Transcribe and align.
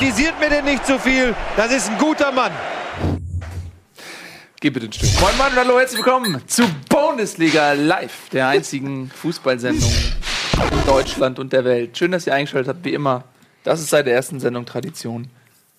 Kritisiert 0.00 0.40
mir 0.40 0.48
denn 0.48 0.64
nicht 0.64 0.86
zu 0.86 0.98
viel. 0.98 1.34
Das 1.58 1.70
ist 1.70 1.90
ein 1.90 1.98
guter 1.98 2.32
Mann. 2.32 2.52
Geh 4.58 4.70
bitte 4.70 4.86
ein 4.86 4.92
Stück. 4.94 5.10
Moin 5.20 5.36
Moin 5.36 5.48
und 5.52 5.56
hallo, 5.56 5.78
herzlich 5.78 5.98
willkommen 5.98 6.42
zu 6.46 6.62
Bundesliga 6.88 7.74
Live, 7.74 8.30
der 8.30 8.48
einzigen 8.48 9.10
Fußballsendung 9.14 9.92
in 9.92 10.86
Deutschland 10.86 11.38
und 11.38 11.52
der 11.52 11.66
Welt. 11.66 11.98
Schön, 11.98 12.12
dass 12.12 12.26
ihr 12.26 12.32
eingeschaltet 12.32 12.68
habt, 12.70 12.82
wie 12.86 12.94
immer. 12.94 13.24
Das 13.62 13.78
ist 13.78 13.90
seit 13.90 14.06
der 14.06 14.14
ersten 14.14 14.40
Sendung 14.40 14.64
Tradition. 14.64 15.28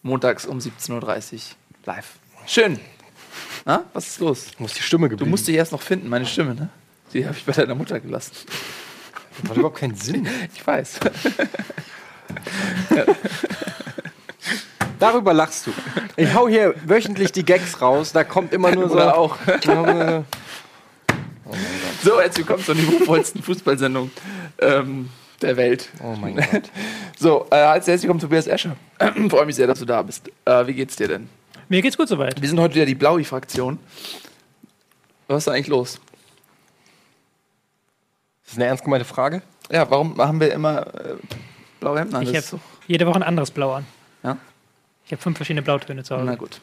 Montags 0.04 0.46
um 0.46 0.60
17.30 0.60 0.92
Uhr 0.92 1.40
live. 1.86 2.06
Schön. 2.46 2.80
Na, 3.66 3.86
was 3.94 4.08
ist 4.08 4.20
los? 4.20 4.52
Du 4.56 4.62
musst 4.62 4.78
die 4.78 4.84
Stimme 4.84 5.08
Du 5.08 5.14
geblieben. 5.14 5.32
musst 5.32 5.48
dich 5.48 5.56
erst 5.56 5.72
noch 5.72 5.82
finden, 5.82 6.08
meine 6.10 6.28
Stimme, 6.28 6.54
ne? 6.54 6.70
Die 7.12 7.26
habe 7.26 7.36
ich 7.36 7.44
bei 7.44 7.53
deiner 7.53 7.73
Mutter 7.73 8.00
gelassen. 8.00 8.34
Das 9.34 9.48
macht 9.48 9.58
überhaupt 9.58 9.80
keinen 9.80 9.95
Sinn. 9.95 10.28
Ich 10.56 10.67
weiß. 10.67 11.00
Darüber 15.02 15.34
lachst 15.34 15.66
du. 15.66 15.72
Ich 16.16 16.32
hau 16.36 16.48
hier 16.48 16.76
wöchentlich 16.86 17.32
die 17.32 17.44
Gags 17.44 17.82
raus, 17.82 18.12
da 18.12 18.23
kommt 18.23 18.54
immer 18.54 18.70
nur 18.70 18.88
so. 18.88 18.94
Oder 18.94 19.18
auch. 19.18 19.36
Ja, 19.66 20.23
So, 22.04 22.22
herzlich 22.22 22.46
willkommen 22.48 22.64
zur 22.64 22.76
niveauvollsten 22.76 23.42
Fußballsendung 23.42 24.12
ähm, 24.59 25.09
der 25.42 25.58
Welt. 25.58 25.90
Oh 26.04 26.16
mein 26.16 26.36
Gott. 26.36 26.70
So, 27.18 27.48
äh, 27.50 27.56
als 27.56 27.88
herzlich 27.88 28.04
willkommen 28.04 28.20
Tobias 28.20 28.45
Escher. 28.45 28.76
Freue 29.30 29.48
mich 29.48 29.56
sehr, 29.56 29.66
dass 29.66 29.80
du 29.80 29.86
da 29.86 30.04
bist. 30.04 30.30
Äh, 30.45 30.68
wie 30.68 30.76
geht's 30.76 30.95
dir 30.98 31.08
denn? 31.08 31.28
Mir 31.68 31.81
geht's 31.81 31.98
gut 31.98 32.08
soweit. 32.08 32.40
Wir 32.40 32.48
sind 32.48 32.59
heute 32.59 32.76
wieder 32.76 32.86
die 32.86 32.94
Blaui-Fraktion. 32.94 33.80
Was 35.28 35.40
ist 35.40 35.48
da 35.48 35.54
eigentlich 35.54 35.68
los? 35.68 36.00
Das 38.44 38.52
ist 38.54 38.59
eine 38.59 38.68
ernst 38.68 38.84
gemeinte 38.84 39.06
Frage. 39.06 39.42
Ja, 39.72 39.90
warum 39.90 40.16
haben 40.20 40.40
wir 40.40 40.53
immer 40.53 40.86
äh, 40.94 41.16
blaue 41.80 41.97
Hemden 41.97 42.16
an? 42.18 42.22
Ich 42.22 42.36
habe 42.36 42.59
jede 42.86 43.08
Woche 43.08 43.16
ein 43.16 43.23
anderes 43.23 43.50
Blau 43.50 43.73
an. 43.73 43.86
Ja? 44.22 44.38
Ich 45.05 45.11
habe 45.11 45.21
fünf 45.21 45.38
verschiedene 45.38 45.61
Blautöne 45.61 46.03
zu 46.03 46.16
Hause. 46.16 46.25
Na 46.25 46.35
gut. 46.35 46.61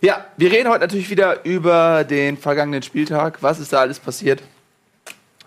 Ja, 0.00 0.26
wir 0.36 0.50
reden 0.50 0.68
heute 0.68 0.80
natürlich 0.80 1.10
wieder 1.10 1.44
über 1.44 2.04
den 2.04 2.36
vergangenen 2.36 2.82
Spieltag. 2.82 3.42
Was 3.42 3.60
ist 3.60 3.72
da 3.72 3.80
alles 3.80 4.00
passiert? 4.00 4.42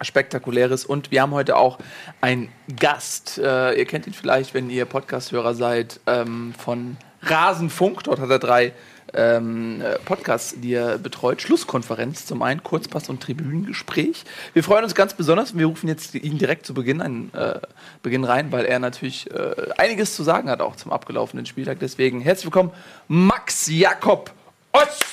Spektakuläres. 0.01 0.85
Und 0.85 1.11
wir 1.11 1.21
haben 1.21 1.31
heute 1.31 1.55
auch 1.55 1.79
einen 2.21 2.49
Gast. 2.79 3.37
Äh, 3.37 3.79
ihr 3.79 3.85
kennt 3.85 4.07
ihn 4.07 4.13
vielleicht, 4.13 4.53
wenn 4.53 4.69
ihr 4.69 4.85
Podcast-Hörer 4.85 5.55
seid, 5.55 5.99
ähm, 6.05 6.53
von 6.57 6.97
Rasenfunk. 7.21 8.03
Dort 8.03 8.19
hat 8.19 8.29
er 8.29 8.39
drei 8.39 8.73
ähm, 9.13 9.81
äh, 9.81 9.99
Podcasts, 9.99 10.55
die 10.57 10.73
er 10.73 10.97
betreut. 10.97 11.41
Schlusskonferenz 11.41 12.25
zum 12.25 12.41
einen, 12.41 12.63
Kurzpass 12.63 13.09
und 13.09 13.21
Tribünengespräch. 13.21 14.23
Wir 14.53 14.63
freuen 14.63 14.83
uns 14.83 14.95
ganz 14.95 15.13
besonders 15.13 15.51
und 15.51 15.59
wir 15.59 15.67
rufen 15.67 15.87
jetzt 15.87 16.15
ihn 16.15 16.37
direkt 16.37 16.65
zu 16.65 16.73
Beginn, 16.73 17.01
an, 17.01 17.31
äh, 17.33 17.59
Beginn 18.01 18.23
rein, 18.23 18.51
weil 18.51 18.65
er 18.65 18.79
natürlich 18.79 19.29
äh, 19.31 19.53
einiges 19.77 20.15
zu 20.15 20.23
sagen 20.23 20.49
hat, 20.49 20.61
auch 20.61 20.75
zum 20.75 20.91
abgelaufenen 20.91 21.45
Spieltag. 21.45 21.79
Deswegen 21.79 22.21
herzlich 22.21 22.45
willkommen, 22.45 22.71
Max 23.07 23.67
Jakob 23.67 24.31
Ost. 24.71 25.03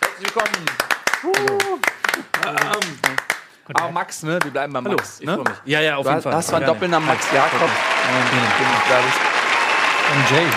Herzlich 0.00 0.34
willkommen. 0.34 0.66
Aber 3.74 3.90
Max, 3.90 4.22
ne? 4.22 4.38
Wir 4.42 4.50
bleiben 4.50 4.72
bei 4.72 4.80
Max. 4.80 5.20
ich 5.20 5.26
ne? 5.26 5.34
freu 5.34 5.42
mich. 5.42 5.52
Ja, 5.64 5.80
ja, 5.80 5.96
auf 5.96 6.04
Du 6.04 6.08
jeden 6.10 6.16
hast, 6.16 6.22
Fall. 6.24 6.34
hast 6.34 6.46
zwar 6.48 6.56
einen 6.58 6.66
Gerne. 6.66 6.78
Doppelnamen 6.78 7.08
Max 7.08 7.26
Jakob. 7.32 7.68
da 8.88 9.02
bist. 9.02 10.56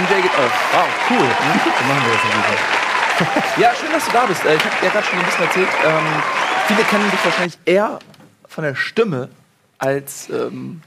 MJ. 0.00 0.22
Geht 0.22 0.34
auf. 0.36 0.52
Wow, 0.72 0.86
cool. 1.10 1.18
So 1.64 1.84
machen 1.86 2.02
wir 2.06 2.12
das 2.12 3.34
Fall. 3.42 3.60
Ja, 3.60 3.74
schön, 3.74 3.90
dass 3.92 4.04
du 4.06 4.12
da 4.12 4.26
bist. 4.26 4.44
Äh, 4.44 4.54
Ich 4.56 4.64
habe 4.64 4.76
ja 4.84 4.90
gerade 4.92 5.06
schon 5.06 5.18
ein 5.18 5.24
bisschen 5.24 5.44
erzählt. 5.44 5.68
Ähm, 5.84 6.04
viele 6.68 6.82
kennen 6.84 7.10
dich 7.10 7.24
wahrscheinlich 7.24 7.58
eher 7.64 7.98
von 8.46 8.64
der 8.64 8.74
Stimme 8.76 9.28
als 9.78 10.28
ähm, 10.30 10.82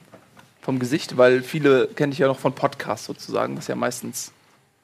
vom 0.61 0.79
Gesicht, 0.79 1.17
weil 1.17 1.41
viele 1.43 1.87
kennen 1.87 2.11
dich 2.11 2.19
ja 2.19 2.27
noch 2.27 2.39
von 2.39 2.53
Podcasts 2.53 3.05
sozusagen, 3.07 3.57
was 3.57 3.67
ja 3.67 3.75
meistens 3.75 4.31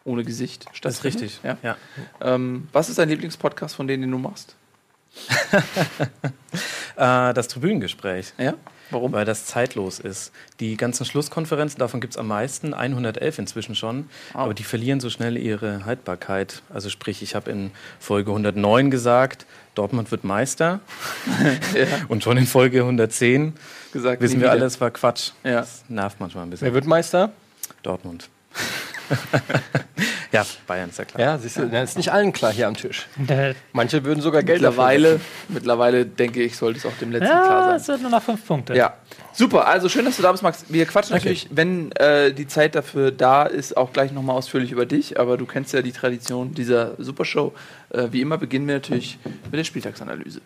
ohne 0.03 0.24
Gesicht 0.24 0.66
Das 0.66 0.72
ist 0.72 0.78
stattfindet. 0.78 1.22
richtig. 1.22 1.40
Ja. 1.44 1.57
Ja. 1.62 1.78
Ähm, 2.22 2.68
was 2.74 2.90
ist 2.90 2.97
dein 3.00 3.09
Lieblingspodcast 3.09 3.75
von 3.75 3.88
denen, 3.88 4.03
den 4.03 4.12
du 4.12 4.18
machst? 4.18 4.56
Äh, 6.96 7.34
das 7.35 7.47
Tribünengespräch. 7.47 8.34
Ja? 8.40 8.56
Warum? 8.92 9.12
Weil 9.12 9.25
das 9.25 9.46
zeitlos 9.46 10.00
ist. 10.00 10.31
Die 10.59 10.78
ganzen 10.78 11.06
Schlusskonferenzen, 11.06 11.80
davon 11.80 12.02
gibt 12.02 12.14
es 12.14 12.18
am 12.18 12.28
meisten, 12.28 12.74
111 12.74 13.40
inzwischen 13.40 13.75
schon, 13.75 14.09
Wow. 14.34 14.42
aber 14.44 14.53
die 14.53 14.64
verlieren 14.64 15.00
so 15.00 15.09
schnell 15.09 15.38
ihre 15.38 15.86
Haltbarkeit. 15.86 16.62
Also 16.74 16.90
sprich, 16.90 17.22
ich 17.22 17.36
habe 17.36 17.52
in 17.52 17.72
Folge 18.00 18.31
109 18.31 18.90
gesagt, 18.92 19.46
Dortmund 19.75 20.12
wird 20.12 20.24
Meister. 20.24 20.80
Und 22.08 22.24
schon 22.24 22.38
in 22.38 22.46
Folge 22.48 22.80
110 22.80 23.53
Gesagt, 23.94 24.22
wissen 24.22 24.42
wir 24.42 24.52
alle, 24.52 24.66
es 24.66 24.80
war 24.81 24.92
Quatsch. 24.92 25.31
Ja. 25.44 25.62
Das 25.62 25.84
nervt 25.88 26.19
manchmal 26.19 26.44
ein 26.46 26.50
bisschen. 26.50 26.66
Wer 26.66 26.74
wird 26.74 26.86
Meister? 26.86 27.31
Dortmund. 27.84 28.30
ja, 30.31 30.45
Bayern 30.66 30.90
ist 30.90 31.00
ja 31.00 31.06
klar. 31.06 31.22
Ja, 31.22 31.38
siehst 31.38 31.57
du, 31.57 31.68
das 31.68 31.91
ist 31.91 31.97
nicht 31.97 32.12
allen 32.12 32.34
klar 32.34 32.51
hier 32.51 32.68
am 32.68 32.75
Tisch. 32.75 33.07
Manche 33.73 34.03
würden 34.03 34.22
sogar 34.22 34.44
Geld 34.44 34.63
dafür 34.63 34.84
Mittlerweile, 34.84 35.19
mittlerweile 35.50 36.06
denke 36.06 36.44
ich, 36.44 36.57
sollte 36.57 36.79
es 36.79 36.85
auch 36.85 36.97
dem 37.00 37.12
letzten 37.12 37.28
klar 37.28 37.44
ja, 37.44 37.66
sein. 37.68 37.75
es 37.75 37.85
sind 37.85 38.01
nur 38.01 38.12
noch 38.12 38.23
fünf 38.23 38.45
Punkte. 38.45 38.75
Ja, 38.75 38.97
super. 39.34 39.68
Also 39.68 39.90
schön, 39.90 40.06
dass 40.06 40.18
du 40.18 40.23
da 40.23 40.31
bist, 40.31 40.44
Max. 40.44 40.66
Wir 40.69 40.85
quatschen 40.85 41.16
natürlich, 41.16 41.47
wenn 41.51 41.91
äh, 41.94 42.34
die 42.34 42.47
Zeit 42.47 42.75
dafür 42.75 43.12
da 43.12 43.44
ist, 43.44 43.78
auch 43.78 43.94
gleich 43.94 44.12
nochmal 44.12 44.35
ausführlich 44.35 44.72
über 44.72 44.85
dich. 44.85 45.19
Aber 45.19 45.38
du 45.38 45.45
kennst 45.45 45.74
ja 45.74 45.81
die 45.81 45.91
Tradition 45.91 46.53
dieser 46.53 46.95
Supershow. 46.97 47.53
Äh, 47.89 48.07
wie 48.12 48.22
immer 48.22 48.38
beginnen 48.38 48.68
wir 48.68 48.75
natürlich 48.75 49.18
mit 49.45 49.53
der 49.53 49.63
Spieltagsanalyse. 49.63 50.41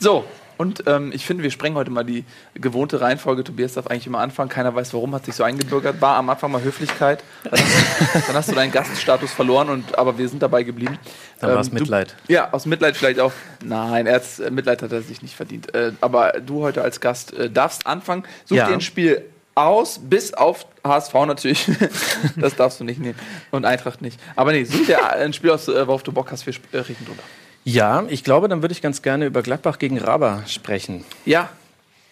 So. 0.00 0.24
Und 0.58 0.82
ähm, 0.86 1.10
ich 1.14 1.24
finde, 1.24 1.42
wir 1.44 1.50
sprengen 1.50 1.76
heute 1.78 1.90
mal 1.90 2.04
die 2.04 2.24
gewohnte 2.54 3.00
Reihenfolge. 3.00 3.44
Tobias 3.44 3.74
darf 3.74 3.86
eigentlich 3.86 4.06
immer 4.06 4.18
anfangen. 4.18 4.50
Keiner 4.50 4.74
weiß 4.74 4.92
warum, 4.92 5.14
hat 5.14 5.24
sich 5.24 5.34
so 5.36 5.44
eingebürgert. 5.44 6.00
War 6.02 6.16
am 6.16 6.28
Anfang 6.28 6.50
mal 6.52 6.62
Höflichkeit. 6.62 7.22
Dann 7.44 7.52
hast, 7.60 8.28
dann 8.28 8.36
hast 8.36 8.50
du 8.50 8.54
deinen 8.54 8.72
Gaststatus 8.72 9.32
verloren, 9.32 9.68
und, 9.70 9.96
aber 9.96 10.18
wir 10.18 10.28
sind 10.28 10.42
dabei 10.42 10.64
geblieben. 10.64 10.98
Dann 11.40 11.52
war 11.54 11.60
es 11.60 11.68
Ähm, 11.68 11.74
du- 11.76 11.80
Mitleid. 11.82 12.14
ja, 12.26 12.52
aus 12.52 12.66
Mitleid 12.66 12.96
vielleicht 12.96 13.20
auch. 13.20 13.32
Nein, 13.64 14.06
er 14.06 14.20
äh, 14.40 14.50
Mitleid 14.50 14.82
hat 14.82 14.92
er 14.92 15.00
sich 15.02 15.22
nicht 15.22 15.34
verdient. 15.36 15.72
Äh, 15.74 15.92
aber 16.00 16.32
du 16.44 16.62
heute 16.62 16.82
als 16.82 17.00
Gast 17.00 17.32
äh, 17.32 17.48
darfst 17.48 17.86
anfangen. 17.86 18.24
Such 18.44 18.56
Ja. 18.56 18.66
dir 18.66 18.74
ein 18.74 18.80
Spiel 18.80 19.24
aus, 19.54 20.00
bis 20.02 20.34
auf 20.34 20.66
HSV 20.84 21.14
natürlich. 21.26 21.66
das 22.36 22.56
darfst 22.56 22.80
du 22.80 22.84
nicht 22.84 23.00
nehmen. 23.00 23.18
Und 23.52 23.64
Eintracht 23.64 24.02
nicht. 24.02 24.18
Aber 24.36 24.52
nee, 24.52 24.64
such 24.64 24.86
dir 24.86 25.12
ein 25.12 25.32
Spiel 25.32 25.50
aus, 25.50 25.68
äh, 25.68 25.86
worauf 25.86 26.02
du 26.02 26.10
Bock 26.12 26.30
hast. 26.32 26.46
Wir 26.46 26.54
äh, 26.72 26.78
reden 26.78 27.04
drüber. 27.06 27.22
Ja, 27.68 28.04
ich 28.08 28.24
glaube, 28.24 28.48
dann 28.48 28.62
würde 28.62 28.72
ich 28.72 28.80
ganz 28.80 29.02
gerne 29.02 29.26
über 29.26 29.42
Gladbach 29.42 29.78
gegen 29.78 29.98
Raba 29.98 30.42
sprechen. 30.46 31.04
Ja, 31.26 31.50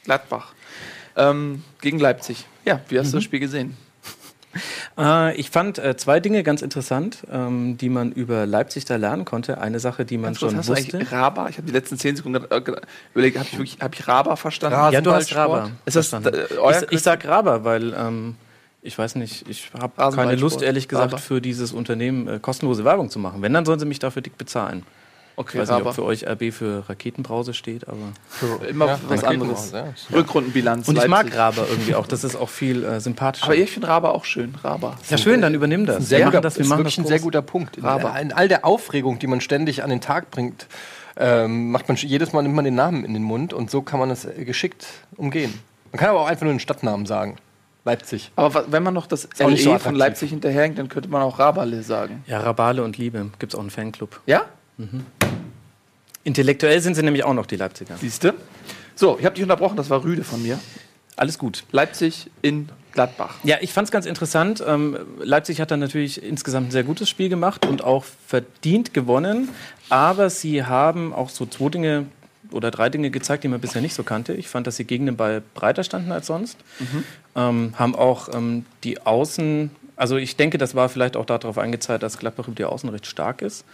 Gladbach. 0.05 0.53
Ähm, 1.17 1.65
gegen 1.81 1.99
Leipzig. 1.99 2.45
Ja, 2.67 2.81
wie 2.91 2.99
hast 2.99 3.13
du 3.13 3.17
das 3.17 3.25
Spiel 3.25 3.41
gesehen? 3.41 3.77
Äh, 4.99 5.37
ich 5.37 5.51
fand 5.51 5.77
äh, 5.79 5.99
zwei 5.99 6.19
Dinge 6.19 6.43
ganz 6.43 6.63
interessant, 6.63 7.19
ähm, 7.31 7.77
die 7.77 7.91
man 7.91 8.11
über 8.13 8.47
Leipzig 8.47 8.87
da 8.87 8.97
lernen 8.97 9.27
konnte. 9.27 9.61
Eine 9.61 9.81
Sache, 9.81 10.07
die 10.07 10.17
man 10.17 10.29
Ganz 10.31 10.39
schon 10.39 10.57
hast 10.57 10.71
du 10.71 10.73
wusste. 10.73 10.97
eigentlich 10.97 11.13
Raba? 11.13 11.51
Ich 11.51 11.59
habe 11.59 11.67
die 11.67 11.75
letzten 11.75 11.99
zehn 11.99 12.17
Sekunden 12.17 12.43
äh, 12.51 12.63
überlegt, 13.13 13.37
habe 13.37 13.47
ich 13.53 13.59
wirklich 13.59 13.79
hab 13.83 13.95
ich 13.95 14.09
Raba 14.09 14.37
verstanden? 14.37 14.79
Rasen- 14.79 14.95
Ja, 14.95 15.01
du 15.03 15.13
hast? 15.13 15.35
Raba. 15.37 15.71
Ist 15.85 15.97
das 15.97 16.11
euer 16.15 16.83
ich, 16.85 16.93
ich 16.93 17.03
sag 17.03 17.27
Raba, 17.27 17.65
weil 17.65 17.93
ähm, 17.93 18.37
ich 18.81 18.97
weiß 18.97 19.17
nicht, 19.17 19.47
ich 19.47 19.71
habe 19.79 19.93
keine. 20.17 20.37
Lust, 20.37 20.63
ehrlich 20.63 20.89
gesagt, 20.89 21.13
Raba. 21.13 21.21
für 21.23 21.43
dieses 21.43 21.73
Unternehmen 21.73 22.27
äh, 22.27 22.39
kostenlose 22.41 22.83
Werbung 22.87 23.11
zu 23.11 23.19
machen. 23.19 23.43
Wenn, 23.43 23.53
dann 23.53 23.67
sollen 23.67 23.79
sie 23.79 23.85
mich 23.85 23.99
dafür 23.99 24.23
dick 24.23 24.39
bezahlen. 24.39 24.85
Okay, 25.39 25.59
Ich 25.63 25.69
weiß 25.69 25.77
nicht, 25.77 25.87
ob 25.87 25.95
für 25.95 26.05
euch 26.05 26.27
RB 26.27 26.51
für 26.51 26.89
Raketenbrause 26.89 27.53
steht, 27.53 27.87
aber. 27.89 27.99
Immer 28.69 28.87
Ja, 28.87 29.01
was 29.07 29.23
anderes. 29.23 29.75
raus, 29.75 30.07
Rückrundenbilanz. 30.11 30.89
Und 30.89 30.97
ich 30.97 31.07
mag. 31.09 31.37
Raba 31.37 31.63
irgendwie 31.69 31.95
auch. 31.95 32.07
Das 32.07 32.25
ist 32.25 32.37
auch 32.37 32.49
viel 32.49 32.83
äh, 32.85 33.01
sympathischer. 33.01 33.45
Aber 33.47 33.55
ich 33.55 33.71
finde 33.71 33.89
Raba 33.89 34.11
auch 34.13 34.25
schön. 34.25 34.55
Raba. 34.65 34.97
ja, 35.11 35.19
schön, 35.19 35.43
dann 35.43 35.55
übernimm 35.55 35.85
das. 35.85 36.09
Sehr 36.09 36.21
wir 36.21 36.25
guter, 36.27 36.37
machen 36.39 36.43
das, 36.45 36.57
wir 36.57 36.63
ist 36.63 36.69
machen 36.69 36.79
wirklich 36.81 36.97
das 36.97 37.05
ein 37.05 37.09
sehr 37.09 37.21
guter 37.21 37.43
Punkt. 37.43 37.77
In, 37.77 37.85
Aber- 37.85 38.19
in 38.19 38.33
all 38.33 38.49
der 38.49 38.65
Aufregung, 38.65 39.19
die 39.19 39.27
man 39.27 39.43
ständig 39.43 39.83
an 39.85 39.91
den 39.91 40.01
Tag 40.01 40.31
bringt, 40.31 40.67
ähm, 41.19 41.71
macht 41.71 41.87
man 41.89 41.97
jedes 41.99 42.33
Mal 42.33 42.43
nimmt 42.43 42.55
man 42.55 42.65
den 42.65 42.75
Namen 42.75 43.05
in 43.05 43.13
den 43.13 43.23
Mund 43.23 43.53
und 43.53 43.71
so 43.71 43.83
kann 43.83 44.01
man 44.01 44.09
das 44.09 44.25
äh, 44.25 44.45
geschickt 44.47 44.87
umgehen. 45.17 45.53
Man 45.93 45.99
kann 46.01 46.11
aber 46.11 46.21
auch 46.21 46.27
einfach 46.29 46.45
nur 46.45 46.53
den 46.55 46.61
Stadtnamen 46.61 47.05
sagen. 47.07 47.37
Leipzig. 47.85 48.33
Aber 48.37 48.65
wenn 48.73 48.83
man 48.83 48.95
noch 48.95 49.07
das 49.07 49.29
LE 49.39 49.57
so 49.57 49.79
von. 49.79 49.95
Leipzig 49.95 50.31
hinterherhängt, 50.31 50.79
dann 50.79 50.89
könnte 50.89 51.09
man 51.09 51.23
auch 51.23 51.39
Rabale 51.39 51.83
sagen. 51.83 52.25
Ja, 52.27 52.41
Rabale 52.41 52.83
und 52.83 52.99
Liebe. 52.99 53.31
Gibt 53.39 53.53
es 53.53 53.57
auch 53.57 53.61
einen 53.61 53.71
Fanclub. 53.71 54.21
Ja? 54.27 54.47
Intellektuell 56.25 56.81
sind 56.81 56.95
sie 56.95 57.03
nämlich 57.03 57.25
auch 57.25 57.35
noch 57.35 57.47
die 57.47 57.57
Leipziger. 57.57 57.97
Siehst 57.99 58.25
du? 58.25 58.35
So, 58.95 59.19
ich 59.19 59.25
habe 59.25 59.35
dich 59.35 59.43
unterbrochen, 59.43 59.77
das 59.77 59.91
war 59.91 60.03
Rüde 60.03 60.25
von 60.25 60.43
mir. 60.43 60.59
Alles 61.17 61.39
gut. 61.39 61.65
Leipzig 61.73 62.31
in 62.43 62.69
Gladbach. 62.93 63.37
Ja, 63.43 63.57
ich 63.61 63.73
fand 63.73 63.89
es 63.89 63.93
ganz 63.93 64.07
interessant. 64.07 64.63
Ähm, 64.67 64.99
Leipzig 65.21 65.61
hat 65.61 65.71
dann 65.71 65.81
natürlich 65.81 66.23
insgesamt 66.23 66.69
ein 66.69 66.71
sehr 66.71 66.85
gutes 66.85 67.09
Spiel 67.09 67.29
gemacht 67.29 67.65
und 67.67 67.83
auch 67.85 68.05
verdient 68.27 68.93
gewonnen. 68.93 69.49
Aber 69.89 70.29
sie 70.31 70.65
haben 70.65 71.13
auch 71.15 71.29
so 71.31 71.47
zwei 71.47 71.69
Dinge 71.71 72.07
oder 72.51 72.71
drei 72.71 72.89
Dinge 72.91 73.11
gezeigt, 73.11 73.45
die 73.45 73.49
man 73.49 73.61
bisher 73.61 73.83
nicht 73.83 73.95
so 73.95 74.03
kannte. 74.03 74.35
Ich 74.35 74.49
fand, 74.49 74.67
dass 74.67 74.77
sie 74.77 74.85
gegen 74.85 75.07
den 75.07 75.17
Ball 75.17 75.43
breiter 75.55 75.85
standen 75.85 76.13
als 76.13 76.27
sonst. 76.27 76.59
Ähm, 77.35 77.75
haben 77.77 77.95
auch 77.95 78.29
ähm, 78.35 78.65
die 78.85 79.01
Außen 79.05 79.71
Also 79.97 80.17
ich 80.17 80.37
denke, 80.37 80.59
das 80.59 80.75
war 80.75 80.89
vielleicht 80.89 81.17
auch 81.17 81.25
darauf 81.25 81.59
eingezahlt, 81.59 82.03
dass 82.03 82.19
Gladbach 82.19 82.47
über 82.49 82.55
die 82.55 82.65
Außen 82.65 82.89
recht 82.91 83.07
stark 83.07 83.41
ist. 83.43 83.65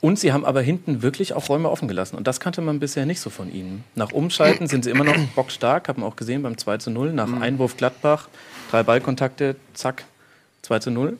Und 0.00 0.18
sie 0.18 0.32
haben 0.32 0.46
aber 0.46 0.62
hinten 0.62 1.02
wirklich 1.02 1.34
auch 1.34 1.48
Räume 1.48 1.68
offen 1.70 1.86
gelassen. 1.86 2.16
Und 2.16 2.26
das 2.26 2.40
kannte 2.40 2.62
man 2.62 2.80
bisher 2.80 3.04
nicht 3.04 3.20
so 3.20 3.28
von 3.28 3.52
ihnen. 3.52 3.84
Nach 3.94 4.12
Umschalten 4.12 4.66
sind 4.66 4.84
sie 4.84 4.90
immer 4.90 5.04
noch 5.04 5.16
bockstark, 5.34 5.88
haben 5.88 6.02
wir 6.02 6.06
auch 6.06 6.16
gesehen 6.16 6.42
beim 6.42 6.56
2 6.56 6.78
zu 6.78 6.90
0. 6.90 7.12
Nach 7.12 7.30
Einwurf 7.40 7.76
Gladbach, 7.76 8.28
drei 8.70 8.82
Ballkontakte, 8.82 9.56
zack, 9.74 10.04
2 10.62 10.78
zu 10.78 10.90
0. 10.90 11.18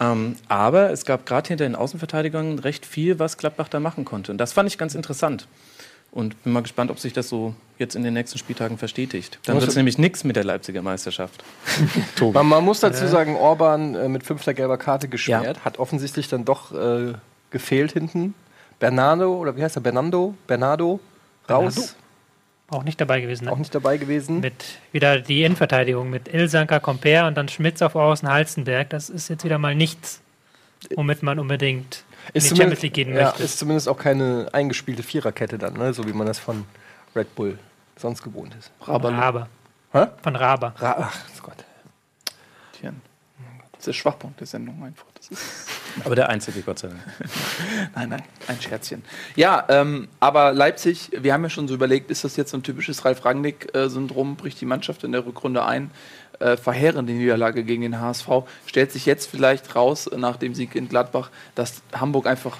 Ähm, 0.00 0.36
aber 0.48 0.90
es 0.90 1.04
gab 1.04 1.26
gerade 1.26 1.48
hinter 1.48 1.64
den 1.64 1.76
Außenverteidigern 1.76 2.58
recht 2.58 2.86
viel, 2.86 3.18
was 3.18 3.36
Gladbach 3.36 3.68
da 3.68 3.78
machen 3.78 4.04
konnte. 4.04 4.32
Und 4.32 4.38
das 4.38 4.52
fand 4.52 4.68
ich 4.68 4.78
ganz 4.78 4.94
interessant. 4.94 5.46
Und 6.10 6.42
bin 6.42 6.54
mal 6.54 6.62
gespannt, 6.62 6.90
ob 6.90 6.98
sich 6.98 7.12
das 7.12 7.28
so 7.28 7.54
jetzt 7.78 7.94
in 7.94 8.02
den 8.02 8.14
nächsten 8.14 8.38
Spieltagen 8.38 8.78
verstetigt. 8.78 9.38
Dann 9.44 9.60
wird 9.60 9.68
es 9.68 9.76
nämlich 9.76 9.98
nichts 9.98 10.24
mit 10.24 10.36
der 10.36 10.44
Leipziger 10.44 10.80
Meisterschaft. 10.80 11.44
Man, 12.20 12.46
man 12.46 12.64
muss 12.64 12.80
dazu 12.80 13.06
sagen, 13.06 13.36
Orban 13.36 13.94
äh, 13.94 14.08
mit 14.08 14.24
fünfter 14.24 14.54
gelber 14.54 14.78
Karte 14.78 15.06
gesperrt, 15.08 15.64
hat 15.64 15.78
offensichtlich 15.78 16.28
dann 16.28 16.44
doch 16.44 16.72
äh, 16.72 17.12
gefehlt 17.50 17.92
hinten. 17.92 18.34
Bernardo, 18.78 19.34
oder 19.36 19.56
wie 19.56 19.62
heißt 19.62 19.76
er? 19.76 19.80
Bernardo? 19.80 20.34
Bernardo? 20.46 21.00
Raus. 21.48 21.74
Bernardo. 21.74 21.94
Auch 22.70 22.82
nicht 22.84 23.00
dabei 23.00 23.22
gewesen. 23.22 23.46
Ne? 23.46 23.52
Auch 23.52 23.56
nicht 23.56 23.74
dabei 23.74 23.96
gewesen. 23.96 24.40
Mit 24.40 24.78
wieder 24.92 25.20
die 25.20 25.42
Innenverteidigung 25.42 26.10
mit 26.10 26.28
Ilsanker, 26.28 26.80
Comper 26.80 27.26
und 27.26 27.34
dann 27.34 27.48
Schmitz 27.48 27.80
auf 27.80 27.96
Außen, 27.96 28.28
Halstenberg. 28.28 28.90
Das 28.90 29.08
ist 29.08 29.28
jetzt 29.28 29.42
wieder 29.42 29.58
mal 29.58 29.74
nichts, 29.74 30.20
womit 30.94 31.22
man 31.22 31.38
unbedingt 31.38 32.04
in 32.34 32.42
die 32.42 32.48
Champions 32.48 32.82
League 32.82 32.92
gehen 32.92 33.14
ja, 33.14 33.24
möchte. 33.24 33.42
ist 33.42 33.58
zumindest 33.58 33.88
auch 33.88 33.96
keine 33.96 34.48
eingespielte 34.52 35.02
Viererkette 35.02 35.56
dann, 35.56 35.74
ne? 35.74 35.94
so 35.94 36.06
wie 36.06 36.12
man 36.12 36.26
das 36.26 36.38
von 36.38 36.66
Red 37.16 37.34
Bull 37.34 37.58
sonst 37.96 38.22
gewohnt 38.22 38.54
ist. 38.58 38.70
Von 38.80 39.02
Raber. 39.02 39.48
Hä? 39.92 40.06
Von 40.22 40.36
Raber. 40.36 40.74
Ra 40.78 41.10
Ach 41.10 41.42
Gott. 41.42 41.64
Das 43.78 43.82
ist 43.82 43.86
der 43.86 43.92
Schwachpunkt 43.92 44.40
der 44.40 44.46
Sendung 44.48 44.82
einfach. 44.82 45.06
Aber 46.04 46.16
der 46.16 46.28
einzige, 46.28 46.62
Gott 46.62 46.80
sei 46.80 46.88
Dank. 46.88 47.00
Nein, 47.94 48.08
nein, 48.08 48.22
ein 48.46 48.60
Scherzchen. 48.60 49.04
Ja, 49.36 49.64
ähm, 49.68 50.08
aber 50.20 50.52
Leipzig, 50.52 51.10
wir 51.16 51.32
haben 51.32 51.42
ja 51.44 51.50
schon 51.50 51.68
so 51.68 51.74
überlegt, 51.74 52.10
ist 52.10 52.24
das 52.24 52.36
jetzt 52.36 52.50
so 52.50 52.56
ein 52.56 52.62
typisches 52.62 53.04
Ralf 53.04 53.24
Rangnick-Syndrom, 53.24 54.36
bricht 54.36 54.60
die 54.60 54.66
Mannschaft 54.66 55.04
in 55.04 55.12
der 55.12 55.24
Rückrunde 55.24 55.64
ein, 55.64 55.90
äh, 56.40 56.56
verheerende 56.56 57.12
Niederlage 57.12 57.64
gegen 57.64 57.82
den 57.82 58.00
HSV, 58.00 58.28
stellt 58.66 58.92
sich 58.92 59.06
jetzt 59.06 59.26
vielleicht 59.30 59.74
raus, 59.74 60.10
nach 60.16 60.36
dem 60.36 60.54
Sieg 60.54 60.74
in 60.74 60.88
Gladbach, 60.88 61.30
dass 61.54 61.82
Hamburg 61.92 62.26
einfach 62.26 62.58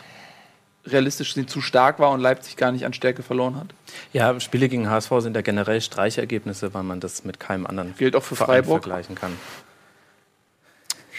realistisch 0.87 1.35
gesehen 1.35 1.49
zu 1.49 1.61
stark 1.61 1.99
war 1.99 2.11
und 2.11 2.21
Leipzig 2.21 2.57
gar 2.57 2.73
nicht 2.73 2.87
an 2.87 2.93
Stärke 2.93 3.23
verloren 3.23 3.57
hat. 3.57 3.67
Ja, 4.13 4.39
Spiele 4.41 4.69
gegen 4.69 4.89
HSV 4.89 5.13
sind 5.19 5.37
ja 5.37 5.43
generell 5.43 5.81
Streichergebnisse, 5.81 6.75
weil 6.75 6.83
man 6.83 7.01
das 7.01 7.25
mit 7.25 7.39
keinem 7.39 7.67
anderen 7.67 7.95
Gilt 7.97 8.17
auch 8.17 8.23
für 8.23 8.37
Verein 8.37 8.65
Freiburg. 8.65 8.85
vergleichen 8.85 9.15
kann. 9.15 9.33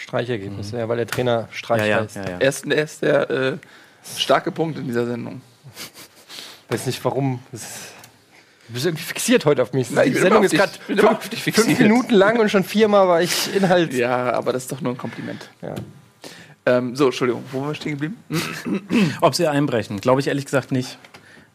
Streichergebnisse, 0.00 0.78
ja, 0.78 0.88
weil 0.88 0.96
der 0.96 1.06
Trainer 1.06 1.48
Streich 1.52 1.80
Ja, 1.82 1.86
ja, 1.86 2.00
heißt. 2.00 2.16
ja, 2.16 2.22
ja. 2.22 2.38
Er 2.38 2.48
ist, 2.48 2.66
er 2.66 2.84
ist 2.84 3.02
der 3.02 3.30
äh, 3.30 3.56
starke 4.16 4.50
Punkt 4.50 4.78
in 4.78 4.86
dieser 4.86 5.06
Sendung. 5.06 5.40
Weiß 6.68 6.86
nicht 6.86 7.04
warum. 7.04 7.40
Du 7.52 7.58
bist 8.74 8.86
irgendwie 8.86 9.02
fixiert 9.02 9.44
heute 9.44 9.62
auf 9.62 9.72
mich. 9.72 9.88
Na, 9.90 10.04
die 10.04 10.12
Sendung 10.12 10.44
ist 10.44 10.54
gerade 10.54 10.72
fünf 10.86 11.24
fixiert. 11.42 11.80
Minuten 11.80 12.14
lang 12.14 12.38
und 12.38 12.48
schon 12.50 12.62
viermal 12.64 13.08
war 13.08 13.20
ich 13.20 13.54
Inhalt. 13.54 13.92
Ja, 13.92 14.32
aber 14.32 14.52
das 14.52 14.62
ist 14.62 14.72
doch 14.72 14.80
nur 14.80 14.92
ein 14.92 14.98
Kompliment. 14.98 15.50
Ja. 15.60 15.74
Ähm, 16.66 16.94
so, 16.94 17.06
Entschuldigung, 17.06 17.42
wo 17.52 17.60
waren 17.62 17.68
wir 17.70 17.74
stehen 17.74 17.98
geblieben? 17.98 18.16
Ob 19.20 19.34
sie 19.34 19.48
einbrechen, 19.48 20.00
glaube 20.00 20.20
ich 20.20 20.28
ehrlich 20.28 20.44
gesagt 20.44 20.70
nicht. 20.72 20.98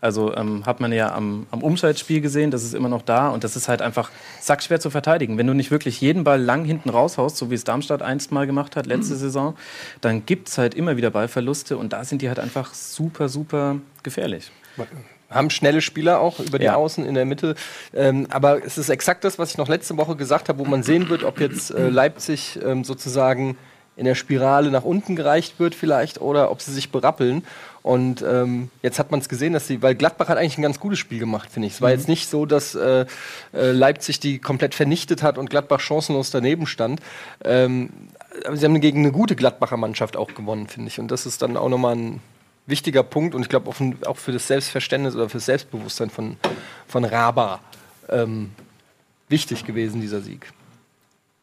Also 0.02 0.36
ähm, 0.36 0.66
hat 0.66 0.80
man 0.82 0.92
ja 0.92 1.16
am, 1.16 1.48
am 1.52 1.64
Umschaltspiel 1.64 2.22
gesehen, 2.22 2.52
das 2.52 2.64
ist 2.64 2.76
immer 2.76 2.90
noch 2.90 3.02
da 3.02 3.30
und 3.30 3.44
das 3.44 3.56
ist 3.56 3.68
halt 3.68 3.82
einfach 3.82 4.12
sackschwer 4.40 4.80
zu 4.80 4.90
verteidigen. 4.90 5.38
Wenn 5.38 5.48
du 5.48 5.54
nicht 5.54 5.72
wirklich 5.72 6.00
jeden 6.00 6.24
Ball 6.24 6.40
lang 6.40 6.64
hinten 6.64 6.90
raushaust, 6.90 7.38
so 7.38 7.50
wie 7.50 7.56
es 7.56 7.64
Darmstadt 7.64 8.02
einst 8.02 8.32
mal 8.32 8.46
gemacht 8.46 8.76
hat, 8.76 8.86
letzte 8.86 9.16
Saison, 9.16 9.56
dann 10.02 10.26
gibt 10.26 10.50
es 10.50 10.58
halt 10.58 10.76
immer 10.76 10.96
wieder 10.98 11.10
Ballverluste 11.10 11.78
und 11.78 11.94
da 11.94 12.04
sind 12.04 12.22
die 12.22 12.28
halt 12.28 12.40
einfach 12.40 12.74
super, 12.74 13.30
super 13.30 13.78
gefährlich. 14.04 14.52
Haben 15.30 15.50
schnelle 15.50 15.82
Spieler 15.82 16.20
auch 16.20 16.40
über 16.40 16.60
die 16.60 16.66
Ja. 16.66 16.76
Außen 16.76 17.04
in 17.04 17.16
der 17.16 17.26
Mitte. 17.26 17.56
Ähm, 17.94 18.28
aber 18.30 18.64
es 18.64 18.78
ist 18.78 18.90
exakt 18.90 19.24
das, 19.24 19.40
was 19.40 19.52
ich 19.52 19.58
noch 19.58 19.68
letzte 19.68 19.98
Woche 19.98 20.16
gesagt 20.16 20.50
habe, 20.50 20.60
wo 20.60 20.66
man 20.66 20.84
sehen 20.84 21.10
wird, 21.10 21.24
ob 21.24 21.40
jetzt 21.40 21.72
äh, 21.72 21.90
Leipzig 21.90 22.60
ähm, 22.64 22.84
sozusagen 22.84 23.58
in 23.98 24.06
der 24.06 24.16
Spirale 24.16 24.70
nach 24.72 24.84
unten 24.84 25.16
gereicht 25.16 25.60
wird 25.60 25.74
vielleicht 25.74 26.22
oder 26.22 26.52
ob 26.52 26.62
sie 26.62 26.74
sich 26.74 26.92
berappeln. 26.92 27.44
Und 27.86 28.24
ähm, 28.24 28.72
jetzt 28.82 28.98
hat 28.98 29.12
man 29.12 29.20
es 29.20 29.30
gesehen, 29.30 29.54
dass 29.54 29.68
sie, 29.68 29.84
weil 29.84 29.94
Gladbach 29.94 30.28
hat 30.28 30.40
eigentlich 30.40 30.58
ein 30.58 30.64
ganz 30.64 30.80
gutes 30.80 30.98
Spiel 30.98 31.20
gemacht, 31.20 31.52
finde 31.52 31.68
ich. 31.68 31.76
Es 31.76 31.82
war 31.84 31.92
jetzt 31.92 32.08
nicht 32.08 32.28
so, 32.28 32.48
dass 32.48 32.74
äh, 32.74 33.06
äh, 33.54 33.72
Leipzig 33.74 34.20
die 34.20 34.40
komplett 34.40 34.74
vernichtet 34.74 35.22
hat 35.22 35.38
und 35.38 35.52
Gladbach 35.52 35.80
chancenlos 35.80 36.32
daneben 36.32 36.66
stand. 36.66 37.00
Ähm, 37.44 37.92
aber 38.44 38.58
sie 38.58 38.66
haben 38.66 38.82
gegen 38.82 39.02
eine 39.02 39.12
gute 39.12 39.36
Gladbacher 39.36 39.78
Mannschaft 39.78 40.18
auch 40.18 40.34
gewonnen, 40.34 40.66
finde 40.66 40.88
ich. 40.88 41.00
Und 41.00 41.12
das 41.12 41.28
ist 41.28 41.44
dann 41.44 41.58
auch 41.58 41.70
nochmal 41.70 41.96
ein 41.96 42.22
wichtiger 42.66 43.04
Punkt 43.04 43.36
und 43.36 43.44
ich 43.44 43.50
glaube 43.50 43.70
auch 43.70 44.18
für 44.18 44.32
das 44.32 44.48
Selbstverständnis 44.48 45.14
oder 45.14 45.30
für 45.30 45.38
das 45.38 45.46
Selbstbewusstsein 45.46 46.10
von, 46.10 46.38
von 46.88 47.06
Raba 47.06 47.60
ähm, 48.10 48.50
wichtig 49.30 49.64
gewesen, 49.64 50.02
dieser 50.02 50.22
Sieg. 50.22 50.52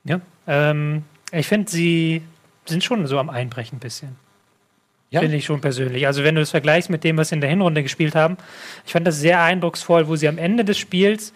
Ja. 0.03 0.21
Ähm, 0.49 1.05
ich 1.31 1.47
finde, 1.47 1.71
sie 1.71 2.23
sind 2.67 2.83
schon 2.83 3.07
so 3.07 3.21
am 3.21 3.31
Einbrechen 3.31 3.77
ein 3.77 3.81
bisschen. 3.81 4.17
Ja. 5.13 5.21
Finde 5.21 5.37
ich 5.37 5.45
schon 5.45 5.61
persönlich. 5.61 6.07
Also 6.07 6.25
wenn 6.25 6.35
du 6.35 6.41
das 6.41 6.51
vergleichst 6.51 6.91
mit 6.91 7.05
dem, 7.05 7.17
was 7.19 7.29
sie 7.29 7.35
in 7.37 7.41
der 7.43 7.51
Hinrunde 7.51 7.83
gespielt 7.83 8.15
haben, 8.15 8.37
ich 8.87 8.93
fand 8.93 9.07
das 9.07 9.21
sehr 9.21 9.41
eindrucksvoll, 9.43 10.09
wo 10.09 10.17
sie 10.17 10.27
am 10.27 10.39
Ende 10.39 10.65
des 10.65 10.79
Spiels, 10.79 11.33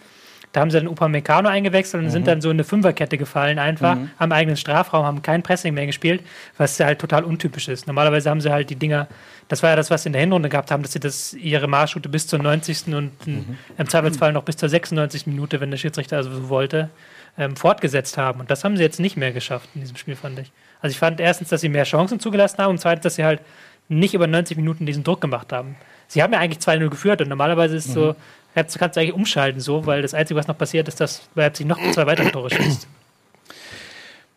da 0.53 0.61
haben 0.61 0.71
sie 0.71 0.77
dann 0.79 0.87
Upamecano 0.87 1.47
eingewechselt 1.49 1.99
und 2.01 2.07
Mhm. 2.07 2.11
sind 2.11 2.27
dann 2.27 2.41
so 2.41 2.49
in 2.49 2.55
eine 2.55 2.63
Fünferkette 2.63 3.17
gefallen 3.19 3.59
einfach, 3.59 3.97
am 4.17 4.31
eigenen 4.31 4.57
Strafraum, 4.57 5.05
haben 5.05 5.21
kein 5.21 5.43
Pressing 5.43 5.73
mehr 5.75 5.85
gespielt, 5.85 6.23
was 6.57 6.79
halt 6.79 6.99
total 6.99 7.23
untypisch 7.23 7.67
ist. 7.67 7.85
Normalerweise 7.85 8.29
haben 8.31 8.41
sie 8.41 8.49
halt 8.51 8.69
die 8.71 8.75
Dinger, 8.75 9.07
das 9.49 9.61
war 9.61 9.69
ja 9.71 9.75
das, 9.75 9.91
was 9.91 10.03
sie 10.03 10.09
in 10.09 10.13
der 10.13 10.21
Hinrunde 10.21 10.49
gehabt 10.49 10.71
haben, 10.71 10.81
dass 10.81 10.93
sie 10.93 10.99
das 10.99 11.33
ihre 11.35 11.67
Marschroute 11.67 12.09
bis 12.09 12.25
zur 12.25 12.39
90. 12.39 12.95
und 12.95 13.27
Mhm. 13.27 13.57
im 13.77 13.87
Zweifelsfall 13.89 14.31
noch 14.33 14.43
bis 14.43 14.57
zur 14.57 14.69
96. 14.69 15.27
Minute, 15.27 15.59
wenn 15.61 15.69
der 15.69 15.77
Schiedsrichter 15.77 16.17
also 16.17 16.31
so 16.33 16.49
wollte, 16.49 16.89
ähm, 17.37 17.55
fortgesetzt 17.55 18.17
haben. 18.17 18.39
Und 18.39 18.49
das 18.49 18.63
haben 18.63 18.75
sie 18.77 18.81
jetzt 18.83 18.99
nicht 18.99 19.15
mehr 19.17 19.31
geschafft 19.33 19.69
in 19.75 19.81
diesem 19.81 19.97
Spiel, 19.97 20.15
fand 20.15 20.39
ich. 20.39 20.51
Also 20.81 20.91
ich 20.91 20.97
fand 20.97 21.19
erstens, 21.19 21.49
dass 21.49 21.61
sie 21.61 21.69
mehr 21.69 21.83
Chancen 21.83 22.19
zugelassen 22.19 22.57
haben 22.59 22.71
und 22.71 22.79
zweitens, 22.79 23.03
dass 23.03 23.15
sie 23.15 23.23
halt 23.25 23.41
nicht 23.89 24.13
über 24.13 24.27
90 24.27 24.57
Minuten 24.57 24.85
diesen 24.85 25.03
Druck 25.03 25.21
gemacht 25.21 25.51
haben. 25.53 25.75
Sie 26.07 26.23
haben 26.23 26.33
ja 26.33 26.39
eigentlich 26.39 26.59
2-0 26.59 26.89
geführt 26.89 27.21
und 27.21 27.29
normalerweise 27.29 27.75
ist 27.75 27.87
es 27.87 27.93
so, 27.93 28.15
kannst, 28.53 28.75
du 28.75 28.79
kannst 28.79 28.95
du 28.95 29.01
eigentlich 29.01 29.13
umschalten 29.13 29.59
so, 29.59 29.85
weil 29.85 30.01
das 30.01 30.13
Einzige, 30.13 30.39
was 30.39 30.47
noch 30.47 30.57
passiert, 30.57 30.87
ist, 30.87 30.99
dass 30.99 31.29
Leipzig 31.35 31.67
noch 31.67 31.79
zwei 31.91 32.05
weitere 32.05 32.31
Tore 32.31 32.49
schießt. 32.49 32.87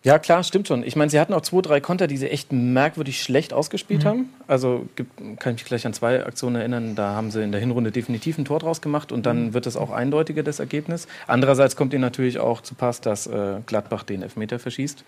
Ja, 0.02 0.19
klar, 0.19 0.43
stimmt 0.44 0.67
schon. 0.67 0.82
Ich 0.82 0.97
meine, 0.97 1.11
sie 1.11 1.20
hatten 1.20 1.35
auch 1.35 1.43
zwei, 1.43 1.61
drei 1.61 1.81
Konter, 1.81 2.06
die 2.06 2.17
sie 2.17 2.31
echt 2.31 2.53
merkwürdig 2.53 3.22
schlecht 3.22 3.53
ausgespielt 3.53 4.06
haben. 4.06 4.31
Also 4.46 4.86
kann 5.39 5.55
ich 5.55 5.60
mich 5.60 5.65
gleich 5.67 5.86
an 5.86 5.93
zwei 5.93 6.25
Aktionen 6.25 6.56
erinnern. 6.56 6.94
Da 6.94 7.15
haben 7.15 7.31
sie 7.31 7.43
in 7.43 7.53
der 7.53 7.60
Hinrunde 7.60 7.93
definitiv 7.93 8.39
ein 8.39 8.46
Tor 8.46 8.60
draus 8.60 8.81
gemacht 8.81 9.13
und 9.13 9.27
dann 9.27 9.53
wird 9.53 9.67
es 9.67 9.77
auch 9.77 9.91
eindeutiger, 9.91 10.43
das 10.43 10.58
Ergebnis. 10.58 11.06
Andererseits 11.27 11.77
kommt 11.77 11.93
ihnen 11.93 12.01
natürlich 12.01 12.39
auch 12.39 12.63
zu 12.63 12.75
Pass, 12.75 13.03
dass 13.03 13.27
äh, 13.27 13.56
Gladbach 13.67 14.03
den 14.03 14.22
Elfmeter 14.22 14.58
verschießt. 14.58 15.05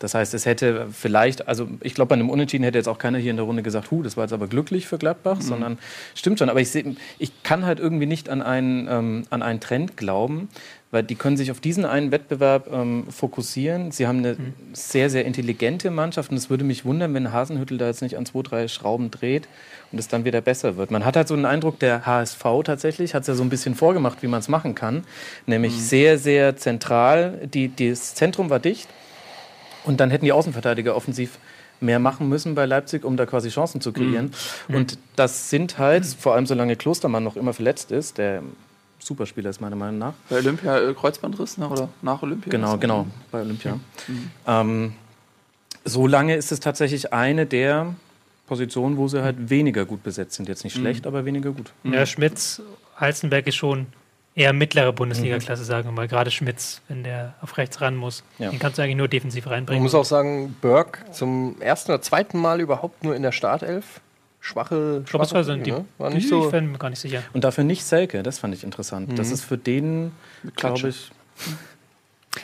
Das 0.00 0.14
heißt, 0.14 0.34
es 0.34 0.44
hätte 0.44 0.88
vielleicht, 0.92 1.48
also 1.48 1.66
ich 1.80 1.94
glaube, 1.94 2.10
bei 2.10 2.16
einem 2.16 2.28
Unentschieden 2.28 2.64
hätte 2.64 2.76
jetzt 2.76 2.88
auch 2.88 2.98
keiner 2.98 3.16
hier 3.16 3.30
in 3.30 3.36
der 3.36 3.46
Runde 3.46 3.62
gesagt, 3.62 3.90
hu, 3.90 4.02
das 4.02 4.18
war 4.18 4.24
jetzt 4.24 4.34
aber 4.34 4.48
glücklich 4.48 4.86
für 4.86 4.98
Gladbach, 4.98 5.38
sondern 5.40 5.78
stimmt 6.14 6.38
schon. 6.40 6.50
Aber 6.50 6.60
ich, 6.60 6.70
seh, 6.70 6.84
ich 7.18 7.42
kann 7.42 7.64
halt 7.64 7.80
irgendwie 7.80 8.06
nicht 8.06 8.28
an 8.28 8.42
einen, 8.42 8.86
ähm, 8.86 9.24
an 9.30 9.40
einen 9.40 9.60
Trend 9.60 9.96
glauben, 9.96 10.50
weil 10.96 11.02
die 11.02 11.14
können 11.14 11.36
sich 11.36 11.50
auf 11.50 11.60
diesen 11.60 11.84
einen 11.84 12.10
Wettbewerb 12.10 12.72
ähm, 12.72 13.04
fokussieren. 13.10 13.90
Sie 13.90 14.06
haben 14.06 14.20
eine 14.20 14.38
sehr, 14.72 15.10
sehr 15.10 15.26
intelligente 15.26 15.90
Mannschaft 15.90 16.30
und 16.30 16.38
es 16.38 16.48
würde 16.48 16.64
mich 16.64 16.86
wundern, 16.86 17.12
wenn 17.12 17.32
Hasenhüttel 17.32 17.76
da 17.76 17.86
jetzt 17.86 18.00
nicht 18.00 18.16
an 18.16 18.24
zwei, 18.24 18.40
drei 18.40 18.66
Schrauben 18.66 19.10
dreht 19.10 19.46
und 19.92 19.98
es 19.98 20.08
dann 20.08 20.24
wieder 20.24 20.40
besser 20.40 20.78
wird. 20.78 20.90
Man 20.90 21.04
hat 21.04 21.14
halt 21.16 21.28
so 21.28 21.34
einen 21.34 21.44
Eindruck, 21.44 21.78
der 21.80 22.06
HSV 22.06 22.42
tatsächlich 22.64 23.12
hat 23.12 23.20
es 23.20 23.28
ja 23.28 23.34
so 23.34 23.42
ein 23.42 23.50
bisschen 23.50 23.74
vorgemacht, 23.74 24.22
wie 24.22 24.26
man 24.26 24.40
es 24.40 24.48
machen 24.48 24.74
kann, 24.74 25.04
nämlich 25.44 25.74
sehr, 25.74 26.16
sehr 26.16 26.56
zentral. 26.56 27.46
Die, 27.52 27.70
das 27.76 28.14
Zentrum 28.14 28.48
war 28.48 28.58
dicht 28.58 28.88
und 29.84 30.00
dann 30.00 30.10
hätten 30.10 30.24
die 30.24 30.32
Außenverteidiger 30.32 30.96
offensiv 30.96 31.38
mehr 31.78 31.98
machen 31.98 32.30
müssen 32.30 32.54
bei 32.54 32.64
Leipzig, 32.64 33.04
um 33.04 33.18
da 33.18 33.26
quasi 33.26 33.50
Chancen 33.50 33.82
zu 33.82 33.92
kreieren. 33.92 34.32
Und 34.68 34.96
das 35.14 35.50
sind 35.50 35.76
halt, 35.76 36.06
vor 36.06 36.34
allem 36.34 36.46
solange 36.46 36.74
Klostermann 36.74 37.22
noch 37.22 37.36
immer 37.36 37.52
verletzt 37.52 37.92
ist, 37.92 38.16
der 38.16 38.40
Superspieler 39.06 39.50
ist 39.50 39.60
meiner 39.60 39.76
Meinung 39.76 39.98
nach, 39.98 40.14
Bei 40.28 40.36
Olympia 40.38 40.78
äh, 40.80 40.92
Kreuzbandriss, 40.94 41.58
ne? 41.58 41.68
oder 41.68 41.88
nach 42.02 42.22
Olympia? 42.22 42.50
Genau, 42.50 42.76
genau, 42.76 43.06
bei 43.30 43.40
Olympia. 43.40 43.78
Ähm, 44.46 44.94
so 45.84 46.06
lange 46.08 46.34
ist 46.34 46.50
es 46.50 46.58
tatsächlich 46.60 47.12
eine 47.12 47.46
der 47.46 47.94
Positionen, 48.48 48.96
wo 48.96 49.06
sie 49.08 49.22
halt 49.22 49.48
weniger 49.50 49.84
gut 49.84 50.02
besetzt 50.02 50.34
sind. 50.34 50.48
Jetzt 50.48 50.64
nicht 50.64 50.74
schlecht, 50.76 51.06
aber 51.06 51.24
weniger 51.24 51.52
gut. 51.52 51.72
Ja, 51.84 52.04
Schmitz, 52.06 52.60
Halstenberg 52.96 53.46
ist 53.46 53.54
schon 53.56 53.86
eher 54.34 54.52
mittlere 54.52 54.92
Bundesliga-Klasse, 54.92 55.64
sagen 55.64 55.88
wir 55.88 55.92
mal. 55.92 56.08
Gerade 56.08 56.30
Schmitz, 56.30 56.80
wenn 56.88 57.04
der 57.04 57.34
auf 57.40 57.56
rechts 57.56 57.80
ran 57.80 57.96
muss. 57.96 58.22
Ja. 58.38 58.50
Den 58.50 58.58
kannst 58.58 58.76
du 58.78 58.82
eigentlich 58.82 58.96
nur 58.96 59.08
defensiv 59.08 59.46
Man 59.46 59.54
reinbringen. 59.54 59.82
muss 59.82 59.94
auch 59.94 60.04
sagen, 60.04 60.54
Burke 60.60 61.10
zum 61.12 61.56
ersten 61.60 61.92
oder 61.92 62.02
zweiten 62.02 62.38
Mal 62.38 62.60
überhaupt 62.60 63.02
nur 63.04 63.14
in 63.16 63.22
der 63.22 63.32
Startelf. 63.32 64.00
Schwache, 64.46 65.00
ich 65.04 65.10
glaube, 65.10 65.24
das 65.24 65.34
war 65.34 65.42
so 65.42 65.50
ein 65.50 65.62
ne? 65.62 65.84
War 65.98 66.10
nicht 66.10 66.24
Ich 66.24 66.30
so. 66.30 66.48
bin 66.50 66.70
mir 66.70 66.78
gar 66.78 66.88
nicht 66.90 67.00
sicher. 67.00 67.20
Und 67.32 67.42
dafür 67.42 67.64
nicht 67.64 67.84
Selke, 67.84 68.22
das 68.22 68.38
fand 68.38 68.54
ich 68.54 68.62
interessant. 68.62 69.18
Das 69.18 69.32
ist 69.32 69.42
für 69.42 69.58
den, 69.58 70.12
glaube 70.54 70.88
ich, 70.88 71.10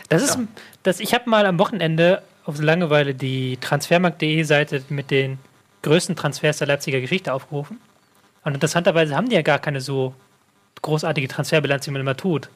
Das 0.09 0.21
ist, 0.25 0.37
das, 0.83 0.99
ich 0.99 1.15
habe 1.15 1.31
mal 1.31 1.47
am 1.47 1.61
Wochenende 1.61 2.23
auf 2.45 2.61
Langeweile 2.61 3.15
die 3.15 3.57
Transfermarkt.de 3.59 4.43
Seite 4.43 4.83
mit 4.89 5.13
den 5.13 5.39
größten 5.83 6.17
Transfers 6.17 6.59
der 6.59 6.67
Leipziger 6.67 7.01
Geschichte 7.01 7.33
aufgerufen. 7.33 7.79
Und 8.45 8.55
interessanterweise 8.55 9.15
haben 9.15 9.29
die 9.29 9.37
ja 9.37 9.43
gar 9.43 9.61
keine 9.61 9.81
so 9.81 10.13
großartige 10.83 11.29
Transferbilanz, 11.29 11.87
wie 11.87 11.93
man 11.93 12.01
immer 12.01 12.17
tut. 12.17 12.49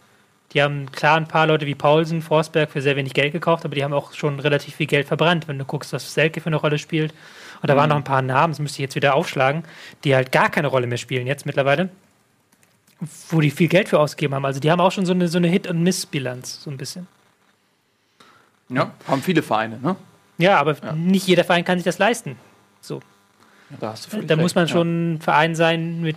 Die 0.52 0.62
haben 0.62 0.90
klar 0.92 1.16
ein 1.16 1.26
paar 1.28 1.46
Leute 1.46 1.66
wie 1.66 1.74
Paulsen, 1.74 2.22
Forsberg 2.22 2.70
für 2.70 2.80
sehr 2.80 2.96
wenig 2.96 3.12
Geld 3.14 3.32
gekauft, 3.32 3.64
aber 3.64 3.74
die 3.74 3.82
haben 3.84 3.92
auch 3.92 4.12
schon 4.12 4.38
relativ 4.40 4.76
viel 4.76 4.86
Geld 4.86 5.06
verbrannt, 5.08 5.48
wenn 5.48 5.58
du 5.58 5.64
guckst, 5.64 5.92
was 5.92 6.14
Selke 6.14 6.40
für 6.40 6.46
eine 6.46 6.56
Rolle 6.56 6.78
spielt. 6.78 7.12
Und 7.62 7.68
da 7.68 7.74
Mhm. 7.74 7.78
waren 7.78 7.88
noch 7.90 7.96
ein 7.96 8.04
paar 8.04 8.22
Namen, 8.22 8.52
das 8.52 8.60
müsste 8.60 8.76
ich 8.76 8.82
jetzt 8.82 8.94
wieder 8.94 9.14
aufschlagen, 9.14 9.64
die 10.04 10.14
halt 10.14 10.30
gar 10.32 10.48
keine 10.50 10.68
Rolle 10.68 10.86
mehr 10.86 10.98
spielen 10.98 11.26
jetzt 11.26 11.46
mittlerweile, 11.46 11.88
wo 13.30 13.40
die 13.40 13.50
viel 13.50 13.68
Geld 13.68 13.88
für 13.88 13.98
ausgegeben 13.98 14.34
haben. 14.34 14.44
Also 14.44 14.60
die 14.60 14.70
haben 14.70 14.80
auch 14.80 14.92
schon 14.92 15.04
so 15.04 15.12
eine, 15.12 15.28
so 15.28 15.38
eine 15.38 15.48
Hit- 15.48 15.66
und 15.66 15.82
Miss-Bilanz, 15.82 16.62
so 16.62 16.70
ein 16.70 16.76
bisschen. 16.76 17.06
Ja, 18.68 18.92
haben 19.08 19.22
viele 19.22 19.42
Vereine, 19.42 19.78
ne? 19.80 19.96
Ja, 20.38 20.58
aber 20.58 20.76
nicht 20.92 21.26
jeder 21.26 21.44
Verein 21.44 21.64
kann 21.64 21.78
sich 21.78 21.84
das 21.84 21.98
leisten. 21.98 22.36
So. 22.80 23.00
Da 23.80 23.92
hast 23.92 24.06
du 24.06 24.10
völlig 24.10 24.26
Da 24.28 24.36
muss 24.36 24.54
man 24.54 24.66
ja. 24.66 24.72
schon 24.72 25.14
ein 25.14 25.20
Verein 25.20 25.54
sein 25.54 26.00
mit 26.02 26.16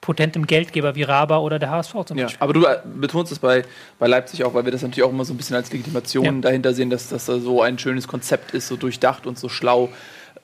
potentem 0.00 0.46
Geldgeber 0.46 0.94
wie 0.94 1.02
Raba 1.02 1.38
oder 1.38 1.58
der 1.58 1.70
HSV 1.70 1.92
zum 2.06 2.16
Ja, 2.18 2.24
Beispiel. 2.26 2.42
aber 2.42 2.52
du 2.52 2.64
äh, 2.64 2.78
betonst 2.96 3.32
es 3.32 3.38
bei, 3.38 3.64
bei 3.98 4.06
Leipzig 4.06 4.44
auch, 4.44 4.54
weil 4.54 4.64
wir 4.64 4.72
das 4.72 4.82
natürlich 4.82 5.02
auch 5.04 5.10
immer 5.12 5.24
so 5.24 5.34
ein 5.34 5.36
bisschen 5.36 5.56
als 5.56 5.72
Legitimation 5.72 6.24
Ja. 6.24 6.32
dahinter 6.32 6.72
sehen, 6.72 6.88
dass 6.90 7.08
das 7.08 7.26
da 7.26 7.38
so 7.38 7.62
ein 7.62 7.78
schönes 7.78 8.06
Konzept 8.08 8.52
ist, 8.52 8.68
so 8.68 8.76
durchdacht 8.76 9.26
und 9.26 9.38
so 9.38 9.48
schlau. 9.48 9.88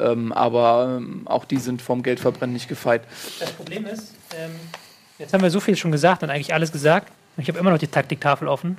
Ähm, 0.00 0.32
aber 0.32 0.96
ähm, 0.98 1.22
auch 1.26 1.44
die 1.44 1.58
sind 1.58 1.80
vom 1.80 2.02
Geldverbrennen 2.02 2.52
nicht 2.52 2.68
gefeit. 2.68 3.02
Das 3.38 3.52
Problem 3.52 3.86
ist, 3.86 4.12
ähm, 4.36 4.50
jetzt 5.20 5.32
haben 5.32 5.42
wir 5.42 5.50
so 5.50 5.60
viel 5.60 5.76
schon 5.76 5.92
gesagt 5.92 6.24
und 6.24 6.30
eigentlich 6.30 6.52
alles 6.52 6.72
gesagt. 6.72 7.12
Ich 7.36 7.46
habe 7.48 7.58
immer 7.60 7.70
noch 7.70 7.78
die 7.78 7.86
Taktiktafel 7.86 8.48
offen. 8.48 8.76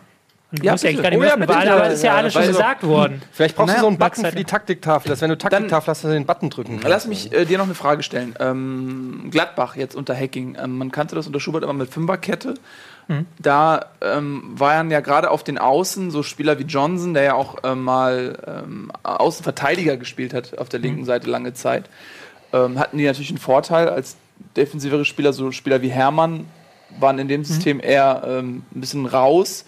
Du 0.56 0.64
Ja, 0.64 0.72
musst 0.74 0.84
ja 0.84 0.90
eigentlich 0.90 1.04
gar 1.04 1.10
nicht 1.10 1.18
Oh 1.18 1.20
mehr 1.22 1.28
ja, 1.30 1.34
öffnen, 1.36 1.48
bitte. 1.48 1.60
weil 1.60 1.70
alles 1.70 1.94
ist 1.96 2.04
ja 2.04 2.12
Ja, 2.12 2.18
alles 2.18 2.34
schon 2.34 2.48
gesagt 2.48 2.84
worden. 2.84 3.22
Vielleicht 3.32 3.56
brauchst 3.56 3.68
Naja, 3.68 3.80
du 3.80 3.82
so 3.84 3.88
einen 3.88 3.98
Button 3.98 4.26
für 4.26 4.36
die 4.36 4.44
Taktiktafel, 4.44 5.10
dass 5.10 5.22
wenn 5.22 5.30
du 5.30 5.38
Taktiktafel 5.38 5.92
hast, 5.92 6.04
dass 6.04 6.10
du 6.10 6.16
den 6.16 6.26
Button 6.26 6.50
drücken 6.50 6.74
kannst. 6.78 6.88
Lass 6.90 7.08
mich 7.08 7.32
äh, 7.34 7.46
dir 7.46 7.58
noch 7.58 7.66
eine 7.66 7.76
Frage 7.76 8.04
stellen. 8.04 8.36
Ähm, 8.40 9.28
Gladbach 9.32 9.76
jetzt 9.76 9.96
unter 9.96 10.16
Hacking. 10.16 10.58
Ähm, 10.62 10.78
man 10.78 10.92
kannte 10.92 11.16
das 11.16 11.28
unter 11.28 11.40
Schubert 11.40 11.64
immer 11.64 11.74
mit 11.74 11.90
Fünferkette. 11.90 12.56
Da 13.38 13.86
ähm, 14.02 14.42
waren 14.56 14.90
ja 14.90 15.00
gerade 15.00 15.30
auf 15.30 15.44
den 15.44 15.60
Außen 15.60 16.10
so 16.10 16.24
Spieler 16.24 16.58
wie 16.58 16.64
Johnson, 16.64 17.14
der 17.14 17.22
ja 17.22 17.34
auch 17.36 17.58
ähm, 17.64 17.84
mal 17.84 18.36
ähm, 18.48 18.92
Außenverteidiger 19.04 19.98
gespielt 19.98 20.34
hat 20.34 20.58
auf 20.58 20.70
der 20.70 20.80
linken 20.80 21.06
Seite 21.06 21.30
lange 21.30 21.54
Zeit. 21.54 21.86
Ähm, 22.52 22.80
hatten 22.80 22.98
die 22.98 23.06
natürlich 23.06 23.30
einen 23.30 23.38
Vorteil 23.38 23.90
als 23.90 24.16
defensivere 24.58 25.06
Spieler, 25.06 25.34
so 25.34 25.52
Spieler 25.52 25.84
wie 25.84 25.90
Hermann 25.90 26.46
waren 27.00 27.20
in 27.20 27.28
dem 27.28 27.44
System 27.44 27.80
eher 27.82 28.24
ähm, 28.28 28.64
ein 28.76 28.82
bisschen 28.82 29.06
raus. 29.06 29.66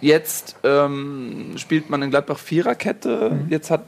Jetzt 0.00 0.56
ähm, 0.64 1.52
spielt 1.56 1.90
man 1.90 2.02
in 2.02 2.10
Gladbach 2.10 2.38
Viererkette. 2.38 3.38
Jetzt 3.48 3.70
hat 3.70 3.82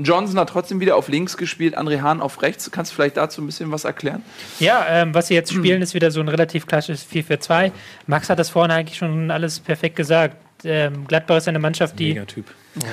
Johnson 0.00 0.38
hat 0.38 0.50
trotzdem 0.50 0.78
wieder 0.78 0.94
auf 0.94 1.08
links 1.08 1.36
gespielt, 1.36 1.76
André 1.76 2.02
Hahn 2.02 2.20
auf 2.20 2.40
rechts. 2.42 2.70
Kannst 2.70 2.92
du 2.92 2.94
vielleicht 2.96 3.16
dazu 3.16 3.42
ein 3.42 3.46
bisschen 3.46 3.72
was 3.72 3.84
erklären? 3.84 4.22
Ja, 4.60 4.86
ähm, 4.88 5.12
was 5.12 5.26
sie 5.26 5.34
jetzt 5.34 5.52
spielen, 5.52 5.82
ist 5.82 5.92
wieder 5.92 6.12
so 6.12 6.20
ein 6.20 6.28
relativ 6.28 6.66
klassisches 6.68 7.04
4-4-2. 7.10 7.72
Max 8.06 8.30
hat 8.30 8.38
das 8.38 8.48
vorhin 8.50 8.70
eigentlich 8.70 8.96
schon 8.96 9.32
alles 9.32 9.58
perfekt 9.58 9.96
gesagt. 9.96 10.36
Ähm, 10.64 11.04
Gladbach 11.08 11.38
ist 11.38 11.48
eine 11.48 11.58
Mannschaft, 11.58 11.98
die. 11.98 12.10
Megatyp. 12.10 12.44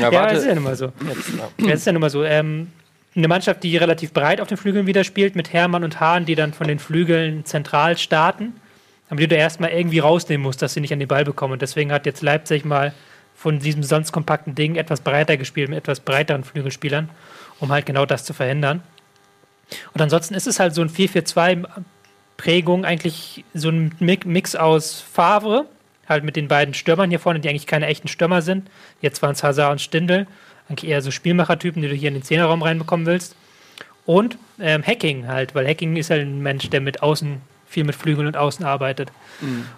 Ja, 0.00 0.10
Ja, 0.10 0.12
warte. 0.12 0.34
das 0.34 0.42
ist 0.44 0.48
ja 0.48 0.54
nun 0.54 0.64
mal 0.64 0.76
so. 0.76 0.92
Jetzt, 1.08 1.28
ja. 1.36 1.48
Das 1.68 1.80
ist 1.80 1.86
ja 1.86 1.92
nun 1.92 2.00
mal 2.00 2.10
so. 2.10 2.22
Ähm, 2.24 2.68
eine 3.14 3.28
Mannschaft, 3.28 3.62
die 3.62 3.76
relativ 3.76 4.12
breit 4.12 4.40
auf 4.40 4.48
den 4.48 4.56
Flügeln 4.56 4.86
wieder 4.86 5.04
spielt, 5.04 5.36
mit 5.36 5.52
Hermann 5.52 5.84
und 5.84 6.00
Hahn, 6.00 6.24
die 6.24 6.34
dann 6.34 6.52
von 6.52 6.66
den 6.66 6.78
Flügeln 6.78 7.44
zentral 7.44 7.98
starten. 7.98 8.54
Aber 9.10 9.20
die 9.20 9.28
du 9.28 9.36
erstmal 9.36 9.70
irgendwie 9.70 9.98
rausnehmen 9.98 10.42
musst, 10.42 10.62
dass 10.62 10.72
sie 10.72 10.80
nicht 10.80 10.92
an 10.92 10.98
den 10.98 11.08
Ball 11.08 11.24
bekommen. 11.24 11.52
Und 11.52 11.62
deswegen 11.62 11.92
hat 11.92 12.06
jetzt 12.06 12.22
Leipzig 12.22 12.64
mal 12.64 12.94
von 13.34 13.58
diesem 13.58 13.82
sonst 13.82 14.12
kompakten 14.12 14.54
Ding 14.54 14.76
etwas 14.76 15.00
breiter 15.02 15.36
gespielt, 15.36 15.68
mit 15.68 15.76
etwas 15.76 16.00
breiteren 16.00 16.44
Flügelspielern, 16.44 17.10
um 17.60 17.70
halt 17.70 17.84
genau 17.84 18.06
das 18.06 18.24
zu 18.24 18.32
verhindern. 18.32 18.82
Und 19.92 20.00
ansonsten 20.00 20.34
ist 20.34 20.46
es 20.46 20.60
halt 20.60 20.74
so 20.74 20.80
ein 20.80 20.88
4-4-2-Prägung, 20.88 22.84
eigentlich 22.84 23.44
so 23.52 23.68
ein 23.68 23.94
Mi- 24.00 24.26
Mix 24.26 24.54
aus 24.54 25.00
Favre, 25.00 25.66
halt 26.08 26.24
mit 26.24 26.36
den 26.36 26.48
beiden 26.48 26.72
Stürmern 26.72 27.10
hier 27.10 27.20
vorne, 27.20 27.40
die 27.40 27.48
eigentlich 27.48 27.66
keine 27.66 27.86
echten 27.86 28.08
Stürmer 28.08 28.42
sind. 28.42 28.70
Jetzt 29.00 29.22
waren 29.22 29.32
es 29.32 29.42
Hazard 29.42 29.72
und 29.72 29.80
Stindl, 29.80 30.26
eigentlich 30.72 30.90
eher 30.90 31.02
so 31.02 31.10
Spielmachertypen, 31.10 31.82
die 31.82 31.88
du 31.88 31.94
hier 31.94 32.08
in 32.08 32.14
den 32.14 32.22
Zehnerraum 32.22 32.62
reinbekommen 32.62 33.06
willst. 33.06 33.36
Und 34.04 34.36
ähm, 34.60 34.82
Hacking 34.82 35.28
halt, 35.28 35.54
weil 35.54 35.66
Hacking 35.66 35.96
ist 35.96 36.10
halt 36.10 36.22
ein 36.22 36.42
Mensch, 36.42 36.68
der 36.70 36.80
mit 36.80 37.02
Außen, 37.02 37.40
viel 37.68 37.84
mit 37.84 37.94
Flügeln 37.94 38.26
und 38.26 38.36
Außen 38.36 38.64
arbeitet 38.64 39.12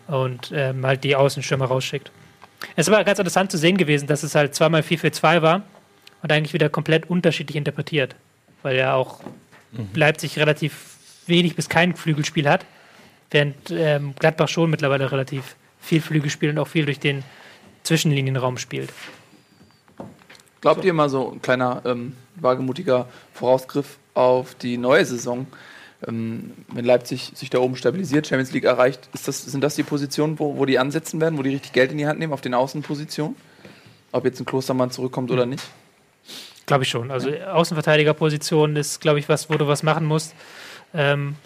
und 0.08 0.50
ähm, 0.54 0.84
halt 0.86 1.04
die 1.04 1.14
Außenstürmer 1.14 1.66
rausschickt. 1.66 2.10
Es 2.76 2.90
war 2.90 3.04
ganz 3.04 3.18
interessant 3.18 3.50
zu 3.50 3.58
sehen 3.58 3.76
gewesen, 3.76 4.06
dass 4.06 4.22
es 4.22 4.34
halt 4.34 4.54
zweimal 4.54 4.80
4-4-2 4.80 5.42
war 5.42 5.62
und 6.22 6.32
eigentlich 6.32 6.54
wieder 6.54 6.70
komplett 6.70 7.10
unterschiedlich 7.10 7.56
interpretiert, 7.56 8.16
weil 8.62 8.76
ja 8.76 8.94
auch 8.94 9.20
Leipzig 9.94 10.38
relativ 10.38 10.96
wenig 11.26 11.54
bis 11.54 11.68
kein 11.68 11.94
Flügelspiel 11.94 12.48
hat, 12.48 12.64
während 13.30 13.56
ähm, 13.70 14.14
Gladbach 14.18 14.48
schon 14.48 14.70
mittlerweile 14.70 15.12
relativ 15.12 15.56
viel 15.80 16.00
Flügelspiel 16.00 16.50
und 16.50 16.58
auch 16.58 16.68
viel 16.68 16.86
durch 16.86 16.98
den 16.98 17.22
Zwischenlinienraum 17.82 18.56
spielt. 18.56 18.90
Glaubt 20.64 20.83
ihr 20.83 20.94
mal 20.94 21.11
so 21.11 21.30
ein 21.30 21.42
kleiner 21.42 21.83
ähm, 21.85 22.14
wagemutiger 22.37 23.06
Vorausgriff 23.35 23.99
auf 24.14 24.54
die 24.54 24.78
neue 24.78 25.04
Saison? 25.04 25.47
Ähm, 26.09 26.52
wenn 26.73 26.87
Leipzig 26.87 27.33
sich 27.35 27.50
da 27.50 27.59
oben 27.59 27.76
stabilisiert, 27.76 28.26
Champions 28.26 28.50
League 28.52 28.64
erreicht, 28.64 29.11
das, 29.12 29.26
sind 29.26 29.62
das 29.62 29.75
die 29.75 29.83
Positionen, 29.83 30.38
wo, 30.38 30.56
wo 30.56 30.64
die 30.64 30.78
ansetzen 30.78 31.21
werden, 31.21 31.38
wo 31.38 31.42
die 31.42 31.50
richtig 31.50 31.75
Geld 31.75 31.92
in 31.92 31.99
die 31.99 32.06
Hand 32.06 32.18
nehmen, 32.18 32.33
auf 32.33 32.40
den 32.40 32.54
Außenpositionen? 32.54 33.37
Ob 34.11 34.25
jetzt 34.25 34.40
ein 34.40 34.47
Klostermann 34.47 34.90
zurückkommt 34.90 35.30
oder 35.30 35.44
nicht? 35.44 35.62
Glaube 36.64 36.85
ich 36.85 36.88
schon. 36.88 37.11
Also 37.11 37.30
Außenverteidigerposition 37.30 38.76
ist, 38.76 39.02
glaube 39.02 39.18
ich, 39.18 39.28
was, 39.28 39.50
wo 39.50 39.59
du 39.59 39.68
was 39.68 39.83
machen 39.83 40.06
musst. 40.06 40.35
Ähm, 40.94 41.37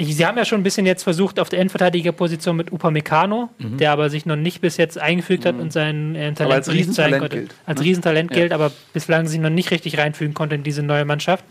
sie 0.00 0.26
haben 0.26 0.36
ja 0.38 0.44
schon 0.44 0.60
ein 0.60 0.62
bisschen 0.62 0.86
jetzt 0.86 1.02
versucht 1.02 1.38
auf 1.40 1.48
der 1.48 1.60
Endverteidigerposition 1.60 2.56
mit 2.56 2.72
Upamecano, 2.72 3.50
der 3.58 3.92
aber 3.92 4.10
sich 4.10 4.26
noch 4.26 4.36
nicht 4.36 4.60
bis 4.60 4.76
jetzt 4.76 4.98
eingefügt 4.98 5.44
hat 5.46 5.56
und 5.56 5.72
sein 5.72 6.14
äh, 6.14 6.32
Talent 6.34 6.38
Mhm. 6.40 6.52
als 6.52 6.72
Riesentalent 6.72 7.20
konnte. 7.20 7.36
gilt, 7.38 7.54
Als 7.66 7.80
ne? 7.80 7.86
Riesentalent 7.86 8.30
Ja. 8.30 8.36
gilt, 8.36 8.52
aber 8.52 8.72
bislang 8.92 9.26
sich 9.26 9.40
noch 9.40 9.50
nicht 9.50 9.70
richtig 9.70 9.98
reinfügen 9.98 10.34
konnte 10.34 10.54
in 10.54 10.62
diese 10.62 10.82
neue 10.82 11.04
Mannschaft, 11.04 11.44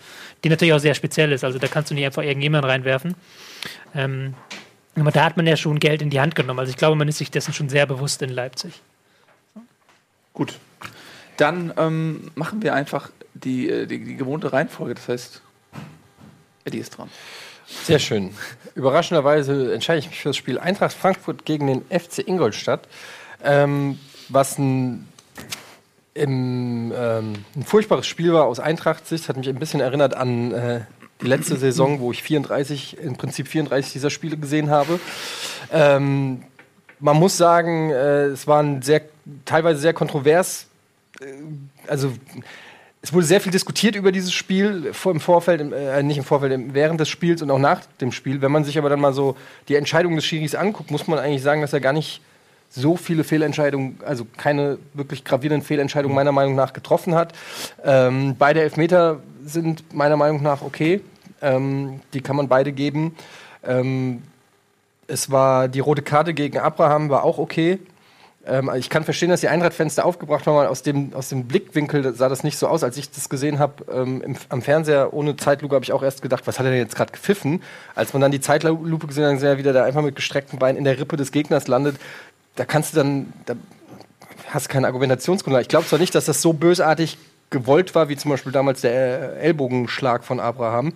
die 0.43 0.49
natürlich 0.49 0.73
auch 0.73 0.79
sehr 0.79 0.93
speziell 0.93 1.31
ist. 1.31 1.43
Also 1.43 1.59
da 1.59 1.67
kannst 1.67 1.91
du 1.91 1.95
nicht 1.95 2.05
einfach 2.05 2.23
irgendjemanden 2.23 2.69
reinwerfen. 2.69 3.15
Ähm, 3.95 4.33
aber 4.95 5.11
da 5.11 5.25
hat 5.25 5.37
man 5.37 5.45
ja 5.45 5.57
schon 5.57 5.79
Geld 5.79 6.01
in 6.01 6.09
die 6.09 6.19
Hand 6.19 6.35
genommen. 6.35 6.59
Also 6.59 6.69
ich 6.71 6.77
glaube, 6.77 6.95
man 6.95 7.07
ist 7.07 7.17
sich 7.19 7.29
dessen 7.31 7.53
schon 7.53 7.69
sehr 7.69 7.85
bewusst 7.85 8.21
in 8.21 8.29
Leipzig. 8.29 8.81
Gut. 10.33 10.53
Dann 11.37 11.71
ähm, 11.77 12.31
machen 12.35 12.61
wir 12.63 12.73
einfach 12.73 13.09
die, 13.33 13.69
äh, 13.69 13.85
die, 13.85 14.03
die 14.03 14.15
gewohnte 14.15 14.53
Reihenfolge. 14.53 14.95
Das 14.95 15.07
heißt, 15.07 15.41
Eddie 16.65 16.79
ist 16.79 16.97
dran. 16.97 17.09
Sehr 17.67 17.99
schön. 17.99 18.31
Überraschenderweise 18.75 19.73
entscheide 19.73 19.99
ich 19.99 20.09
mich 20.09 20.19
für 20.19 20.29
das 20.29 20.37
Spiel 20.37 20.57
Eintracht 20.57 20.93
Frankfurt 20.93 21.45
gegen 21.45 21.67
den 21.67 21.81
FC 21.89 22.25
Ingolstadt, 22.25 22.87
ähm, 23.43 23.99
was 24.29 24.57
ein, 24.57 25.07
im, 26.13 26.93
ähm, 26.95 27.33
ein 27.55 27.63
furchtbares 27.65 28.07
Spiel 28.07 28.33
war 28.33 28.45
aus 28.45 28.59
Eintracht-Sicht. 28.59 29.27
Hat 29.29 29.37
mich 29.37 29.49
ein 29.49 29.59
bisschen 29.59 29.81
erinnert 29.81 30.15
an 30.15 30.51
äh, 30.51 30.81
die 31.21 31.27
letzte 31.27 31.57
Saison, 31.57 31.99
wo 31.99 32.11
ich 32.11 32.23
34, 32.23 32.97
im 32.99 33.17
Prinzip 33.17 33.47
34 33.47 33.93
dieser 33.93 34.09
Spiele 34.09 34.37
gesehen 34.37 34.69
habe. 34.69 34.99
Ähm, 35.71 36.43
man 36.99 37.17
muss 37.17 37.37
sagen, 37.37 37.89
äh, 37.91 38.25
es 38.25 38.47
war 38.47 38.61
ein 38.61 38.81
sehr, 38.81 39.01
teilweise 39.45 39.79
sehr 39.79 39.93
kontrovers. 39.93 40.67
Äh, 41.19 41.25
also 41.87 42.13
es 43.01 43.13
wurde 43.13 43.25
sehr 43.25 43.39
viel 43.39 43.51
diskutiert 43.51 43.95
über 43.95 44.11
dieses 44.11 44.33
Spiel 44.33 44.91
im 45.05 45.19
Vorfeld, 45.19 45.71
äh, 45.71 46.03
nicht 46.03 46.17
im 46.17 46.23
Vorfeld, 46.23 46.73
während 46.73 46.99
des 46.99 47.09
Spiels 47.09 47.41
und 47.41 47.51
auch 47.51 47.59
nach 47.59 47.81
dem 48.01 48.11
Spiel. 48.11 48.41
Wenn 48.41 48.51
man 48.51 48.63
sich 48.63 48.77
aber 48.77 48.89
dann 48.89 48.99
mal 48.99 49.13
so 49.13 49.37
die 49.67 49.75
Entscheidung 49.75 50.15
des 50.15 50.25
Schiris 50.25 50.55
anguckt, 50.55 50.91
muss 50.91 51.07
man 51.07 51.19
eigentlich 51.19 51.43
sagen, 51.43 51.61
dass 51.61 51.73
er 51.73 51.79
gar 51.79 51.93
nicht 51.93 52.21
so 52.69 52.97
viele 52.97 53.23
Fehlentscheidungen, 53.23 53.99
also 54.05 54.25
keine 54.37 54.77
wirklich 54.93 55.23
gravierenden 55.23 55.65
Fehlentscheidungen 55.65 56.15
meiner 56.15 56.31
Meinung 56.31 56.55
nach 56.55 56.73
getroffen 56.73 57.15
hat. 57.15 57.33
Ähm, 57.83 58.35
beide 58.37 58.61
Elfmeter 58.61 59.21
sind 59.45 59.93
meiner 59.93 60.17
Meinung 60.17 60.41
nach 60.41 60.61
okay. 60.61 61.01
Ähm, 61.41 62.01
die 62.13 62.21
kann 62.21 62.35
man 62.35 62.47
beide 62.47 62.71
geben. 62.71 63.15
Ähm, 63.63 64.23
es 65.07 65.31
war 65.31 65.67
die 65.67 65.79
rote 65.79 66.01
Karte 66.01 66.33
gegen 66.33 66.57
Abraham 66.57 67.09
war 67.09 67.23
auch 67.23 67.37
okay. 67.37 67.79
Ähm, 68.47 68.71
ich 68.75 68.89
kann 68.89 69.03
verstehen, 69.03 69.29
dass 69.29 69.41
die 69.41 69.49
da 69.95 70.03
aufgebracht 70.03 70.45
waren, 70.45 70.55
weil 70.55 70.67
aus 70.67 70.81
dem, 70.83 71.13
aus 71.13 71.29
dem 71.29 71.45
Blickwinkel 71.45 72.13
sah 72.15 72.29
das 72.29 72.43
nicht 72.43 72.57
so 72.57 72.67
aus. 72.67 72.83
Als 72.83 72.97
ich 72.97 73.11
das 73.11 73.29
gesehen 73.29 73.59
habe 73.59 73.85
ähm, 73.91 74.35
am 74.49 74.61
Fernseher 74.61 75.13
ohne 75.13 75.35
Zeitlupe, 75.35 75.75
habe 75.75 75.83
ich 75.83 75.93
auch 75.93 76.03
erst 76.03 76.21
gedacht, 76.21 76.47
was 76.47 76.59
hat 76.59 76.65
er 76.65 76.71
denn 76.71 76.81
jetzt 76.81 76.95
gerade 76.95 77.11
gepfiffen? 77.11 77.61
Als 77.95 78.13
man 78.13 78.21
dann 78.21 78.31
die 78.31 78.41
Zeitlupe 78.41 79.07
gesehen 79.07 79.25
hat, 79.25 79.31
dann 79.31 79.43
er, 79.43 79.57
wie 79.57 79.63
der 79.63 79.73
da 79.73 79.83
einfach 79.83 80.01
mit 80.01 80.15
gestreckten 80.15 80.59
Beinen 80.59 80.77
in 80.77 80.83
der 80.83 80.99
Rippe 80.99 81.17
des 81.17 81.31
Gegners 81.31 81.67
landet. 81.67 81.97
Da 82.55 82.65
kannst 82.65 82.93
du 82.93 82.97
dann, 82.97 83.33
da 83.45 83.55
hast 84.49 84.67
du 84.67 84.73
keine 84.73 84.87
Argumentationsgrundlage. 84.87 85.63
Ich 85.63 85.69
glaube 85.69 85.85
zwar 85.85 85.99
nicht, 85.99 86.15
dass 86.15 86.25
das 86.25 86.41
so 86.41 86.53
bösartig 86.53 87.17
gewollt 87.49 87.95
war, 87.95 88.09
wie 88.09 88.17
zum 88.17 88.31
Beispiel 88.31 88.51
damals 88.51 88.81
der 88.81 89.37
äh, 89.37 89.45
Ellbogenschlag 89.45 90.23
von 90.23 90.39
Abraham. 90.39 90.93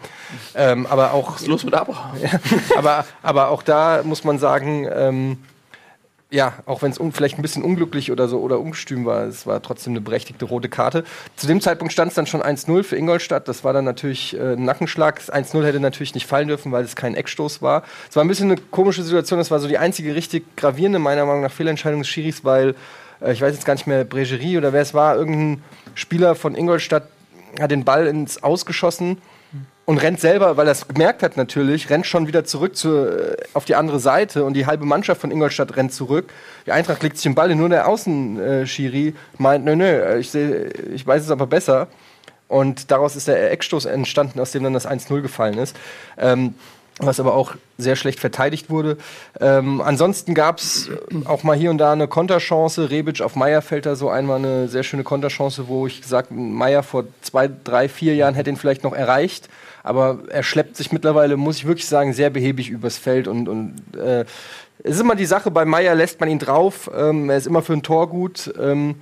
Ähm, 0.56 0.86
aber 0.86 1.14
auch 1.14 1.36
Was 1.36 1.42
ist 1.42 1.48
los 1.48 1.64
mit 1.64 1.74
Abraham? 1.74 2.12
aber, 2.78 3.06
aber 3.24 3.50
auch 3.50 3.64
da 3.64 4.02
muss 4.04 4.24
man 4.24 4.38
sagen, 4.38 4.88
ähm, 4.94 5.38
ja, 6.34 6.54
auch 6.66 6.82
wenn 6.82 6.92
es 6.92 7.00
vielleicht 7.12 7.38
ein 7.38 7.42
bisschen 7.42 7.62
unglücklich 7.62 8.10
oder 8.10 8.30
so 8.30 8.40
oder 8.40 8.60
ungestüm 8.60 9.06
war, 9.06 9.26
es 9.26 9.46
war 9.46 9.62
trotzdem 9.62 9.92
eine 9.92 10.02
berechtigte 10.02 10.46
rote 10.46 10.70
Karte. 10.70 11.04
Zu 11.36 11.46
dem 11.46 11.60
Zeitpunkt 11.60 11.92
stand 11.92 12.10
es 12.10 12.16
dann 12.16 12.26
schon 12.26 12.42
1-0 12.42 12.84
für 12.84 12.96
Ingolstadt. 12.96 13.50
Das 13.50 13.66
war 13.66 13.74
dann 13.74 13.84
natürlich 13.84 14.38
äh, 14.38 14.54
ein 14.54 14.64
Nackenschlag. 14.64 15.18
Das 15.18 15.32
1-0 15.32 15.66
hätte 15.66 15.82
natürlich 15.82 16.14
nicht 16.14 16.26
fallen 16.26 16.48
dürfen, 16.48 16.72
weil 16.72 16.86
es 16.86 16.96
kein 16.96 17.16
Eckstoß 17.16 17.62
war. 17.62 17.84
Es 18.10 18.16
war 18.16 18.24
ein 18.24 18.30
bisschen 18.30 18.50
eine 18.50 18.62
komische 18.62 19.04
Situation. 19.04 19.40
Das 19.40 19.52
war 19.52 19.60
so 19.60 19.68
die 19.68 19.78
einzige 19.78 20.16
richtig 20.16 20.56
gravierende, 20.56 21.00
meiner 21.00 21.26
Meinung 21.26 21.42
nach, 21.42 21.52
Fehlentscheidung 21.52 22.00
des 22.00 22.08
Schiris, 22.08 22.46
weil 22.46 22.76
äh, 23.20 23.34
ich 23.34 23.42
weiß 23.42 23.54
jetzt 23.54 23.66
gar 23.66 23.74
nicht 23.74 23.88
mehr, 23.88 24.06
Bregerie 24.06 24.58
oder 24.58 24.72
wer 24.72 24.82
es 24.82 24.94
war, 24.94 25.18
irgendein 25.18 25.62
Spieler 25.96 26.36
von 26.36 26.56
Ingolstadt 26.56 27.04
hat 27.60 27.72
den 27.72 27.84
Ball 27.84 28.08
ins 28.08 28.42
Ausgeschossen 28.42 29.18
und 29.86 29.98
rennt 29.98 30.20
selber, 30.20 30.58
weil 30.58 30.68
er 30.68 30.72
es 30.72 30.88
gemerkt 30.88 31.24
hat 31.24 31.38
natürlich, 31.38 31.90
rennt 31.90 32.06
schon 32.06 32.28
wieder 32.28 32.46
zurück 32.46 32.76
zur, 32.76 33.32
äh, 33.32 33.38
auf 33.54 33.66
die 33.66 33.76
andere 33.76 34.00
Seite 34.00 34.44
und 34.44 34.54
die 34.54 34.66
halbe 34.66 34.86
Mannschaft 34.86 35.22
von 35.22 35.32
Ingolstadt 35.32 35.76
rennt 35.76 35.94
zurück. 35.94 36.32
Die 36.66 36.72
Eintracht 36.72 37.04
legt 37.04 37.18
sich 37.18 37.24
den 37.24 37.36
Ball 37.36 37.54
nur 37.56 37.70
der 37.70 37.88
Außenschiri 37.88 39.16
meint, 39.38 39.66
nö, 39.66 39.76
nö, 39.76 40.18
ich, 40.18 40.30
seh, 40.30 40.68
ich 40.94 41.06
weiß 41.06 41.24
es 41.24 41.32
aber 41.32 41.48
besser. 41.48 41.88
Und 42.48 42.92
daraus 42.92 43.16
ist 43.16 43.30
der 43.30 43.52
Eckstoß 43.52 43.86
entstanden, 43.86 44.40
aus 44.40 44.52
dem 44.52 44.64
dann 44.64 44.74
das 44.74 44.86
1-0 44.86 45.22
gefallen 45.22 45.58
ist. 45.58 45.76
Ähm, 46.18 46.56
was 47.02 47.20
aber 47.20 47.34
auch 47.34 47.56
sehr 47.78 47.96
schlecht 47.96 48.20
verteidigt 48.20 48.70
wurde. 48.70 48.98
Ähm, 49.40 49.82
ansonsten 49.82 50.34
gab 50.34 50.60
es 50.60 50.90
auch 51.26 51.44
mal 51.44 51.58
hier 51.58 51.70
und 51.70 51.78
da 51.78 51.92
eine 51.92 52.08
Konterchance. 52.08 52.90
Rebic 52.90 53.22
auf 53.22 53.36
Meier 53.36 53.62
fällt 53.62 53.86
da 53.86 53.96
so 53.96 54.10
einmal 54.10 54.38
eine 54.38 54.68
sehr 54.68 54.84
schöne 54.84 55.04
Konterchance, 55.04 55.68
wo 55.68 55.88
ich 55.88 56.02
gesagt 56.02 56.32
Meier 56.32 56.84
vor 56.84 57.06
zwei, 57.22 57.50
drei, 57.64 57.90
vier 57.90 58.16
Jahren 58.16 58.36
hätte 58.36 58.50
ihn 58.50 58.58
vielleicht 58.58 58.84
noch 58.84 58.94
erreicht. 58.94 59.50
Aber 59.84 60.20
er 60.30 60.44
schleppt 60.44 60.78
sich 60.78 60.92
mittlerweile, 60.92 61.38
muss 61.38 61.58
ich 61.58 61.66
wirklich 61.66 61.88
sagen, 61.88 62.14
sehr 62.14 62.30
behäbig 62.30 62.70
übers 62.70 62.98
Feld. 62.98 63.28
Und, 63.28 63.50
und 63.50 63.76
äh, 63.98 64.26
es 64.84 64.96
ist 64.96 65.02
immer 65.02 65.16
die 65.16 65.26
Sache, 65.26 65.52
bei 65.52 65.66
Meier 65.66 65.96
lässt 65.96 66.20
man 66.20 66.30
ihn 66.30 66.40
drauf. 66.40 66.90
Ähm, 66.96 67.30
er 67.30 67.38
ist 67.38 67.48
immer 67.48 67.62
für 67.62 67.74
ein 67.74 67.84
Tor 67.84 68.10
gut. 68.10 68.54
Ähm, 68.60 68.96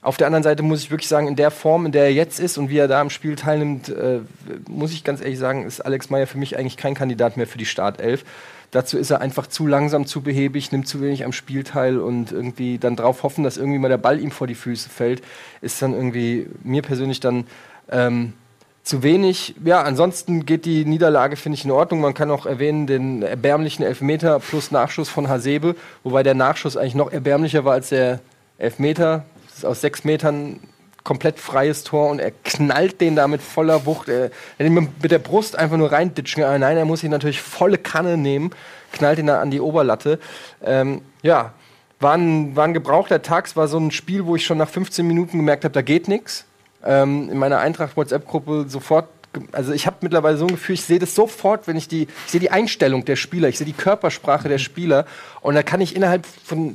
auf 0.00 0.16
der 0.16 0.28
anderen 0.28 0.44
Seite 0.44 0.62
muss 0.62 0.82
ich 0.82 0.90
wirklich 0.90 1.08
sagen, 1.08 1.26
in 1.26 1.36
der 1.36 1.50
Form, 1.50 1.86
in 1.86 1.92
der 1.92 2.04
er 2.04 2.12
jetzt 2.12 2.38
ist 2.38 2.56
und 2.56 2.70
wie 2.70 2.78
er 2.78 2.88
da 2.88 3.00
am 3.00 3.10
Spiel 3.10 3.34
teilnimmt, 3.34 3.88
äh, 3.88 4.20
muss 4.68 4.92
ich 4.92 5.02
ganz 5.02 5.20
ehrlich 5.20 5.38
sagen, 5.38 5.66
ist 5.66 5.80
Alex 5.80 6.08
Meyer 6.08 6.26
für 6.26 6.38
mich 6.38 6.56
eigentlich 6.56 6.76
kein 6.76 6.94
Kandidat 6.94 7.36
mehr 7.36 7.46
für 7.46 7.58
die 7.58 7.66
Startelf. 7.66 8.24
Dazu 8.70 8.98
ist 8.98 9.10
er 9.10 9.20
einfach 9.22 9.46
zu 9.46 9.66
langsam, 9.66 10.06
zu 10.06 10.20
behäbig, 10.20 10.72
nimmt 10.72 10.86
zu 10.86 11.00
wenig 11.00 11.24
am 11.24 11.32
Spiel 11.32 11.64
teil 11.64 11.98
und 11.98 12.32
irgendwie 12.32 12.78
dann 12.78 12.96
drauf 12.96 13.22
hoffen, 13.22 13.42
dass 13.42 13.56
irgendwie 13.56 13.78
mal 13.78 13.88
der 13.88 13.96
Ball 13.96 14.20
ihm 14.20 14.30
vor 14.30 14.46
die 14.46 14.54
Füße 14.54 14.90
fällt, 14.90 15.22
ist 15.62 15.80
dann 15.80 15.94
irgendwie 15.94 16.46
mir 16.62 16.82
persönlich 16.82 17.18
dann 17.18 17.46
ähm, 17.90 18.34
zu 18.82 19.02
wenig. 19.02 19.54
Ja, 19.64 19.82
ansonsten 19.82 20.44
geht 20.44 20.66
die 20.66 20.84
Niederlage, 20.84 21.36
finde 21.36 21.56
ich, 21.56 21.64
in 21.64 21.70
Ordnung. 21.70 22.00
Man 22.00 22.14
kann 22.14 22.30
auch 22.30 22.44
erwähnen 22.44 22.86
den 22.86 23.22
erbärmlichen 23.22 23.84
Elfmeter 23.84 24.38
plus 24.38 24.70
Nachschuss 24.70 25.08
von 25.08 25.28
Hasebe, 25.28 25.74
wobei 26.04 26.22
der 26.22 26.34
Nachschuss 26.34 26.76
eigentlich 26.76 26.94
noch 26.94 27.10
erbärmlicher 27.10 27.64
war 27.64 27.72
als 27.72 27.88
der 27.88 28.20
Elfmeter. 28.58 29.24
Ist 29.58 29.64
aus 29.64 29.80
sechs 29.80 30.04
Metern 30.04 30.60
komplett 31.02 31.40
freies 31.40 31.82
Tor 31.82 32.10
und 32.10 32.20
er 32.20 32.30
knallt 32.44 33.00
den 33.00 33.16
da 33.16 33.26
mit 33.26 33.42
voller 33.42 33.86
Wucht. 33.86 34.08
Er, 34.08 34.30
er 34.56 34.70
mit 34.70 35.10
der 35.10 35.18
Brust 35.18 35.56
einfach 35.56 35.76
nur 35.76 35.90
reinditschen. 35.90 36.44
Aber 36.44 36.56
nein, 36.60 36.76
er 36.76 36.84
muss 36.84 37.02
ihn 37.02 37.10
natürlich 37.10 37.42
volle 37.42 37.76
Kanne 37.76 38.16
nehmen, 38.16 38.50
knallt 38.92 39.18
ihn 39.18 39.26
da 39.26 39.40
an 39.40 39.50
die 39.50 39.60
Oberlatte. 39.60 40.20
Ähm, 40.62 41.00
ja, 41.22 41.54
war 41.98 42.14
ein, 42.14 42.54
war 42.54 42.66
ein 42.66 42.74
gebrauchter 42.74 43.20
Tag. 43.20 43.46
Es 43.46 43.56
war 43.56 43.66
so 43.66 43.78
ein 43.78 43.90
Spiel, 43.90 44.26
wo 44.26 44.36
ich 44.36 44.46
schon 44.46 44.58
nach 44.58 44.68
15 44.68 45.04
Minuten 45.04 45.38
gemerkt 45.38 45.64
habe, 45.64 45.74
da 45.74 45.82
geht 45.82 46.06
nichts. 46.06 46.44
Ähm, 46.84 47.28
in 47.30 47.38
meiner 47.38 47.58
Eintracht-WhatsApp-Gruppe 47.58 48.66
sofort 48.68 49.08
also 49.52 49.72
ich 49.72 49.86
habe 49.86 49.96
mittlerweile 50.00 50.36
so 50.36 50.46
ein 50.46 50.52
Gefühl, 50.52 50.74
ich 50.74 50.82
sehe 50.82 50.98
das 50.98 51.14
sofort, 51.14 51.66
wenn 51.66 51.76
ich 51.76 51.88
die, 51.88 52.02
ich 52.02 52.30
sehe 52.30 52.40
die 52.40 52.50
Einstellung 52.50 53.04
der 53.04 53.16
Spieler, 53.16 53.48
ich 53.48 53.58
sehe 53.58 53.66
die 53.66 53.72
Körpersprache 53.72 54.48
der 54.48 54.58
Spieler 54.58 55.06
und 55.40 55.54
da 55.54 55.62
kann 55.62 55.80
ich 55.80 55.94
innerhalb 55.94 56.26
von, 56.26 56.74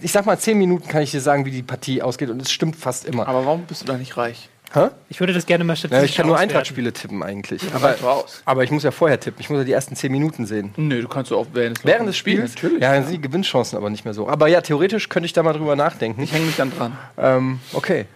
ich, 0.00 0.12
sag 0.12 0.26
mal 0.26 0.38
zehn 0.38 0.58
Minuten 0.58 0.88
kann 0.88 1.02
ich 1.02 1.10
dir 1.10 1.20
sagen, 1.20 1.44
wie 1.44 1.50
die 1.50 1.62
Partie 1.62 2.02
ausgeht 2.02 2.30
und 2.30 2.40
es 2.40 2.50
stimmt 2.50 2.76
fast 2.76 3.04
immer. 3.04 3.26
Aber 3.28 3.44
warum 3.44 3.62
bist 3.62 3.82
du 3.82 3.86
da 3.86 3.96
nicht 3.96 4.16
reich? 4.16 4.48
Hä? 4.72 4.88
Ich 5.08 5.20
würde 5.20 5.32
das 5.32 5.46
gerne 5.46 5.62
mal 5.62 5.76
statistisch 5.76 6.00
Ja, 6.00 6.04
ich 6.04 6.16
kann 6.16 6.26
nur. 6.26 6.36
Eintracht-Spiele 6.36 6.92
tippen 6.92 7.22
eigentlich. 7.22 7.62
Aber 7.72 7.94
Aber, 8.44 8.64
ich 8.64 8.72
muss 8.72 8.82
ja 8.82 8.90
vorher 8.90 9.20
tippen, 9.20 9.40
ich 9.40 9.48
muss 9.48 9.58
ja 9.58 9.64
die 9.64 9.72
ersten 9.72 9.94
zehn 9.94 10.10
Minuten 10.10 10.46
sehen. 10.46 10.72
Nö, 10.76 11.00
du 11.00 11.08
kannst 11.08 11.30
du 11.30 11.36
auch 11.36 11.46
während 11.52 11.78
des, 11.78 11.84
Während 11.84 12.08
des 12.08 12.16
Spiels? 12.16 12.56
Natürlich. 12.56 12.82
Ja, 12.82 12.92
dann 12.92 13.04
sind 13.04 13.12
die 13.12 13.20
Gewinnchancen 13.20 13.78
aber 13.78 13.88
nicht 13.88 14.04
mehr 14.04 14.14
so. 14.14 14.28
Aber 14.28 14.48
ja, 14.48 14.60
theoretisch 14.62 15.08
könnte 15.08 15.26
ich 15.26 15.32
da 15.32 15.44
mal 15.44 15.52
drüber 15.52 15.76
nachdenken. 15.76 16.20
Ich 16.22 16.32
hänge 16.32 16.46
mich 16.46 16.56
dann 16.56 16.72
dran. 16.76 16.98
Ähm, 17.16 17.60
okay. 17.72 18.06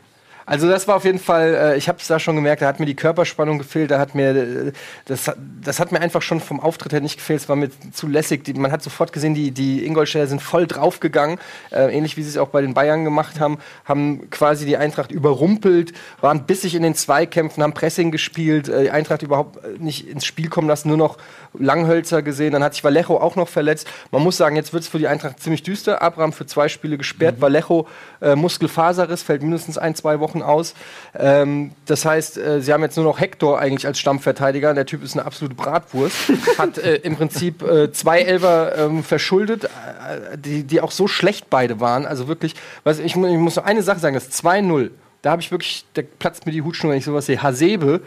Also 0.50 0.66
das 0.66 0.88
war 0.88 0.96
auf 0.96 1.04
jeden 1.04 1.18
Fall, 1.18 1.54
äh, 1.54 1.76
ich 1.76 1.88
habe 1.88 1.98
es 2.00 2.06
da 2.06 2.18
schon 2.18 2.34
gemerkt, 2.34 2.62
da 2.62 2.66
hat 2.68 2.80
mir 2.80 2.87
die 2.87 2.96
Körperspannung 2.96 3.58
gefehlt, 3.58 3.90
da 3.90 3.98
hat 3.98 4.14
mir, 4.14 4.30
äh, 4.34 4.72
das, 5.04 5.28
hat- 5.28 5.37
das 5.62 5.78
hat 5.78 5.92
mir 5.92 6.00
einfach 6.00 6.22
schon 6.22 6.40
vom 6.40 6.58
Auftritt 6.58 6.94
her 6.94 7.02
nicht 7.02 7.16
gefehlt, 7.18 7.42
es 7.42 7.48
war 7.50 7.56
mir 7.56 7.68
zu 7.92 8.06
lässig. 8.06 8.44
Die, 8.44 8.54
man 8.54 8.72
hat 8.72 8.82
sofort 8.82 9.12
gesehen, 9.12 9.34
die, 9.34 9.50
die 9.50 9.84
Ingolstädter 9.84 10.26
sind 10.26 10.40
voll 10.40 10.66
draufgegangen, 10.66 11.38
äh, 11.70 11.94
ähnlich 11.94 12.16
wie 12.16 12.22
sie 12.22 12.30
es 12.30 12.38
auch 12.38 12.48
bei 12.48 12.62
den 12.62 12.72
Bayern 12.72 13.04
gemacht 13.04 13.40
haben, 13.40 13.58
haben 13.84 14.30
quasi 14.30 14.64
die 14.64 14.78
Eintracht 14.78 15.12
überrumpelt, 15.12 15.92
waren 16.22 16.46
bissig 16.46 16.74
in 16.74 16.82
den 16.82 16.94
Zweikämpfen, 16.94 17.62
haben 17.62 17.74
Pressing 17.74 18.11
gespielt, 18.11 18.70
äh, 18.70 18.84
die 18.84 18.90
Eintracht 18.90 19.22
überhaupt 19.22 19.62
äh, 19.62 19.76
nicht 19.78 20.08
ins 20.08 20.24
Spiel 20.24 20.48
kommen 20.48 20.66
lassen, 20.66 20.88
nur 20.88 20.96
noch 20.96 21.18
Langhölzer 21.58 22.22
gesehen, 22.22 22.52
dann 22.52 22.62
hat 22.62 22.74
sich 22.74 22.84
Vallejo 22.84 23.16
auch 23.16 23.37
noch 23.37 23.48
verletzt. 23.48 23.87
Man 24.11 24.22
muss 24.22 24.37
sagen, 24.37 24.56
jetzt 24.56 24.72
wird 24.72 24.82
es 24.82 24.88
für 24.88 24.98
die 24.98 25.08
Eintracht 25.08 25.40
ziemlich 25.40 25.62
düster. 25.62 26.02
Abraham 26.02 26.32
für 26.32 26.46
zwei 26.46 26.68
Spiele 26.68 26.98
gesperrt, 26.98 27.40
Vallejo 27.40 27.87
äh, 28.20 28.34
Muskelfaserriss, 28.34 29.22
fällt 29.22 29.42
mindestens 29.42 29.78
ein, 29.78 29.94
zwei 29.94 30.20
Wochen 30.20 30.42
aus. 30.42 30.74
Ähm, 31.14 31.72
das 31.87 32.04
heißt, 32.04 32.38
äh, 32.38 32.61
sie 32.61 32.72
haben 32.72 32.82
jetzt 32.82 32.96
nur 32.96 33.04
noch 33.04 33.20
Hector 33.20 33.58
eigentlich 33.58 33.87
als 33.87 33.98
Stammverteidiger. 33.98 34.74
Der 34.74 34.87
Typ 34.87 35.02
ist 35.02 35.16
eine 35.16 35.24
absolute 35.24 35.54
Bratwurst. 35.54 36.16
Hat 36.58 36.78
äh, 36.78 36.96
im 36.96 37.16
Prinzip 37.16 37.62
äh, 37.62 37.92
zwei 37.92 38.20
Elfer 38.20 38.76
ähm, 38.76 39.02
verschuldet, 39.02 39.64
äh, 39.64 40.37
die, 40.37 40.64
die 40.64 40.80
auch 40.80 40.90
so 40.90 41.08
schlecht 41.08 41.50
beide 41.50 41.80
waren. 41.80 42.06
Also 42.06 42.28
wirklich, 42.28 42.54
was, 42.84 42.98
ich, 42.98 43.16
ich 43.16 43.16
muss 43.16 43.56
nur 43.56 43.64
eine 43.64 43.82
Sache 43.82 43.98
sagen, 43.98 44.14
das 44.14 44.30
2-0. 44.30 44.90
Da 45.22 45.30
habe 45.30 45.42
ich 45.42 45.50
wirklich, 45.50 45.84
da 45.94 46.02
platzt 46.18 46.46
mir 46.46 46.52
die 46.52 46.62
Hutschnur, 46.62 46.92
wenn 46.92 46.98
ich 46.98 47.04
sowas 47.04 47.26
sehe. 47.26 47.42
Hasebe, 47.42 48.00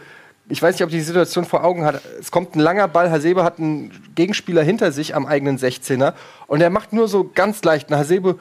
ich 0.48 0.60
weiß 0.60 0.74
nicht, 0.74 0.84
ob 0.84 0.90
die 0.90 1.00
Situation 1.00 1.44
vor 1.44 1.64
Augen 1.64 1.84
hat. 1.84 2.02
Es 2.20 2.30
kommt 2.30 2.54
ein 2.54 2.60
langer 2.60 2.88
Ball, 2.88 3.10
Hasebe 3.10 3.44
hat 3.44 3.58
einen 3.58 3.90
Gegenspieler 4.14 4.62
hinter 4.62 4.92
sich 4.92 5.14
am 5.14 5.26
eigenen 5.26 5.58
16er 5.58 6.14
und 6.46 6.60
er 6.60 6.70
macht 6.70 6.92
nur 6.92 7.08
so 7.08 7.30
ganz 7.34 7.62
leicht. 7.64 7.90
Und 7.90 7.96
Hasebe 7.96 8.38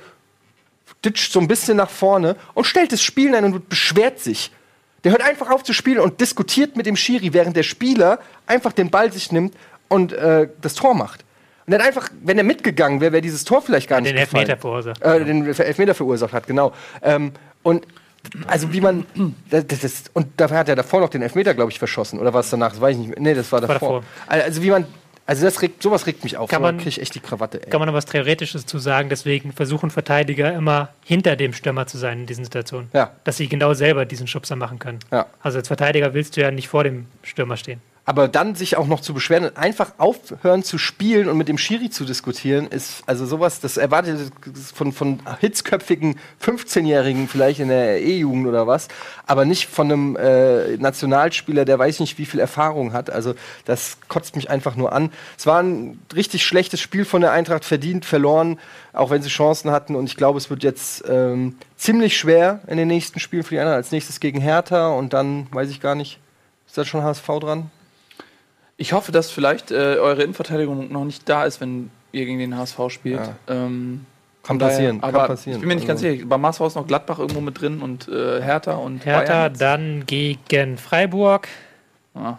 ditcht 1.06 1.32
so 1.32 1.40
ein 1.40 1.48
bisschen 1.48 1.78
nach 1.78 1.90
vorne 1.90 2.36
und 2.54 2.66
stellt 2.66 2.92
das 2.92 3.02
Spiel 3.02 3.34
ein 3.36 3.46
und 3.46 3.70
beschwert 3.70 4.20
sich. 4.20 4.52
Der 5.04 5.12
hört 5.12 5.24
einfach 5.24 5.50
auf 5.50 5.64
zu 5.64 5.74
spielen 5.74 6.00
und 6.00 6.22
diskutiert 6.22 6.76
mit 6.76 6.86
dem 6.86 6.96
Schiri, 6.96 7.34
während 7.34 7.56
der 7.56 7.64
Spieler 7.64 8.20
einfach 8.46 8.72
den 8.72 8.92
Ball 8.92 9.12
sich 9.12 9.32
nimmt 9.32 9.56
und 9.88 10.14
äh, 10.14 10.48
das 10.62 10.76
Tor 10.76 10.94
macht. 10.94 11.24
Und 11.66 11.74
hat 11.74 11.82
einfach, 11.82 12.10
wenn 12.24 12.38
er 12.38 12.44
mitgegangen 12.44 13.02
wäre, 13.02 13.14
wäre 13.14 13.22
dieses 13.22 13.46
Tor 13.46 13.62
vielleicht 13.62 13.88
gar 13.88 14.02
nicht 14.02 14.12
Den 14.12 14.20
gefallen. 14.20 14.50
Elfmeter 14.50 14.62
verursacht. 14.62 15.02
Äh, 15.02 15.26
den 15.26 15.46
Elfmeter 15.46 15.96
verursacht 15.96 16.34
hat, 16.34 16.48
genau. 16.48 16.74
Ähm, 17.02 17.32
und 17.64 17.86
also 18.48 18.72
wie 18.74 18.82
man 18.82 19.06
das, 19.50 19.66
das, 19.68 20.04
und 20.14 20.28
da 20.38 20.50
hat 20.50 20.70
er 20.70 20.76
davor 20.76 21.02
noch 21.02 21.10
den 21.10 21.22
Elfmeter, 21.22 21.54
glaube 21.54 21.72
ich, 21.72 21.80
verschossen. 21.80 22.20
Oder 22.20 22.34
war 22.34 22.42
es 22.42 22.50
danach? 22.50 22.72
Das 22.72 22.82
weiß 22.82 22.94
ich 22.94 23.00
nicht 23.00 23.10
mehr. 23.10 23.20
Nee, 23.20 23.34
das 23.34 23.52
war 23.52 23.62
davor. 23.62 23.74
davor. 23.74 24.04
Also 24.28 24.62
wie 24.64 24.70
man, 24.72 24.86
also 25.26 25.46
das 25.46 25.62
regt, 25.62 25.82
sowas 25.84 26.06
regt 26.08 26.24
mich 26.24 26.38
auf. 26.38 26.50
Kann 26.50 26.62
man- 26.62 26.78
kriege 26.78 26.90
ich 26.90 27.02
echt 27.02 27.16
die 27.16 27.20
Krawatte. 27.20 27.64
Ey. 27.64 27.70
Kann 27.70 27.80
man 27.80 27.88
noch 27.88 27.94
was 27.96 28.06
Theoretisches 28.06 28.66
zu 28.66 28.80
sagen, 28.80 29.10
deswegen 29.10 29.54
versuchen 29.54 29.90
Verteidiger 29.92 30.54
immer 30.54 30.90
hinter 31.06 31.36
dem 31.36 31.54
Stürmer 31.54 31.88
zu 31.88 31.98
sein 31.98 32.20
in 32.22 32.26
diesen 32.26 32.44
Situationen. 32.44 32.90
Ja. 32.94 33.12
Dass 33.24 33.38
sie 33.38 33.48
genau 33.48 33.74
selber 33.74 34.06
diesen 34.06 34.28
Schubser 34.28 34.56
machen 34.56 34.80
können. 34.80 35.00
Ja. 35.12 35.26
Also 35.42 35.58
als 35.60 35.68
Verteidiger 35.68 36.14
willst 36.14 36.38
du 36.38 36.42
ja 36.42 36.52
nicht 36.52 36.68
vor 36.68 36.84
dem 36.84 37.08
Stürmer 37.24 37.58
stehen. 37.58 37.82
Aber 38.12 38.28
dann 38.28 38.56
sich 38.56 38.76
auch 38.76 38.88
noch 38.88 39.00
zu 39.00 39.14
beschweren 39.14 39.46
und 39.46 39.56
einfach 39.56 39.94
aufhören 39.98 40.64
zu 40.64 40.78
spielen 40.78 41.30
und 41.30 41.38
mit 41.38 41.48
dem 41.48 41.58
Schiri 41.58 41.90
zu 41.90 42.04
diskutieren, 42.04 42.68
ist 42.68 43.04
also 43.06 43.26
sowas, 43.26 43.62
das 43.62 43.78
erwartet 43.78 44.34
von, 44.76 44.92
von 44.92 45.22
hitzköpfigen 45.40 46.20
15-Jährigen 46.46 47.30
vielleicht 47.30 47.62
in 47.62 47.70
der 47.70 48.02
E-Jugend 48.02 48.48
oder 48.48 48.68
was, 48.68 48.90
aber 49.28 49.46
nicht 49.46 49.70
von 49.70 49.90
einem 49.90 50.18
äh, 50.18 50.76
Nationalspieler, 50.76 51.64
der 51.64 51.80
weiß 51.80 52.02
nicht, 52.02 52.18
wie 52.18 52.26
viel 52.26 52.42
Erfahrung 52.42 52.92
hat. 52.92 53.10
Also 53.10 53.34
das 53.64 53.96
kotzt 54.10 54.36
mich 54.36 54.50
einfach 54.50 54.76
nur 54.76 54.92
an. 54.92 55.10
Es 55.38 55.46
war 55.46 55.64
ein 55.64 55.98
richtig 56.14 56.46
schlechtes 56.46 56.82
Spiel 56.82 57.06
von 57.06 57.22
der 57.22 57.32
Eintracht, 57.32 57.64
verdient, 57.64 58.04
verloren, 58.04 58.60
auch 58.92 59.10
wenn 59.10 59.22
sie 59.22 59.30
Chancen 59.30 59.72
hatten. 59.72 59.96
Und 59.96 60.04
ich 60.08 60.18
glaube, 60.18 60.38
es 60.38 60.50
wird 60.50 60.64
jetzt 60.64 61.06
ähm, 61.08 61.56
ziemlich 61.78 62.18
schwer 62.18 62.60
in 62.68 62.76
den 62.76 62.90
nächsten 62.90 63.22
Spielen 63.22 63.44
für 63.44 63.56
die 63.56 63.60
anderen. 63.62 63.78
Als 63.78 63.94
nächstes 63.94 64.20
gegen 64.20 64.42
Hertha 64.42 64.90
und 64.90 65.14
dann, 65.14 65.48
weiß 65.54 65.70
ich 65.70 65.80
gar 65.80 65.96
nicht, 65.96 66.20
ist 66.68 66.78
da 66.78 66.84
schon 66.84 67.04
HSV 67.04 67.28
dran? 67.40 67.72
Ich 68.82 68.94
hoffe, 68.94 69.12
dass 69.12 69.30
vielleicht 69.30 69.70
äh, 69.70 69.76
eure 70.00 70.24
Innenverteidigung 70.24 70.92
noch 70.92 71.06
nicht 71.06 71.30
da 71.30 71.46
ist, 71.46 71.62
wenn 71.62 71.92
ihr 72.12 72.26
gegen 72.26 72.40
den 72.40 72.58
HSV 72.58 72.80
spielt. 72.90 73.20
Ja. 73.20 73.36
Ähm, 73.48 74.06
Kann 74.42 74.58
daher- 74.58 74.74
passieren, 74.74 75.02
kann 75.02 75.14
aber 75.16 75.28
passieren. 75.28 75.58
Ich 75.58 75.60
bin 75.62 75.68
mir 75.68 75.76
nicht 75.76 75.88
ganz 75.88 76.02
Also- 76.04 76.16
sicher. 76.16 76.26
Beim 76.26 76.44
HSV 76.44 76.62
ist 76.62 76.76
noch 76.76 76.88
Gladbach 76.88 77.20
irgendwo 77.20 77.42
mit 77.42 77.62
drin 77.62 77.82
und 77.84 78.08
äh, 78.08 78.42
Hertha 78.42 78.72
und 78.74 79.06
Hertha 79.06 79.50
Bayern. 79.50 79.54
dann 79.60 80.04
gegen 80.08 80.78
Freiburg, 80.80 81.48
Ah, 82.16 82.38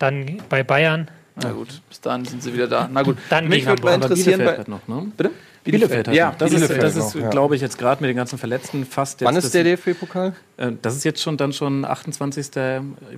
dann 0.00 0.42
bei 0.48 0.64
Bayern. 0.64 1.08
na 1.36 1.52
gut, 1.52 1.80
bis 1.88 2.00
dahin 2.00 2.24
sind 2.24 2.42
sie 2.42 2.52
wieder 2.52 2.66
da. 2.66 2.88
Na 2.92 3.02
gut, 3.02 3.16
Dann 3.30 3.44
mich 3.48 3.58
gegen 3.60 3.68
würde 3.68 3.82
mal 3.84 3.94
interessieren, 3.94 4.44
bei, 4.44 4.64
noch, 4.66 4.86
ne? 4.88 5.12
bitte? 5.16 5.30
Bielefeld 5.64 6.08
hat 6.08 6.14
ja, 6.14 6.34
das 6.36 6.50
Bielefeld 6.50 6.82
ist, 6.82 6.96
das 6.98 7.06
ist 7.14 7.14
ja. 7.14 7.30
glaube 7.30 7.56
ich, 7.56 7.62
jetzt 7.62 7.78
gerade 7.78 8.02
mit 8.02 8.08
den 8.10 8.16
ganzen 8.16 8.38
Verletzten 8.38 8.84
fast 8.84 9.20
jetzt. 9.20 9.28
Wann 9.28 9.36
ist 9.36 9.44
das, 9.44 9.52
der 9.52 9.64
DFB-Pokal? 9.64 10.34
äh, 10.58 10.72
das 10.82 10.94
ist 10.94 11.04
jetzt 11.04 11.22
schon 11.22 11.36
dann 11.36 11.52
schon 11.52 11.84
28. 11.84 12.48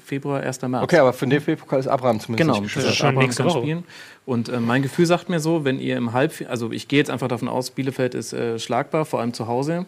Februar, 0.05 0.41
1. 0.41 0.63
März. 0.63 0.85
Okay, 0.85 0.99
aber 0.99 1.13
für 1.13 1.27
den 1.27 1.39
DFB-Pokal 1.41 1.81
ist 1.81 1.89
Abraham 1.89 2.21
zumindest 2.21 2.49
Genau, 2.49 2.61
nicht 2.63 2.77
Das 2.77 2.85
ist 2.85 2.95
schon 2.97 3.09
Abraham 3.09 3.25
nächste 3.25 3.45
Woche. 3.45 3.59
spielen. 3.61 3.85
Und 4.25 4.49
äh, 4.49 4.61
mein 4.61 4.83
Gefühl 4.83 5.07
sagt 5.07 5.29
mir 5.29 5.41
so, 5.41 5.65
wenn 5.65 5.79
ihr 5.81 5.97
im 5.97 6.13
Halbfinale, 6.13 6.51
also 6.53 6.71
ich 6.73 6.89
gehe 6.89 6.99
jetzt 6.99 7.11
einfach 7.11 7.29
davon 7.29 7.49
aus, 7.49 7.71
Bielefeld 7.71 8.15
ist 8.15 8.33
äh, 8.33 8.59
schlagbar, 8.59 9.05
vor 9.05 9.21
allem 9.21 9.33
zu 9.33 9.47
Hause. 9.49 9.87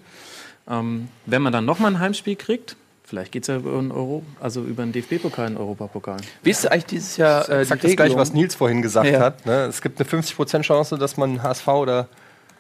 Ähm, 0.69 1.09
wenn 1.27 1.43
man 1.43 1.53
dann 1.53 1.65
nochmal 1.65 1.93
ein 1.93 1.99
Heimspiel 2.01 2.37
kriegt, 2.37 2.77
vielleicht 3.05 3.33
geht 3.33 3.43
es 3.45 3.47
ja 3.49 3.57
über 3.57 3.79
einen 3.79 3.91
Euro, 3.91 4.23
also 4.41 4.63
über 4.63 4.83
einen 4.83 4.93
DFB-Pokal, 4.93 5.47
einen 5.47 5.57
Europapokal. 5.57 6.19
Wie 6.43 6.51
ist 6.51 6.71
eigentlich 6.71 6.87
dieses 6.87 7.17
Jahr 7.17 7.49
äh, 7.49 7.65
das 7.65 7.69
gleiche, 7.69 7.89
Regelung? 7.99 8.19
was 8.19 8.33
Nils 8.35 8.55
vorhin 8.55 8.83
gesagt 8.83 9.09
Ja. 9.11 9.21
hat. 9.21 9.47
Ne? 9.47 9.65
Es 9.65 9.81
gibt 9.81 9.99
eine 10.01 10.09
50% 10.23 10.63
Chance, 10.63 10.99
dass 10.99 11.17
man 11.17 11.43
HSV 11.43 11.69
oder 11.69 12.09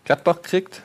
Gladbach 0.08 0.40
kriegt. 0.42 0.82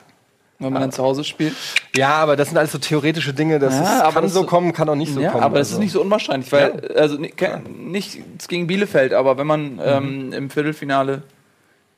wenn 0.60 0.72
man 0.72 0.82
dann 0.82 0.92
zu 0.92 1.02
Hause 1.02 1.24
spielt? 1.24 1.54
Ja, 1.96 2.10
aber 2.16 2.36
das 2.36 2.48
sind 2.48 2.56
alles 2.58 2.72
so 2.72 2.78
theoretische 2.78 3.34
Dinge. 3.34 3.58
Das 3.58 3.74
Ja, 3.74 4.06
ist, 4.08 4.14
kann 4.14 4.22
das 4.22 4.32
so 4.32 4.42
ist- 4.42 4.46
kommen, 4.46 4.72
kann 4.72 4.88
auch 4.88 4.94
nicht 4.94 5.12
so 5.12 5.20
ja, 5.20 5.30
kommen. 5.30 5.42
aber 5.42 5.58
das 5.58 5.68
ist 5.68 5.74
Also. 5.74 5.82
nicht 5.82 5.92
so 5.92 6.00
unwahrscheinlich, 6.00 6.50
weil, 6.52 6.92
also 6.96 7.16
ni- 7.18 7.28
ke- 7.30 7.60
nicht 7.76 8.18
gegen 8.48 8.66
Bielefeld, 8.66 9.12
aber 9.14 9.36
wenn 9.36 9.46
man 9.46 9.80
ähm, 9.82 10.32
im 10.32 10.50
Viertelfinale 10.50 11.22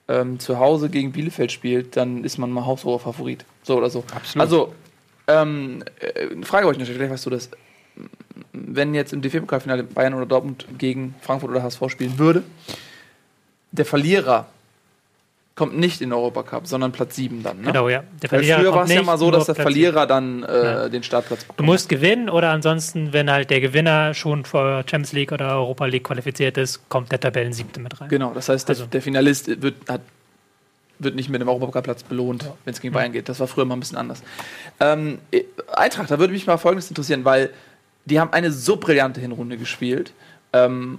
ähm, 0.08 0.38
zu 0.38 0.58
Hause 0.58 0.88
gegen 0.88 1.12
Bielefeld 1.12 1.52
spielt, 1.52 1.96
dann 1.96 2.24
ist 2.24 2.38
man 2.38 2.50
mal 2.50 2.64
haushoher 2.64 2.98
Favorit. 3.00 3.44
So 3.62 3.76
oder 3.76 3.90
so. 3.90 4.04
Absolut. 4.14 4.40
Also, 4.42 4.74
ähm, 5.28 5.82
äh, 6.00 6.30
eine 6.32 6.46
Frage 6.46 6.66
euch 6.68 6.78
natürlich, 6.78 6.96
vielleicht 6.96 7.12
weißt 7.12 7.26
du 7.26 7.30
das. 7.30 7.50
Wenn 8.52 8.94
jetzt 8.94 9.12
im 9.12 9.20
DFB-Pokalfinale 9.22 9.82
Bayern 9.82 10.14
oder 10.14 10.26
Dortmund 10.26 10.66
gegen 10.78 11.14
Frankfurt 11.20 11.50
oder 11.50 11.62
HSV 11.62 11.82
spielen 11.88 12.18
würde, 12.18 12.42
der 13.72 13.84
Verlierer 13.84 14.46
kommt 15.56 15.76
nicht 15.76 16.00
in 16.02 16.10
den 16.10 16.12
Europacup, 16.18 16.66
sondern 16.66 16.92
Platz 16.92 17.16
7 17.16 17.42
dann. 17.42 17.62
Ne? 17.62 17.68
Genau, 17.68 17.88
ja. 17.88 18.04
Der 18.22 18.30
Weil 18.30 18.38
Verlierer 18.40 18.58
früher 18.60 18.74
war 18.74 18.84
es 18.84 18.92
ja 18.92 19.02
mal 19.02 19.16
so, 19.18 19.30
dass 19.30 19.46
der 19.46 19.54
Platz 19.54 19.62
Verlierer 19.64 20.06
dann 20.06 20.42
äh, 20.44 20.64
Ja. 20.64 20.88
den 20.90 21.02
Startplatz 21.02 21.40
Du 21.40 21.46
bekommt. 21.48 21.66
musst 21.66 21.88
gewinnen 21.88 22.28
oder 22.28 22.50
ansonsten, 22.50 23.12
wenn 23.14 23.30
halt 23.30 23.48
der 23.50 23.60
Gewinner 23.62 24.12
schon 24.14 24.44
für 24.44 24.84
Champions 24.86 25.12
League 25.14 25.32
oder 25.32 25.56
Europa 25.56 25.86
League 25.86 26.04
qualifiziert 26.04 26.58
ist, 26.58 26.86
kommt 26.90 27.10
der 27.10 27.20
Tabellensiebte 27.20 27.80
mit 27.80 27.98
rein. 28.00 28.08
Genau, 28.10 28.32
das 28.34 28.48
heißt, 28.50 28.68
der, 28.68 28.74
Also- 28.76 28.86
der 28.86 29.00
Finalist 29.00 29.62
wird, 29.62 29.76
hat, 29.88 30.02
wird 30.98 31.14
nicht 31.16 31.30
mit 31.30 31.40
dem 31.40 31.48
Europapokalplatz 31.48 32.02
belohnt, 32.02 32.44
wenn 32.66 32.74
es 32.74 32.80
gegen 32.82 32.92
Bayern 32.92 33.12
geht. 33.12 33.28
Das 33.28 33.40
war 33.40 33.46
früher 33.46 33.64
mal 33.64 33.76
ein 33.76 33.80
bisschen 33.80 33.96
anders. 33.98 34.22
Ähm, 34.78 35.18
äh, 35.30 35.44
Eintracht, 35.74 36.10
da 36.10 36.18
würde 36.18 36.34
mich 36.34 36.46
mal 36.46 36.58
Folgendes 36.58 36.88
interessieren, 36.90 37.24
weil 37.24 37.48
die 38.04 38.20
haben 38.20 38.32
eine 38.32 38.52
so 38.52 38.76
brillante 38.76 39.20
Hinrunde 39.22 39.56
gespielt. 39.56 40.12
Ähm, 40.52 40.98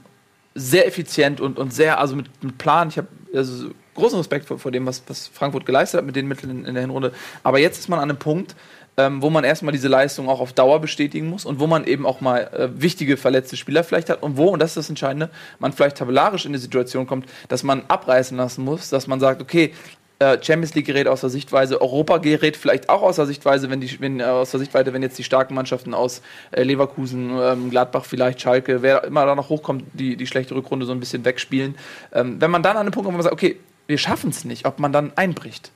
sehr 0.56 0.88
effizient 0.88 1.40
und, 1.42 1.60
und 1.60 1.72
sehr, 1.74 2.00
also 2.00 2.16
mit, 2.16 2.26
mit 2.44 2.58
Plan. 2.58 2.90
Ich 2.90 2.98
habe 2.98 3.08
also 3.36 3.70
großen 3.98 4.18
Respekt 4.18 4.46
vor, 4.46 4.58
vor 4.58 4.72
dem, 4.72 4.86
was, 4.86 5.04
was 5.08 5.28
Frankfurt 5.28 5.66
geleistet 5.66 6.00
hat 6.00 6.06
mit 6.06 6.16
den 6.16 6.28
Mitteln 6.28 6.50
in, 6.52 6.66
in 6.66 6.74
der 6.74 6.82
Hinrunde. 6.82 7.12
Aber 7.44 7.60
jetzt 7.60 7.80
ist 7.80 7.90
man 7.90 8.00
an 8.00 8.10
einem 8.10 8.20
Punkt, 8.20 8.56
ähm, 8.98 9.22
wo 9.22 9.30
man 9.30 9.44
erstmal 9.44 9.72
diese 9.72 9.88
Leistung 9.88 10.28
auch 10.28 10.40
auf 10.40 10.54
Dauer 10.54 10.80
bestätigen 10.80 11.30
muss 11.30 11.46
und 11.46 11.60
wo 11.60 11.68
man 11.68 11.86
eben 11.86 12.06
auch 12.06 12.20
mal 12.20 12.48
äh, 12.48 12.82
wichtige 12.82 13.16
verletzte 13.16 13.56
Spieler 13.56 13.84
vielleicht 13.84 14.10
hat 14.10 14.24
und 14.24 14.38
wo, 14.38 14.48
und 14.48 14.60
das 14.60 14.72
ist 14.72 14.78
das 14.78 14.90
Entscheidende, 14.90 15.30
man 15.60 15.72
vielleicht 15.72 15.98
tabellarisch 15.98 16.46
in 16.46 16.54
die 16.54 16.60
Situation 16.60 17.06
kommt, 17.06 17.28
dass 17.48 17.64
man 17.64 17.84
abreißen 17.88 18.36
lassen 18.36 18.66
muss, 18.66 18.90
dass 18.90 19.06
man 19.06 19.20
sagt, 19.20 19.42
okay, 19.42 19.74
äh, 20.20 20.40
Champions 20.42 20.74
League 20.74 20.88
gerät 20.88 21.08
aus 21.08 21.22
der 21.22 21.30
Sichtweise, 21.30 21.80
Europa 21.80 22.18
gerät 22.18 22.58
vielleicht 22.58 22.90
auch 22.90 23.04
aus 23.04 23.18
der 23.18 23.28
Sichtweise, 23.28 23.70
wenn 23.70 23.82
die, 23.82 24.00
wenn, 24.02 24.20
äh, 24.20 24.24
aus 24.24 24.50
der 24.50 24.60
Sichtweise, 24.60 24.92
wenn 24.94 25.04
jetzt 25.04 25.20
die 25.20 25.24
starken 25.24 25.54
Mannschaften 25.54 25.94
aus 25.94 26.24
äh, 26.50 26.64
Leverkusen, 26.64 27.38
ähm, 27.40 27.70
Gladbach 27.70 28.06
vielleicht, 28.06 28.42
Schalke, 28.42 28.82
wer 28.82 29.04
immer 29.04 29.28
da 29.28 29.36
noch 29.36 29.50
hochkommt, 29.50 29.84
die, 29.94 30.18
die 30.18 30.26
schlechte 30.26 30.56
Rückrunde 30.56 30.88
so 30.88 30.92
ein 30.92 31.00
bisschen 31.00 31.24
wegspielen. 31.24 31.76
Ähm, 32.14 32.42
wenn 32.42 32.50
man 32.50 32.64
dann 32.64 32.78
an 32.78 32.82
einen 32.82 32.92
Punkt 32.92 33.06
kommt, 33.06 33.14
wo 33.14 33.18
man 33.18 33.24
sagt, 33.24 33.34
okay, 33.34 33.60
wir 33.88 33.98
schaffen 33.98 34.30
es 34.30 34.46
nicht, 34.46 34.66
ob 34.66 34.80
man 34.80 34.92
dann 34.92 35.14
einbricht. 35.16 35.72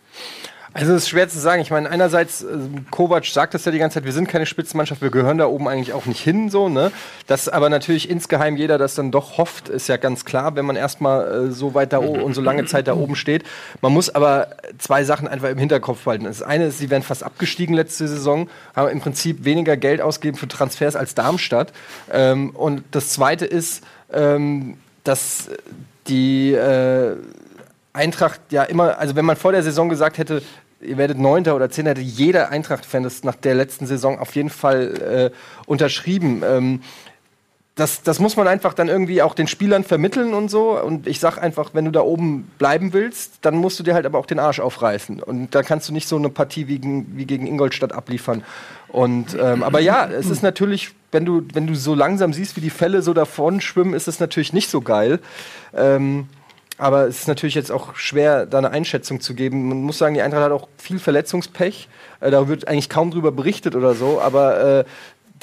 Also 0.74 0.94
es 0.94 1.04
ist 1.04 1.10
schwer 1.10 1.28
zu 1.28 1.38
sagen. 1.38 1.62
Ich 1.62 1.70
meine, 1.70 1.90
einerseits, 1.90 2.44
äh, 2.44 2.58
Kovac 2.92 3.26
sagt 3.26 3.54
das 3.54 3.66
ja 3.66 3.74
die 3.74 3.78
ganze 3.78 3.96
Zeit, 3.96 4.06
wir 4.06 4.14
sind 4.14 4.30
keine 4.30 4.46
Spitzenmannschaft, 4.46 5.02
wir 5.02 5.10
gehören 5.10 5.38
da 5.38 5.48
oben 5.48 5.68
eigentlich 5.68 5.92
auch 5.92 6.06
nicht 6.06 6.22
hin, 6.22 6.50
so, 6.50 6.70
ne? 6.70 6.94
Dass 7.28 7.50
aber 7.50 7.70
natürlich 7.70 8.10
insgeheim 8.10 8.56
jeder 8.56 8.78
das 8.78 8.96
dann 8.96 9.12
doch 9.12 9.38
hofft, 9.38 9.68
ist 9.68 9.90
ja 9.90 9.98
ganz 9.98 10.24
klar, 10.24 10.56
wenn 10.56 10.66
man 10.66 10.78
erstmal 10.78 11.50
äh, 11.50 11.52
so 11.52 11.74
weit 11.74 11.92
da 11.92 12.00
oben 12.00 12.22
und 12.22 12.34
so 12.36 12.42
lange 12.42 12.66
Zeit 12.66 12.88
da 12.88 12.96
oben 12.96 13.18
steht. 13.18 13.44
Man 13.82 13.92
muss 13.92 14.10
aber 14.16 14.48
zwei 14.78 15.04
Sachen 15.04 15.28
einfach 15.28 15.50
im 15.50 15.58
Hinterkopf 15.58 16.06
behalten. 16.06 16.24
Das 16.24 16.42
eine 16.42 16.68
ist, 16.68 16.78
sie 16.78 16.90
werden 16.90 17.04
fast 17.04 17.24
abgestiegen 17.24 17.76
letzte 17.76 18.08
Saison, 18.08 18.50
haben 18.74 18.90
im 18.92 19.02
Prinzip 19.02 19.44
weniger 19.44 19.76
Geld 19.76 20.00
ausgegeben 20.00 20.38
für 20.38 20.48
Transfers 20.48 20.96
als 20.96 21.16
Darmstadt. 21.16 21.74
Ähm, 22.10 22.52
und 22.52 22.84
das 22.92 23.10
zweite 23.10 23.46
ist, 23.46 23.84
ähm, 24.14 24.78
dass 25.04 25.50
die 26.08 26.54
äh, 26.54 27.18
Eintracht 27.94 28.40
ja 28.52 28.64
immer, 28.64 28.98
also 29.00 29.16
wenn 29.16 29.26
man 29.26 29.36
vor 29.36 29.52
der 29.52 29.64
Saison 29.64 29.90
gesagt 29.90 30.18
hätte, 30.18 30.42
ihr 30.82 30.98
werdet 30.98 31.20
Neunter 31.20 31.56
oder 31.56 31.70
Zehnter, 31.70 31.92
hätte 31.92 32.02
jeder 32.02 32.50
Eintracht-Fan 32.50 33.04
das 33.04 33.24
nach 33.24 33.36
der 33.36 33.54
letzten 33.56 33.86
Saison 33.86 34.18
auf 34.20 34.34
jeden 34.36 34.50
Fall 34.50 35.32
äh, 35.34 35.38
unterschrieben. 35.68 36.42
Ähm, 36.46 36.82
das, 37.76 38.04
das 38.04 38.20
muss 38.20 38.36
man 38.36 38.48
einfach 38.48 38.74
dann 38.74 38.90
irgendwie 38.90 39.22
auch 39.22 39.34
den 39.34 39.48
Spielern 39.48 39.84
vermitteln 39.84 40.34
und 40.34 40.50
so. 40.50 40.80
Und 40.80 41.08
ich 41.08 41.20
sag 41.20 41.38
einfach, 41.38 41.70
wenn 41.74 41.86
du 41.86 41.92
da 41.92 42.02
oben 42.02 42.52
bleiben 42.58 42.92
willst, 42.94 43.40
dann 43.44 43.56
musst 43.56 43.80
du 43.80 43.84
dir 43.84 43.94
halt 43.94 44.06
aber 44.06 44.20
auch 44.20 44.26
den 44.26 44.40
Arsch 44.40 44.60
aufreißen. 44.60 45.24
Und 45.24 45.56
da 45.56 45.64
kannst 45.64 45.88
du 45.88 45.94
nicht 45.94 46.08
so 46.08 46.18
eine 46.18 46.30
Partie 46.30 46.68
wie, 46.68 46.80
gegen- 46.80 47.18
wie 47.18 47.26
gegen 47.26 47.48
Ingolstadt 47.48 47.94
abliefern. 47.94 48.44
Und 48.90 49.38
ähm, 49.42 49.64
aber 49.64 49.80
ja, 49.80 50.06
es 50.06 50.30
ist 50.30 50.44
natürlich, 50.44 50.92
wenn 51.12 51.24
du, 51.24 51.44
wenn 51.54 51.66
du 51.66 51.74
so 51.76 51.96
langsam 51.96 52.34
siehst, 52.34 52.58
wie 52.58 52.62
die 52.62 52.70
Fälle 52.70 53.02
so 53.02 53.14
davon 53.14 53.62
schwimmen, 53.62 53.94
ist 53.94 54.10
es 54.10 54.20
natürlich 54.20 54.52
nicht 54.52 54.70
so 54.70 54.82
geil. 54.82 55.20
Ähm, 55.74 56.28
aber 56.82 57.06
es 57.06 57.20
ist 57.20 57.28
natürlich 57.28 57.54
jetzt 57.54 57.72
auch 57.72 57.94
schwer, 57.94 58.48
da 58.48 58.58
eine 58.58 58.72
Einschätzung 58.72 59.22
zu 59.22 59.36
geben. 59.36 59.70
Man 59.70 59.84
muss 59.84 60.00
sagen, 60.00 60.16
die 60.16 60.24
Eintracht 60.24 60.46
hat 60.46 60.52
auch 60.52 60.68
viel 60.78 60.98
Verletzungspech. 60.98 61.88
Äh, 62.22 62.32
da 62.32 62.48
wird 62.48 62.68
eigentlich 62.68 62.90
kaum 62.90 63.12
drüber 63.12 63.32
berichtet 63.32 63.76
oder 63.76 63.94
so. 63.94 64.20
Aber 64.20 64.80
äh, 64.80 64.84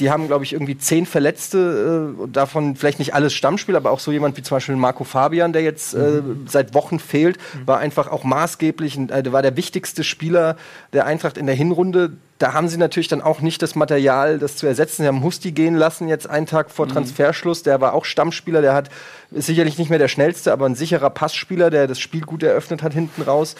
die 0.00 0.10
haben, 0.10 0.28
glaube 0.28 0.44
ich, 0.44 0.52
irgendwie 0.52 0.78
zehn 0.78 1.06
Verletzte, 1.06 2.14
äh, 2.24 2.28
davon 2.28 2.76
vielleicht 2.76 2.98
nicht 2.98 3.14
alles 3.14 3.34
Stammspiel, 3.34 3.76
aber 3.76 3.90
auch 3.90 4.00
so 4.00 4.12
jemand 4.12 4.36
wie 4.36 4.42
zum 4.42 4.56
Beispiel 4.56 4.76
Marco 4.76 5.04
Fabian, 5.04 5.52
der 5.52 5.62
jetzt 5.62 5.94
äh, 5.94 6.22
seit 6.46 6.74
Wochen 6.74 6.98
fehlt, 6.98 7.38
war 7.66 7.78
einfach 7.78 8.08
auch 8.08 8.24
maßgeblich, 8.24 8.98
äh, 8.98 9.22
der 9.22 9.32
war 9.32 9.42
der 9.42 9.56
wichtigste 9.56 10.04
Spieler 10.04 10.56
der 10.92 11.06
Eintracht 11.06 11.36
in 11.36 11.46
der 11.46 11.54
Hinrunde. 11.54 12.12
Da 12.38 12.52
haben 12.52 12.68
sie 12.68 12.76
natürlich 12.76 13.08
dann 13.08 13.20
auch 13.20 13.40
nicht 13.40 13.60
das 13.62 13.74
Material, 13.74 14.38
das 14.38 14.56
zu 14.56 14.66
ersetzen. 14.66 15.02
Sie 15.02 15.08
haben 15.08 15.24
Husti 15.24 15.50
gehen 15.50 15.74
lassen, 15.74 16.06
jetzt 16.06 16.30
einen 16.30 16.46
Tag 16.46 16.70
vor 16.70 16.86
Transferschluss. 16.86 17.64
Der 17.64 17.80
war 17.80 17.94
auch 17.94 18.04
Stammspieler, 18.04 18.62
der 18.62 18.74
hat, 18.74 18.90
ist 19.32 19.46
sicherlich 19.46 19.76
nicht 19.78 19.90
mehr 19.90 19.98
der 19.98 20.08
schnellste, 20.08 20.52
aber 20.52 20.66
ein 20.66 20.76
sicherer 20.76 21.10
Passspieler, 21.10 21.70
der 21.70 21.88
das 21.88 21.98
Spiel 21.98 22.20
gut 22.20 22.44
eröffnet 22.44 22.84
hat 22.84 22.94
hinten 22.94 23.22
raus. 23.22 23.56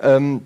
Ähm, 0.00 0.40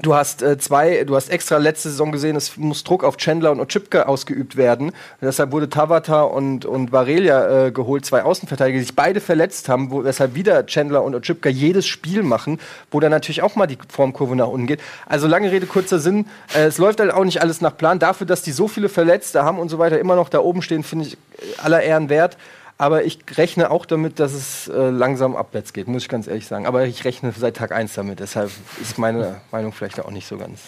Du 0.00 0.14
hast 0.14 0.40
äh, 0.40 0.56
zwei, 0.56 1.04
du 1.04 1.16
hast 1.16 1.28
extra 1.28 1.58
letzte 1.58 1.90
Saison 1.90 2.12
gesehen, 2.12 2.34
es 2.34 2.56
muss 2.56 2.82
Druck 2.82 3.04
auf 3.04 3.18
Chandler 3.18 3.52
und 3.52 3.60
Ochipka 3.60 4.04
ausgeübt 4.04 4.56
werden. 4.56 4.92
Deshalb 5.20 5.52
wurde 5.52 5.68
Tabata 5.68 6.22
und, 6.22 6.64
und 6.64 6.92
Varelia 6.92 7.66
äh, 7.66 7.72
geholt, 7.72 8.06
zwei 8.06 8.22
Außenverteidiger, 8.22 8.78
die 8.78 8.84
sich 8.84 8.96
beide 8.96 9.20
verletzt 9.20 9.68
haben, 9.68 9.90
wo, 9.90 10.02
weshalb 10.02 10.34
wieder 10.34 10.64
Chandler 10.64 11.04
und 11.04 11.14
Ochipka 11.14 11.50
jedes 11.50 11.86
Spiel 11.86 12.22
machen, 12.22 12.58
wo 12.90 13.00
dann 13.00 13.10
natürlich 13.10 13.42
auch 13.42 13.54
mal 13.54 13.66
die 13.66 13.76
Formkurve 13.86 14.34
nach 14.34 14.46
unten 14.46 14.66
geht. 14.66 14.80
Also 15.04 15.26
lange 15.26 15.52
Rede, 15.52 15.66
kurzer 15.66 15.98
Sinn, 15.98 16.24
äh, 16.54 16.62
es 16.64 16.78
läuft 16.78 16.98
halt 16.98 17.12
auch 17.12 17.24
nicht 17.24 17.42
alles 17.42 17.60
nach 17.60 17.76
Plan. 17.76 17.98
Dafür, 17.98 18.26
dass 18.26 18.40
die 18.40 18.52
so 18.52 18.68
viele 18.68 18.88
Verletzte 18.88 19.44
haben 19.44 19.58
und 19.58 19.68
so 19.68 19.78
weiter 19.78 20.00
immer 20.00 20.16
noch 20.16 20.30
da 20.30 20.38
oben 20.38 20.62
stehen, 20.62 20.84
finde 20.84 21.08
ich 21.08 21.14
äh, 21.14 21.60
aller 21.62 21.82
Ehren 21.82 22.08
wert. 22.08 22.38
Aber 22.82 23.04
ich 23.04 23.20
rechne 23.36 23.70
auch 23.70 23.86
damit, 23.86 24.18
dass 24.18 24.32
es 24.32 24.66
äh, 24.66 24.90
langsam 24.90 25.36
abwärts 25.36 25.72
geht, 25.72 25.86
muss 25.86 26.02
ich 26.02 26.08
ganz 26.08 26.26
ehrlich 26.26 26.48
sagen. 26.48 26.66
Aber 26.66 26.84
ich 26.84 27.04
rechne 27.04 27.32
seit 27.38 27.56
Tag 27.56 27.70
1 27.70 27.94
damit. 27.94 28.18
Deshalb 28.18 28.50
ist 28.80 28.98
meine 28.98 29.40
Meinung 29.52 29.72
vielleicht 29.72 30.00
auch 30.00 30.10
nicht 30.10 30.26
so 30.26 30.36
ganz. 30.36 30.58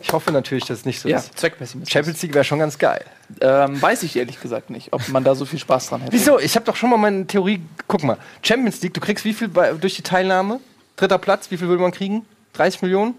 Ich 0.00 0.10
hoffe 0.14 0.32
natürlich, 0.32 0.64
dass 0.64 0.78
es 0.78 0.84
nicht 0.86 1.00
so 1.00 1.06
Ja, 1.06 1.18
ist. 1.18 1.36
Zweckpessimismus. 1.36 1.92
Champions 1.92 2.22
League 2.22 2.32
wäre 2.32 2.44
schon 2.44 2.60
ganz 2.60 2.78
geil. 2.78 3.04
Ähm, 3.42 3.80
weiß 3.82 4.04
ich 4.04 4.16
ehrlich 4.16 4.40
gesagt 4.40 4.70
nicht, 4.70 4.94
ob 4.94 5.06
man 5.10 5.22
da 5.22 5.34
so 5.34 5.44
viel 5.44 5.58
Spaß 5.58 5.90
dran 5.90 6.00
hätte. 6.00 6.14
Wieso? 6.14 6.38
Ich 6.38 6.56
habe 6.56 6.64
doch 6.64 6.76
schon 6.76 6.88
mal 6.88 6.96
meine 6.96 7.26
Theorie. 7.26 7.60
Guck 7.88 8.04
mal, 8.04 8.16
Champions 8.40 8.80
League, 8.80 8.94
du 8.94 9.02
kriegst 9.02 9.26
wie 9.26 9.34
viel 9.34 9.48
bei, 9.48 9.74
durch 9.74 9.96
die 9.96 10.02
Teilnahme? 10.02 10.60
Dritter 10.96 11.18
Platz, 11.18 11.50
wie 11.50 11.58
viel 11.58 11.68
würde 11.68 11.82
man 11.82 11.92
kriegen? 11.92 12.24
30 12.54 12.80
Millionen? 12.80 13.16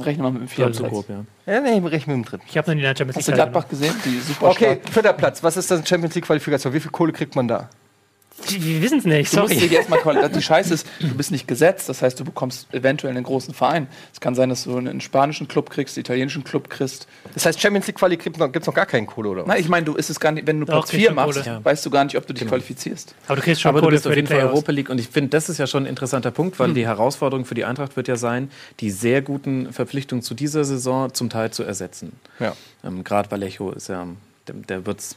Rechnen 0.00 0.24
wir 0.24 0.30
mit 0.32 0.42
dem 0.42 0.48
vierten 0.48 0.72
so 0.72 0.80
Platz. 0.80 0.92
grob, 0.92 1.08
ja. 1.08 1.24
Ja, 1.46 1.60
nee, 1.60 1.78
ich 1.78 1.84
rechne 1.92 2.16
mit 2.16 2.24
dem 2.24 2.28
dritten. 2.28 2.44
Ich 2.48 2.56
habe 2.58 2.68
noch 2.68 2.74
nie 2.74 2.80
in 2.80 2.86
der 2.86 2.96
Champions 2.96 3.16
Hast 3.16 3.28
du 3.28 3.32
League 3.32 3.36
Gladbach 3.36 3.68
gesehen? 3.68 3.94
Die 4.04 4.18
super 4.18 4.48
Okay, 4.50 4.80
vierter 4.90 5.12
Platz. 5.12 5.42
Was 5.42 5.56
ist 5.56 5.70
das 5.70 5.88
Champions 5.88 6.14
League 6.16 6.24
Qualifikation? 6.24 6.72
Wie 6.72 6.80
viel 6.80 6.90
Kohle 6.90 7.12
kriegt 7.12 7.36
man 7.36 7.46
da? 7.46 7.68
Wir 8.48 8.82
wissen 8.82 8.98
es 8.98 9.04
nicht, 9.04 9.32
Du 9.32 9.40
musst 9.40 9.54
sorry. 9.58 9.74
erstmal 9.74 10.28
Die 10.28 10.42
Scheiße 10.42 10.74
ist, 10.74 10.86
du 11.00 11.14
bist 11.14 11.30
nicht 11.30 11.46
gesetzt. 11.46 11.88
Das 11.88 12.02
heißt, 12.02 12.18
du 12.18 12.24
bekommst 12.24 12.72
eventuell 12.74 13.14
einen 13.14 13.24
großen 13.24 13.54
Verein. 13.54 13.86
Es 14.12 14.20
kann 14.20 14.34
sein, 14.34 14.48
dass 14.48 14.64
du 14.64 14.76
einen 14.76 15.00
spanischen 15.00 15.48
Club 15.48 15.70
kriegst, 15.70 15.96
einen 15.96 16.02
italienischen 16.02 16.44
Club 16.44 16.68
kriegst. 16.68 17.06
Das 17.32 17.46
heißt, 17.46 17.60
Champions 17.60 17.86
League 17.86 17.96
Quali 17.96 18.16
gibt 18.16 18.36
es 18.36 18.40
noch, 18.40 18.50
gibt's 18.50 18.66
noch 18.66 18.74
gar 18.74 18.86
keinen 18.86 19.06
Kohle, 19.06 19.28
oder? 19.30 19.40
was? 19.42 19.48
Nein, 19.48 19.60
ich 19.60 19.68
meine, 19.68 19.86
du 19.86 19.94
ist 19.94 20.10
es 20.10 20.18
gar 20.20 20.32
nicht, 20.32 20.46
wenn 20.46 20.60
du 20.60 20.66
Platz 20.66 20.88
kriegst 20.88 21.00
4 21.00 21.06
schon 21.06 21.14
machst, 21.14 21.44
Kohle. 21.44 21.60
weißt 21.64 21.86
du 21.86 21.90
gar 21.90 22.04
nicht, 22.04 22.16
ob 22.18 22.26
du 22.26 22.32
dich 22.34 22.46
qualifizierst. 22.46 23.14
Aber 23.26 23.36
du 23.36 23.42
kriegst 23.42 23.60
schon 23.62 23.68
Aber 23.70 23.80
du 23.80 23.86
Kohle 23.86 23.96
bist 23.96 24.06
auf 24.06 24.14
jeden 24.14 24.26
Fall. 24.28 24.40
Europa 24.40 24.72
League 24.72 24.90
und 24.90 24.98
ich 24.98 25.08
finde, 25.08 25.30
das 25.30 25.48
ist 25.48 25.58
ja 25.58 25.66
schon 25.66 25.84
ein 25.84 25.86
interessanter 25.86 26.30
Punkt, 26.30 26.58
weil 26.58 26.74
die 26.74 26.86
Herausforderung 26.86 27.44
für 27.44 27.54
die 27.54 27.64
Eintracht 27.64 27.96
wird 27.96 28.08
ja 28.08 28.16
sein, 28.16 28.50
die 28.80 28.90
sehr 28.90 29.22
guten 29.22 29.72
Verpflichtungen 29.72 30.22
zu 30.22 30.34
dieser 30.34 30.64
Saison 30.64 31.12
zum 31.14 31.30
Teil 31.30 31.50
zu 31.52 31.62
ersetzen. 31.62 32.12
Ja. 32.40 32.54
Ähm, 32.84 33.04
Gerade 33.04 33.30
Vallejo 33.30 33.70
ist 33.70 33.88
ja, 33.88 34.06
der, 34.48 34.54
der, 34.56 34.86
wird's, 34.86 35.16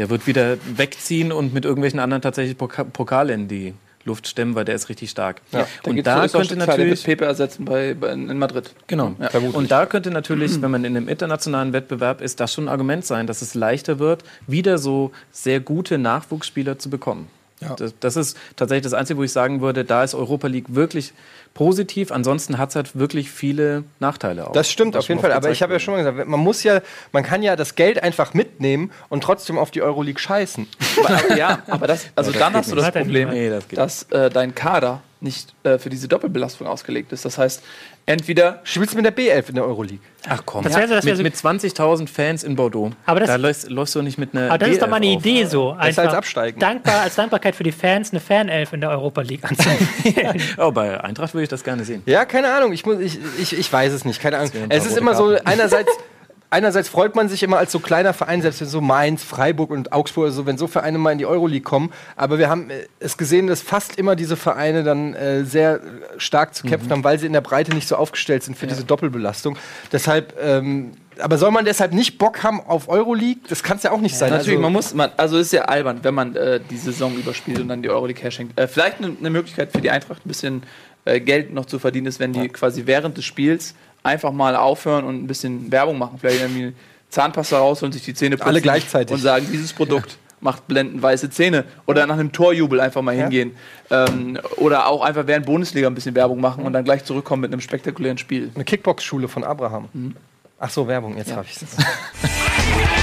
der 0.00 0.08
wird 0.08 0.26
wieder 0.26 0.56
wegziehen 0.64 1.30
und 1.30 1.52
mit 1.52 1.66
irgendwelchen 1.66 2.00
anderen 2.00 2.22
tatsächlich 2.22 2.56
Poka 2.56 2.84
Pokale 2.84 3.34
in 3.34 3.48
die 3.48 3.74
Luft 4.06 4.26
stemmen, 4.28 4.54
weil 4.54 4.64
der 4.64 4.74
ist 4.74 4.88
richtig 4.88 5.10
stark. 5.10 5.42
Ja. 5.52 5.66
Und 5.84 6.06
da 6.06 6.26
so 6.26 6.38
könnte 6.38 6.56
natürlich 6.56 7.04
Pepe 7.04 7.26
ersetzen 7.26 7.66
bei, 7.66 7.92
bei, 7.92 8.12
in 8.12 8.38
Madrid. 8.38 8.72
Genau. 8.86 9.14
Ja. 9.18 9.28
Und 9.52 9.70
da 9.70 9.84
könnte 9.84 10.10
natürlich, 10.10 10.62
wenn 10.62 10.70
man 10.70 10.86
in 10.86 10.96
einem 10.96 11.06
internationalen 11.06 11.74
Wettbewerb 11.74 12.22
ist, 12.22 12.40
das 12.40 12.54
schon 12.54 12.64
ein 12.64 12.68
Argument 12.70 13.04
sein, 13.04 13.26
dass 13.26 13.42
es 13.42 13.54
leichter 13.54 13.98
wird, 13.98 14.24
wieder 14.46 14.78
so 14.78 15.12
sehr 15.32 15.60
gute 15.60 15.98
Nachwuchsspieler 15.98 16.78
zu 16.78 16.88
bekommen. 16.88 17.28
Ja. 17.60 17.76
Das, 17.76 17.92
das 18.00 18.16
ist 18.16 18.38
tatsächlich 18.56 18.84
das 18.84 18.94
Einzige, 18.94 19.18
wo 19.18 19.22
ich 19.22 19.32
sagen 19.32 19.60
würde, 19.60 19.84
da 19.84 20.02
ist 20.02 20.14
Europa 20.14 20.46
League 20.46 20.74
wirklich 20.74 21.12
positiv. 21.54 22.12
Ansonsten 22.12 22.58
hat 22.58 22.70
es 22.70 22.76
halt 22.76 22.98
wirklich 22.98 23.30
viele 23.30 23.84
Nachteile 23.98 24.48
auch. 24.48 24.52
Das 24.52 24.70
stimmt 24.70 24.96
auf 24.96 25.08
jeden 25.08 25.20
Fall, 25.20 25.32
aber 25.32 25.50
ich 25.50 25.62
habe 25.62 25.72
ja 25.72 25.78
schon 25.78 25.94
mal 25.94 26.02
gesagt, 26.02 26.28
man 26.28 26.40
muss 26.40 26.62
ja, 26.62 26.80
man 27.12 27.22
kann 27.22 27.42
ja 27.42 27.56
das 27.56 27.74
Geld 27.74 28.02
einfach 28.02 28.34
mitnehmen 28.34 28.90
und 29.08 29.22
trotzdem 29.22 29.58
auf 29.58 29.70
die 29.70 29.82
Euroleague 29.82 30.20
scheißen. 30.20 30.66
Aber, 31.04 31.36
ja, 31.36 31.62
aber 31.66 31.86
das, 31.86 32.06
also 32.14 32.32
dann 32.32 32.54
hast 32.54 32.70
du 32.70 32.76
das 32.76 32.90
Problem. 32.90 33.30
Nee, 33.30 33.50
das 33.50 33.68
geht 33.68 33.78
dass 33.78 34.04
äh, 34.04 34.30
dein 34.30 34.54
Kader 34.54 35.02
nicht 35.22 35.54
äh, 35.64 35.78
für 35.78 35.90
diese 35.90 36.08
Doppelbelastung 36.08 36.66
ausgelegt 36.66 37.12
ist. 37.12 37.24
Das 37.24 37.36
heißt, 37.38 37.62
entweder 38.06 38.60
Spielst 38.64 38.94
mit 38.94 39.04
der 39.04 39.14
B11 39.14 39.50
in 39.50 39.54
der 39.56 39.64
Euroleague. 39.64 40.00
Ach 40.28 40.42
komm, 40.46 40.64
Das 40.64 40.74
wär 40.76 40.88
so, 40.88 40.94
das 40.94 41.04
wär 41.04 41.12
mit, 41.22 41.36
so- 41.36 41.46
mit 41.48 41.62
20.000 41.62 42.08
Fans 42.08 42.42
in 42.44 42.56
Bordeaux. 42.56 42.90
Aber 43.06 43.20
das- 43.20 43.28
da 43.28 43.36
läufst, 43.36 43.68
läufst 43.70 43.94
du 43.94 44.02
nicht 44.02 44.18
mit 44.18 44.34
einer 44.34 44.48
Aber 44.48 44.58
das 44.58 44.70
ist 44.70 44.82
doch 44.82 44.88
mal 44.88 44.96
eine 44.96 45.06
auf. 45.08 45.24
Idee 45.24 45.44
so. 45.44 45.76
Besser 45.80 46.02
als 46.02 46.14
absteigen. 46.14 46.58
Dankbar, 46.58 47.02
als 47.02 47.14
Dankbarkeit 47.16 47.54
für 47.54 47.64
die 47.64 47.72
Fans 47.72 48.10
eine 48.12 48.20
Fanelf 48.20 48.72
in 48.72 48.80
der 48.80 48.90
Europa 48.90 49.20
League 49.22 49.44
anzunehmen. 49.44 49.88
Oh, 50.58 50.70
bei 50.72 50.98
Eintracht 51.02 51.34
würde 51.34 51.42
ich 51.44 51.48
das 51.50 51.62
gerne 51.64 51.84
sehen. 51.84 52.02
Ja, 52.06 52.24
keine 52.24 52.52
Ahnung, 52.54 52.72
ich, 52.72 52.84
muss, 52.86 52.98
ich, 53.00 53.18
ich, 53.38 53.58
ich 53.58 53.72
weiß 53.72 53.92
es 53.92 54.04
nicht, 54.04 54.20
keine 54.20 54.38
Ahnung. 54.38 54.50
Es 54.70 54.86
ist 54.86 54.96
immer 54.96 55.14
so, 55.14 55.36
einerseits, 55.44 55.90
einerseits 56.50 56.88
freut 56.88 57.14
man 57.14 57.28
sich 57.28 57.42
immer 57.42 57.58
als 57.58 57.72
so 57.72 57.78
kleiner 57.78 58.12
Verein, 58.12 58.42
selbst 58.42 58.60
wenn 58.60 58.68
so 58.68 58.80
Mainz, 58.80 59.22
Freiburg 59.22 59.70
und 59.70 59.92
Augsburg, 59.92 60.24
oder 60.24 60.32
so, 60.32 60.46
wenn 60.46 60.58
so 60.58 60.66
Vereine 60.66 60.98
mal 60.98 61.12
in 61.12 61.18
die 61.18 61.26
Euroleague 61.26 61.62
kommen. 61.62 61.92
Aber 62.16 62.38
wir 62.38 62.48
haben 62.48 62.70
äh, 62.70 62.86
es 62.98 63.16
gesehen, 63.16 63.46
dass 63.46 63.62
fast 63.62 63.96
immer 63.96 64.16
diese 64.16 64.36
Vereine 64.36 64.82
dann 64.82 65.14
äh, 65.14 65.44
sehr 65.44 65.76
äh, 65.76 65.80
stark 66.18 66.54
zu 66.54 66.66
kämpfen 66.66 66.90
haben, 66.90 67.04
weil 67.04 67.18
sie 67.18 67.26
in 67.26 67.32
der 67.32 67.40
Breite 67.40 67.72
nicht 67.72 67.88
so 67.88 67.96
aufgestellt 67.96 68.42
sind 68.42 68.58
für 68.58 68.66
diese 68.66 68.84
Doppelbelastung. 68.84 69.56
Deshalb, 69.92 70.34
ähm, 70.42 70.92
aber 71.18 71.38
soll 71.38 71.50
man 71.50 71.64
deshalb 71.64 71.92
nicht 71.92 72.18
Bock 72.18 72.42
haben 72.42 72.60
auf 72.60 72.88
Euroleague? 72.88 73.42
Das 73.48 73.62
kann 73.62 73.76
es 73.76 73.82
ja 73.82 73.92
auch 73.92 74.00
nicht 74.00 74.16
sein. 74.16 74.30
Natürlich, 74.30 74.50
also, 74.50 74.62
man 74.62 74.72
muss, 74.72 74.94
man, 74.94 75.10
also 75.16 75.38
ist 75.38 75.52
ja 75.52 75.62
albern, 75.62 76.00
wenn 76.02 76.14
man 76.14 76.34
äh, 76.34 76.60
die 76.70 76.76
Saison 76.76 77.14
überspielt 77.14 77.60
und 77.60 77.68
dann 77.68 77.82
die 77.82 77.90
Euroleague 77.90 78.22
herschenkt. 78.22 78.58
Äh, 78.58 78.66
vielleicht 78.66 78.98
eine 78.98 79.16
ne 79.20 79.30
Möglichkeit 79.30 79.72
für 79.72 79.80
die 79.80 79.90
Eintracht 79.90 80.24
ein 80.24 80.28
bisschen 80.28 80.62
äh, 81.04 81.20
Geld 81.20 81.52
noch 81.52 81.66
zu 81.66 81.78
verdienen 81.78 82.06
ist, 82.06 82.20
wenn 82.20 82.32
die 82.32 82.48
quasi 82.48 82.86
während 82.86 83.16
des 83.16 83.24
Spiels 83.24 83.74
einfach 84.02 84.32
mal 84.32 84.56
aufhören 84.56 85.04
und 85.04 85.22
ein 85.22 85.26
bisschen 85.26 85.70
Werbung 85.70 85.98
machen. 85.98 86.18
Vielleicht 86.20 86.40
irgendwie 86.40 86.74
Zahnpasta 87.10 87.58
rausholen, 87.58 87.92
sich 87.92 88.02
die 88.04 88.14
Zähne 88.14 88.36
putzen 88.36 88.48
Alle 88.48 88.60
gleichzeitig. 88.60 89.12
und 89.14 89.20
sagen, 89.20 89.46
dieses 89.52 89.72
Produkt 89.72 90.16
macht 90.40 90.66
blendend 90.68 91.02
weiße 91.02 91.30
Zähne. 91.30 91.64
Oder 91.86 92.06
nach 92.06 92.14
einem 92.14 92.32
Torjubel 92.32 92.80
einfach 92.80 93.02
mal 93.02 93.14
hingehen. 93.14 93.52
Ähm, 93.90 94.38
oder 94.56 94.86
auch 94.86 95.02
einfach 95.02 95.26
während 95.26 95.44
Bundesliga 95.46 95.86
ein 95.88 95.94
bisschen 95.94 96.14
Werbung 96.14 96.40
machen 96.40 96.64
und 96.64 96.72
dann 96.72 96.84
gleich 96.84 97.04
zurückkommen 97.04 97.42
mit 97.42 97.52
einem 97.52 97.60
spektakulären 97.60 98.16
Spiel. 98.18 98.50
eine 98.54 98.64
Kickbox-Schule 98.64 99.28
von 99.28 99.44
Abraham. 99.44 99.88
Ach 100.58 100.70
so, 100.70 100.86
Werbung, 100.88 101.16
jetzt 101.16 101.32
habe 101.32 101.46
ich 101.48 101.56
es. 101.56 101.76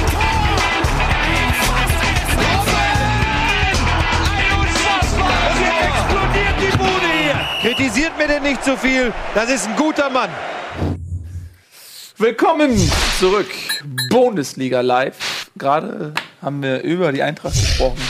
Kritisiert 7.78 8.18
mir 8.18 8.28
denn 8.28 8.42
nicht 8.42 8.64
zu 8.64 8.76
viel. 8.76 9.14
Das 9.36 9.52
ist 9.52 9.68
ein 9.68 9.76
guter 9.76 10.10
Mann. 10.10 10.32
Willkommen 12.18 12.76
zurück. 13.20 13.52
Bundesliga 14.10 14.82
live. 14.82 15.52
Gerade 15.56 16.16
haben 16.42 16.64
wir 16.64 16.82
über 16.82 17.12
die 17.12 17.22
Eintracht 17.22 17.54
gesprochen. 17.54 18.02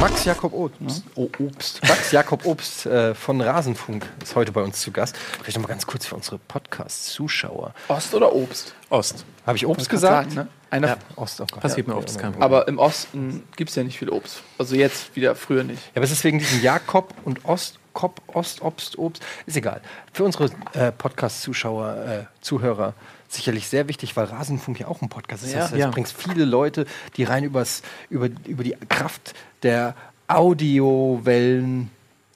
Max 0.00 0.24
Jakob 0.24 0.52
Obst. 0.52 1.04
Oh, 1.14 1.28
Obst. 1.38 1.80
Max 1.86 2.10
Jakob 2.10 2.44
Obst 2.44 2.86
äh, 2.86 3.14
von 3.14 3.40
Rasenfunk 3.40 4.04
ist 4.20 4.34
heute 4.34 4.50
bei 4.50 4.60
uns 4.60 4.80
zu 4.80 4.90
Gast. 4.90 5.16
Vielleicht 5.40 5.56
noch 5.56 5.62
mal 5.62 5.72
ganz 5.72 5.86
kurz 5.86 6.04
für 6.04 6.16
unsere 6.16 6.38
Podcast-Zuschauer. 6.38 7.74
Ost 7.86 8.12
oder 8.16 8.34
Obst? 8.34 8.74
Ost. 8.90 9.24
Habe 9.46 9.56
ich 9.56 9.64
Obst 9.66 9.88
Kann 9.88 9.96
gesagt? 9.96 10.32
sagen, 10.32 10.48
ne? 10.48 10.48
Einer, 10.70 10.88
Ja. 10.88 10.96
Ost, 11.14 11.40
oh. 11.40 11.44
Passiert 11.44 11.86
ja. 11.86 11.94
mir 11.94 11.98
oft, 12.00 12.08
kein 12.18 12.32
Problem. 12.32 12.42
Aber 12.42 12.66
im 12.66 12.78
Osten 12.80 13.44
gibt 13.54 13.70
es 13.70 13.76
ja 13.76 13.84
nicht 13.84 14.00
viel 14.00 14.08
Obst. 14.08 14.42
Also 14.58 14.74
jetzt 14.74 15.14
wieder, 15.14 15.36
früher 15.36 15.62
nicht. 15.62 15.82
Ja, 15.86 15.96
aber 15.96 16.04
es 16.06 16.10
ist 16.10 16.24
wegen 16.24 16.40
diesem 16.40 16.60
Jakob 16.60 17.14
und 17.24 17.44
Ost, 17.44 17.78
Kop, 17.92 18.20
Ost, 18.28 18.62
Obst, 18.62 18.98
Obst. 18.98 19.22
Ist 19.46 19.56
egal. 19.56 19.80
Für 20.12 20.24
unsere 20.24 20.50
äh, 20.74 20.92
Podcast-Zuschauer, 20.92 21.96
äh, 22.06 22.24
Zuhörer 22.40 22.94
sicherlich 23.28 23.68
sehr 23.68 23.88
wichtig, 23.88 24.16
weil 24.16 24.26
Rasenfunk 24.26 24.78
ja 24.80 24.88
auch 24.88 25.00
ein 25.02 25.08
Podcast 25.08 25.42
ist. 25.44 25.52
Ja. 25.52 25.60
das 25.60 25.70
heißt, 25.70 25.78
Ja. 25.80 25.86
du 25.86 25.92
bringst 25.92 26.14
viele 26.16 26.44
Leute, 26.44 26.86
die 27.16 27.24
rein 27.24 27.44
übers, 27.44 27.82
über, 28.10 28.28
über 28.46 28.62
die 28.64 28.76
Kraft 28.88 29.34
der 29.62 29.94
Audiowellen 30.28 31.90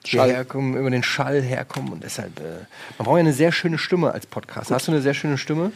herkommen, 0.04 0.76
über 0.76 0.90
den 0.90 1.02
Schall 1.02 1.42
herkommen. 1.42 1.92
Und 1.92 2.04
deshalb, 2.04 2.38
äh, 2.40 2.64
man 2.98 3.04
braucht 3.06 3.16
ja 3.16 3.20
eine 3.20 3.32
sehr 3.32 3.52
schöne 3.52 3.78
Stimme 3.78 4.12
als 4.12 4.26
Podcast. 4.26 4.70
Hast 4.70 4.86
du 4.88 4.92
eine 4.92 5.02
sehr 5.02 5.14
schöne 5.14 5.36
Stimme? 5.38 5.72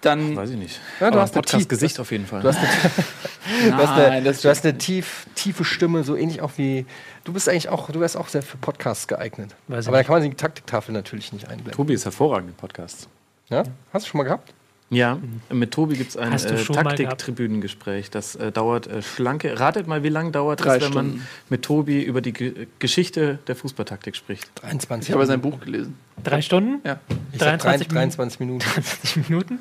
Dann 0.00 0.36
Weiß 0.36 0.50
ich 0.50 0.56
nicht. 0.56 0.80
Ja, 1.00 1.10
du 1.10 1.14
Aber 1.14 1.22
hast 1.22 1.34
eine 1.34 1.42
Podcast-Gesicht 1.42 1.98
auf 2.00 2.10
jeden 2.10 2.26
Fall. 2.26 2.42
Du 2.42 2.48
hast 2.48 2.58
eine, 2.58 3.70
du 3.70 3.76
hast 3.76 3.92
eine, 3.92 4.22
du 4.22 4.48
hast 4.48 4.64
eine 4.64 4.78
tief, 4.78 5.26
tiefe 5.34 5.64
Stimme, 5.64 6.04
so 6.04 6.16
ähnlich 6.16 6.40
auch 6.42 6.52
wie. 6.56 6.86
Du 7.24 7.32
bist 7.32 7.48
eigentlich 7.48 7.68
auch, 7.68 7.90
du 7.90 8.00
wärst 8.00 8.16
auch 8.16 8.28
sehr 8.28 8.42
für 8.42 8.56
Podcasts 8.56 9.08
geeignet. 9.08 9.54
Weiß 9.68 9.88
Aber 9.88 9.96
da 9.96 10.04
kann 10.04 10.20
man 10.20 10.22
die 10.22 10.36
Taktiktafel 10.36 10.92
natürlich 10.92 11.32
nicht 11.32 11.48
einblenden. 11.48 11.72
Tobi 11.72 11.94
ist 11.94 12.04
hervorragend 12.04 12.50
im 12.50 12.56
Podcast. 12.56 13.08
Ja? 13.48 13.64
Hast 13.92 14.06
du 14.06 14.10
schon 14.10 14.18
mal 14.18 14.24
gehabt? 14.24 14.52
Ja, 14.88 15.18
mit 15.50 15.72
Tobi 15.72 15.96
gibt 15.96 16.10
es 16.10 16.16
ein 16.16 16.32
äh? 16.32 16.36
Taktiktribünengespräch. 16.36 18.10
Das 18.10 18.36
äh, 18.36 18.52
dauert 18.52 18.86
äh, 18.86 19.02
schlanke. 19.02 19.58
Ratet 19.58 19.88
mal, 19.88 20.04
wie 20.04 20.08
lange 20.08 20.30
dauert 20.30 20.64
Drei 20.64 20.76
es, 20.76 20.84
wenn 20.84 20.94
man 20.94 21.06
Stunden. 21.06 21.26
mit 21.48 21.62
Tobi 21.62 22.02
über 22.02 22.20
die 22.20 22.32
Ge 22.32 22.68
Geschichte 22.78 23.40
der 23.48 23.56
Fußballtaktik 23.56 24.14
spricht? 24.14 24.48
23 24.62 25.08
ich 25.08 25.14
habe 25.14 25.26
sein 25.26 25.40
Buch 25.40 25.58
gelesen. 25.58 25.98
Drei 26.22 26.40
Stunden? 26.40 26.80
Ja. 26.84 27.00
Ich 27.32 27.40
sag 27.40 27.58
23 27.58 27.88
23 27.88 28.40
Minuten. 28.40 28.60
20 28.60 29.28
Minuten? 29.28 29.58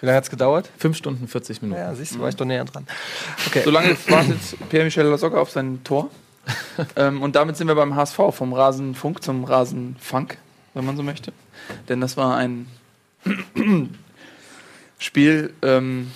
Wie 0.00 0.06
lange 0.06 0.16
hat 0.16 0.24
es 0.24 0.30
gedauert? 0.30 0.68
Fünf 0.78 0.96
Stunden, 0.96 1.28
40 1.28 1.62
Minuten. 1.62 1.80
Ja, 1.80 1.94
siehst 1.94 2.16
du, 2.16 2.18
war 2.18 2.28
ich 2.28 2.36
doch 2.36 2.44
näher 2.44 2.64
dran. 2.64 2.86
Okay. 3.46 3.62
Solange 3.64 3.96
wartet 4.08 4.38
Pierre-Michel 4.68 5.06
Lasogga 5.06 5.38
auf 5.38 5.50
sein 5.50 5.80
Tor. 5.84 6.10
ähm, 6.96 7.22
und 7.22 7.36
damit 7.36 7.56
sind 7.56 7.68
wir 7.68 7.74
beim 7.76 7.94
HSV, 7.94 8.18
vom 8.32 8.52
Rasenfunk 8.52 9.22
zum 9.22 9.44
Rasenfunk, 9.44 10.38
wenn 10.74 10.84
man 10.84 10.96
so 10.96 11.02
möchte. 11.02 11.32
Denn 11.88 12.00
das 12.00 12.16
war 12.16 12.36
ein 12.36 12.66
Spiel, 14.98 15.52
ähm, 15.62 16.10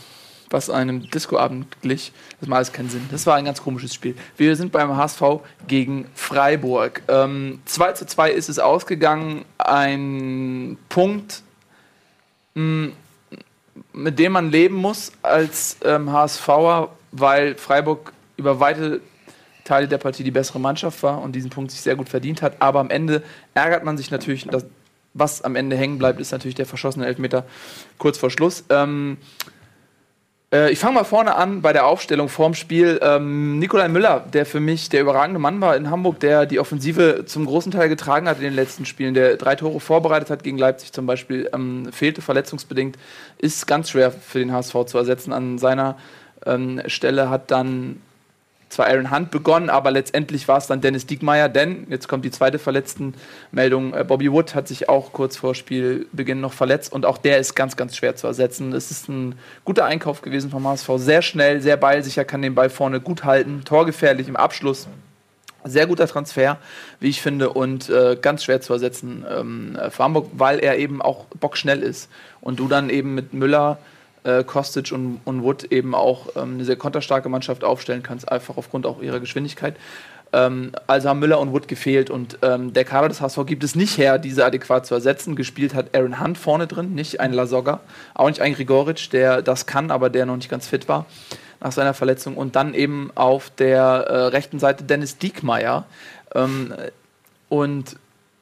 was 0.51 0.69
einem 0.69 1.09
Discoabend 1.11 1.81
glich. 1.81 2.13
Das 2.41 2.49
macht 2.49 2.57
alles 2.57 2.73
keinen 2.73 2.91
Sinn. 2.91 3.09
Das 3.11 3.27
war 3.27 3.37
ein 3.37 3.45
ganz 3.45 3.63
komisches 3.63 3.95
Spiel. 3.95 4.17
Wir 4.37 4.57
sind 4.57 4.73
beim 4.73 4.97
HSV 4.97 5.23
gegen 5.69 6.07
Freiburg. 6.15 7.03
Ähm, 7.09 7.61
2 7.67 7.93
zu 7.93 8.07
2 8.07 8.33
ist 8.33 8.49
es 8.49 8.59
ausgegangen. 8.59 9.45
Ein 9.59 10.77
Punkt, 10.89 11.43
mh, 12.55 12.91
mit 13.93 14.19
dem 14.19 14.33
man 14.33 14.51
leben 14.51 14.75
muss 14.77 15.13
als 15.23 15.77
ähm, 15.85 16.13
HSVer, 16.13 16.91
weil 17.13 17.55
Freiburg 17.55 18.13
über 18.37 18.59
weite 18.61 19.01
Teile 19.65 19.87
der 19.87 19.99
Partie 19.99 20.25
die 20.25 20.31
bessere 20.31 20.59
Mannschaft 20.59 21.03
war 21.03 21.23
und 21.23 21.37
diesen 21.37 21.51
Punkt 21.51 21.71
sich 21.71 21.81
sehr 21.81 21.95
gut 21.95 22.09
verdient 22.09 22.43
hat. 22.43 22.61
Aber 22.61 22.81
am 22.81 22.91
Ende 22.91 23.23
ärgert 23.55 23.85
man 23.85 23.97
sich 23.97 24.11
natürlich, 24.11 24.47
dass, 24.47 24.65
was 25.15 25.43
am 25.43 25.57
Ende 25.57 25.77
hängen 25.77 25.99
bleibt, 25.99 26.21
ist 26.21 26.33
natürlich 26.33 26.55
der 26.55 26.67
verschossene 26.67 27.07
Elfmeter 27.07 27.45
kurz 27.99 28.19
vor 28.19 28.31
Schluss. 28.31 28.65
Ähm, 28.71 29.19
äh, 30.53 30.73
ich 30.73 30.79
fange 30.79 30.95
mal 30.95 31.05
vorne 31.05 31.35
an 31.35 31.63
bei 31.63 31.73
der 31.73 31.87
Aufstellung 31.87 32.29
vorm 32.29 32.55
Spiel. 32.55 32.99
Ähm, 33.03 33.59
Nikolai 33.59 33.89
Müller, 33.89 34.21
der 34.33 34.47
für 34.47 34.61
mich 34.61 34.89
der 34.89 35.01
überragende 35.01 35.41
Mann 35.41 35.61
war 35.61 35.77
in 35.77 35.91
Hamburg, 35.91 36.21
der 36.21 36.47
die 36.47 36.59
Offensive 36.59 37.25
zum 37.27 37.47
großen 37.47 37.73
Teil 37.73 37.89
getragen 37.89 38.29
hat 38.29 38.39
in 38.39 38.45
den 38.45 38.55
letzten 38.55 38.85
Spielen, 38.85 39.15
der 39.15 39.37
drei 39.37 39.57
Tore 39.57 39.81
vorbereitet 39.81 40.31
hat 40.31 40.43
gegen 40.43 40.59
Leipzig 40.59 40.93
zum 40.93 41.07
Beispiel, 41.07 41.49
ähm, 41.53 41.89
fehlte 41.93 42.23
verletzungsbedingt, 42.23 42.97
ist 43.39 43.67
ganz 43.67 43.91
schwer 43.91 44.11
für 44.11 44.39
den 44.39 44.53
HSV 44.53 44.85
zu 44.87 44.99
ersetzen. 44.99 45.33
An 45.33 45.59
seiner 45.59 45.97
ähm, 46.47 46.83
Stelle 46.87 47.31
hat 47.31 47.51
dann 47.51 48.01
zwar 48.71 48.87
Aaron 48.87 49.11
Hunt 49.11 49.31
begonnen, 49.31 49.69
aber 49.69 49.91
letztendlich 49.91 50.49
war 50.49 50.57
es 50.57 50.69
dann 50.69 50.81
Dennis 50.81 51.05
Diekmeyer, 51.05 51.49
denn 51.49 51.87
jetzt 51.91 52.09
kommt 52.09 52.25
die 52.25 52.31
zweite 52.31 52.59
Verletztenmeldung. 52.59 53.93
Äh, 53.93 54.05
Bobby 54.05 54.33
Wood 54.33 54.55
hat 54.55 54.69
sich 54.69 54.89
auch 54.89 55.13
kurz 55.13 55.37
vor 55.37 55.55
Spielbeginn 55.55 56.41
noch 56.41 56.53
verletzt 56.53 56.93
und 56.93 57.05
auch 57.05 57.19
der 57.19 57.39
ist 57.39 57.55
ganz, 57.55 57.77
ganz 57.77 57.97
schwer 57.97 58.15
zu 58.17 58.29
ersetzen. 58.29 58.73
Es 58.73 58.91
ist 58.91 59.09
ein 59.09 59.35
guter 59.65 59.85
Einkauf 59.85 60.23
gewesen 60.23 60.51
vom 60.51 60.67
HSV. 60.67 60.89
Sehr 60.97 61.21
schnell, 61.21 61.61
sehr 61.61 61.77
ballsicher, 61.77 62.25
kann 62.25 62.43
den 62.43 62.55
Ball 62.55 62.71
vorne 62.71 63.01
gut 63.01 63.25
halten, 63.25 63.63
torgefährlich 63.65 64.29
im 64.29 64.37
Abschluss. 64.37 64.87
Sehr 65.65 65.87
guter 65.87 66.07
Transfer, 66.07 66.57
wie 67.01 67.09
ich 67.09 67.21
finde, 67.21 67.51
und 67.51 67.91
äh, 67.91 68.17
ganz 68.23 68.45
schwer 68.45 68.63
zu 68.63 68.73
ersetzen 68.73 69.27
ähm, 69.29 69.77
äh, 69.77 69.91
für 69.91 70.05
Hamburg, 70.05 70.31
weil 70.33 70.59
er 70.61 70.79
eben 70.79 71.03
auch 71.03 71.27
bockschnell 71.39 71.83
ist. 71.83 72.09
Und 72.41 72.61
du 72.61 72.69
dann 72.69 72.89
eben 72.89 73.15
mit 73.15 73.35
Müller, 73.35 73.79
äh, 74.25 74.45
Kostic 74.45 74.93
und, 74.93 75.21
und 75.25 75.43
Wood 75.43 75.65
eben 75.65 75.95
auch 75.95 76.29
ähm, 76.37 76.55
eine 76.55 76.65
sehr 76.65 76.77
konterstarke 76.77 77.29
Mannschaft 77.29 77.65
aufstellen 77.65 78.03
kannst, 78.03 78.31
einfach 78.31 78.57
aufgrund 78.57 78.87
auch 78.87 79.03
ihrer 79.03 79.21
Geschwindigkeit. 79.21 79.77
Ähm, 80.33 80.73
also 80.87 81.09
haben 81.09 81.19
Müller 81.19 81.41
und 81.41 81.53
Wood 81.53 81.69
gefehlt 81.69 82.11
und 82.11 82.39
ähm, 82.43 82.73
der 82.73 82.85
Kader 82.85 83.09
des 83.09 83.21
HSV 83.21 83.47
gibt 83.47 83.65
es 83.65 83.75
nicht 83.75 83.99
her, 83.99 84.19
diese 84.19 84.45
adäquat 84.45 84.87
zu 84.87 84.95
ersetzen. 84.95 85.35
Gespielt 85.35 85.75
hat 85.75 85.97
Aaron 85.97 86.21
Hunt 86.21 86.39
vorne 86.39 86.67
drin, 86.67 86.95
nicht 86.95 87.21
ein 87.21 87.33
Lasogga, 87.33 87.81
auch 88.15 88.29
nicht 88.29 88.41
ein 88.41 88.55
Grigoric, 88.55 89.11
der 89.11 89.43
das 89.43 89.67
kann, 89.67 89.91
aber 89.91 90.11
der 90.11 90.27
noch 90.27 90.37
nicht 90.37 90.51
ganz 90.51 90.69
fit 90.69 90.89
war 90.89 91.07
nach 91.61 91.73
seiner 91.73 91.95
Verletzung. 91.95 92.37
Und 92.37 92.57
dann 92.57 92.75
eben 92.75 93.11
auf 93.15 93.51
der 93.51 93.83
äh, 93.83 94.17
rechten 94.27 94.59
Seite 94.59 94.85
Dennis 94.85 95.19
Diekmeyer. 95.19 95.85
Ähm, 96.35 96.73
Und 97.51 97.97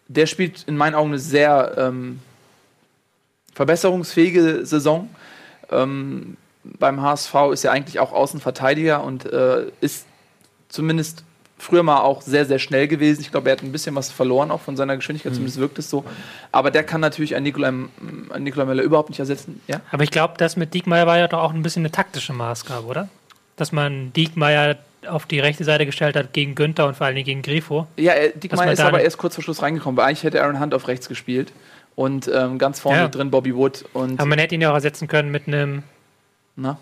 der 0.09 0.27
spielt 0.27 0.65
in 0.69 0.77
meinen 0.77 0.95
Augen 0.95 1.11
eine 1.11 1.19
sehr 1.19 1.75
ähm, 1.77 2.21
verbesserungsfähige 3.55 4.65
Saison. 4.65 5.09
Ähm, 5.71 6.37
beim 6.65 7.01
HSV 7.01 7.35
ist 7.53 7.65
er 7.65 7.73
eigentlich 7.73 8.01
auch 8.01 8.13
Außenverteidiger 8.13 9.03
und 9.03 9.31
äh, 9.33 9.67
ist 9.81 10.07
zumindest 10.69 11.25
früher 11.59 11.83
mal 11.83 12.01
auch 12.01 12.23
sehr, 12.23 12.45
sehr 12.47 12.59
schnell 12.59 12.89
gewesen. 12.89 13.21
Ich 13.21 13.31
glaube, 13.31 13.51
er 13.51 13.57
hat 13.57 13.63
ein 13.63 13.73
bisschen 13.73 13.95
was 13.95 14.11
verloren, 14.11 14.51
auch 14.51 14.61
von 14.61 14.77
seiner 14.77 14.97
Geschwindigkeit, 14.97 15.35
zumindest 15.35 15.59
wirkt 15.59 15.79
es 15.79 15.91
so. 15.91 16.05
Aber 16.53 16.71
der 16.71 16.85
kann 16.85 17.01
natürlich 17.01 17.35
einen 17.35 17.45
Nikolai, 17.45 17.69
einen 17.69 17.91
Nikolai 18.39 18.65
Möller 18.65 18.83
überhaupt 18.83 19.09
nicht 19.09 19.19
ersetzen. 19.19 19.61
Ja? 19.67 19.81
Aber 19.91 20.05
ich 20.05 20.11
glaube, 20.11 20.35
das 20.39 20.57
mit 20.57 20.73
Diekmeyer 20.73 21.07
war 21.07 21.19
ja 21.19 21.27
doch 21.27 21.41
auch 21.41 21.53
ein 21.53 21.63
bisschen 21.63 21.83
eine 21.83 21.91
taktische 21.91 22.33
Maßgabe, 22.33 22.87
oder? 22.87 23.09
Dass 23.57 23.73
man 23.73 24.13
Diekmeyer 24.13 24.77
auf 25.07 25.27
die 25.27 25.41
rechte 25.41 25.65
Seite 25.65 25.87
gestellt 25.87 26.17
hat 26.17 26.33
gegen 26.33 26.55
Günther 26.55 26.87
und 26.87 26.97
vor 26.97 27.07
allem 27.07 27.23
gegen 27.25 27.43
Grifo. 27.43 27.87
Ja, 27.97 28.13
er, 28.13 28.31
Diekmeyer 28.31 28.73
ist 28.73 28.81
aber 28.81 29.01
erst 29.01 29.19
kurz 29.19 29.35
vor 29.35 29.43
Schluss 29.43 29.63
reingekommen, 29.63 29.97
weil 29.97 30.07
eigentlich 30.07 30.23
hätte 30.23 30.43
Aaron 30.43 30.61
Hunt 30.61 30.75
auf 30.75 30.87
rechts 30.87 31.09
gespielt. 31.09 31.53
Und 31.99 32.31
ähm, 32.33 32.59
ganz 32.59 32.79
vorne 32.79 32.99
Ja. 33.01 33.09
drin 33.09 33.29
Bobby 33.33 33.57
Wood 33.57 33.85
und 33.93 34.21
Aber 34.21 34.29
man 34.29 34.39
hätte 34.39 34.55
ihn 34.55 34.61
ja 34.61 34.71
auch 34.71 34.75
ersetzen 34.75 35.09
können 35.09 35.33
mit 35.33 35.49
einem 35.49 35.83
na, 36.55 36.79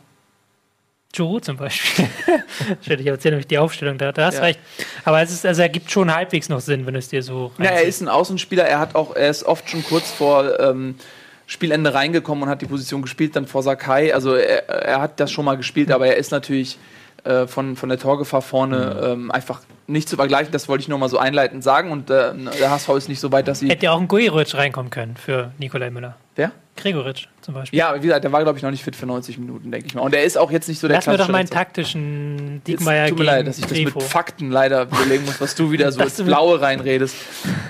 Juru 1.15 1.41
zum 1.41 1.57
Beispiel. 1.57 2.07
Ich 2.83 3.07
erzähle 3.07 3.33
nämlich 3.37 3.47
die 3.47 3.57
Aufstellung 3.57 3.97
da. 3.97 4.13
Da 4.13 4.27
hast 4.27 4.35
Ja. 4.35 4.43
recht. 4.43 4.61
Aber 5.07 5.23
es 5.23 5.33
ist, 5.33 5.47
also 5.47 5.63
er 5.63 5.71
gibt 5.71 5.91
schon 5.91 6.15
halbwegs 6.15 6.51
noch 6.51 6.61
Sinn, 6.61 6.85
wenn 6.85 6.93
du 6.93 6.99
es 6.99 7.09
dir 7.09 7.23
so 7.23 7.51
Ja, 7.59 7.71
er 7.71 7.85
ist 7.85 8.03
ein 8.03 8.09
Außenspieler. 8.09 8.65
Er 8.65 8.79
hat 8.79 8.95
auch, 8.95 9.17
er 9.17 9.31
ist 9.31 9.45
oft 9.45 9.71
schon 9.71 9.83
kurz 9.85 10.11
vor 10.11 10.61
ähm, 10.61 10.97
Spielende 11.47 11.95
reingekommen 11.95 12.45
und 12.45 12.51
hat 12.51 12.61
die 12.61 12.67
Position 12.67 13.01
gespielt, 13.01 13.37
dann 13.37 13.47
vor 13.47 13.63
Sakai. 13.63 14.13
Also 14.13 14.35
er, 14.35 14.69
er 14.69 15.01
hat 15.01 15.19
das 15.19 15.33
schon 15.33 15.47
mal 15.47 15.57
gespielt, 15.57 15.91
aber 15.91 16.07
er 16.09 16.17
ist 16.17 16.31
natürlich 16.31 16.77
äh, 17.27 17.47
von, 17.47 17.77
von 17.77 17.89
der 17.89 17.99
Torgefahr 17.99 18.43
vorne 18.43 19.01
ähm, 19.05 19.31
einfach 19.31 19.61
nicht 19.87 20.09
zu 20.09 20.17
vergleichen. 20.17 20.53
Das 20.53 20.69
wollte 20.69 20.83
ich 20.83 20.89
nur 20.89 20.99
mal 20.99 21.09
so 21.09 21.19
einleitend 21.19 21.63
sagen. 21.65 21.91
Und 21.91 22.11
äh, 22.11 22.33
der 22.59 22.71
HSV 22.71 22.89
ist 22.91 23.09
nicht 23.09 23.21
so 23.21 23.33
weit, 23.33 23.49
dass 23.49 23.61
sie. 23.61 23.69
Hätte 23.69 23.87
ja 23.87 23.93
auch 23.93 24.01
ein 24.01 24.09
Gregoritsch 24.09 24.55
reinkommen 24.55 24.91
können 24.91 25.17
für 25.17 25.53
Nikolai 25.59 25.91
Müller. 25.91 26.17
Wer? 26.37 26.53
Gregoritsch 26.77 27.29
zum 27.41 27.55
Beispiel. 27.55 27.79
Ja, 27.79 27.95
wie 27.97 28.07
gesagt, 28.07 28.25
der 28.25 28.33
war, 28.33 28.43
glaube 28.43 28.59
ich, 28.59 28.63
noch 28.63 28.71
nicht 28.71 28.85
fit 28.85 28.95
für 28.95 29.07
90 29.07 29.39
Minuten, 29.39 29.71
denke 29.71 29.87
ich 29.87 29.95
mal. 29.95 30.03
Und 30.03 30.15
er 30.15 30.25
ist 30.25 30.37
auch 30.37 30.51
jetzt 30.51 30.69
nicht 30.69 30.79
so 30.79 30.89
der 30.89 30.99
Lass 30.99 31.07
mir 31.07 31.17
doch 31.17 31.29
meinen 31.29 31.49
taktischen 31.49 32.63
Jetzt 32.67 32.81
Diekmeyer 32.81 33.09
Tut 33.09 33.19
mir 33.19 33.25
leid, 33.25 33.47
dass 33.47 33.59
ich 33.59 33.67
das 33.67 33.79
mit 33.79 34.03
Fakten 34.03 34.51
leider 34.51 34.87
belegen 34.87 35.25
muss, 35.25 35.41
was 35.41 35.55
du 35.55 35.71
wieder 35.73 35.91
so 35.91 36.01
ins 36.03 36.23
Blaue 36.23 36.61
reinredest. 36.61 37.17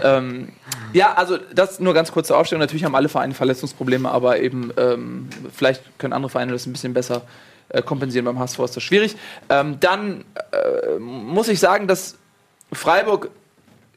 ähm, 0.03 0.49
ja, 0.93 1.15
also 1.15 1.39
das 1.55 1.79
nur 1.79 1.95
ganz 1.95 2.11
kurze 2.11 2.37
Aufstellung. 2.37 2.61
Natürlich 2.61 2.85
haben 2.85 2.95
alle 2.95 3.09
Vereine 3.09 3.35
Verletzungsprobleme, 3.35 4.11
aber 4.11 4.41
eben 4.41 4.73
ähm, 4.77 5.29
vielleicht 5.55 5.99
können 5.99 6.13
andere 6.13 6.31
Vereine 6.31 6.53
das 6.53 6.67
ein 6.67 6.73
bisschen 6.73 6.95
besser 6.95 7.23
äh, 7.69 7.83
kompensieren. 7.83 8.25
Beim 8.25 8.39
HSV 8.39 8.59
ist 8.61 8.77
das 8.77 8.83
schwierig. 8.83 9.17
Ähm, 9.49 9.79
dann 9.81 10.25
äh, 10.53 10.99
muss 10.99 11.49
ich 11.49 11.61
sagen, 11.61 11.87
dass 11.87 12.17
Freiburg 12.73 13.31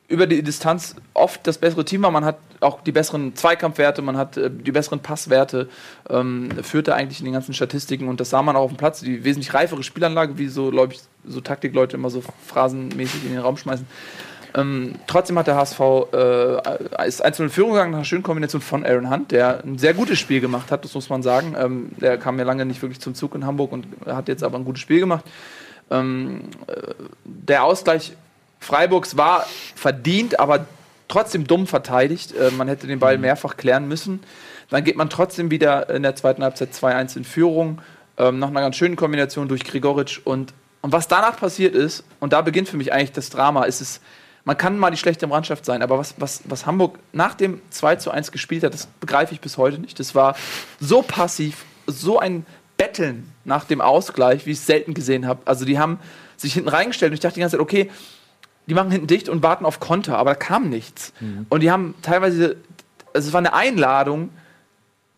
über 0.09 0.25
die 0.25 0.41
Distanz 0.41 0.95
oft 1.13 1.45
das 1.45 1.59
bessere 1.59 1.85
Team 1.85 2.01
war. 2.01 2.11
Man 2.11 2.25
hat 2.25 2.39
auch 2.61 2.81
die 2.81 2.91
besseren 2.91 3.35
Zweikampfwerte, 3.35 4.01
man 4.01 4.17
hat 4.17 4.37
äh, 4.37 4.49
die 4.49 4.71
besseren 4.71 4.99
Passwerte, 4.99 5.69
ähm, 6.09 6.49
führte 6.63 6.95
eigentlich 6.95 7.19
in 7.19 7.25
den 7.25 7.33
ganzen 7.33 7.53
Statistiken 7.53 8.07
und 8.07 8.19
das 8.19 8.31
sah 8.31 8.41
man 8.41 8.55
auch 8.55 8.63
auf 8.63 8.71
dem 8.71 8.77
Platz. 8.77 9.01
Die 9.01 9.23
wesentlich 9.23 9.53
reifere 9.53 9.83
Spielanlage, 9.83 10.37
wie 10.37 10.47
so, 10.47 10.71
glaube 10.71 10.93
ich, 10.93 11.01
so 11.25 11.41
Taktikleute 11.41 11.95
immer 11.95 12.09
so 12.09 12.23
phrasenmäßig 12.47 13.23
in 13.25 13.33
den 13.33 13.39
Raum 13.39 13.55
schmeißen. 13.55 13.85
Ähm, 14.55 14.95
trotzdem 15.07 15.37
hat 15.37 15.47
der 15.47 15.55
HSV 15.55 15.79
äh, 16.13 17.07
ist 17.07 17.23
1 17.23 17.39
in 17.39 17.49
Führung 17.49 17.73
gegangen 17.73 17.91
nach 17.91 17.99
einer 17.99 18.05
schönen 18.05 18.23
Kombination 18.23 18.61
von 18.61 18.85
Aaron 18.85 19.09
Hunt, 19.09 19.31
der 19.31 19.63
ein 19.63 19.77
sehr 19.77 19.93
gutes 19.93 20.17
Spiel 20.17 20.41
gemacht 20.41 20.71
hat, 20.71 20.83
das 20.83 20.93
muss 20.95 21.09
man 21.09 21.21
sagen. 21.21 21.55
Ähm, 21.57 21.91
der 21.97 22.17
kam 22.17 22.39
ja 22.39 22.45
lange 22.45 22.65
nicht 22.65 22.81
wirklich 22.81 22.99
zum 22.99 23.13
Zug 23.13 23.35
in 23.35 23.45
Hamburg 23.45 23.71
und 23.71 23.85
hat 24.05 24.27
jetzt 24.27 24.43
aber 24.43 24.57
ein 24.57 24.65
gutes 24.65 24.81
Spiel 24.81 24.99
gemacht. 24.99 25.25
Ähm, 25.91 26.41
äh, 26.67 26.93
der 27.25 27.63
Ausgleich 27.63 28.13
Freiburgs 28.59 29.17
war 29.17 29.45
verdient, 29.75 30.39
aber 30.39 30.65
trotzdem 31.07 31.45
dumm 31.45 31.67
verteidigt. 31.67 32.33
Äh, 32.35 32.51
man 32.51 32.67
hätte 32.67 32.87
den 32.87 32.99
Ball 32.99 33.17
mehrfach 33.17 33.57
klären 33.57 33.87
müssen. 33.87 34.21
Dann 34.69 34.83
geht 34.83 34.95
man 34.95 35.09
trotzdem 35.09 35.51
wieder 35.51 35.89
in 35.89 36.03
der 36.03 36.15
zweiten 36.15 36.43
Halbzeit 36.43 36.73
2-1 36.73 37.17
in 37.17 37.23
Führung. 37.23 37.81
Ähm, 38.17 38.39
nach 38.39 38.49
einer 38.49 38.61
ganz 38.61 38.75
schönen 38.75 38.95
Kombination 38.95 39.47
durch 39.47 39.63
Gregoritsch. 39.63 40.21
Und, 40.23 40.53
und 40.81 40.91
was 40.91 41.07
danach 41.07 41.37
passiert 41.37 41.75
ist, 41.75 42.03
und 42.19 42.33
da 42.33 42.41
beginnt 42.41 42.69
für 42.69 42.77
mich 42.77 42.93
eigentlich 42.93 43.11
das 43.11 43.29
Drama, 43.29 43.63
ist 43.63 43.81
es, 43.81 44.01
man 44.45 44.57
kann 44.57 44.77
mal 44.77 44.89
die 44.91 44.97
schlechte 44.97 45.27
Mannschaft 45.27 45.65
sein, 45.65 45.81
aber 45.81 45.97
was, 45.97 46.15
was, 46.17 46.41
was 46.45 46.65
Hamburg 46.65 46.99
nach 47.11 47.35
dem 47.35 47.61
2 47.69 47.97
zu 47.97 48.11
1 48.11 48.31
gespielt 48.31 48.63
hat, 48.63 48.73
das 48.73 48.87
begreife 48.99 49.33
ich 49.33 49.41
bis 49.41 49.57
heute 49.57 49.79
nicht. 49.79 49.99
Das 49.99 50.15
war 50.15 50.35
so 50.79 51.01
passiv, 51.01 51.65
so 51.87 52.19
ein 52.19 52.45
Betteln 52.77 53.31
nach 53.43 53.65
dem 53.65 53.81
Ausgleich, 53.81 54.45
wie 54.45 54.51
ich 54.51 54.59
es 54.59 54.65
selten 54.65 54.93
gesehen 54.93 55.27
habe. 55.27 55.41
Also 55.45 55.65
die 55.65 55.77
haben 55.77 55.99
sich 56.37 56.53
hinten 56.53 56.69
reingestellt 56.69 57.11
und 57.11 57.15
ich 57.15 57.19
dachte 57.19 57.35
die 57.35 57.41
ganze 57.41 57.57
Zeit, 57.57 57.61
okay, 57.61 57.91
die 58.67 58.73
machen 58.73 58.91
hinten 58.91 59.07
dicht 59.07 59.29
und 59.29 59.43
warten 59.43 59.65
auf 59.65 59.79
Konter, 59.79 60.17
aber 60.17 60.31
da 60.31 60.35
kam 60.35 60.69
nichts. 60.69 61.11
Und 61.49 61.61
die 61.61 61.71
haben 61.71 61.95
teilweise, 62.01 62.55
also 63.13 63.27
es 63.27 63.33
war 63.33 63.39
eine 63.39 63.53
Einladung 63.53 64.29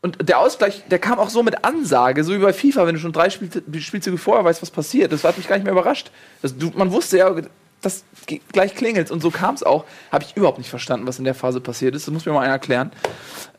und 0.02 0.28
der 0.28 0.40
Ausgleich, 0.40 0.84
der 0.90 0.98
kam 0.98 1.20
auch 1.20 1.30
so 1.30 1.44
mit 1.44 1.64
Ansage, 1.64 2.24
so 2.24 2.34
wie 2.34 2.40
bei 2.40 2.54
FIFA, 2.54 2.88
wenn 2.88 2.96
du 2.96 3.02
schon 3.02 3.12
drei 3.14 3.30
Spiel 3.30 3.50
Spielzüge 3.80 4.18
vorher 4.18 4.44
weißt, 4.44 4.62
was 4.62 4.72
passiert. 4.72 5.12
Das 5.12 5.24
hat 5.24 5.38
mich 5.38 5.48
gar 5.48 5.58
nicht 5.58 5.64
mehr 5.64 5.74
überrascht. 5.74 6.10
Das, 6.42 6.58
du, 6.58 6.72
man 6.76 6.92
wusste 6.92 7.20
ja, 7.20 7.36
das 7.82 8.04
gleich 8.52 8.76
klingelt 8.76 9.12
und 9.12 9.22
so 9.22 9.32
kam 9.32 9.56
es 9.56 9.64
auch. 9.64 9.86
Habe 10.12 10.24
ich 10.24 10.38
überhaupt 10.38 10.58
nicht 10.58 10.70
verstanden, 10.70 11.08
was 11.08 11.20
in 11.20 11.26
der 11.26 11.36
Phase 11.36 11.60
passiert 11.60 11.96
ist. 11.96 12.08
Das 12.08 12.14
muss 12.14 12.26
mir 12.26 12.34
mal 12.34 12.42
einer 12.42 12.54
erklären. 12.54 12.92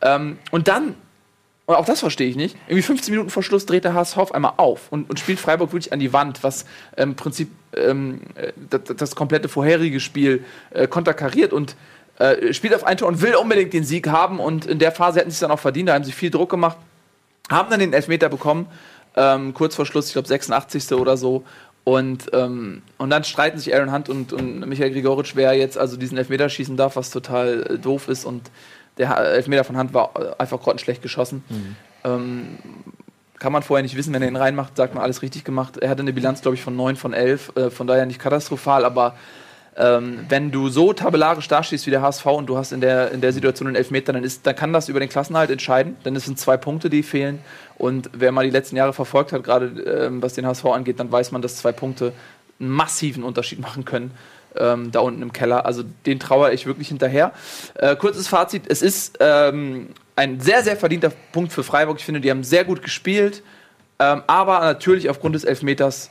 Ähm, 0.00 0.38
und 0.50 0.68
dann, 0.68 0.94
und 1.66 1.74
auch 1.74 1.84
das 1.84 2.00
verstehe 2.00 2.28
ich 2.28 2.36
nicht, 2.36 2.56
irgendwie 2.66 2.82
15 2.82 3.12
Minuten 3.12 3.30
vor 3.30 3.42
Schluss 3.42 3.66
dreht 3.66 3.84
der 3.84 3.94
HSV 3.94 4.16
auf 4.18 4.34
einmal 4.34 4.54
auf 4.56 4.90
und, 4.90 5.10
und 5.10 5.18
spielt 5.18 5.40
Freiburg 5.40 5.72
wirklich 5.72 5.92
an 5.92 5.98
die 5.98 6.12
Wand, 6.12 6.42
was 6.42 6.64
im 6.96 7.16
Prinzip 7.16 7.50
ähm, 7.76 8.20
äh, 8.36 8.52
das, 8.70 8.96
das 8.96 9.14
komplette 9.16 9.48
vorherige 9.48 10.00
Spiel 10.00 10.44
äh, 10.70 10.86
konterkariert 10.86 11.52
und 11.52 11.76
äh, 12.18 12.52
spielt 12.52 12.74
auf 12.74 12.84
ein 12.84 12.96
Tor 12.96 13.08
und 13.08 13.22
will 13.22 13.34
unbedingt 13.34 13.72
den 13.72 13.84
Sieg 13.84 14.08
haben 14.08 14.38
und 14.38 14.66
in 14.66 14.78
der 14.78 14.92
Phase 14.92 15.20
hätten 15.20 15.30
sie 15.30 15.34
es 15.34 15.40
dann 15.40 15.50
auch 15.50 15.58
verdient, 15.58 15.88
da 15.88 15.94
haben 15.94 16.04
sie 16.04 16.12
viel 16.12 16.30
Druck 16.30 16.50
gemacht, 16.50 16.76
haben 17.50 17.70
dann 17.70 17.80
den 17.80 17.92
Elfmeter 17.92 18.28
bekommen, 18.28 18.66
ähm, 19.16 19.54
kurz 19.54 19.74
vor 19.74 19.86
Schluss, 19.86 20.06
ich 20.06 20.12
glaube 20.12 20.28
86. 20.28 20.92
oder 20.92 21.16
so. 21.16 21.44
Und, 21.84 22.30
ähm, 22.32 22.82
und 22.98 23.10
dann 23.10 23.24
streiten 23.24 23.58
sich 23.58 23.74
Aaron 23.74 23.92
Hunt 23.92 24.08
und, 24.08 24.32
und 24.32 24.60
Michael 24.68 24.92
Gregoritsch, 24.92 25.32
wer 25.34 25.54
jetzt 25.54 25.76
also 25.76 25.96
diesen 25.96 26.16
Elfmeter 26.16 26.48
schießen 26.48 26.76
darf, 26.76 26.94
was 26.94 27.10
total 27.10 27.62
äh, 27.62 27.78
doof 27.78 28.08
ist. 28.08 28.24
Und 28.24 28.50
der 28.98 29.16
Elfmeter 29.16 29.64
von 29.64 29.76
Hunt 29.76 29.92
war 29.92 30.12
äh, 30.16 30.40
einfach 30.40 30.60
grottenschlecht 30.60 31.02
geschossen. 31.02 31.42
Ähm, 32.04 32.58
kann 33.38 33.52
man 33.52 33.64
vorher 33.64 33.82
nicht 33.82 33.96
wissen, 33.96 34.14
wenn 34.14 34.22
er 34.22 34.28
ihn 34.28 34.36
reinmacht, 34.36 34.76
sagt 34.76 34.94
man 34.94 35.02
alles 35.02 35.22
richtig 35.22 35.42
gemacht. 35.42 35.76
Er 35.78 35.90
hatte 35.90 36.02
eine 36.02 36.12
Bilanz, 36.12 36.42
glaube 36.42 36.54
ich, 36.54 36.62
von 36.62 36.76
9 36.76 36.94
von 36.94 37.12
11, 37.12 37.56
äh, 37.56 37.70
von 37.70 37.88
daher 37.88 38.06
nicht 38.06 38.20
katastrophal, 38.20 38.84
aber 38.84 39.16
ähm, 39.76 40.26
wenn 40.28 40.50
du 40.50 40.68
so 40.68 40.92
tabellarisch 40.92 41.48
dastehst 41.48 41.86
wie 41.86 41.90
der 41.90 42.02
HSV 42.02 42.26
und 42.26 42.46
du 42.46 42.58
hast 42.58 42.72
in 42.72 42.80
der, 42.80 43.10
in 43.10 43.20
der 43.20 43.32
Situation 43.32 43.66
einen 43.66 43.76
Elfmeter, 43.76 44.12
dann, 44.12 44.22
ist, 44.22 44.46
dann 44.46 44.54
kann 44.54 44.72
das 44.72 44.88
über 44.88 45.00
den 45.00 45.08
Klassenhalt 45.08 45.50
entscheiden, 45.50 45.96
denn 46.04 46.14
es 46.14 46.26
sind 46.26 46.38
zwei 46.38 46.56
Punkte, 46.56 46.90
die 46.90 47.02
fehlen. 47.02 47.40
Und 47.82 48.10
wer 48.12 48.30
mal 48.30 48.44
die 48.44 48.50
letzten 48.50 48.76
Jahre 48.76 48.92
verfolgt 48.92 49.32
hat, 49.32 49.42
gerade 49.42 49.66
ähm, 49.66 50.22
was 50.22 50.34
den 50.34 50.46
HSV 50.46 50.64
angeht, 50.66 51.00
dann 51.00 51.10
weiß 51.10 51.32
man, 51.32 51.42
dass 51.42 51.56
zwei 51.56 51.72
Punkte 51.72 52.12
einen 52.60 52.70
massiven 52.70 53.24
Unterschied 53.24 53.58
machen 53.58 53.84
können. 53.84 54.12
Ähm, 54.54 54.92
da 54.92 55.00
unten 55.00 55.20
im 55.20 55.32
Keller. 55.32 55.66
Also 55.66 55.82
den 56.06 56.20
trauere 56.20 56.52
ich 56.52 56.64
wirklich 56.64 56.86
hinterher. 56.86 57.32
Äh, 57.74 57.96
kurzes 57.96 58.28
Fazit: 58.28 58.66
Es 58.68 58.82
ist 58.82 59.18
ähm, 59.18 59.88
ein 60.14 60.38
sehr, 60.38 60.62
sehr 60.62 60.76
verdienter 60.76 61.10
Punkt 61.32 61.52
für 61.52 61.64
Freiburg. 61.64 61.98
Ich 61.98 62.04
finde, 62.04 62.20
die 62.20 62.30
haben 62.30 62.44
sehr 62.44 62.64
gut 62.64 62.82
gespielt, 62.82 63.42
ähm, 63.98 64.22
aber 64.28 64.60
natürlich 64.60 65.10
aufgrund 65.10 65.34
des 65.34 65.42
Elfmeters 65.42 66.08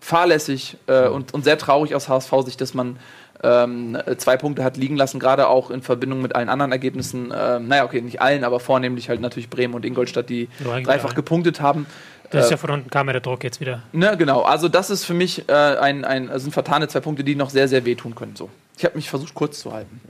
fahrlässig 0.00 0.78
äh, 0.86 1.06
und, 1.06 1.34
und 1.34 1.44
sehr 1.44 1.58
traurig 1.58 1.94
aus 1.94 2.08
HSV-Sicht, 2.08 2.58
dass 2.62 2.72
man 2.72 2.98
ähm, 3.42 3.96
zwei 4.18 4.36
Punkte 4.36 4.64
hat 4.64 4.76
liegen 4.76 4.96
lassen, 4.96 5.18
gerade 5.18 5.48
auch 5.48 5.70
in 5.70 5.82
Verbindung 5.82 6.20
mit 6.22 6.34
allen 6.36 6.48
anderen 6.48 6.72
Ergebnissen. 6.72 7.32
Ähm, 7.34 7.68
naja, 7.68 7.84
okay, 7.84 8.00
nicht 8.00 8.20
allen, 8.20 8.44
aber 8.44 8.60
vornehmlich 8.60 9.08
halt 9.08 9.20
natürlich 9.20 9.48
Bremen 9.48 9.74
und 9.74 9.84
Ingolstadt, 9.84 10.28
die 10.28 10.48
Ja, 10.64 10.72
eigentlich 10.72 10.86
dreifach 10.86 11.14
gepunktet 11.14 11.60
haben. 11.60 11.86
Das 12.30 12.44
ist 12.44 12.50
Äh, 12.50 12.54
ja 12.54 12.56
von 12.58 12.70
unten 12.70 12.90
kam 12.90 13.06
ja 13.08 13.14
der 13.14 13.22
Druck 13.22 13.42
jetzt 13.42 13.60
wieder. 13.60 13.82
Ne, 13.92 14.16
genau. 14.16 14.42
Also 14.42 14.68
das 14.68 14.90
ist 14.90 15.04
für 15.04 15.14
mich 15.14 15.48
äh, 15.48 15.52
ein, 15.52 16.04
ein, 16.04 16.28
also 16.28 16.44
sind 16.44 16.52
vertane 16.52 16.86
zwei 16.88 17.00
Punkte, 17.00 17.24
die 17.24 17.34
noch 17.34 17.50
sehr, 17.50 17.66
sehr 17.66 17.84
wehtun 17.84 18.14
können. 18.14 18.36
So. 18.36 18.50
Ich 18.78 18.84
habe 18.84 18.94
mich 18.96 19.10
versucht, 19.10 19.34
kurz 19.34 19.60
zu 19.60 19.72
halten. 19.72 20.00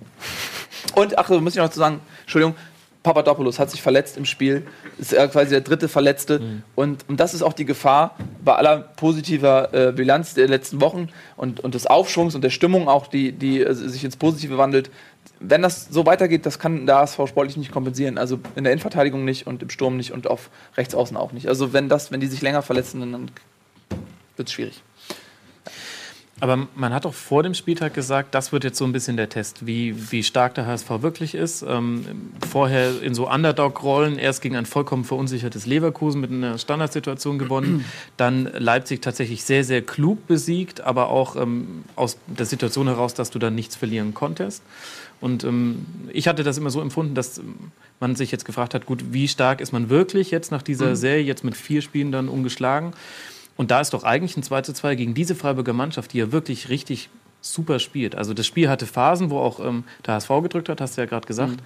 Und, 0.94 1.18
ach, 1.18 1.28
so 1.28 1.40
muss 1.40 1.54
ich 1.54 1.62
noch 1.62 1.70
zu 1.70 1.78
sagen, 1.78 2.00
Entschuldigung, 2.22 2.56
Papadopoulos 3.02 3.58
hat 3.58 3.70
sich 3.70 3.80
verletzt 3.80 4.16
im 4.16 4.26
Spiel. 4.26 4.66
Ist 4.98 5.14
quasi 5.14 5.50
der 5.50 5.62
dritte 5.62 5.88
Verletzte. 5.88 6.40
Und, 6.74 7.08
und 7.08 7.18
das 7.18 7.32
ist 7.32 7.42
auch 7.42 7.54
die 7.54 7.64
Gefahr 7.64 8.16
bei 8.44 8.54
aller 8.54 8.78
positiver 8.78 9.72
äh, 9.72 9.92
Bilanz 9.92 10.34
der 10.34 10.48
letzten 10.48 10.80
Wochen 10.80 11.08
und, 11.36 11.60
und 11.60 11.74
des 11.74 11.86
Aufschwungs 11.86 12.34
und 12.34 12.42
der 12.42 12.50
Stimmung 12.50 12.88
auch, 12.88 13.06
die, 13.06 13.32
die 13.32 13.62
äh, 13.62 13.72
sich 13.74 14.04
ins 14.04 14.16
Positive 14.16 14.58
wandelt. 14.58 14.90
Wenn 15.38 15.62
das 15.62 15.88
so 15.88 16.04
weitergeht, 16.04 16.44
das 16.44 16.58
kann 16.58 16.86
der 16.86 16.98
ASV 16.98 17.26
sportlich 17.26 17.56
nicht 17.56 17.72
kompensieren. 17.72 18.18
Also 18.18 18.38
in 18.54 18.64
der 18.64 18.72
Innenverteidigung 18.72 19.24
nicht 19.24 19.46
und 19.46 19.62
im 19.62 19.70
Sturm 19.70 19.96
nicht 19.96 20.12
und 20.12 20.26
auf 20.26 20.50
Rechtsaußen 20.76 21.16
auch 21.16 21.32
nicht. 21.32 21.48
Also 21.48 21.72
wenn 21.72 21.88
das, 21.88 22.12
wenn 22.12 22.20
die 22.20 22.26
sich 22.26 22.42
länger 22.42 22.60
verletzen, 22.60 23.00
dann 23.00 23.30
wird 24.36 24.48
es 24.48 24.52
schwierig. 24.52 24.82
Aber 26.40 26.68
man 26.74 26.94
hat 26.94 27.04
doch 27.04 27.12
vor 27.12 27.42
dem 27.42 27.52
Spieltag 27.52 27.92
gesagt, 27.92 28.34
das 28.34 28.50
wird 28.50 28.64
jetzt 28.64 28.78
so 28.78 28.84
ein 28.86 28.92
bisschen 28.92 29.18
der 29.18 29.28
Test, 29.28 29.66
wie, 29.66 30.10
wie 30.10 30.22
stark 30.22 30.54
der 30.54 30.66
HSV 30.66 30.88
wirklich 31.02 31.34
ist. 31.34 31.62
Ähm, 31.62 32.04
vorher 32.50 33.02
in 33.02 33.14
so 33.14 33.30
Underdog-Rollen, 33.30 34.18
erst 34.18 34.40
gegen 34.40 34.56
ein 34.56 34.64
vollkommen 34.64 35.04
verunsichertes 35.04 35.66
Leverkusen 35.66 36.20
mit 36.20 36.30
einer 36.30 36.56
Standardsituation 36.56 37.38
gewonnen, 37.38 37.84
dann 38.16 38.48
Leipzig 38.56 39.02
tatsächlich 39.02 39.44
sehr, 39.44 39.64
sehr 39.64 39.82
klug 39.82 40.26
besiegt, 40.26 40.80
aber 40.80 41.10
auch 41.10 41.36
ähm, 41.36 41.84
aus 41.94 42.16
der 42.26 42.46
Situation 42.46 42.86
heraus, 42.86 43.12
dass 43.12 43.30
du 43.30 43.38
dann 43.38 43.54
nichts 43.54 43.76
verlieren 43.76 44.14
konntest. 44.14 44.62
Und 45.20 45.44
ähm, 45.44 45.84
ich 46.12 46.26
hatte 46.26 46.42
das 46.42 46.56
immer 46.56 46.70
so 46.70 46.80
empfunden, 46.80 47.14
dass 47.14 47.36
ähm, 47.36 47.54
man 48.00 48.16
sich 48.16 48.30
jetzt 48.30 48.46
gefragt 48.46 48.72
hat, 48.72 48.86
gut, 48.86 49.12
wie 49.12 49.28
stark 49.28 49.60
ist 49.60 49.72
man 49.72 49.90
wirklich 49.90 50.30
jetzt 50.30 50.50
nach 50.50 50.62
dieser 50.62 50.96
Serie, 50.96 51.22
jetzt 51.22 51.44
mit 51.44 51.54
vier 51.54 51.82
Spielen 51.82 52.12
dann 52.12 52.30
ungeschlagen? 52.30 52.94
Und 53.60 53.70
da 53.70 53.82
ist 53.82 53.92
doch 53.92 54.04
eigentlich 54.04 54.38
ein 54.38 54.42
2 54.42 54.62
zu 54.62 54.72
2 54.72 54.94
gegen 54.94 55.12
diese 55.12 55.34
Freiburger 55.34 55.74
Mannschaft, 55.74 56.14
die 56.14 56.18
ja 56.18 56.32
wirklich 56.32 56.70
richtig 56.70 57.10
super 57.42 57.78
spielt. 57.78 58.14
Also 58.14 58.32
das 58.32 58.46
Spiel 58.46 58.70
hatte 58.70 58.86
Phasen, 58.86 59.28
wo 59.28 59.38
auch 59.38 59.60
ähm, 59.60 59.84
der 60.06 60.14
HSV 60.14 60.30
gedrückt 60.44 60.70
hat, 60.70 60.80
hast 60.80 60.96
du 60.96 61.02
ja 61.02 61.06
gerade 61.06 61.26
gesagt. 61.26 61.58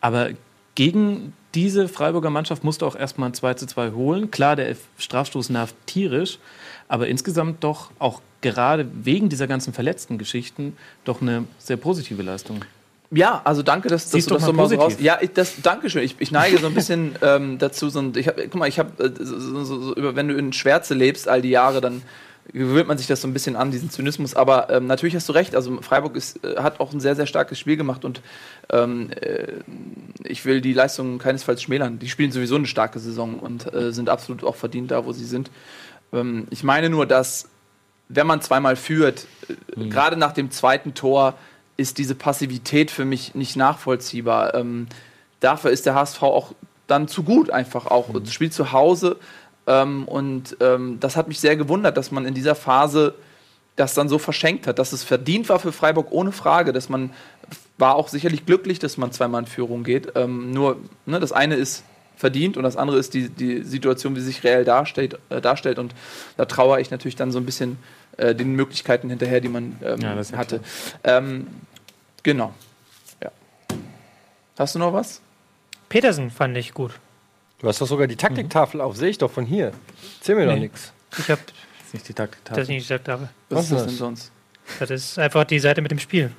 Aber 0.00 0.30
gegen 0.74 1.34
diese 1.54 1.86
Freiburger 1.86 2.30
Mannschaft 2.30 2.64
musst 2.64 2.82
du 2.82 2.86
auch 2.86 2.96
erstmal 2.96 3.28
ein 3.28 3.34
2 3.34 3.54
zu 3.54 3.66
2 3.68 3.92
holen. 3.92 4.32
Klar, 4.32 4.56
der 4.56 4.74
Strafstoß 4.98 5.50
nervt 5.50 5.76
tierisch, 5.86 6.40
aber 6.88 7.06
insgesamt 7.06 7.62
doch 7.62 7.92
auch 8.00 8.22
gerade 8.40 8.90
wegen 8.92 9.28
dieser 9.28 9.46
ganzen 9.46 9.72
verletzten 9.72 10.18
Geschichten 10.18 10.76
doch 11.04 11.22
eine 11.22 11.44
sehr 11.58 11.76
positive 11.76 12.24
Leistung. 12.24 12.64
Ja, 13.12 13.40
also 13.44 13.62
danke, 13.62 13.88
dass, 13.88 14.10
dass 14.10 14.24
du 14.26 14.34
das 14.34 14.44
so 14.44 14.52
mal 14.52 14.68
so 14.68 14.74
raus. 14.76 14.84
positiv. 14.84 15.04
Ja, 15.04 15.18
ich, 15.20 15.32
das, 15.32 15.54
danke 15.62 15.88
schön. 15.90 16.02
Ich, 16.02 16.16
ich 16.18 16.32
neige 16.32 16.58
so 16.58 16.66
ein 16.66 16.74
bisschen 16.74 17.14
ähm, 17.22 17.58
dazu. 17.58 17.88
So, 17.88 18.00
ein- 18.00 18.12
ich 18.16 18.26
hab, 18.28 18.36
guck 18.36 18.54
mal, 18.56 18.68
ich 18.68 18.78
habe, 18.78 18.90
so, 19.20 19.38
so, 19.38 19.64
so, 19.64 19.94
über- 19.94 20.16
wenn 20.16 20.28
du 20.28 20.34
in 20.36 20.52
Schwärze 20.52 20.94
lebst 20.94 21.28
all 21.28 21.40
die 21.42 21.50
Jahre, 21.50 21.80
dann 21.80 22.02
gewöhnt 22.52 22.86
man 22.88 22.96
sich 22.98 23.06
das 23.08 23.20
so 23.20 23.28
ein 23.28 23.32
bisschen 23.32 23.54
an, 23.56 23.70
diesen 23.70 23.90
Zynismus. 23.90 24.34
Aber 24.34 24.70
ähm, 24.70 24.86
natürlich 24.86 25.14
hast 25.14 25.28
du 25.28 25.32
recht. 25.32 25.54
Also 25.54 25.80
Freiburg 25.82 26.16
ist, 26.16 26.44
äh, 26.44 26.56
hat 26.58 26.80
auch 26.80 26.92
ein 26.92 27.00
sehr, 27.00 27.14
sehr 27.16 27.26
starkes 27.26 27.58
Spiel 27.58 27.76
gemacht 27.76 28.04
und 28.04 28.20
ähm, 28.70 29.10
äh, 29.20 29.52
ich 30.24 30.44
will 30.44 30.60
die 30.60 30.72
Leistungen 30.72 31.18
keinesfalls 31.18 31.62
schmälern. 31.62 31.98
Die 31.98 32.08
spielen 32.08 32.32
sowieso 32.32 32.56
eine 32.56 32.66
starke 32.66 32.98
Saison 32.98 33.38
und 33.38 33.72
äh, 33.74 33.92
sind 33.92 34.08
absolut 34.08 34.42
auch 34.44 34.56
verdient 34.56 34.90
da, 34.90 35.04
wo 35.04 35.12
sie 35.12 35.24
sind. 35.24 35.50
Ähm, 36.12 36.46
ich 36.50 36.62
meine 36.64 36.88
nur, 36.90 37.06
dass 37.06 37.48
wenn 38.08 38.26
man 38.28 38.40
zweimal 38.40 38.76
führt, 38.76 39.26
äh, 39.76 39.88
gerade 39.88 40.16
nach 40.16 40.32
dem 40.32 40.50
zweiten 40.52 40.94
Tor, 40.94 41.34
ist 41.76 41.98
diese 41.98 42.14
Passivität 42.14 42.90
für 42.90 43.04
mich 43.04 43.34
nicht 43.34 43.56
nachvollziehbar. 43.56 44.54
Ähm, 44.54 44.86
dafür 45.40 45.70
ist 45.70 45.86
der 45.86 45.94
HSV 45.94 46.22
auch 46.22 46.52
dann 46.86 47.08
zu 47.08 47.22
gut 47.22 47.50
einfach 47.50 47.86
auch. 47.86 48.08
Mhm. 48.08 48.26
Spielt 48.26 48.54
zu 48.54 48.72
Hause 48.72 49.16
ähm, 49.66 50.06
und 50.06 50.56
ähm, 50.60 50.98
das 51.00 51.16
hat 51.16 51.28
mich 51.28 51.40
sehr 51.40 51.56
gewundert, 51.56 51.96
dass 51.96 52.10
man 52.10 52.24
in 52.24 52.34
dieser 52.34 52.54
Phase 52.54 53.14
das 53.74 53.92
dann 53.92 54.08
so 54.08 54.18
verschenkt 54.18 54.66
hat, 54.66 54.78
dass 54.78 54.92
es 54.92 55.04
verdient 55.04 55.48
war 55.48 55.58
für 55.58 55.72
Freiburg 55.72 56.08
ohne 56.10 56.32
Frage, 56.32 56.72
dass 56.72 56.88
man 56.88 57.12
war 57.78 57.94
auch 57.94 58.08
sicherlich 58.08 58.46
glücklich, 58.46 58.78
dass 58.78 58.96
man 58.96 59.12
zweimal 59.12 59.42
in 59.42 59.46
Führung 59.46 59.84
geht. 59.84 60.12
Ähm, 60.14 60.52
nur 60.52 60.78
ne, 61.04 61.20
das 61.20 61.32
eine 61.32 61.56
ist 61.56 61.84
verdient 62.16 62.56
und 62.56 62.62
das 62.62 62.76
andere 62.78 62.96
ist 62.96 63.12
die, 63.12 63.28
die 63.28 63.62
Situation, 63.62 64.16
wie 64.16 64.20
sie 64.20 64.28
sich 64.28 64.44
reell 64.44 64.64
darstellt, 64.64 65.18
äh, 65.28 65.42
darstellt. 65.42 65.78
Und 65.78 65.94
da 66.38 66.46
trauere 66.46 66.80
ich 66.80 66.90
natürlich 66.90 67.16
dann 67.16 67.30
so 67.30 67.38
ein 67.38 67.44
bisschen 67.44 67.76
äh, 68.16 68.34
den 68.34 68.54
Möglichkeiten 68.54 69.08
hinterher, 69.10 69.40
die 69.40 69.48
man 69.48 69.76
ähm, 69.82 70.00
Ja, 70.00 70.14
das 70.14 70.26
ist 70.28 70.32
ja 70.32 70.38
hatte. 70.38 70.60
Ähm, 71.04 71.46
genau. 72.22 72.52
Ja. 73.22 73.30
Hast 74.58 74.74
du 74.74 74.78
noch 74.78 74.92
was? 74.92 75.20
Petersen 75.88 76.30
fand 76.30 76.56
ich 76.56 76.72
gut. 76.74 76.92
Du 77.58 77.68
hast 77.68 77.80
doch 77.80 77.86
sogar 77.86 78.06
die 78.06 78.16
Taktiktafel 78.16 78.80
auf, 78.80 78.96
sehe 78.96 79.08
ich 79.08 79.18
doch 79.18 79.30
von 79.30 79.46
hier. 79.46 79.72
Erzähl 80.18 80.34
mir 80.34 80.46
doch 80.46 80.54
Nee. 80.54 80.60
nichts. 80.60 80.92
Ich 81.18 81.30
habe 81.30 81.40
Das 81.46 81.86
ist 81.88 81.94
nicht 81.94 82.08
die 82.08 82.14
Taktik. 82.14 82.54
das 82.54 82.68
nicht 82.68 82.82
gesagt 82.82 83.08
habe. 83.08 83.28
Was, 83.48 83.58
Was 83.58 83.64
ist 83.64 83.72
das 83.72 83.80
ist 83.82 83.86
denn 83.88 83.96
sonst? 83.96 84.32
Das 84.80 84.90
ist 84.90 85.18
einfach 85.18 85.44
die 85.44 85.58
Seite 85.58 85.80
mit 85.80 85.90
dem 85.90 85.98
Spiel. 85.98 86.30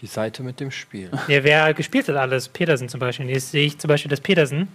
Die 0.00 0.06
Seite 0.06 0.42
mit 0.42 0.60
dem 0.60 0.70
Spiel. 0.70 1.10
Ja, 1.28 1.42
wer 1.44 1.74
gespielt 1.74 2.08
hat 2.08 2.16
alles, 2.16 2.48
Petersen 2.48 2.88
zum 2.88 3.00
Beispiel. 3.00 3.28
Jetzt 3.28 3.50
sehe 3.50 3.66
ich 3.66 3.78
zum 3.78 3.88
Beispiel, 3.88 4.08
dass 4.10 4.20
Petersen 4.20 4.68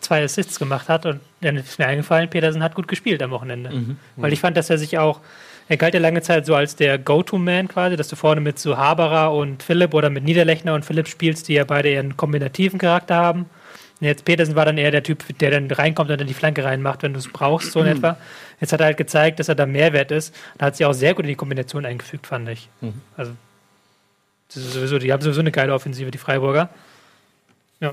zwei 0.00 0.22
Assists 0.22 0.58
gemacht 0.58 0.88
hat 0.88 1.06
und 1.06 1.20
dann 1.40 1.56
ist 1.56 1.78
mir 1.78 1.86
eingefallen, 1.86 2.28
Petersen 2.30 2.62
hat 2.62 2.74
gut 2.74 2.88
gespielt 2.88 3.22
am 3.22 3.30
Wochenende. 3.30 3.96
Weil 4.16 4.32
ich 4.32 4.40
fand, 4.40 4.56
dass 4.56 4.70
er 4.70 4.78
sich 4.78 4.98
auch, 4.98 5.20
er 5.68 5.76
galt 5.76 5.94
ja 5.94 6.00
lange 6.00 6.22
Zeit 6.22 6.46
so 6.46 6.54
als 6.54 6.76
der 6.76 6.98
Go-To-Man 6.98 7.68
quasi, 7.68 7.96
dass 7.96 8.08
du 8.08 8.16
vorne 8.16 8.40
mit 8.40 8.58
so 8.58 8.76
Haberer 8.76 9.34
und 9.34 9.62
Philipp 9.62 9.94
oder 9.94 10.10
mit 10.10 10.22
Niederlechner 10.24 10.74
und 10.74 10.84
Philipp 10.84 11.08
spielst, 11.08 11.48
die 11.48 11.54
ja 11.54 11.64
beide 11.64 11.88
eher 11.88 12.00
einen 12.00 12.16
kombinativen 12.16 12.78
Charakter 12.78 13.16
haben. 13.16 13.46
Und 14.00 14.06
jetzt 14.06 14.24
Petersen 14.26 14.54
war 14.54 14.66
dann 14.66 14.76
eher 14.76 14.90
der 14.90 15.02
Typ, 15.02 15.24
der 15.38 15.50
dann 15.50 15.70
reinkommt 15.70 16.10
und 16.10 16.20
dann 16.20 16.26
die 16.26 16.34
Flanke 16.34 16.62
reinmacht, 16.62 17.02
wenn 17.02 17.14
du 17.14 17.18
es 17.18 17.28
brauchst, 17.28 17.72
so 17.72 17.80
in 17.80 17.86
etwa. 17.86 18.18
Jetzt 18.60 18.72
hat 18.72 18.80
er 18.80 18.86
halt 18.86 18.98
gezeigt, 18.98 19.40
dass 19.40 19.48
er 19.48 19.54
da 19.54 19.64
Mehrwert 19.66 20.10
ist. 20.10 20.34
Da 20.58 20.66
hat 20.66 20.76
sich 20.76 20.84
auch 20.86 20.92
sehr 20.92 21.14
gut 21.14 21.24
in 21.24 21.30
die 21.30 21.34
Kombination 21.34 21.86
eingefügt, 21.86 22.26
fand 22.26 22.48
ich. 22.50 22.68
Also, 23.16 23.32
das 24.48 24.58
ist 24.58 24.72
sowieso, 24.74 24.98
die 24.98 25.12
haben 25.12 25.22
sowieso 25.22 25.40
eine 25.40 25.50
geile 25.50 25.72
Offensive, 25.72 26.10
die 26.10 26.18
Freiburger. 26.18 26.68
Ja, 27.80 27.92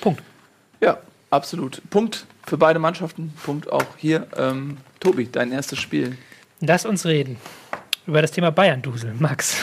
Punkt. 0.00 0.22
Ja, 0.80 0.98
absolut. 1.30 1.82
Punkt 1.90 2.26
für 2.46 2.58
beide 2.58 2.78
Mannschaften. 2.78 3.32
Punkt 3.44 3.70
auch 3.70 3.96
hier. 3.96 4.26
Ähm, 4.36 4.78
Tobi, 4.98 5.28
dein 5.30 5.52
erstes 5.52 5.78
Spiel. 5.78 6.16
Lass 6.60 6.84
uns 6.84 7.06
reden 7.06 7.38
über 8.06 8.22
das 8.22 8.32
Thema 8.32 8.50
Bayern-Dusel. 8.50 9.14
Max, 9.18 9.56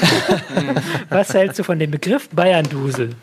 was 1.09 1.33
hältst 1.33 1.59
du 1.59 1.63
von 1.63 1.77
dem 1.79 1.91
Begriff 1.91 2.29
Bayern-Dusel? 2.29 3.15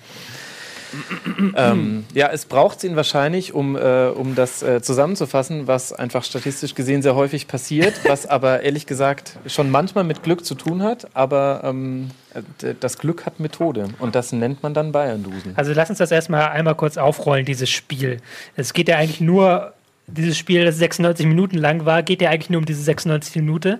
Ähm, 1.56 2.04
ja, 2.14 2.30
es 2.32 2.46
braucht 2.46 2.82
ihn 2.84 2.96
wahrscheinlich, 2.96 3.52
um, 3.52 3.76
äh, 3.76 4.06
um 4.08 4.34
das 4.34 4.62
äh, 4.62 4.82
zusammenzufassen, 4.82 5.66
was 5.66 5.92
einfach 5.92 6.24
statistisch 6.24 6.74
gesehen 6.74 7.02
sehr 7.02 7.14
häufig 7.14 7.46
passiert, 7.48 7.94
was 8.06 8.26
aber 8.34 8.62
ehrlich 8.62 8.86
gesagt 8.86 9.38
schon 9.46 9.70
manchmal 9.70 10.04
mit 10.04 10.22
Glück 10.22 10.44
zu 10.44 10.54
tun 10.54 10.82
hat, 10.82 11.08
aber 11.14 11.62
ähm, 11.64 12.10
äh, 12.34 12.74
das 12.78 12.98
Glück 12.98 13.26
hat 13.26 13.40
Methode 13.40 13.88
und 13.98 14.14
das 14.14 14.32
nennt 14.32 14.62
man 14.62 14.74
dann 14.74 14.92
Bayern-Dusen. 14.92 15.52
Also 15.56 15.72
lass 15.72 15.90
uns 15.90 15.98
das 15.98 16.10
erstmal 16.10 16.48
einmal 16.48 16.74
kurz 16.74 16.96
aufrollen, 16.96 17.44
dieses 17.44 17.70
Spiel. 17.70 18.18
Es 18.56 18.72
geht 18.72 18.88
ja 18.88 18.96
eigentlich 18.96 19.20
nur, 19.20 19.72
dieses 20.06 20.36
Spiel, 20.36 20.64
das 20.64 20.76
96 20.76 21.26
Minuten 21.26 21.56
lang 21.56 21.84
war, 21.84 22.02
geht 22.02 22.20
ja 22.20 22.30
eigentlich 22.30 22.50
nur 22.50 22.58
um 22.58 22.66
diese 22.66 22.82
96 22.82 23.36
Minuten. 23.36 23.78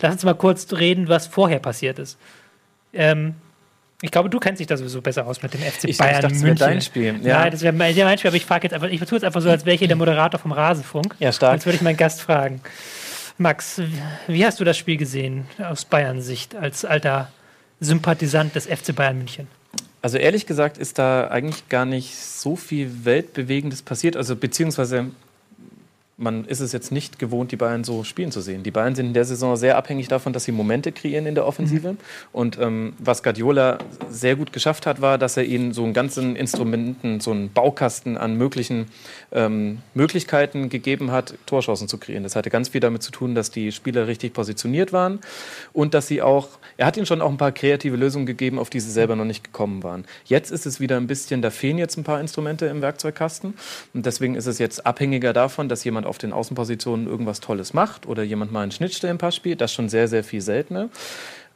Lass 0.00 0.14
uns 0.14 0.24
mal 0.24 0.34
kurz 0.34 0.72
reden, 0.72 1.08
was 1.08 1.26
vorher 1.26 1.58
passiert 1.58 1.98
ist. 1.98 2.18
Ähm, 2.92 3.34
ich 4.02 4.10
glaube, 4.10 4.28
du 4.28 4.38
kennst 4.38 4.60
dich 4.60 4.66
da 4.66 4.76
sowieso 4.76 5.00
besser 5.00 5.26
aus 5.26 5.42
mit 5.42 5.54
dem 5.54 5.60
FC 5.62 5.84
Ich- 5.88 5.96
Bayern 5.96 6.20
dachte, 6.22 6.34
es 6.34 6.42
München. 6.42 6.58
dein 6.58 6.80
Spiel, 6.82 7.18
ja. 7.22 7.38
Nein, 7.40 7.52
das 7.52 7.62
wäre 7.62 7.72
mein, 7.72 7.92
Spiel, 7.94 8.28
aber 8.28 8.36
ich 8.36 8.44
frage 8.44 8.64
jetzt 8.66 8.74
einfach, 8.74 8.88
ich 8.88 9.00
tue 9.00 9.12
jetzt 9.16 9.24
einfach 9.24 9.40
so, 9.40 9.48
als 9.48 9.64
wäre 9.64 9.74
ich 9.74 9.78
hier 9.78 9.88
der 9.88 9.96
Moderator 9.96 10.38
vom 10.38 10.52
Rasenfunk. 10.52 11.14
Ja, 11.18 11.32
stark. 11.32 11.54
Jetzt 11.54 11.64
würde 11.66 11.76
ich 11.76 11.82
meinen 11.82 11.96
Gast 11.96 12.20
fragen. 12.20 12.60
Max, 13.38 13.80
wie 14.26 14.44
hast 14.44 14.60
du 14.60 14.64
das 14.64 14.76
Spiel 14.76 14.96
gesehen 14.98 15.46
aus 15.58 15.84
Bayern 15.86 16.20
Sicht 16.20 16.54
als 16.54 16.84
alter 16.84 17.30
Sympathisant 17.80 18.54
des 18.54 18.66
FC 18.66 18.94
Bayern 18.94 19.16
München? 19.18 19.48
Also 20.02 20.18
ehrlich 20.18 20.46
gesagt 20.46 20.78
ist 20.78 20.98
da 20.98 21.28
eigentlich 21.28 21.68
gar 21.68 21.84
nicht 21.84 22.16
so 22.16 22.56
viel 22.56 23.04
Weltbewegendes 23.04 23.82
passiert. 23.82 24.16
Also 24.16 24.34
beziehungsweise 24.36 25.06
man 26.22 26.44
ist 26.44 26.60
es 26.60 26.72
jetzt 26.72 26.92
nicht 26.92 27.18
gewohnt, 27.18 27.52
die 27.52 27.56
Bayern 27.56 27.84
so 27.84 28.04
spielen 28.04 28.30
zu 28.30 28.40
sehen. 28.40 28.62
Die 28.62 28.70
Bayern 28.70 28.94
sind 28.94 29.08
in 29.08 29.14
der 29.14 29.24
Saison 29.24 29.56
sehr 29.56 29.76
abhängig 29.76 30.08
davon, 30.08 30.32
dass 30.32 30.44
sie 30.44 30.52
Momente 30.52 30.92
kreieren 30.92 31.26
in 31.26 31.34
der 31.34 31.46
Offensive. 31.46 31.96
Und 32.32 32.58
ähm, 32.58 32.94
was 32.98 33.22
Guardiola 33.22 33.78
sehr 34.08 34.36
gut 34.36 34.52
geschafft 34.52 34.86
hat, 34.86 35.00
war, 35.00 35.18
dass 35.18 35.36
er 35.36 35.44
ihnen 35.44 35.72
so 35.72 35.84
einen 35.84 35.92
ganzen 35.92 36.36
Instrumenten, 36.36 37.20
so 37.20 37.32
einen 37.32 37.52
Baukasten 37.52 38.16
an 38.16 38.36
möglichen 38.36 38.86
ähm, 39.32 39.78
Möglichkeiten 39.94 40.68
gegeben 40.68 41.10
hat, 41.10 41.34
Torchancen 41.46 41.88
zu 41.88 41.98
kreieren. 41.98 42.22
Das 42.22 42.36
hatte 42.36 42.50
ganz 42.50 42.68
viel 42.68 42.80
damit 42.80 43.02
zu 43.02 43.10
tun, 43.10 43.34
dass 43.34 43.50
die 43.50 43.72
Spieler 43.72 44.06
richtig 44.06 44.32
positioniert 44.32 44.92
waren 44.92 45.20
und 45.72 45.94
dass 45.94 46.06
sie 46.06 46.22
auch, 46.22 46.48
er 46.82 46.86
hat 46.86 46.96
ihnen 46.96 47.06
schon 47.06 47.22
auch 47.22 47.30
ein 47.30 47.36
paar 47.36 47.52
kreative 47.52 47.94
Lösungen 47.94 48.26
gegeben, 48.26 48.58
auf 48.58 48.68
die 48.68 48.80
sie 48.80 48.90
selber 48.90 49.14
noch 49.14 49.24
nicht 49.24 49.44
gekommen 49.44 49.84
waren. 49.84 50.04
Jetzt 50.24 50.50
ist 50.50 50.66
es 50.66 50.80
wieder 50.80 50.96
ein 50.96 51.06
bisschen, 51.06 51.40
da 51.40 51.50
fehlen 51.50 51.78
jetzt 51.78 51.96
ein 51.96 52.02
paar 52.02 52.20
Instrumente 52.20 52.66
im 52.66 52.82
Werkzeugkasten 52.82 53.54
und 53.94 54.04
deswegen 54.04 54.34
ist 54.34 54.46
es 54.46 54.58
jetzt 54.58 54.84
abhängiger 54.84 55.32
davon, 55.32 55.68
dass 55.68 55.84
jemand 55.84 56.06
auf 56.08 56.18
den 56.18 56.32
Außenpositionen 56.32 57.06
irgendwas 57.06 57.38
Tolles 57.38 57.72
macht 57.72 58.04
oder 58.04 58.24
jemand 58.24 58.50
mal 58.50 58.62
einen 58.62 58.72
Schnittstellenpass 58.72 59.36
spielt. 59.36 59.60
Das 59.60 59.70
ist 59.70 59.76
schon 59.76 59.88
sehr, 59.88 60.08
sehr 60.08 60.24
viel 60.24 60.40
seltener. 60.40 60.88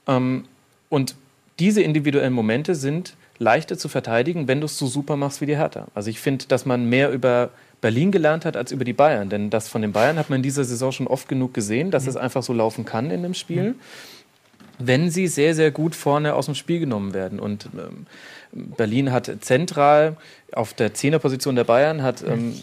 Ähm, 0.06 0.44
und 0.90 1.16
diese 1.58 1.82
individuellen 1.82 2.32
Momente 2.32 2.76
sind 2.76 3.16
leichter 3.40 3.76
zu 3.76 3.88
verteidigen, 3.88 4.46
wenn 4.46 4.60
du 4.60 4.66
es 4.66 4.78
so 4.78 4.86
super 4.86 5.16
machst 5.16 5.40
wie 5.40 5.46
die 5.46 5.56
Hertha. 5.56 5.88
Also 5.96 6.08
ich 6.08 6.20
finde, 6.20 6.46
dass 6.46 6.66
man 6.66 6.88
mehr 6.88 7.10
über 7.10 7.50
Berlin 7.80 8.12
gelernt 8.12 8.44
hat 8.44 8.56
als 8.56 8.70
über 8.70 8.84
die 8.84 8.92
Bayern. 8.92 9.28
Denn 9.28 9.50
das 9.50 9.66
von 9.66 9.82
den 9.82 9.90
Bayern 9.90 10.18
hat 10.18 10.30
man 10.30 10.36
in 10.36 10.42
dieser 10.44 10.62
Saison 10.62 10.92
schon 10.92 11.08
oft 11.08 11.28
genug 11.28 11.52
gesehen, 11.52 11.90
dass 11.90 12.06
es 12.06 12.16
einfach 12.16 12.44
so 12.44 12.52
laufen 12.52 12.84
kann 12.84 13.10
in 13.10 13.24
dem 13.24 13.34
Spiel, 13.34 13.74
wenn 14.78 15.10
sie 15.10 15.26
sehr, 15.26 15.54
sehr 15.54 15.70
gut 15.70 15.94
vorne 15.94 16.34
aus 16.34 16.46
dem 16.46 16.54
Spiel 16.54 16.80
genommen 16.80 17.14
werden. 17.14 17.40
Und 17.40 17.68
ähm, 17.76 18.06
Berlin 18.52 19.12
hat 19.12 19.30
zentral 19.40 20.16
auf 20.52 20.72
der 20.72 20.94
Zehnerposition 20.94 21.56
der 21.56 21.64
Bayern, 21.64 22.02
hat, 22.02 22.22
ähm, 22.22 22.54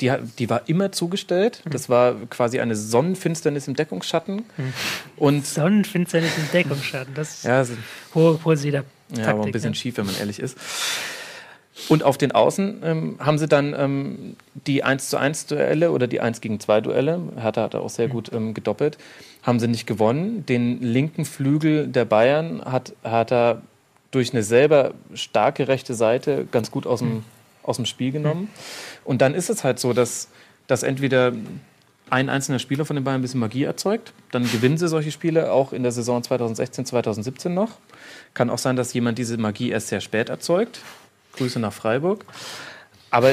die, 0.00 0.12
die 0.38 0.50
war 0.50 0.68
immer 0.68 0.92
zugestellt. 0.92 1.62
Das 1.70 1.88
war 1.88 2.16
quasi 2.28 2.60
eine 2.60 2.76
Sonnenfinsternis 2.76 3.68
im 3.68 3.74
Deckungsschatten. 3.74 4.44
Und 5.16 5.46
Sonnenfinsternis 5.46 6.36
im 6.36 6.50
Deckungsschatten, 6.52 7.14
das 7.14 7.38
ist 7.38 7.44
ja, 7.44 7.64
hohe 8.14 8.34
Poesie 8.34 8.70
der 8.72 8.84
Ja, 9.10 9.16
Taktik. 9.16 9.28
aber 9.34 9.44
ein 9.46 9.52
bisschen 9.52 9.70
ne? 9.70 9.76
schief, 9.76 9.96
wenn 9.96 10.06
man 10.06 10.16
ehrlich 10.18 10.40
ist. 10.40 10.58
Und 11.88 12.02
auf 12.02 12.18
den 12.18 12.32
Außen 12.32 12.82
ähm, 12.82 13.16
haben 13.20 13.38
sie 13.38 13.46
dann 13.46 13.74
ähm, 13.78 14.36
die 14.66 14.82
1 14.82 15.08
zu 15.10 15.16
1 15.16 15.46
Duelle 15.46 15.92
oder 15.92 16.06
die 16.06 16.20
1 16.20 16.40
gegen 16.40 16.58
2 16.60 16.80
Duelle, 16.80 17.20
Hertha 17.36 17.62
hat 17.62 17.74
auch 17.74 17.88
sehr 17.88 18.08
gut 18.08 18.32
ähm, 18.32 18.52
gedoppelt, 18.52 18.98
haben 19.42 19.60
sie 19.60 19.68
nicht 19.68 19.86
gewonnen. 19.86 20.44
Den 20.46 20.82
linken 20.82 21.24
Flügel 21.24 21.86
der 21.86 22.04
Bayern 22.04 22.62
hat 22.64 22.94
Hertha 23.02 23.62
durch 24.10 24.32
eine 24.32 24.42
selber 24.42 24.94
starke 25.14 25.68
rechte 25.68 25.94
Seite 25.94 26.46
ganz 26.50 26.70
gut 26.70 26.86
aus 26.86 26.98
dem, 27.00 27.24
aus 27.62 27.76
dem 27.76 27.86
Spiel 27.86 28.10
genommen. 28.10 28.48
Und 29.04 29.22
dann 29.22 29.34
ist 29.34 29.50
es 29.50 29.64
halt 29.64 29.78
so, 29.78 29.92
dass, 29.92 30.28
dass 30.66 30.82
entweder 30.82 31.32
ein 32.10 32.28
einzelner 32.28 32.58
Spieler 32.58 32.84
von 32.84 32.96
den 32.96 33.04
Bayern 33.04 33.20
ein 33.20 33.22
bisschen 33.22 33.40
Magie 33.40 33.64
erzeugt, 33.64 34.12
dann 34.30 34.50
gewinnen 34.50 34.78
sie 34.78 34.88
solche 34.88 35.12
Spiele 35.12 35.52
auch 35.52 35.72
in 35.72 35.82
der 35.82 35.92
Saison 35.92 36.22
2016, 36.22 36.86
2017 36.86 37.52
noch. 37.52 37.72
Kann 38.34 38.50
auch 38.50 38.58
sein, 38.58 38.76
dass 38.76 38.92
jemand 38.94 39.18
diese 39.18 39.36
Magie 39.36 39.70
erst 39.70 39.88
sehr 39.88 40.00
spät 40.00 40.30
erzeugt. 40.30 40.80
Grüße 41.38 41.58
nach 41.58 41.72
Freiburg. 41.72 42.24
Aber 43.10 43.32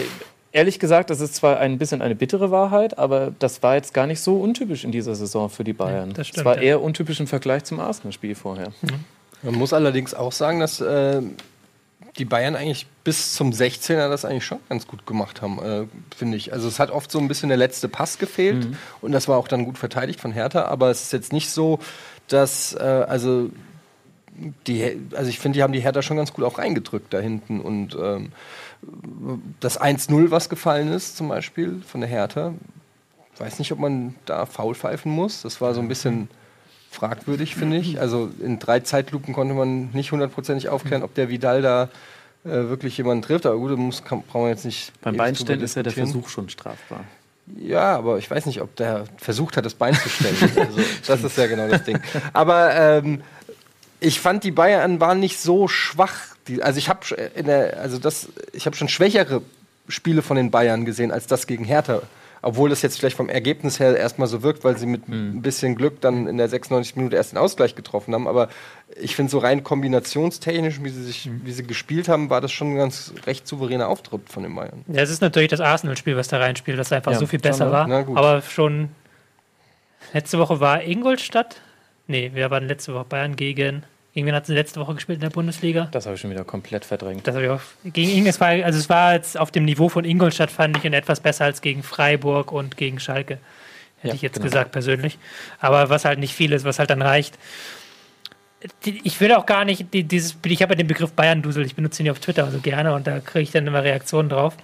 ehrlich 0.51 0.80
gesagt, 0.80 1.10
das 1.10 1.20
ist 1.20 1.36
zwar 1.36 1.60
ein 1.60 1.78
bisschen 1.78 2.01
eine 2.01 2.16
bittere 2.16 2.49
Wahrheit, 2.49 2.97
aber 2.97 3.34
das 3.39 3.62
war 3.62 3.76
jetzt 3.76 3.93
gar 3.93 4.08
nicht 4.08 4.22
so 4.22 4.38
untypisch 4.38 4.86
in 4.86 4.91
dieser 4.91 5.14
Saison 5.16 5.49
für 5.49 5.66
die 5.66 5.74
Bayern. 5.74 6.14
das 6.14 6.28
stimmt, 6.28 6.39
es 6.39 6.45
war 6.45 6.56
ja. 6.56 6.62
eher 6.62 6.82
untypisch 6.82 7.20
im 7.20 7.28
Vergleich 7.28 7.66
zum 7.66 7.80
Arsenal-Spiel 7.80 8.36
vorher. 8.36 8.72
Man 9.43 9.56
muss 9.56 9.74
allerdings 9.74 10.14
auch 10.14 10.32
sagen, 10.32 10.62
dass 10.62 10.80
äh, 10.80 11.22
die 12.18 12.26
Bayern 12.26 12.56
eigentlich 12.56 12.88
bis 13.03 13.34
zum 13.34 13.51
16er 13.51 14.10
das 14.10 14.24
eigentlich 14.24 14.45
schon 14.45 14.60
ganz 14.70 14.88
gut 14.88 15.06
gemacht 15.06 15.41
haben, 15.41 15.60
äh, 15.62 15.86
finde 16.16 16.38
ich. 16.38 16.53
Also 16.53 16.68
es 16.68 16.80
hat 16.80 16.89
oft 16.89 17.12
so 17.12 17.20
ein 17.20 17.28
bisschen 17.28 17.49
der 17.49 17.58
letzte 17.58 17.89
Pass 17.89 18.18
gefehlt 18.18 18.68
und 19.01 19.12
das 19.12 19.28
war 19.28 19.38
auch 19.38 19.47
dann 19.47 19.66
gut 19.66 19.78
verteidigt 19.78 20.22
von 20.22 20.32
Hertha, 20.32 20.66
aber 20.66 20.89
es 20.89 21.03
ist 21.03 21.14
jetzt 21.14 21.34
nicht 21.34 21.49
so, 21.49 21.80
dass 22.28 22.74
äh, 22.74 22.80
also 22.80 23.49
die, 24.68 25.00
also 25.16 25.30
ich 25.30 25.40
finde, 25.40 25.58
die 25.58 25.64
haben 25.64 25.74
die 25.74 25.80
Hertha 25.80 26.02
schon 26.02 26.18
ganz 26.18 26.34
gut 26.34 26.44
auch 26.44 26.58
reingedrückt 26.58 27.14
da 27.14 27.20
hinten 27.20 27.62
und 27.62 27.96
ähm, 28.00 28.32
das 29.60 29.80
1-0, 29.80 30.32
was 30.32 30.50
gefallen 30.50 30.92
ist, 30.92 31.18
zum 31.18 31.30
Beispiel 31.30 31.82
von 31.88 32.02
der 32.02 32.10
Hertha, 32.10 32.54
weiß 33.38 33.60
nicht, 33.60 33.72
ob 33.72 33.80
man 33.80 34.16
da 34.26 34.46
faul 34.46 34.76
pfeifen 34.76 35.12
muss. 35.12 35.42
Das 35.42 35.60
war 35.62 35.74
so 35.74 35.82
ein 35.82 35.88
bisschen 35.88 36.30
fragwürdig, 36.92 37.56
finde 37.56 37.78
ich. 37.78 38.00
Also 38.00 38.30
in 38.42 38.60
drei 38.60 38.80
Zeitlupen 38.80 39.34
konnte 39.34 39.54
man 39.54 39.90
nicht 39.92 40.12
hundertprozentig 40.12 40.70
aufklären, 40.70 41.04
ob 41.04 41.14
der 41.16 41.30
Vidal 41.30 41.62
da 41.62 41.90
äh, 42.46 42.50
wirklich 42.50 42.98
jemanden 42.98 43.24
trifft. 43.24 43.46
Aber 43.46 43.58
gut, 43.58 43.72
da 43.72 43.76
muss, 43.76 44.04
kann, 44.04 44.24
brauchen 44.24 44.46
wir 44.46 44.50
jetzt 44.50 44.66
nicht. 44.66 44.94
Beim 45.02 45.18
Beinstellen 45.18 45.62
ist 45.62 45.76
ja 45.76 45.84
der. 45.84 45.92
Versuch 45.92 46.30
schon 46.30 46.50
strafbar. 46.50 47.04
Ja, 47.58 47.96
aber 47.96 48.18
ich 48.18 48.30
weiß 48.30 48.48
nicht, 48.48 48.62
ob 48.62 48.76
der 48.76 49.06
versucht 49.18 49.56
hat, 49.56 49.66
das 49.66 49.76
Bein 49.76 49.94
zu 49.94 50.10
stellen. 50.10 50.36
Also, 50.58 50.82
das 51.06 51.24
ist 51.24 51.38
ja 51.38 51.46
genau 51.46 51.68
das 51.68 51.84
Ding. 51.84 52.00
Aber 52.34 52.74
ähm, 52.74 53.22
ich 54.06 54.20
fand, 54.20 54.43
die 54.43 54.51
Bayern 54.51 54.99
waren 54.99 55.20
nicht 55.20 55.39
so 55.39 55.68
schwach. 55.68 56.36
Die, 56.47 56.62
also 56.62 56.78
ich 56.78 56.89
habe 56.89 57.01
in 57.36 57.47
der, 57.47 57.80
also 57.80 57.97
das, 57.97 58.30
ich 58.53 58.66
habe 58.66 58.76
schon 58.76 58.88
schwächere 58.88 59.41
Spiele 59.88 60.22
von 60.22 60.38
den 60.38 60.51
Bayern 60.51 60.86
gesehen 60.86 61.12
als 61.12 61.28
das 61.28 61.47
gegen 61.47 61.64
Hertha. 61.64 62.01
Obwohl 62.43 62.70
das 62.70 62.84
jetzt 62.84 62.99
vielleicht 62.99 63.18
vom 63.18 63.28
Ergebnis 63.28 63.80
her 63.80 63.97
erstmal 63.97 64.28
so 64.28 64.43
wirkt, 64.43 64.64
weil 64.64 64.78
sie 64.78 64.86
mit 64.86 65.08
ein 65.08 65.41
bisschen 65.41 65.76
Glück 65.76 65.99
dann 66.01 66.28
in 66.28 66.38
der 66.38 66.47
96 66.47 66.95
Minute 66.95 67.16
erst 67.16 67.32
den 67.32 67.39
Ausgleich 67.39 67.74
getroffen 67.74 68.14
haben. 68.14 68.28
Aber 68.28 68.49
ich 69.01 69.16
finde, 69.16 69.32
so 69.32 69.39
rein 69.39 69.64
kombinationstechnisch, 69.64 70.84
wie 70.84 70.89
sie, 70.89 71.03
sich, 71.03 71.28
wie 71.43 71.51
sie 71.51 71.64
gespielt 71.64 72.08
haben, 72.08 72.30
war 72.30 72.41
das 72.41 72.51
schon 72.51 72.74
ein 72.74 72.78
ganz 72.78 73.14
recht 73.26 73.47
souveräner 73.47 73.88
Auftritt 73.88 74.30
von 74.30 74.43
den 74.43 74.53
Bayern. 74.53 74.86
Ja, 74.88 75.01
es 75.01 75.10
ist 75.10 75.24
natürlich 75.24 75.49
das 75.49 75.60
Arsenal-Spiel, 75.60 76.16
was 76.18 76.28
da 76.28 76.38
reinspielt, 76.38 76.78
das 76.78 76.91
einfach 76.91 77.14
Ja, 77.14 77.18
so 77.18 77.26
viel 77.26 77.39
besser 77.39 77.72
war. 77.72 77.88
Na. 77.88 78.06
Aber 78.14 78.43
schon 78.43 78.89
letzte 80.14 80.38
Woche 80.38 80.60
war 80.60 80.84
Ingolstadt. 80.84 81.56
Nee, 82.06 82.30
wir 82.36 82.51
waren 82.51 82.68
letzte 82.68 82.93
Woche 82.93 83.06
Bayern 83.06 83.36
gegen. 83.36 83.84
Irgendwann 84.16 84.36
hat 84.36 84.45
sie 84.45 84.53
letzte 84.53 84.80
Woche 84.80 84.95
gespielt 84.95 85.18
in 85.18 85.22
der 85.24 85.30
Bundesliga. 85.30 85.89
Das 85.91 86.05
habe 86.05 86.16
ich 86.16 86.22
schon 86.22 86.32
wieder 86.32 86.45
komplett 86.45 86.86
verdrängt. 86.86 87.28
Das 87.28 87.36
habe 87.36 87.43
ich 87.45 87.51
auch 87.51 87.59
gegen 87.84 88.09
Ing, 88.09 88.26
es 88.28 88.39
war, 88.39 88.47
also 88.47 88.80
es 88.80 88.88
war 88.89 89.13
jetzt 89.13 89.38
auf 89.38 89.51
dem 89.51 89.66
Niveau 89.66 89.89
von 89.89 90.05
Ingolstadt, 90.05 90.49
fand 90.49 90.78
ich, 90.78 90.86
und 90.86 90.93
etwas 90.93 91.20
besser 91.20 91.43
als 91.43 91.59
gegen 91.59 91.84
Freiburg 91.84 92.53
und 92.53 92.78
gegen 92.78 92.97
Schalke. 93.01 93.39
Hätte 93.97 94.07
Ja, 94.07 94.13
ich 94.13 94.22
jetzt 94.22 94.36
genau. 94.36 94.45
gesagt, 94.45 94.72
persönlich. 94.72 95.18
Aber 95.59 95.89
was 95.89 96.05
halt 96.05 96.20
nicht 96.20 96.34
viel 96.34 96.53
ist, 96.53 96.63
was 96.63 96.80
halt 96.80 96.91
dann 96.91 97.01
reicht. 97.01 97.38
Ich 98.84 99.20
will 99.20 99.34
auch 99.34 99.45
gar 99.45 99.66
nicht, 99.66 99.93
die, 99.93 100.05
dieses, 100.05 100.38
ich 100.45 100.61
habe 100.61 100.74
ja 100.74 100.78
den 100.78 100.88
Begriff 100.88 101.11
Bayern-Dusel, 101.11 101.66
ich 101.66 101.76
benutze 101.76 102.01
ihn 102.01 102.05
ja 102.05 102.13
auf 102.13 102.20
Twitter 102.20 102.49
so 102.49 102.59
gerne 102.59 102.93
und 102.93 103.05
da 103.05 103.20
kriege 103.20 103.43
ich 103.43 103.51
dann 103.51 103.68
immer 103.68 103.84
Reaktionen 103.84 104.30
drauf. 104.30 104.55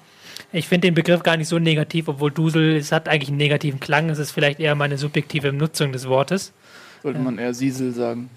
Ich 0.54 0.70
finde 0.70 0.88
den 0.88 0.95
Begriff 0.95 1.24
gar 1.24 1.36
nicht 1.36 1.49
so 1.49 1.60
negativ, 1.60 2.08
obwohl 2.08 2.32
Dusel, 2.32 2.78
es 2.78 2.93
hat 2.93 3.10
eigentlich 3.10 3.30
einen 3.30 3.38
negativen 3.38 3.82
Klang, 3.82 4.10
es 4.10 4.18
ist 4.18 4.32
vielleicht 4.32 4.62
eher 4.62 4.76
meine 4.76 4.97
subjektive 4.97 5.52
Nutzung 5.52 5.91
des 5.91 6.08
Wortes. 6.08 6.54
Sollte 7.04 7.20
man 7.20 7.38
eher 7.38 7.54
Siesel 7.54 7.91
sagen. 7.91 8.30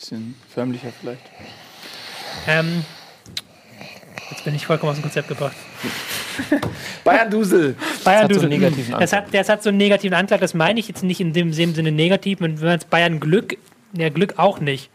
Bisschen 0.00 0.34
förmlicher 0.48 0.88
vielleicht. 0.98 1.20
Ähm, 2.46 2.86
jetzt 4.30 4.42
bin 4.44 4.54
ich 4.54 4.64
vollkommen 4.64 4.92
aus 4.92 4.96
dem 4.96 5.02
Konzept 5.02 5.28
gebracht. 5.28 5.54
Bayern-Dusel. 7.04 7.76
Bayern 8.04 8.22
hat 8.24 8.34
so 8.34 8.40
einen 8.40 8.60
Dusel. 8.60 8.96
das, 8.98 9.12
hat, 9.12 9.34
das 9.34 9.50
hat 9.50 9.62
so 9.62 9.68
einen 9.68 9.76
negativen 9.76 10.14
Anklang, 10.16 10.40
das 10.40 10.54
meine 10.54 10.80
ich 10.80 10.88
jetzt 10.88 11.02
nicht 11.02 11.20
in 11.20 11.34
dem, 11.34 11.52
Sinne 11.52 11.92
negativ. 11.92 12.40
Wenn 12.40 12.54
man 12.54 12.70
jetzt 12.70 12.88
Bayern 12.88 13.20
Glück, 13.20 13.58
ja, 13.92 14.08
Glück 14.08 14.38
auch 14.38 14.58
nicht. 14.58 14.88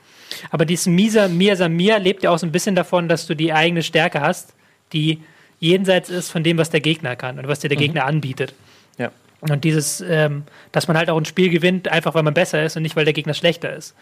Aber 0.50 0.66
dieses 0.66 0.88
Misa, 0.88 1.28
Mir 1.28 1.56
Samir 1.56 2.00
lebt 2.00 2.24
ja 2.24 2.32
auch 2.32 2.40
so 2.40 2.48
ein 2.48 2.52
bisschen 2.52 2.74
davon, 2.74 3.08
dass 3.08 3.28
du 3.28 3.36
die 3.36 3.54
eigene 3.54 3.84
Stärke 3.84 4.22
hast, 4.22 4.56
die 4.92 5.22
jenseits 5.60 6.10
ist 6.10 6.32
von 6.32 6.44
dem, 6.44 6.58
was 6.58 6.72
der 6.72 6.82
Gegner 6.82 7.16
kann 7.16 7.38
und 7.38 7.48
was 7.48 7.60
dir 7.60 7.70
der 7.70 7.78
Gegner 7.78 8.06
anbietet. 8.06 8.56
Ja. 8.98 9.12
Und 9.42 9.64
dieses, 9.66 10.02
ähm, 10.02 10.46
dass 10.72 10.88
man 10.88 10.98
halt 10.98 11.12
auch 11.12 11.18
ein 11.18 11.26
Spiel 11.26 11.50
gewinnt, 11.50 11.90
einfach 11.90 12.16
weil 12.16 12.24
man 12.24 12.34
besser 12.34 12.64
ist 12.64 12.76
und 12.76 12.82
nicht, 12.82 12.96
weil 12.96 13.06
der 13.06 13.14
Gegner 13.14 13.36
schlechter 13.36 13.76
ist. 13.76 13.94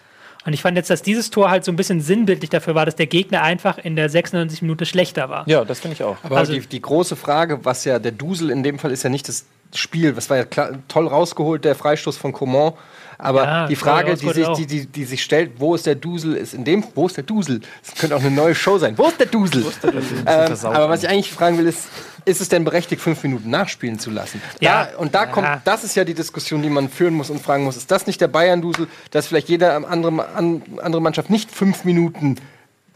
Und 0.46 0.54
ich 0.54 0.62
fand 0.62 0.76
jetzt, 0.76 0.90
dass 0.90 1.02
dieses 1.02 1.30
Tor 1.30 1.50
halt 1.50 1.64
so 1.64 1.72
ein 1.72 1.76
bisschen 1.78 2.02
sinnbildlich 2.02 2.50
dafür 2.50 2.76
war, 2.76 2.86
dass 2.86 2.96
der 2.96 3.08
Gegner 3.08 3.42
einfach 3.44 3.78
in 3.78 3.96
der 3.96 4.10
96 4.10 4.62
Minute 4.62 4.86
schlechter 4.86 5.30
war. 5.30 5.48
Ja, 5.48 5.64
das 5.64 5.80
finde 5.80 5.96
ich 5.96 6.04
auch. 6.04 6.18
Aber 6.24 6.38
Also- 6.38 6.52
die, 6.54 6.60
die 6.62 6.82
große 6.82 7.16
Frage, 7.16 7.64
was 7.64 7.86
ja 7.86 7.98
der 8.00 8.12
Dusel 8.12 8.50
in 8.50 8.62
dem 8.64 8.78
Fall 8.80 8.92
ist 8.92 9.04
ja 9.04 9.10
nicht 9.10 9.28
das 9.30 9.46
Spiel, 9.74 10.14
das 10.14 10.30
war 10.30 10.38
ja 10.38 10.44
klar, 10.46 10.72
toll 10.88 11.08
rausgeholt, 11.08 11.64
der 11.66 11.76
Freistoß 11.76 12.18
von 12.18 12.32
Coman. 12.34 12.74
Aber 13.18 13.44
Ja, 13.46 13.68
die 13.68 13.76
Frage, 13.76 14.16
die 14.16 14.30
sich, 14.30 14.48
die, 14.50 14.66
die, 14.68 14.86
die 14.86 15.06
sich 15.06 15.24
stellt, 15.24 15.52
wo 15.60 15.76
ist 15.76 15.86
der 15.86 15.96
Dusel, 15.96 16.36
ist 16.36 16.54
in 16.54 16.66
dem, 16.66 16.84
wo 16.94 17.06
ist 17.08 17.16
der 17.16 17.24
Dusel? 17.24 17.62
Das 17.86 17.96
könnte 17.96 18.16
auch 18.16 18.20
eine 18.22 18.32
neue 18.32 18.54
Show 18.54 18.78
sein. 18.78 18.98
Wo 18.98 19.08
ist 19.08 19.20
der 19.20 19.28
Dusel? 19.28 19.64
Ähm, 19.84 20.48
versaut 20.48 20.76
aber 20.76 20.90
was 20.90 21.04
ich 21.04 21.10
eigentlich 21.10 21.32
fragen 21.32 21.58
will, 21.58 21.68
ist, 21.68 21.88
ist 22.26 22.42
es 22.42 22.50
denn 22.50 22.64
berechtigt, 22.64 23.02
fünf 23.02 23.22
Minuten 23.24 23.50
nachspielen 23.50 24.00
zu 24.00 24.10
lassen? 24.12 24.42
Ja. 24.60 24.90
Da, 24.92 24.98
und 24.98 25.14
da 25.16 25.22
Ja. 25.26 25.32
kommt, 25.32 25.48
das 25.66 25.84
ist 25.84 25.96
ja 25.96 26.04
die 26.04 26.14
Diskussion, 26.14 26.62
die 26.62 26.70
man 26.70 26.90
führen 26.90 27.14
muss 27.14 27.30
und 27.30 27.42
fragen 27.42 27.64
muss, 27.64 27.78
ist 27.78 27.90
das 27.92 28.08
nicht 28.08 28.20
der 28.22 28.28
Bayern-Dusel, 28.28 28.88
dass 29.12 29.28
vielleicht 29.28 29.50
jede 29.50 29.72
andere, 29.88 30.28
an, 30.36 30.62
andere 30.82 31.02
Mannschaft 31.02 31.30
nicht 31.30 31.52
fünf 31.52 31.84
Minuten 31.86 32.36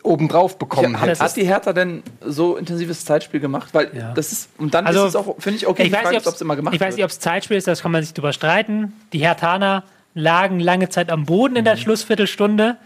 obendrauf 0.03 0.57
bekommen 0.57 0.93
Ja, 0.93 1.01
hat? 1.01 1.19
hat 1.19 1.35
die 1.35 1.45
Hertha 1.45 1.73
denn 1.73 2.01
so 2.25 2.55
intensives 2.55 3.03
Zeitspiel 3.03 3.39
gemacht? 3.39 3.69
Weil 3.73 3.89
Ja. 3.93 4.13
das 4.13 4.31
ist, 4.31 4.49
und 4.57 4.73
dann 4.73 4.85
Also, 4.87 5.03
ist 5.03 5.09
es 5.09 5.15
auch, 5.15 5.35
finde 5.39 5.57
ich, 5.57 5.67
okay, 5.67 5.83
Ich 5.83 5.89
die 5.89 5.95
weiß 5.95 6.09
nicht, 6.11 6.27
ob 6.27 6.33
es 6.35 6.41
immer 6.41 6.55
gemacht 6.55 6.73
ich 6.75 6.79
weiß 6.79 6.95
nicht, 6.95 7.03
ob 7.03 7.09
es 7.11 7.19
Zeitspiel 7.19 7.57
ist, 7.57 7.67
das 7.67 7.81
kann 7.81 7.91
man 7.91 8.03
sich 8.03 8.13
drüber 8.13 8.31
streiten. 8.31 8.93
Die 9.11 9.19
Hertaner 9.19 9.83
lagen 10.13 10.59
lange 10.59 10.89
Zeit 10.89 11.11
am 11.11 11.25
Boden 11.25 11.55
in 11.57 11.65
der 11.65 11.75
Schlussviertelstunde. 11.77 12.77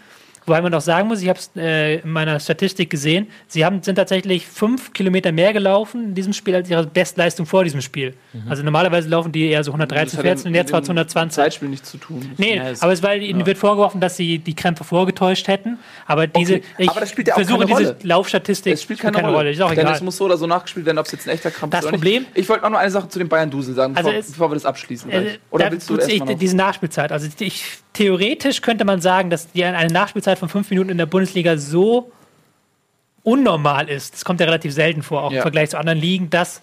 Wobei 0.46 0.62
man 0.62 0.74
auch 0.74 0.82
sagen 0.82 1.08
muss, 1.08 1.22
ich 1.22 1.30
habe 1.30 1.38
es 1.38 1.52
äh, 1.56 1.98
in 2.00 2.12
meiner 2.12 2.40
Statistik 2.40 2.90
gesehen, 2.90 3.28
sie 3.48 3.64
haben, 3.64 3.84
sind 3.84 3.96
tatsächlich 3.96 4.48
fünf 4.48 4.92
Kilometer 4.92 5.32
mehr 5.32 5.54
gelaufen 5.54 6.04
in 6.06 6.16
diesem 6.16 6.34
Spiel 6.34 6.56
als 6.56 6.68
ihre 6.70 6.88
Bestleistung 6.88 7.46
vor 7.46 7.64
diesem 7.64 7.80
Spiel. 7.82 8.16
Also 8.50 8.64
normalerweise 8.64 9.08
laufen 9.08 9.32
die 9.32 9.50
eher 9.50 9.64
so 9.64 9.72
113, 9.72 10.06
Das 10.08 10.18
hat 10.18 10.24
14 10.24 10.48
und 10.48 10.56
jetzt 10.56 10.72
war 10.74 10.80
es 10.82 10.88
mit 10.88 10.96
dem 10.98 11.00
120. 11.02 11.36
Zeitspiel 11.36 11.70
nichts 11.70 11.92
zu 11.92 11.98
tun. 11.98 12.32
Nee, 12.38 12.56
Ja, 12.58 12.72
aber 12.80 12.92
es 12.92 13.04
weil 13.04 13.22
ihnen 13.22 13.46
wird 13.46 13.58
vorgeworfen, 13.60 14.02
dass 14.02 14.18
sie 14.18 14.40
die 14.40 14.56
Krämpfe 14.56 14.84
vorgetäuscht 14.84 15.48
hätten. 15.48 15.78
Aber 16.08 16.26
diese, 16.28 16.56
Okay, 16.56 16.64
ich 16.80 16.90
aber 16.90 17.02
das 17.02 17.10
spielt 17.12 17.28
ja 17.28 17.34
auch 17.36 17.38
versuche 17.38 17.60
keine 17.60 17.78
diese 17.78 17.90
Rolle. 17.92 17.98
Laufstatistik 18.04 18.74
Es 18.74 18.82
spielt 18.84 19.00
keine, 19.00 19.22
Rolle. 19.22 19.52
Ist 19.52 19.62
auch 19.62 19.70
Denn 19.70 19.80
egal. 19.80 19.94
es 19.96 20.02
muss 20.02 20.18
so 20.18 20.26
oder 20.26 20.38
so 20.38 20.48
nachgespielt 20.48 20.86
werden, 20.88 20.98
ob 20.98 21.06
es 21.06 21.12
jetzt 21.12 21.28
ein 21.28 21.36
echter 21.36 21.52
Krampf 21.52 21.72
Das 21.72 21.82
ist 21.82 21.88
oder 21.88 21.98
Problem-. 21.98 22.26
Ich 22.34 22.50
wollte 22.50 22.66
auch 22.66 22.70
noch 22.72 22.80
eine 22.80 22.90
Sache 22.92 23.08
zu 23.10 23.20
dem 23.20 23.30
Bayern-Dusel 23.30 23.76
sagen, 23.76 23.96
Also 23.96 24.10
bevor, 24.10 24.20
es- 24.20 24.32
bevor 24.32 24.50
wir 24.52 24.56
das 24.56 24.66
abschließen. 24.66 25.12
Äh. 25.12 25.38
Oder 25.52 25.66
da 25.66 25.72
willst 25.72 25.88
du 25.90 26.00
ich, 26.00 26.24
diese 26.38 26.56
Nachspielzeit. 26.56 27.12
Also 27.12 27.28
ich, 27.40 27.64
theoretisch 27.94 28.62
könnte 28.62 28.86
man 28.86 29.02
sagen, 29.02 29.30
dass 29.30 29.52
die 29.52 29.64
eine 29.64 29.92
Nachspielzeit 29.94 30.40
von 30.42 30.50
fünf 30.50 30.70
Minuten 30.72 30.90
in 30.90 30.98
der 30.98 31.06
Bundesliga 31.06 31.56
so 31.58 32.12
unnormal 33.24 33.88
ist. 33.88 34.14
Das 34.16 34.26
kommt 34.26 34.40
ja 34.40 34.46
relativ 34.48 34.74
selten 34.74 35.04
vor, 35.04 35.24
auch 35.24 35.32
Ja. 35.32 35.38
im 35.38 35.42
Vergleich 35.44 35.70
zu 35.70 35.78
anderen 35.78 36.00
Ligen, 36.00 36.30
dass 36.30 36.62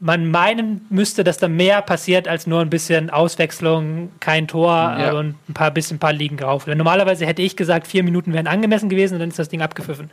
man 0.00 0.28
meinen 0.32 0.84
müsste, 0.90 1.22
dass 1.22 1.38
da 1.38 1.46
mehr 1.46 1.80
passiert 1.80 2.26
als 2.26 2.48
nur 2.48 2.60
ein 2.60 2.70
bisschen 2.70 3.08
Auswechslung, 3.08 4.10
kein 4.18 4.48
Tor 4.48 4.72
Ja. 4.98 5.12
und 5.12 5.36
ein 5.48 5.54
paar 5.54 5.70
bisschen 5.70 5.96
ein 5.96 6.00
paar 6.00 6.12
Ligen 6.12 6.36
drauf. 6.36 6.66
Normalerweise 6.66 7.24
hätte 7.24 7.42
ich 7.42 7.54
gesagt, 7.56 7.86
vier 7.86 8.02
Minuten 8.02 8.32
wären 8.32 8.48
angemessen 8.48 8.88
gewesen 8.88 9.14
und 9.14 9.20
dann 9.20 9.28
ist 9.28 9.38
das 9.38 9.48
Ding 9.48 9.62
abgepfiffen. 9.62 10.10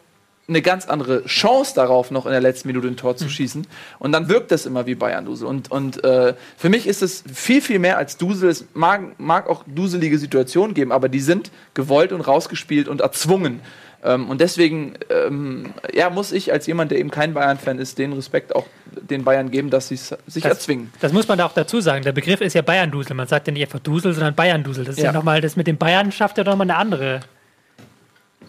eine 0.48 0.62
ganz 0.62 0.88
andere 0.88 1.24
Chance 1.26 1.74
darauf, 1.76 2.12
noch 2.12 2.26
in 2.26 2.32
der 2.34 2.42
letzten 2.42 2.68
Minute 2.68 2.88
ein. 2.88 2.98
Tor 2.98 3.16
zu 3.16 3.30
schießen. 3.30 3.66
Und 4.00 4.12
dann 4.12 4.28
wirkt 4.28 4.52
das 4.52 4.66
immer 4.66 4.86
wie 4.86 4.96
Bayern-Dusel. 4.96 5.48
Und, 5.48 5.72
und 5.72 6.04
äh, 6.04 6.34
für 6.58 6.70
mich 6.70 6.86
ist 6.86 7.02
es 7.02 7.24
viel, 7.34 7.62
viel 7.62 7.80
mehr 7.80 7.98
als 7.98 8.18
Dusel. 8.18 8.50
Es 8.50 8.66
mag, 8.74 9.20
mag 9.20 9.50
auch 9.50 9.64
duselige 9.66 10.18
Situationen 10.18 10.74
geben, 10.74 10.92
aber 10.92 11.08
die 11.08 11.22
sind 11.22 11.50
gewollt 11.74 12.12
und 12.12 12.22
rausgespielt 12.22 12.90
und 12.90 13.00
erzwungen. 13.00 13.62
Ähm, 14.04 14.30
und 14.30 14.42
deswegen 14.42 14.96
ähm, 15.10 15.74
ja, 15.94 16.10
muss 16.10 16.34
ich 16.34 16.52
als 16.52 16.68
jemand, 16.68 16.92
der 16.92 17.00
eben 17.00 17.10
kein 17.10 17.34
Bayern-Fan 17.34 17.80
ist, 17.80 17.98
den 17.98 18.12
Respekt 18.12 18.54
auch 18.54 18.66
den 18.86 19.24
Bayern 19.24 19.50
geben, 19.50 19.70
dass 19.70 19.88
sie 19.88 19.96
es 19.96 20.14
sich 20.28 20.44
Das, 20.44 20.52
erzwingen. 20.52 20.92
das 21.00 21.14
muss 21.14 21.26
man 21.28 21.38
da 21.38 21.46
auch 21.46 21.54
dazu 21.54 21.80
sagen. 21.80 22.04
Der 22.04 22.12
Begriff 22.12 22.42
ist 22.42 22.54
ja 22.54 22.62
Bayern-Dusel. 22.62 23.16
Man 23.16 23.28
sagt 23.28 23.48
ja 23.48 23.54
nicht 23.54 23.64
einfach 23.64 23.80
Dusel, 23.80 24.14
sondern 24.14 24.36
Bayern-Dusel. 24.36 24.84
Das 24.84 24.96
ist 24.98 25.00
ja, 25.02 25.06
Ja. 25.06 25.14
nochmal, 25.14 25.40
das 25.40 25.56
mit 25.56 25.68
den 25.68 25.78
Bayern 25.78 26.12
schafft 26.12 26.38
ja 26.38 26.44
nochmal 26.44 26.70
eine 26.70 26.76
andere. 26.76 27.22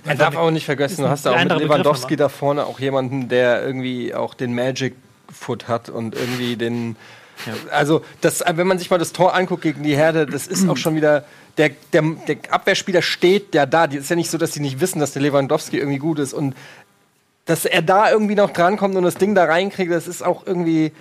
Man 0.04 0.18
darf 0.18 0.36
auch 0.36 0.50
nicht 0.50 0.66
vergessen, 0.66 1.02
du 1.02 1.08
hast 1.08 1.26
da 1.26 1.32
auch 1.32 1.44
mit 1.44 1.58
Lewandowski 1.58 2.16
da 2.16 2.28
vorne 2.28 2.66
auch 2.66 2.78
jemanden, 2.78 3.28
der 3.28 3.64
irgendwie 3.64 4.14
auch 4.14 4.34
den 4.34 4.54
Magic 4.54 4.94
Foot 5.32 5.68
hat 5.68 5.88
und 5.88 6.14
irgendwie 6.14 6.56
den. 6.56 6.96
Also, 7.70 8.04
das, 8.20 8.44
wenn 8.46 8.66
man 8.66 8.78
sich 8.78 8.90
mal 8.90 8.98
das 8.98 9.12
Tor 9.12 9.34
anguckt 9.34 9.62
gegen 9.62 9.82
die 9.82 9.96
Herde, 9.96 10.26
das 10.26 10.46
ist 10.46 10.68
auch 10.68 10.76
schon 10.76 10.94
wieder. 10.94 11.24
Der, 11.56 11.70
der, 11.92 12.02
der 12.26 12.36
Abwehrspieler 12.50 13.02
steht 13.02 13.54
ja 13.54 13.64
da. 13.64 13.86
Es 13.86 13.94
ist 13.94 14.10
ja 14.10 14.16
nicht 14.16 14.30
so, 14.30 14.38
dass 14.38 14.52
die 14.52 14.60
nicht 14.60 14.80
wissen, 14.80 14.98
dass 14.98 15.12
der 15.12 15.22
Lewandowski 15.22 15.78
irgendwie 15.78 15.98
gut 15.98 16.18
ist. 16.18 16.32
Und 16.32 16.54
dass 17.44 17.64
er 17.64 17.82
da 17.82 18.10
irgendwie 18.10 18.34
noch 18.34 18.50
drankommt 18.50 18.96
und 18.96 19.04
das 19.04 19.16
Ding 19.16 19.34
da 19.34 19.44
reinkriegt, 19.44 19.92
das 19.92 20.08
ist 20.08 20.22
auch 20.22 20.46
irgendwie. 20.46 20.92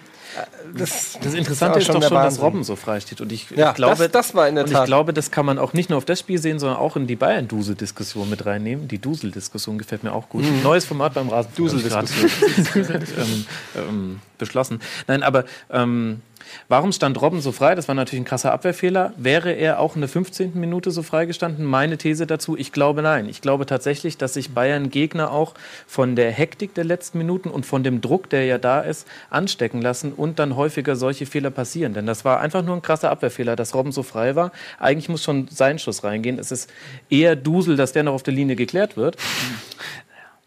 Das, 0.76 1.18
Das 1.22 1.34
Interessante 1.34 1.80
ist 1.80 1.86
schon 1.86 1.96
doch 2.02 2.08
schon, 2.08 2.16
dass 2.16 2.24
Wahnsinn. 2.26 2.44
Robben 2.44 2.64
so 2.64 2.76
frei 2.76 3.00
steht. 3.00 3.22
Und 3.22 3.32
ich, 3.32 3.50
Ja, 3.52 3.70
ich 3.70 3.76
glaube, 3.76 4.04
das- 4.04 4.12
das 4.12 4.36
war 4.36 4.48
in 4.48 4.56
der 4.56 4.64
und 4.66 4.72
Tat- 4.72 4.82
ich 4.84 4.86
glaube, 4.88 5.14
das 5.14 5.30
kann 5.32 5.46
man 5.46 5.60
auch 5.60 5.74
nicht 5.74 5.90
nur 5.90 5.98
auf 5.98 6.06
das 6.06 6.20
Spiel 6.20 6.40
sehen, 6.40 6.60
sondern 6.60 6.78
auch 6.80 6.96
in 6.96 7.06
die 7.08 7.16
Bayern-Dusel-Diskussion 7.16 8.30
mit 8.30 8.46
reinnehmen. 8.46 8.88
Die 8.88 9.00
Dusel-Diskussion 9.00 9.78
gefällt 9.78 10.04
mir 10.04 10.14
auch 10.14 10.30
gut. 10.30 10.44
Neues 10.64 10.86
Format 10.86 11.14
beim 11.14 11.30
Rasen. 11.30 11.52
Dusel-Diskussion. 11.56 12.30
ähm, 13.18 13.46
ähm, 13.76 14.20
beschlossen. 14.38 14.80
Nein, 15.08 15.24
aber 15.24 15.46
ähm, 15.70 16.22
warum 16.68 16.92
stand 16.92 17.22
Robben 17.22 17.42
so 17.42 17.52
frei? 17.52 17.76
Das 17.76 17.88
war 17.88 17.96
natürlich 17.96 18.22
ein 18.22 18.26
krasser 18.26 18.52
Abwehrfehler. 18.52 19.14
Wäre 19.18 19.52
er 19.52 19.80
auch 19.80 19.96
in 19.96 20.02
der 20.02 20.10
15. 20.10 20.52
Minute 20.60 20.92
so 20.92 21.04
freigestanden? 21.04 21.66
Meine 21.66 21.98
These 21.98 22.28
dazu, 22.28 22.58
ich 22.58 22.72
glaube 22.72 23.02
nein. 23.02 23.30
Ich 23.30 23.42
glaube 23.42 23.66
tatsächlich, 23.66 24.18
dass 24.18 24.34
sich 24.34 24.54
Bayern 24.54 24.90
Gegner 24.90 25.32
auch 25.32 25.54
von 25.88 26.16
der 26.16 26.32
Hektik 26.32 26.74
der 26.74 26.84
letzten 26.84 27.18
Minuten 27.18 27.50
und 27.50 27.66
von 27.66 27.84
dem 27.84 28.02
Druck, 28.02 28.30
der 28.30 28.46
ja 28.46 28.58
da 28.58 28.82
ist, 28.82 29.08
anstecken 29.30 29.82
lassen 29.82 30.14
und 30.14 30.40
dann 30.40 30.56
häufiger 30.56 30.96
solche 30.96 31.26
Fehler 31.26 31.52
passieren. 31.52 31.94
Denn 31.94 32.06
das 32.06 32.26
war 32.26 32.40
einfach 32.40 32.64
nur 32.64 32.76
ein 32.76 32.82
krasser 32.82 33.12
Abwehrfehler, 33.12 33.56
dass 33.56 33.74
Robben 33.76 33.92
so 33.92 34.04
frei 34.04 34.36
war. 34.36 34.52
Eigentlich 34.80 35.10
muss 35.10 35.24
schon 35.24 35.48
sein 35.50 35.80
Schuss 35.80 36.04
reingehen. 36.04 36.40
Es 36.40 36.52
ist 36.52 36.72
eher 37.10 37.36
Dusel, 37.36 37.76
dass 37.76 37.94
der 37.94 38.04
noch 38.04 38.14
auf 38.14 38.24
der 38.24 38.34
Linie 38.34 38.56
geklärt 38.56 38.98
wird. 38.98 39.18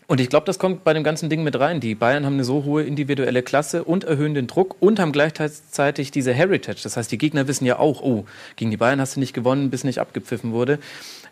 Und 0.09 0.21
ich 0.21 0.29
glaube, 0.29 0.47
das 0.47 0.61
kommt 0.61 0.85
bei 0.85 0.95
dem 0.95 1.03
ganzen 1.03 1.29
Ding 1.29 1.43
mit 1.43 1.59
rein. 1.59 1.81
Die 1.81 1.97
Bayern 1.97 2.25
haben 2.25 2.35
eine 2.35 2.45
so 2.45 2.63
hohe 2.65 2.85
individuelle 2.85 3.43
Klasse 3.43 3.83
und 3.83 4.05
erhöhen 4.05 4.35
den 4.35 4.47
Druck 4.47 4.77
und 4.79 5.01
haben 5.01 5.11
gleichzeitig 5.11 6.13
diese 6.13 6.33
Heritage. 6.33 6.81
Das 6.85 6.97
heißt, 6.97 7.11
die 7.11 7.19
Gegner 7.19 7.49
wissen 7.49 7.67
ja 7.67 7.81
auch, 7.81 8.03
oh, 8.03 8.25
gegen 8.55 8.71
die 8.71 8.77
Bayern 8.77 9.01
hast 9.01 9.17
du 9.17 9.21
nicht 9.21 9.33
gewonnen, 9.33 9.69
bis 9.69 9.83
nicht 9.83 9.99
abgepfiffen 9.99 10.53
wurde. 10.53 10.79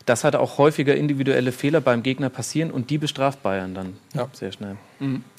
Das 0.07 0.25
hat 0.25 0.35
auch 0.35 0.59
häufiger 0.59 0.95
individuelle 0.97 1.53
Fehler 1.53 1.81
beim 1.81 2.03
Gegner 2.03 2.29
passieren 2.29 2.71
und 2.71 2.91
die 2.91 2.99
bestraft 2.99 3.43
Bayern 3.43 3.75
dann 3.75 3.95
sehr 4.33 4.53
schnell. 4.53 4.77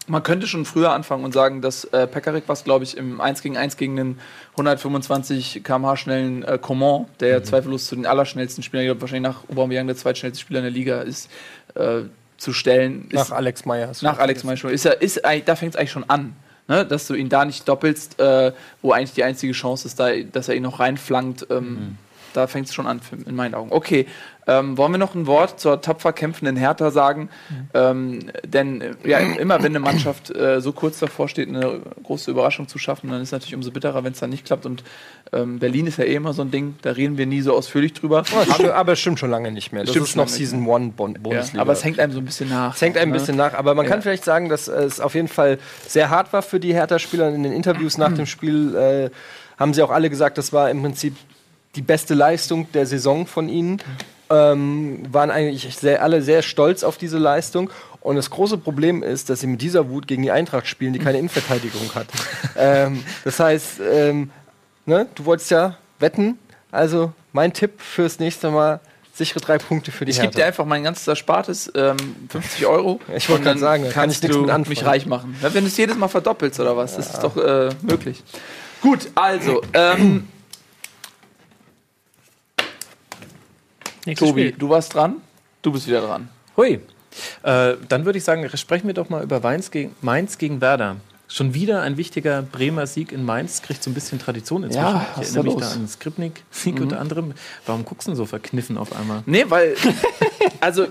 Man 0.07 0.23
könnte 0.23 0.47
schon 0.47 0.65
früher 0.65 0.91
anfangen 0.91 1.23
und 1.23 1.33
sagen, 1.33 1.61
dass 1.61 1.83
äh, 1.85 2.07
Pekarik 2.07 2.45
was, 2.47 2.63
glaube 2.63 2.83
ich, 2.83 2.97
im 2.97 3.21
1 3.21 3.41
gegen 3.41 3.57
1 3.57 3.77
gegen 3.77 3.95
den 3.95 4.19
125 4.51 5.63
km/h 5.63 5.97
schnellen 5.97 6.43
äh, 6.43 6.57
Coman, 6.59 7.05
der 7.19 7.29
ja 7.29 7.43
zweifellos 7.43 7.85
zu 7.85 7.95
den 7.95 8.05
allerschnellsten 8.05 8.63
Spielern, 8.63 8.85
ich 8.85 8.87
glaube 8.87 9.01
wahrscheinlich 9.01 9.33
nach 9.33 9.49
Aubameyang 9.49 9.87
der 9.87 9.95
zweitschnellste 9.95 10.41
Spieler 10.41 10.59
in 10.59 10.65
der 10.65 10.71
Liga 10.71 11.01
ist, 11.01 11.29
äh, 11.75 12.03
zu 12.37 12.53
stellen. 12.53 13.07
nach 13.11 13.23
ist, 13.23 13.31
Alex 13.31 13.65
Meyer. 13.65 13.91
nach 14.01 14.19
Alex 14.19 14.43
Meyer 14.43 14.57
schon. 14.57 14.71
Ist 14.71 14.85
ist, 14.85 15.21
da 15.23 15.55
fängt 15.55 15.73
es 15.73 15.79
eigentlich 15.79 15.91
schon 15.91 16.09
an. 16.09 16.35
Ne? 16.67 16.85
Dass 16.85 17.07
du 17.07 17.13
ihn 17.13 17.29
da 17.29 17.45
nicht 17.45 17.67
doppelst, 17.67 18.19
äh, 18.19 18.51
wo 18.81 18.91
eigentlich 18.91 19.13
die 19.13 19.23
einzige 19.23 19.53
Chance 19.53 19.87
ist, 19.87 19.99
da, 19.99 20.15
dass 20.15 20.49
er 20.49 20.55
ihn 20.55 20.63
noch 20.63 20.79
reinflankt. 20.79 21.47
Ähm, 21.49 21.97
Da 22.33 22.47
fängt 22.47 22.67
es 22.67 22.73
schon 22.73 22.85
an, 22.85 22.99
in 23.25 23.33
meinen 23.35 23.55
Augen. 23.55 23.71
Okay, 23.71 24.07
ähm, 24.47 24.77
wollen 24.77 24.91
wir 24.91 24.97
noch 24.99 25.15
ein 25.15 25.25
Wort 25.27 25.59
zur 25.59 25.81
tapfer 25.81 26.13
kämpfenden 26.13 26.55
Hertha 26.55 26.91
sagen? 26.91 27.29
Ähm, 27.73 28.19
denn 28.43 28.81
äh, 28.81 28.93
ja, 29.03 29.17
immer 29.17 29.57
wenn 29.59 29.71
eine 29.71 29.79
Mannschaft 29.79 30.29
äh, 30.35 30.61
so 30.61 30.71
kurz 30.71 30.99
davor 30.99 31.27
steht, 31.27 31.49
eine 31.49 31.81
große 32.03 32.29
Überraschung 32.29 32.67
zu 32.67 32.77
schaffen, 32.77 33.09
dann 33.09 33.21
ist 33.21 33.29
es 33.29 33.31
natürlich 33.31 33.55
umso 33.55 33.71
bitterer, 33.71 34.03
wenn 34.03 34.13
es 34.13 34.19
dann 34.19 34.29
nicht 34.29 34.45
klappt. 34.45 34.65
Und 34.65 34.83
ähm, 35.33 35.57
Berlin 35.59 35.87
ist 35.87 35.97
ja 35.97 36.03
eh 36.03 36.15
immer 36.15 36.33
so 36.33 36.43
ein 36.43 36.51
Ding, 36.51 36.75
da 36.83 36.91
reden 36.91 37.17
wir 37.17 37.25
nie 37.25 37.41
so 37.41 37.53
ausführlich 37.55 37.93
drüber. 37.93 38.23
aber, 38.53 38.75
aber 38.75 38.91
es 38.93 38.99
stimmt 38.99 39.19
schon 39.19 39.31
lange 39.31 39.51
nicht 39.51 39.71
mehr. 39.71 39.81
Das 39.83 39.91
Stimmt 39.91 40.07
ist 40.07 40.15
noch 40.15 40.27
Season 40.27 40.59
1 40.69 40.95
Bon 40.95 41.13
Ja, 41.13 41.19
Bundesliga. 41.19 41.61
aber 41.61 41.73
es 41.73 41.83
hängt 41.83 41.99
einem 41.99 42.13
so 42.13 42.19
ein 42.19 42.25
bisschen 42.25 42.49
nach. 42.49 42.75
Es 42.75 42.81
hängt 42.81 42.97
ein 42.97 43.09
ne? 43.09 43.13
bisschen 43.13 43.35
nach, 43.37 43.53
aber 43.55 43.73
man 43.73 43.85
kann 43.87 43.97
Ja. 43.99 44.01
vielleicht 44.03 44.25
sagen, 44.25 44.49
dass 44.49 44.67
es 44.67 44.99
auf 44.99 45.15
jeden 45.15 45.27
Fall 45.27 45.57
sehr 45.87 46.09
hart 46.11 46.33
war 46.33 46.41
für 46.43 46.59
die 46.59 46.73
Hertha-Spieler. 46.73 47.29
In 47.33 47.43
den 47.43 47.51
Interviews 47.51 47.97
nach 47.97 48.13
dem 48.13 48.25
Spiel 48.27 48.75
äh, 48.75 49.09
haben 49.59 49.73
sie 49.73 49.81
auch 49.81 49.89
alle 49.91 50.09
gesagt, 50.09 50.37
das 50.37 50.53
war 50.53 50.69
im 50.69 50.81
Prinzip 50.83 51.15
die 51.75 51.81
beste 51.81 52.13
Leistung 52.13 52.71
der 52.73 52.85
Saison 52.85 53.25
von 53.25 53.49
ihnen. 53.49 53.81
Ähm, 54.29 55.03
waren 55.11 55.29
eigentlich 55.29 55.75
sehr, 55.75 56.01
alle 56.01 56.21
sehr 56.21 56.41
stolz 56.41 56.83
auf 56.83 56.97
diese 56.97 57.17
Leistung. 57.17 57.69
Und 58.01 58.15
das 58.15 58.29
große 58.29 58.57
Problem 58.57 59.01
ist, 59.03 59.29
dass 59.29 59.39
sie 59.39 59.47
mit 59.47 59.61
dieser 59.61 59.89
Wut 59.89 60.07
gegen 60.07 60.21
die 60.21 60.31
Eintracht 60.31 60.67
spielen, 60.67 60.93
die 60.93 60.99
keine 60.99 61.17
Innenverteidigung 61.17 61.93
hat. 61.95 62.07
ähm, 62.57 63.03
das 63.23 63.39
heißt, 63.39 63.81
ähm, 63.91 64.29
ne, 64.85 65.07
du 65.15 65.25
wolltest 65.25 65.51
ja 65.51 65.77
wetten. 65.99 66.37
Also 66.71 67.13
mein 67.33 67.53
Tipp 67.53 67.81
fürs 67.81 68.19
nächste 68.19 68.51
Mal, 68.51 68.79
sichere 69.15 69.39
drei 69.39 69.57
Punkte 69.57 69.91
für 69.91 70.05
die 70.05 70.11
Ich 70.11 70.19
gebe 70.19 70.33
dir 70.33 70.45
einfach 70.45 70.65
mein 70.65 70.83
ganzes 70.83 71.07
Erspartes, 71.07 71.71
ähm, 71.75 71.97
50 72.29 72.65
Euro. 72.65 72.99
Ich 73.15 73.29
wollte 73.29 73.43
gerade 73.43 73.59
sagen, 73.59 73.83
da 73.85 73.91
kann 73.91 74.09
ich 74.09 74.21
nichts 74.21 74.37
mit 74.37 74.49
anfangen. 74.49 74.69
mich 74.69 74.85
reich 74.85 75.05
machen. 75.05 75.35
Ja, 75.41 75.53
wenn 75.53 75.63
du 75.63 75.67
es 75.67 75.77
jedes 75.77 75.97
Mal 75.97 76.07
verdoppelst 76.07 76.59
oder 76.59 76.75
was, 76.75 76.95
das 76.95 77.13
ist 77.13 77.23
doch 77.23 77.37
äh, 77.37 77.69
möglich. 77.81 78.23
Gut, 78.81 79.09
also, 79.15 79.61
ähm, 79.73 80.27
Nächstes 84.05 84.29
Tobi, 84.29 84.47
Spiel. 84.49 84.55
du 84.59 84.69
warst 84.69 84.93
dran. 84.93 85.15
Du 85.61 85.71
bist 85.71 85.87
wieder 85.87 86.01
dran. 86.01 86.29
Hui. 86.57 86.79
Äh, 87.43 87.73
dann 87.87 88.05
würde 88.05 88.17
ich 88.17 88.23
sagen, 88.23 88.47
sprechen 88.55 88.87
wir 88.87 88.93
doch 88.93 89.09
mal 89.09 89.23
über 89.23 89.39
Mainz 89.39 89.71
gegen, 89.71 89.95
Mainz 90.01 90.37
gegen 90.37 90.61
Werder. 90.61 90.97
Schon 91.27 91.55
wieder 91.55 91.81
ein 91.81 91.97
wichtiger 91.97 92.43
Bremer 92.43 92.85
Sieg 92.85 93.11
in 93.11 93.25
Mainz, 93.25 93.63
kriegt 93.63 93.81
so 93.81 93.89
ein 93.89 93.95
bisschen 93.95 94.19
Tradition 94.19 94.63
inzwischen. 94.63 94.85
Ja, 94.85 95.07
ich 95.19 95.23
erinnere 95.23 95.43
mich 95.43 95.53
los? 95.53 95.61
da 95.63 95.71
an 95.71 95.79
den 95.79 95.87
Skripnik-Sieg 95.87 96.79
unter 96.79 96.99
anderem. 96.99 97.33
Warum 97.65 97.83
guckst 97.83 98.07
du 98.07 98.11
denn 98.11 98.15
so 98.15 98.25
verkniffen 98.27 98.77
auf 98.77 98.95
einmal? 98.95 99.23
Nee, 99.25 99.43
weil, 99.49 99.75
also, 100.59 100.87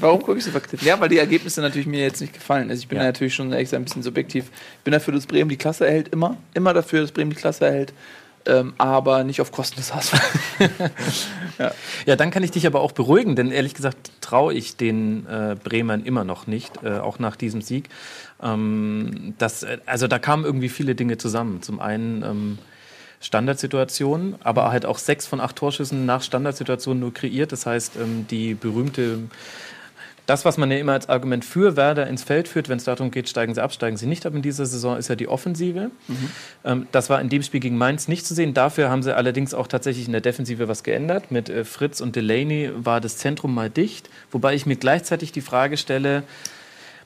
warum 0.00 0.22
gucke 0.22 0.38
ich 0.38 0.44
so 0.44 0.52
verknüpft? 0.52 0.86
Ja, 0.86 0.98
weil 1.00 1.10
die 1.10 1.18
Ergebnisse 1.18 1.60
natürlich 1.60 1.86
mir 1.86 2.00
jetzt 2.00 2.22
nicht 2.22 2.32
gefallen. 2.32 2.70
Also 2.70 2.80
ich 2.80 2.88
bin 2.88 2.96
Ja. 2.96 3.04
natürlich 3.04 3.34
schon 3.34 3.52
ein 3.52 3.84
bisschen 3.84 4.02
subjektiv. 4.02 4.46
Ich 4.78 4.84
bin 4.84 4.92
dafür, 4.92 5.12
dass 5.12 5.26
Bremen 5.26 5.50
die 5.50 5.58
Klasse 5.58 5.86
erhält, 5.86 6.08
immer. 6.08 6.38
Immer 6.54 6.72
dafür, 6.72 7.02
dass 7.02 7.12
Bremen 7.12 7.30
die 7.30 7.36
Klasse 7.36 7.66
erhält. 7.66 7.92
Ähm, 8.46 8.74
aber 8.78 9.24
nicht 9.24 9.40
auf 9.40 9.52
Kosten 9.52 9.76
des 9.76 9.94
HSV. 9.94 10.14
Ja, 12.06 12.16
dann 12.16 12.30
kann 12.30 12.42
ich 12.44 12.52
dich 12.52 12.66
aber 12.66 12.80
auch 12.80 12.92
beruhigen, 12.92 13.34
denn 13.34 13.50
ehrlich 13.50 13.74
gesagt 13.74 14.12
traue 14.20 14.54
ich 14.54 14.76
den 14.76 15.26
äh, 15.26 15.56
Bremern 15.62 16.04
immer 16.04 16.24
noch 16.24 16.46
nicht, 16.46 16.84
äh, 16.84 16.98
auch 16.98 17.18
nach 17.18 17.36
diesem 17.36 17.62
Sieg. 17.62 17.88
Ähm, 18.42 19.34
das, 19.38 19.64
äh, 19.64 19.78
also 19.86 20.06
da 20.06 20.18
kamen 20.18 20.44
irgendwie 20.44 20.68
viele 20.68 20.94
Dinge 20.94 21.18
zusammen. 21.18 21.62
Zum 21.62 21.80
einen 21.80 22.22
ähm, 22.22 22.58
Standardsituationen, 23.20 24.36
aber 24.44 24.70
halt 24.70 24.86
auch 24.86 24.98
sechs 24.98 25.26
von 25.26 25.40
acht 25.40 25.56
Torschüssen 25.56 26.06
nach 26.06 26.22
Standardsituationen 26.22 27.00
nur 27.00 27.12
kreiert. 27.12 27.50
Das 27.50 27.66
heißt, 27.66 27.96
ähm, 27.96 28.26
die 28.30 28.54
berühmte 28.54 29.18
das, 30.28 30.44
was 30.44 30.58
man 30.58 30.70
ja 30.70 30.76
immer 30.76 30.92
als 30.92 31.08
Argument 31.08 31.42
für 31.42 31.74
Werder 31.76 32.06
ins 32.06 32.22
Feld 32.22 32.48
führt, 32.48 32.68
wenn 32.68 32.76
es 32.76 32.84
darum 32.84 33.10
geht, 33.10 33.30
steigen 33.30 33.54
sie 33.54 33.62
ab, 33.62 33.72
steigen 33.72 33.96
sie 33.96 34.04
nicht 34.04 34.26
ab 34.26 34.34
in 34.34 34.42
dieser 34.42 34.66
Saison, 34.66 34.98
ist 34.98 35.08
ja 35.08 35.16
die 35.16 35.26
Offensive. 35.26 35.90
Ähm, 36.64 36.86
das 36.92 37.08
war 37.08 37.18
in 37.22 37.30
dem 37.30 37.42
Spiel 37.42 37.60
gegen 37.60 37.78
Mainz 37.78 38.08
nicht 38.08 38.26
zu 38.26 38.34
sehen. 38.34 38.52
Dafür 38.52 38.90
haben 38.90 39.02
sie 39.02 39.16
allerdings 39.16 39.54
auch 39.54 39.66
tatsächlich 39.66 40.04
in 40.04 40.12
der 40.12 40.20
Defensive 40.20 40.68
was 40.68 40.82
geändert. 40.82 41.30
Mit 41.30 41.48
äh, 41.48 41.64
Fritz 41.64 42.02
und 42.02 42.14
Delaney 42.14 42.70
war 42.76 43.00
das 43.00 43.16
Zentrum 43.16 43.54
mal 43.54 43.70
dicht. 43.70 44.10
Wobei 44.30 44.54
ich 44.54 44.66
mir 44.66 44.76
gleichzeitig 44.76 45.32
die 45.32 45.40
Frage 45.40 45.78
stelle, 45.78 46.24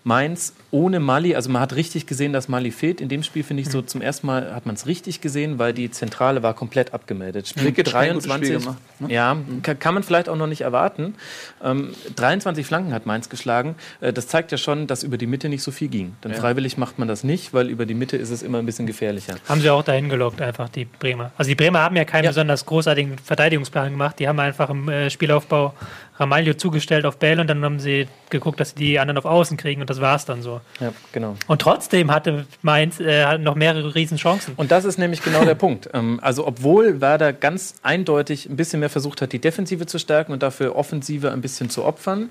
Mainz 0.05 0.53
ohne 0.73 1.01
Mali, 1.01 1.35
also 1.37 1.51
man 1.51 1.63
hat 1.63 1.77
richtig 1.77 2.07
gesehen, 2.07 2.33
dass 2.33 2.49
Mali 2.49 2.71
fehlt. 2.73 3.01
In 3.01 3.09
dem 3.09 3.23
Spiel 3.23 3.43
finde 3.45 3.63
ich 3.63 3.69
so 3.71 3.83
zum 3.83 4.01
ersten 4.01 4.27
Mal 4.27 4.55
hat 4.55 4.67
man 4.67 4.75
es 4.75 4.87
richtig 4.87 5.21
gesehen, 5.21 5.59
weil 5.59 5.73
die 5.75 5.91
Zentrale 5.91 6.43
war 6.43 6.55
komplett 6.55 6.93
abgemeldet. 6.95 7.53
Gutes 7.63 7.93
23, 7.93 8.33
Spiel 8.49 8.59
gemacht, 8.59 8.79
ne? 8.99 9.13
ja, 9.13 9.37
kann, 9.63 9.79
kann 9.79 9.95
man 9.95 10.03
vielleicht 10.03 10.29
auch 10.29 10.37
noch 10.37 10.47
nicht 10.47 10.63
erwarten. 10.63 11.15
Ähm, 11.63 11.91
23 12.17 12.67
Flanken 12.67 12.93
hat 12.95 13.07
Mainz 13.07 13.29
geschlagen. 13.29 13.77
Äh, 14.01 14.13
das 14.13 14.27
zeigt 14.29 14.51
ja 14.51 14.59
schon, 14.59 14.87
dass 14.87 15.03
über 15.05 15.19
die 15.19 15.27
Mitte 15.27 15.49
nicht 15.49 15.63
so 15.63 15.71
viel 15.71 15.89
ging. 15.89 16.17
Denn 16.25 16.35
freiwillig 16.35 16.79
macht 16.79 16.99
man 16.99 17.07
das 17.07 17.23
nicht, 17.23 17.53
weil 17.55 17.69
über 17.69 17.87
die 17.87 17.95
Mitte 17.95 18.17
ist 18.17 18.31
es 18.31 18.43
immer 18.43 18.59
ein 18.59 18.67
bisschen 18.67 18.87
gefährlicher. 18.87 19.35
Haben 19.49 19.61
sie 19.61 19.71
auch 19.71 19.85
dahin 19.85 20.09
gelockt, 20.09 20.41
einfach 20.41 20.69
die 20.69 20.87
Bremer. 20.87 21.31
Also 21.37 21.51
die 21.51 21.55
Bremer 21.55 21.81
haben 21.81 21.97
ja 21.97 22.05
keinen 22.05 22.25
Ja. 22.25 22.31
besonders 22.31 22.67
großartigen 22.67 23.19
Verteidigungsplan 23.19 23.91
gemacht. 23.93 24.19
Die 24.19 24.27
haben 24.27 24.41
einfach 24.41 24.71
im 24.71 24.89
äh, 24.89 25.11
Spielaufbau 25.11 25.75
Ramalho 26.17 26.55
zugestellt 26.55 27.07
auf 27.07 27.19
Bälle 27.19 27.41
und 27.41 27.49
dann 27.49 27.65
haben 27.65 27.81
sie 27.81 28.07
geguckt, 28.29 28.61
dass 28.61 28.71
sie 28.71 28.75
die 28.77 28.99
anderen 28.99 29.19
auf 29.19 29.25
Außen 29.25 29.57
kriegen 29.57 29.81
und 29.81 29.89
das 29.89 30.01
war 30.01 30.15
es 30.15 30.25
dann 30.25 30.43
so. 30.43 30.61
Ja, 30.79 30.93
genau. 31.13 31.37
Und 31.47 31.63
trotzdem 31.63 32.11
hatte 32.11 32.47
Mainz 32.61 33.01
äh, 33.01 33.39
noch 33.39 33.55
mehrere 33.55 33.95
Riesenchancen. 33.95 34.55
Und 34.57 34.71
das 34.71 34.85
ist 34.85 34.99
nämlich 34.99 35.23
genau 35.23 35.45
der 35.45 35.55
Punkt. 35.55 35.89
Ähm, 35.95 36.21
also 36.23 36.47
obwohl 36.47 37.01
Werder 37.01 37.33
ganz 37.33 37.77
eindeutig 37.83 38.49
ein 38.49 38.57
bisschen 38.57 38.81
mehr 38.81 38.91
versucht 38.91 39.23
hat, 39.23 39.33
die 39.33 39.39
Defensive 39.39 39.87
zu 39.87 39.99
stärken 39.99 40.33
und 40.33 40.43
dafür 40.43 40.77
Offensive 40.77 41.31
ein 41.33 41.41
bisschen 41.41 41.71
zu 41.71 41.85
opfern, 41.85 42.29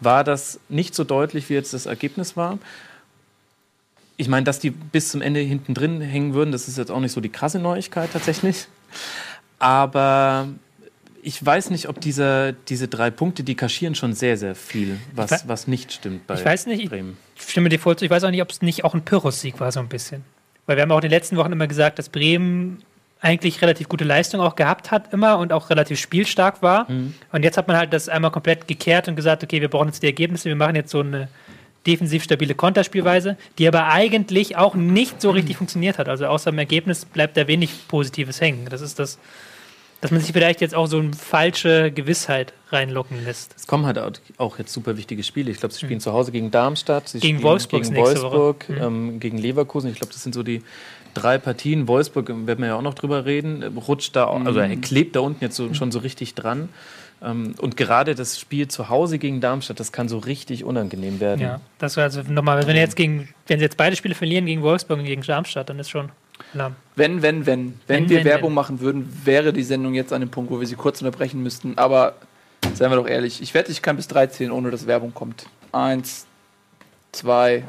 war 0.00 0.24
das 0.24 0.58
nicht 0.68 0.94
so 0.94 1.04
deutlich, 1.04 1.50
wie 1.50 1.54
jetzt 1.54 1.74
das 1.74 1.86
Ergebnis 1.86 2.36
war. 2.36 2.58
Ich 4.16 4.28
meine, 4.28 4.44
dass 4.44 4.58
die 4.58 4.70
bis 4.70 5.10
zum 5.10 5.22
Ende 5.22 5.40
hinten 5.40 5.74
drin 5.74 6.00
hängen 6.00 6.34
würden, 6.34 6.52
das 6.52 6.68
ist 6.68 6.78
jetzt 6.78 6.90
auch 6.90 7.00
nicht 7.00 7.12
so 7.12 7.20
die 7.20 7.30
krasse 7.30 7.58
Neuigkeit 7.58 8.10
tatsächlich. 8.12 8.66
Aber 9.58 10.48
ich 11.22 11.44
weiß 11.44 11.70
nicht, 11.70 11.88
ob 11.88 12.00
diese, 12.00 12.54
diese 12.68 12.88
drei 12.88 13.10
Punkte, 13.10 13.42
die 13.42 13.54
kaschieren 13.54 13.94
schon 13.94 14.12
sehr, 14.12 14.36
sehr 14.36 14.54
viel, 14.54 14.94
Ich 14.94 15.16
was, 15.16 15.48
was 15.48 15.66
nicht 15.66 15.92
stimmt 15.92 16.26
bei 16.26 16.34
Ich 16.34 16.44
weiß 16.44 16.66
nicht, 16.66 16.82
ich 16.82 16.90
Bremen. 16.90 17.16
stimme 17.36 17.68
dir 17.68 17.78
voll 17.78 17.96
zu. 17.96 18.04
Ich 18.04 18.10
weiß 18.10 18.24
auch 18.24 18.30
nicht, 18.30 18.42
ob 18.42 18.50
es 18.50 18.62
nicht 18.62 18.84
auch 18.84 18.94
ein 18.94 19.02
Pyrrhus-Sieg 19.02 19.60
war, 19.60 19.70
so 19.72 19.80
ein 19.80 19.88
bisschen. 19.88 20.24
Weil 20.66 20.76
wir 20.76 20.82
haben 20.82 20.92
auch 20.92 20.98
in 20.98 21.02
den 21.02 21.10
letzten 21.10 21.36
Wochen 21.36 21.52
immer 21.52 21.66
gesagt, 21.66 21.98
dass 21.98 22.08
Bremen 22.08 22.82
eigentlich 23.20 23.60
relativ 23.60 23.88
gute 23.88 24.04
Leistung 24.04 24.40
auch 24.40 24.56
gehabt 24.56 24.90
hat 24.90 25.12
immer 25.12 25.38
und 25.38 25.52
auch 25.52 25.68
relativ 25.70 25.98
spielstark 25.98 26.62
war. 26.62 26.90
Mhm. 26.90 27.14
Und 27.32 27.42
jetzt 27.42 27.58
hat 27.58 27.68
man 27.68 27.76
halt 27.76 27.92
das 27.92 28.08
einmal 28.08 28.30
komplett 28.30 28.66
gekehrt 28.66 29.08
und 29.08 29.16
gesagt, 29.16 29.44
okay, 29.44 29.60
wir 29.60 29.68
brauchen 29.68 29.88
jetzt 29.88 30.02
die 30.02 30.06
Ergebnisse, 30.06 30.48
wir 30.48 30.56
machen 30.56 30.76
jetzt 30.76 30.90
so 30.90 31.00
eine 31.00 31.28
defensiv 31.86 32.22
stabile 32.22 32.54
Konterspielweise, 32.54 33.36
die 33.58 33.66
aber 33.66 33.88
eigentlich 33.88 34.56
auch 34.56 34.74
nicht 34.74 35.20
so 35.20 35.30
richtig 35.30 35.56
funktioniert 35.56 35.98
hat. 35.98 36.08
Also 36.08 36.26
außer 36.26 36.50
dem 36.50 36.58
Ergebnis 36.58 37.04
bleibt 37.04 37.36
da 37.36 37.46
wenig 37.46 37.88
Positives 37.88 38.40
hängen. 38.40 38.66
Das 38.70 38.80
ist 38.80 38.98
das, 38.98 39.18
dass 40.00 40.10
man 40.10 40.20
sich 40.20 40.32
vielleicht 40.32 40.60
jetzt 40.60 40.74
auch 40.74 40.86
so 40.86 40.98
eine 40.98 41.12
falsche 41.12 41.90
Gewissheit 41.92 42.52
reinlocken 42.70 43.24
lässt. 43.24 43.54
Es 43.56 43.66
kommen 43.66 43.84
halt 43.86 43.98
auch- 44.38 44.58
jetzt 44.58 44.72
super 44.72 44.96
wichtige 44.96 45.22
Spiele. 45.22 45.50
Ich 45.50 45.58
glaube, 45.58 45.74
sie 45.74 45.80
spielen 45.80 46.00
zu 46.00 46.12
Hause 46.12 46.32
gegen 46.32 46.50
Darmstadt, 46.50 47.12
Mhm. 47.14 47.20
Gegen 47.20 47.42
Wolfsburg 47.42 47.82
gegen. 47.82 47.96
Wolfsburg, 47.96 48.68
Mhm. 48.68 48.76
ähm, 48.82 49.20
gegen 49.20 49.38
Leverkusen. 49.38 49.90
Ich 49.90 49.96
glaube, 49.96 50.12
das 50.12 50.22
sind 50.22 50.34
so 50.34 50.42
die 50.42 50.62
drei 51.14 51.38
Partien. 51.38 51.88
Wolfsburg, 51.88 52.28
ähm, 52.30 52.46
werden 52.46 52.60
wir 52.60 52.68
ja 52.68 52.76
auch 52.76 52.82
noch 52.82 52.94
drüber 52.94 53.24
reden, 53.26 53.62
rutscht 53.76 54.14
da, 54.16 54.26
au- 54.28 54.38
also 54.44 54.60
er 54.60 54.68
Mhm. 54.68 54.80
klebt 54.80 55.16
da 55.16 55.20
unten 55.20 55.42
jetzt 55.44 55.56
so, 55.56 55.74
schon 55.74 55.90
so 55.92 55.98
richtig 55.98 56.34
dran. 56.34 56.68
Ähm, 57.22 57.54
und 57.60 57.76
gerade 57.76 58.14
das 58.14 58.40
Spiel 58.40 58.68
zu 58.68 58.88
Hause 58.88 59.18
gegen 59.18 59.42
Darmstadt, 59.42 59.78
das 59.78 59.92
kann 59.92 60.08
so 60.08 60.16
richtig 60.18 60.64
unangenehm 60.64 61.20
werden. 61.20 61.40
Ja, 61.42 61.60
das 61.78 61.98
war 61.98 62.04
also 62.04 62.22
nochmal, 62.22 62.66
wenn 62.66 62.76
jetzt 62.76 62.96
gegen, 62.96 63.28
wenn 63.48 63.58
sie 63.58 63.64
jetzt 63.64 63.76
beide 63.76 63.94
Spiele 63.96 64.14
verlieren 64.14 64.46
gegen 64.46 64.62
Wolfsburg 64.62 64.98
und 65.00 65.04
gegen 65.04 65.20
Darmstadt, 65.20 65.68
dann 65.68 65.78
ist 65.78 65.90
schon 65.90 66.10
Alarm. 66.54 66.76
Wenn, 66.96 67.22
wenn, 67.22 67.46
wenn. 67.46 67.80
Wenn, 67.86 68.04
Wenn, 68.04 68.08
wir 68.08 68.18
wenn, 68.18 68.24
Werbung 68.24 68.50
wenn. 68.50 68.54
machen 68.54 68.80
würden, 68.80 69.20
wäre 69.24 69.52
die 69.52 69.62
Sendung 69.62 69.94
jetzt 69.94 70.12
an 70.12 70.20
dem 70.20 70.30
Punkt, 70.30 70.50
wo 70.50 70.60
wir 70.60 70.66
sie 70.66 70.76
kurz 70.76 71.00
unterbrechen 71.00 71.42
müssten. 71.42 71.78
Aber 71.78 72.14
seien 72.74 72.90
wir 72.90 72.96
doch 72.96 73.06
ehrlich, 73.06 73.40
ich 73.42 73.54
wette, 73.54 73.72
ich 73.72 73.82
kann 73.82 73.96
bis 73.96 74.08
13, 74.08 74.50
ohne 74.50 74.70
dass 74.70 74.86
Werbung 74.86 75.14
kommt. 75.14 75.46
Eins, 75.72 76.26
zwei. 77.12 77.64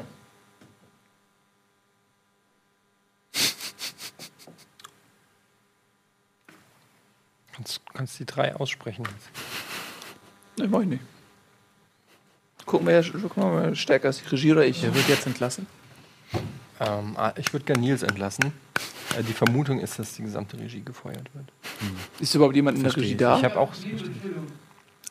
Kannst, 7.54 7.80
kannst 7.92 8.18
die 8.18 8.26
drei 8.26 8.56
aussprechen. 8.56 9.06
Ne, 10.58 10.66
mach 10.68 10.80
ich 10.80 10.86
nicht. 10.86 11.02
Gucken 12.66 12.86
wir, 12.86 13.02
gucken 13.02 13.42
wir 13.42 13.50
mal, 13.50 13.66
wer 13.68 13.74
stärker 13.74 14.08
ist, 14.08 14.22
die 14.24 14.28
Regie 14.28 14.52
oder 14.52 14.64
ich. 14.64 14.82
Wer 14.82 14.94
wird 14.94 15.08
jetzt 15.08 15.26
entlassen? 15.26 15.66
Ähm, 16.84 17.14
ah, 17.16 17.32
ich 17.36 17.52
würde 17.52 17.64
gerne 17.64 17.80
Nils 17.80 18.02
entlassen. 18.02 18.52
Äh, 19.16 19.22
die 19.22 19.32
Vermutung 19.32 19.78
ist, 19.78 19.98
dass 19.98 20.14
die 20.14 20.22
gesamte 20.22 20.58
Regie 20.58 20.82
gefeuert 20.82 21.28
wird. 21.34 21.46
Ist 22.18 22.34
überhaupt 22.34 22.56
jemand 22.56 22.78
in 22.78 22.84
der 22.84 22.96
Regie 22.96 23.12
ich. 23.12 23.16
da? 23.16 23.38
Ich 23.38 23.44
habe 23.44 23.58
auch. 23.58 23.72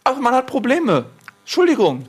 Ach, 0.04 0.20
man 0.20 0.34
hat 0.34 0.48
Probleme. 0.48 1.06
Entschuldigung. 1.42 2.06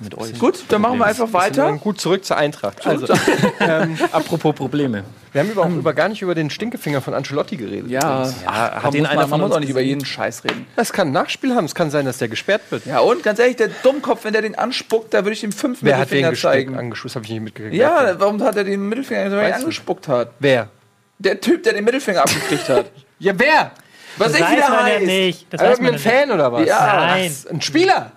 Mit 0.00 0.16
euch. 0.18 0.38
Gut, 0.38 0.64
dann 0.68 0.80
machen 0.80 0.98
wir 0.98 1.06
einfach 1.06 1.32
weiter. 1.32 1.72
Gut, 1.74 2.00
zurück 2.00 2.24
zur 2.24 2.36
Eintracht. 2.36 2.84
Also, 2.86 3.06
Apropos 4.12 4.54
Probleme. 4.54 5.04
wir 5.32 5.40
haben 5.40 5.50
überhaupt 5.50 5.74
über, 5.76 5.92
gar 5.94 6.08
nicht 6.08 6.20
über 6.22 6.34
den 6.34 6.50
Stinkefinger 6.50 7.00
von 7.00 7.14
Ancelotti 7.14 7.56
geredet. 7.56 7.90
Ja, 7.90 8.28
Ja, 8.44 8.82
hat 8.82 8.94
den 8.94 9.06
einer 9.06 9.20
man, 9.22 9.28
von 9.28 9.42
uns 9.42 9.54
auch 9.54 9.60
nicht 9.60 9.70
über 9.70 9.80
jeden 9.80 10.04
Scheiß 10.04 10.44
reden. 10.44 10.66
Das 10.76 10.92
kann 10.92 11.08
ein 11.08 11.12
Nachspiel 11.12 11.54
haben. 11.54 11.64
Es 11.64 11.74
kann 11.74 11.90
sein, 11.90 12.04
dass 12.06 12.18
der 12.18 12.28
gesperrt 12.28 12.62
wird. 12.70 12.86
Ja, 12.86 12.98
und 13.00 13.22
ganz 13.22 13.38
ehrlich, 13.38 13.56
der 13.56 13.68
Dummkopf, 13.68 14.24
wenn 14.24 14.32
der 14.32 14.42
den 14.42 14.56
anspuckt, 14.56 15.14
da 15.14 15.18
würde 15.24 15.32
ich 15.32 15.44
ihm 15.44 15.52
fünf 15.52 15.78
Wer 15.82 15.98
hat 15.98 16.10
den 16.10 16.22
Mittelfinger 16.24 16.34
zeigen. 16.52 16.76
angeschossen? 16.78 17.14
Habe 17.16 17.24
ich 17.26 17.30
nicht 17.32 17.42
mitgekriegt. 17.42 17.74
Ja, 17.76 18.18
warum 18.18 18.42
hat 18.42 18.56
er 18.56 18.64
den 18.64 18.88
Mittelfinger 18.88 19.20
er 19.20 19.30
du? 19.30 19.54
angespuckt 19.56 20.08
hat? 20.08 20.30
Wer? 20.40 20.68
Der 21.18 21.40
Typ, 21.40 21.62
der 21.62 21.74
den 21.74 21.84
Mittelfinger 21.84 22.20
abgekriegt 22.22 22.68
hat. 22.68 22.86
Ja, 23.20 23.32
wer? 23.38 23.70
Was 24.18 24.32
Das 24.32 24.40
ich 24.40 24.44
weiß 24.44 24.52
wieder 24.56 24.82
heißt. 24.84 25.06
nicht. 25.06 25.46
Das 25.50 25.60
weiß 25.60 25.78
man 25.78 25.86
Irgendein 25.86 25.86
ja 25.86 25.92
nicht. 25.92 26.20
Fan 26.28 26.30
oder 26.32 26.52
was? 26.52 26.66
Ja. 26.68 27.06
Nein. 27.06 27.26
Was? 27.30 27.46
Ein 27.46 27.60
Spieler? 27.62 28.12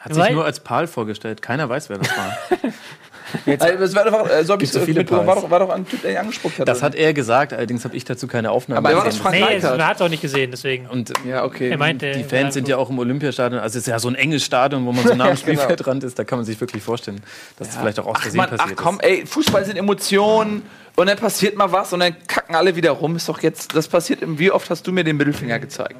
Hat 0.00 0.14
sich 0.14 0.22
Weil- 0.22 0.34
nur 0.34 0.44
als 0.44 0.60
Pal 0.60 0.86
vorgestellt. 0.86 1.42
Keiner 1.42 1.68
weiß, 1.68 1.88
wer 1.90 1.98
das 1.98 2.08
war. 2.16 2.38
Also, 3.44 3.76
das 3.78 3.94
war 3.94 4.04
doch, 4.06 4.30
äh, 4.30 4.42
so 4.42 4.54
hab 4.54 4.62
ich's 4.62 4.72
so 4.72 4.80
viele 4.80 5.00
mitbekommen, 5.00 5.26
war, 5.26 5.34
Pals. 5.34 5.44
doch, 5.44 5.50
war 5.50 5.58
doch 5.58 5.68
ein 5.68 5.86
Typ, 5.86 6.00
der 6.00 6.12
ihn 6.12 6.16
angespuckt 6.16 6.60
hat. 6.60 6.66
Das 6.66 6.82
hat 6.82 6.94
er 6.94 7.12
gesagt, 7.12 7.52
allerdings 7.52 7.84
habe 7.84 7.94
ich 7.94 8.06
dazu 8.06 8.26
keine 8.26 8.50
Aufnahme 8.50 8.78
Aber 8.78 8.90
er 8.90 8.96
war 8.96 9.04
das 9.04 9.18
Frank 9.18 9.34
Nee, 9.34 9.42
es- 9.42 9.62
Neikert. 9.64 9.76
man 9.78 9.86
hat 9.86 9.96
es 9.96 10.00
auch 10.02 10.08
nicht 10.08 10.22
gesehen, 10.22 10.50
deswegen. 10.50 10.86
Und 10.86 11.12
Ja, 11.26 11.44
okay. 11.44 11.68
er 11.68 11.76
meinte, 11.76 12.10
die 12.12 12.24
Fans 12.24 12.54
sind 12.54 12.68
ja 12.68 12.78
auch 12.78 12.88
im 12.88 12.98
Olympiastadion. 12.98 13.60
Also 13.60 13.76
es 13.76 13.82
ist 13.86 13.90
ja 13.90 13.98
so 13.98 14.08
ein 14.08 14.14
enges 14.14 14.42
Stadion, 14.46 14.86
wo 14.86 14.92
man 14.92 15.06
so 15.06 15.14
nah 15.14 15.28
am 15.28 15.36
Spielfeldrand 15.36 16.04
ist. 16.04 16.18
Da 16.18 16.24
kann 16.24 16.38
man 16.38 16.46
sich 16.46 16.58
wirklich 16.58 16.82
vorstellen, 16.82 17.20
dass 17.58 17.68
es 17.68 17.76
vielleicht 17.76 18.00
auch 18.00 18.06
aus 18.06 18.14
Ach, 18.16 18.22
Versehen 18.22 18.38
Mann, 18.38 18.48
ach 18.54 18.56
passiert 18.56 18.78
komm, 18.78 18.94
ist. 19.00 19.04
ey, 19.04 19.26
Fußball 19.26 19.62
sind 19.66 19.76
Emotionen 19.76 20.62
und 20.96 21.06
dann 21.06 21.18
passiert 21.18 21.54
mal 21.54 21.70
was 21.70 21.92
und 21.92 22.00
dann 22.00 22.16
kacken 22.28 22.54
alle 22.56 22.76
wieder 22.76 22.92
rum. 22.92 23.14
Ist 23.16 23.28
doch 23.28 23.42
jetzt, 23.42 23.76
das 23.76 23.88
passiert, 23.88 24.22
im- 24.22 24.38
wie 24.38 24.50
oft 24.50 24.70
hast 24.70 24.86
du 24.86 24.90
mir 24.92 25.04
den 25.04 25.18
Mittelfinger 25.18 25.58
gezeigt? 25.58 25.96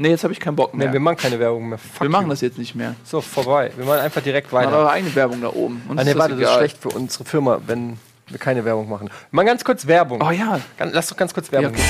Nee, 0.00 0.10
jetzt 0.10 0.22
habe 0.22 0.32
ich 0.32 0.38
keinen 0.38 0.54
Bock 0.54 0.74
mehr. 0.74 0.86
Nee, 0.86 0.92
wir 0.92 1.00
machen 1.00 1.16
keine 1.16 1.40
Werbung 1.40 1.70
mehr. 1.70 1.78
Fuck 1.78 2.02
wir 2.02 2.08
machen 2.08 2.26
you. 2.26 2.30
das 2.30 2.40
jetzt 2.40 2.56
nicht 2.56 2.76
mehr. 2.76 2.94
So, 3.02 3.20
vorbei. 3.20 3.72
Wir 3.76 3.84
machen 3.84 3.98
einfach 3.98 4.22
direkt 4.22 4.52
Wir 4.52 4.60
machen 4.60 4.66
weiter. 4.68 4.78
eure 4.78 4.90
eigene 4.90 5.12
Werbung 5.16 5.40
da 5.42 5.48
oben. 5.48 5.82
Uns 5.88 6.00
Ah, 6.00 6.04
nee, 6.04 6.10
ist 6.10 6.14
das 6.16 6.18
warte, 6.22 6.36
das 6.36 6.50
ist 6.50 6.56
schlecht 6.56 6.78
für 6.80 6.90
unsere 6.90 7.24
Firma, 7.24 7.58
wenn 7.66 7.98
wir 8.28 8.38
keine 8.38 8.64
Werbung 8.64 8.88
machen. 8.88 9.10
Mal 9.32 9.42
ganz 9.44 9.64
kurz 9.64 9.88
Werbung. 9.88 10.22
Oh 10.22 10.30
ja. 10.30 10.60
Ganz, 10.78 10.94
lass 10.94 11.08
doch 11.08 11.16
ganz 11.16 11.34
kurz 11.34 11.50
Werbung. 11.50 11.74
Ja, 11.76 11.84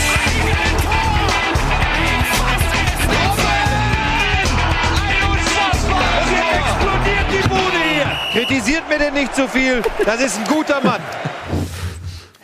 Und 5.29 6.31
jetzt 6.33 6.59
explodiert 6.59 7.27
die 7.33 7.49
Bude 7.49 7.83
hier. 7.93 8.09
Kritisiert 8.47 8.89
mir 8.89 8.99
denn 8.99 9.15
nicht 9.15 9.35
so 9.35 9.47
viel. 9.47 9.83
Das 10.05 10.21
ist 10.21 10.39
ein 10.39 10.45
guter 10.45 10.81
Mann. 10.83 11.01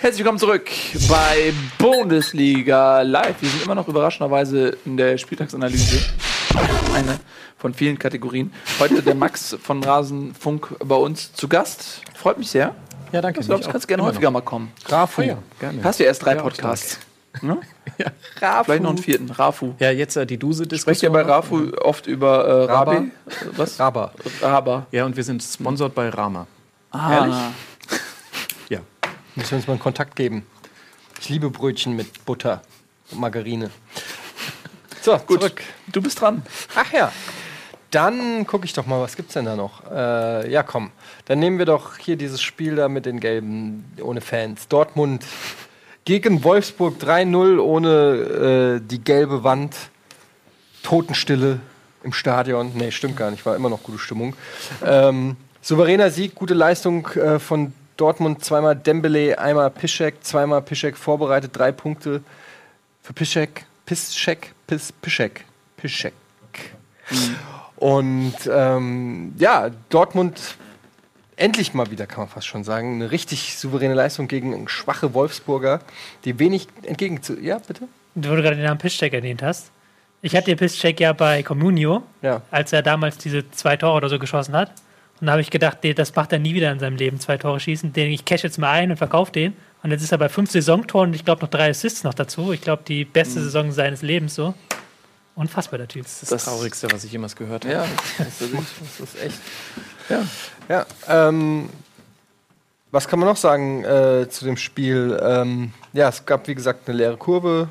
Herzlich 0.04 0.18
willkommen 0.18 0.38
zurück 0.38 0.68
bei 1.08 1.54
Bundesliga 1.78 3.00
Live. 3.00 3.40
Wir 3.40 3.48
sind 3.48 3.64
immer 3.64 3.74
noch 3.74 3.88
überraschenderweise 3.88 4.76
in 4.84 4.98
der 4.98 5.16
Spieltagsanalyse. 5.16 5.98
Eine 6.94 7.18
von 7.56 7.72
vielen 7.72 7.98
Kategorien. 7.98 8.52
Heute 8.78 9.00
der 9.00 9.14
Max 9.14 9.56
von 9.62 9.82
Rasenfunk 9.82 10.76
bei 10.84 10.94
uns 10.94 11.32
zu 11.32 11.48
Gast. 11.48 12.02
Freut 12.16 12.36
mich 12.36 12.50
sehr. 12.50 12.74
Ja, 13.12 13.22
danke. 13.22 13.40
Ich 13.40 13.46
glaube, 13.46 13.64
du 13.64 13.70
kannst 13.70 13.88
gerne 13.88 14.02
häufiger 14.02 14.30
mal 14.30 14.42
kommen. 14.42 14.72
Rafu. 14.90 15.22
noch. 15.22 15.38
Gerne. 15.58 15.82
Hast 15.82 16.00
du 16.00 16.04
erst 16.04 16.22
drei 16.22 16.34
Ja, 16.34 16.42
Podcasts? 16.42 16.98
Ne? 17.40 17.56
Rafu. 18.42 18.64
Vielleicht 18.64 18.82
noch 18.82 18.90
einen 18.90 18.98
vierten. 18.98 19.30
Rafu. 19.30 19.72
Ja, 19.78 19.90
jetzt 19.90 20.16
äh, 20.16 20.26
die 20.26 20.36
duse 20.36 20.66
Sprecht 20.76 21.02
ihr 21.02 21.10
bei 21.10 21.22
Rafu 21.22 21.72
oft 21.80 22.06
über 22.06 22.68
äh? 22.68 22.92
Äh, 22.92 23.08
Was? 23.56 23.80
Raba. 23.80 24.12
Raba. 24.42 24.86
Ja, 24.92 25.06
und 25.06 25.16
wir 25.16 25.24
sind 25.24 25.42
sponsored 25.42 25.94
bei 25.94 26.10
Rama. 26.10 26.46
Ah. 26.90 27.10
Ja. 27.26 27.52
Müssen 29.36 29.50
wir 29.50 29.56
uns 29.58 29.66
mal 29.66 29.72
einen 29.74 29.82
Kontakt 29.82 30.14
geben. 30.14 30.46
Ich 31.20 31.28
liebe 31.28 31.50
Brötchen 31.50 31.96
mit 31.96 32.24
Butter 32.24 32.62
und 33.10 33.20
Margarine. 33.20 33.70
So, 35.00 35.18
Gut, 35.18 35.40
zurück. 35.40 35.62
du 35.88 36.00
bist 36.00 36.20
dran. 36.20 36.42
Ach 36.76 36.92
ja. 36.92 37.12
Dann 37.90 38.46
gucke 38.46 38.64
ich 38.64 38.72
doch 38.72 38.86
mal, 38.86 39.00
was 39.00 39.16
gibt's 39.16 39.34
denn 39.34 39.44
da 39.44 39.56
noch? 39.56 39.82
Äh, 39.90 40.50
ja, 40.50 40.62
komm. 40.62 40.90
Dann 41.26 41.38
nehmen 41.40 41.58
wir 41.58 41.66
doch 41.66 41.96
hier 41.96 42.16
dieses 42.16 42.42
Spiel 42.42 42.76
da 42.76 42.88
mit 42.88 43.06
den 43.06 43.20
Gelben 43.20 43.84
ohne 44.00 44.20
Fans. 44.20 44.68
Dortmund 44.68 45.24
gegen 46.04 46.44
Wolfsburg 46.44 47.02
3-0 47.02 47.58
ohne 47.60 48.80
äh, 48.80 48.86
die 48.86 49.02
gelbe 49.02 49.42
Wand. 49.42 49.76
Totenstille 50.82 51.60
im 52.02 52.12
Stadion. 52.12 52.72
Nee, 52.74 52.90
stimmt 52.90 53.16
gar 53.16 53.30
nicht, 53.30 53.44
war 53.46 53.56
immer 53.56 53.70
noch 53.70 53.82
gute 53.82 53.98
Stimmung. 53.98 54.36
Ähm, 54.84 55.36
souveräner 55.60 56.10
Sieg, 56.10 56.34
gute 56.34 56.54
Leistung 56.54 57.08
äh, 57.08 57.38
von 57.38 57.72
Dortmund. 57.96 58.44
Zweimal 58.44 58.76
Dembele, 58.76 59.38
einmal 59.38 59.70
Piszek, 59.70 60.24
zweimal 60.24 60.62
Piszek 60.62 60.96
vorbereitet, 60.96 61.56
drei 61.56 61.72
Punkte 61.72 62.22
für 63.02 63.12
Piszek. 63.12 63.66
Piszek, 63.86 64.54
Pis, 64.66 64.92
Piszek, 64.92 65.44
Piszek. 65.76 66.14
Und 67.76 68.34
ähm, 68.50 69.34
ja, 69.38 69.70
Dortmund 69.90 70.56
endlich 71.36 71.74
mal 71.74 71.90
wieder, 71.90 72.06
kann 72.06 72.20
man 72.20 72.28
fast 72.28 72.46
schon 72.46 72.64
sagen, 72.64 72.94
eine 72.94 73.10
richtig 73.10 73.58
souveräne 73.58 73.94
Leistung 73.94 74.28
gegen 74.28 74.68
schwache 74.68 75.12
Wolfsburger, 75.14 75.80
die 76.24 76.38
wenig 76.38 76.68
entgegen 76.84 77.22
zu. 77.22 77.38
Ja, 77.38 77.58
bitte? 77.58 77.88
Du 78.14 78.28
du 78.34 78.36
gerade 78.42 78.56
den 78.56 78.64
Namen 78.64 78.78
Piszczek 78.78 79.12
erwähnt 79.12 79.42
hast. 79.42 79.70
Ich 80.22 80.34
hatte 80.36 80.46
den 80.46 80.56
Piszczek 80.58 81.00
ja 81.00 81.12
bei 81.12 81.42
Comunio, 81.42 82.04
Ja. 82.22 82.40
als 82.50 82.72
er 82.72 82.82
damals 82.82 83.18
diese 83.18 83.50
zwei 83.50 83.76
Tore 83.76 83.96
oder 83.96 84.08
so 84.08 84.18
geschossen 84.18 84.54
hat. 84.54 84.70
Und 85.24 85.28
da 85.28 85.32
habe 85.32 85.40
ich 85.40 85.48
gedacht, 85.48 85.78
nee, 85.82 85.94
das 85.94 86.14
macht 86.14 86.32
er 86.34 86.38
nie 86.38 86.54
wieder 86.54 86.70
in 86.70 86.78
seinem 86.78 86.98
Leben, 86.98 87.18
zwei 87.18 87.38
Tore 87.38 87.58
schießen. 87.58 87.94
Den 87.94 88.10
ich 88.12 88.26
cash 88.26 88.42
jetzt 88.42 88.58
mal 88.58 88.70
ein 88.72 88.90
und 88.90 88.98
verkaufe 88.98 89.32
den. 89.32 89.54
Und 89.82 89.90
jetzt 89.90 90.02
ist 90.02 90.12
er 90.12 90.18
bei 90.18 90.28
fünf 90.28 90.50
Saisontoren 90.50 91.08
und 91.08 91.14
ich 91.14 91.24
glaube 91.24 91.40
noch 91.40 91.48
drei 91.48 91.70
Assists 91.70 92.04
noch 92.04 92.12
dazu. 92.12 92.52
Ich 92.52 92.60
glaube, 92.60 92.82
die 92.86 93.06
beste 93.06 93.38
Mhm. 93.40 93.44
Saison 93.44 93.72
seines 93.72 94.02
Lebens 94.02 94.34
so. 94.34 94.52
Unfassbar, 95.34 95.78
der 95.78 95.88
Typ. 95.88 96.02
Das 96.02 96.22
ist 96.22 96.30
das 96.30 96.44
Traurigste, 96.44 96.88
was 96.92 97.04
ich 97.04 97.12
jemals 97.12 97.34
gehört 97.36 97.64
habe. 97.64 97.74
Ja, 97.74 97.86
das 98.18 98.38
ist 98.42 98.52
wirklich- 98.52 98.68
Das 98.98 99.14
ist 99.14 99.22
echt. 99.22 99.38
ja. 100.10 100.22
Ja, 100.68 100.86
ähm, 101.08 101.70
was 102.90 103.08
kann 103.08 103.18
man 103.18 103.26
noch 103.30 103.38
sagen 103.38 103.82
äh, 103.82 104.28
zu 104.28 104.44
dem 104.44 104.58
Spiel? 104.58 105.18
Ähm, 105.22 105.72
ja, 105.94 106.10
es 106.10 106.26
gab, 106.26 106.46
wie 106.48 106.54
gesagt, 106.54 106.86
eine 106.86 106.98
leere 106.98 107.16
Kurve. 107.16 107.70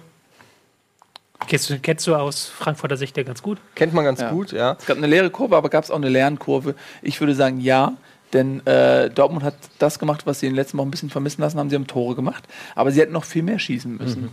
Kennst 1.48 1.70
du, 1.70 1.80
kennst 1.80 2.08
du 2.08 2.16
aus 2.16 2.46
Frankfurter 2.46 2.98
Sicht 2.98 3.16
ja 3.18 3.24
ganz 3.24 3.42
gut. 3.42 3.60
Kennt 3.76 3.94
man 3.94 4.04
ganz 4.06 4.22
Ja. 4.22 4.32
gut, 4.32 4.52
ja. 4.52 4.78
Es 4.80 4.86
gab 4.86 4.98
eine 4.98 5.08
leere 5.08 5.30
Kurve, 5.30 5.56
aber 5.58 5.70
gab 5.70 5.84
es 5.84 5.92
auch 5.92 5.96
eine 5.98 6.10
Lernkurve? 6.10 6.76
Ich 7.02 7.20
würde 7.20 7.36
sagen, 7.36 7.60
ja. 7.60 7.94
Denn 8.32 8.66
äh, 8.66 9.12
Dortmund 9.12 9.44
hat 9.44 9.54
das 9.78 10.00
gemacht, 10.00 10.26
was 10.26 10.40
sie 10.40 10.48
in 10.48 10.54
den 10.54 10.56
letzten 10.56 10.80
Wochen 10.80 10.88
ein 10.88 10.92
bisschen 10.92 11.12
vermissen 11.12 11.42
lassen 11.42 11.60
haben. 11.60 11.70
Sie 11.70 11.76
haben 11.76 11.86
Tore 11.86 12.16
gemacht, 12.16 12.44
aber 12.74 12.92
sie 12.92 13.00
hätten 13.00 13.14
noch 13.14 13.26
viel 13.26 13.44
mehr 13.44 13.60
schießen 13.60 13.96
müssen. 13.98 14.30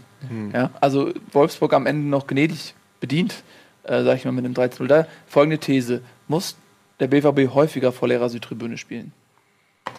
Ja, 0.54 0.70
also 0.80 1.12
Wolfsburg 1.32 1.74
am 1.74 1.84
Ende 1.86 2.08
noch 2.08 2.26
gnädig 2.26 2.74
bedient, 3.00 3.42
äh, 3.82 4.02
sage 4.02 4.16
ich 4.16 4.24
mal 4.24 4.32
mit 4.32 4.46
einem 4.46 4.54
13-0. 4.54 4.86
Da 4.86 5.06
folgende 5.26 5.58
These: 5.58 6.00
Muss 6.28 6.56
der 6.98 7.08
BVB 7.08 7.52
häufiger 7.52 7.92
vor 7.92 8.08
leerer 8.08 8.30
Südtribüne 8.30 8.78
spielen? 8.78 9.12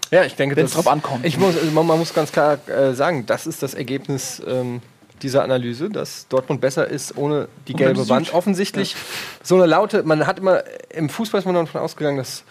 Ja, 0.10 0.24
ich 0.24 0.36
denke, 0.36 0.56
Wenn 0.56 0.66
es 0.66 0.74
das- 0.74 0.84
drauf 0.84 0.92
ankommt. 0.92 1.24
Ich 1.24 1.38
muss, 1.38 1.56
also 1.56 1.70
man, 1.70 1.86
man 1.86 2.00
muss 2.00 2.12
ganz 2.14 2.32
klar 2.32 2.58
äh, 2.70 2.94
sagen, 2.96 3.28
das 3.28 3.46
ist 3.46 3.62
das 3.62 3.76
Ergebnis 3.76 4.42
ähm, 4.48 4.82
dieser 5.24 5.44
Analyse, 5.44 5.90
dass 5.90 6.28
Dortmund 6.28 6.62
besser 6.62 6.88
ist 6.88 7.18
ohne 7.18 7.48
die 7.68 7.74
gelbe 7.74 8.08
Wand. 8.10 8.34
Offensichtlich 8.34 8.96
so 9.44 9.56
eine 9.56 9.66
laute, 9.66 10.04
man 10.04 10.28
hat 10.28 10.40
immer, 10.40 10.64
im 10.90 11.10
Fußball 11.10 11.40
ist 11.40 11.46
man 11.46 11.56
davon 11.56 11.82
ausgegangen, 11.82 12.18
dass 12.18 12.44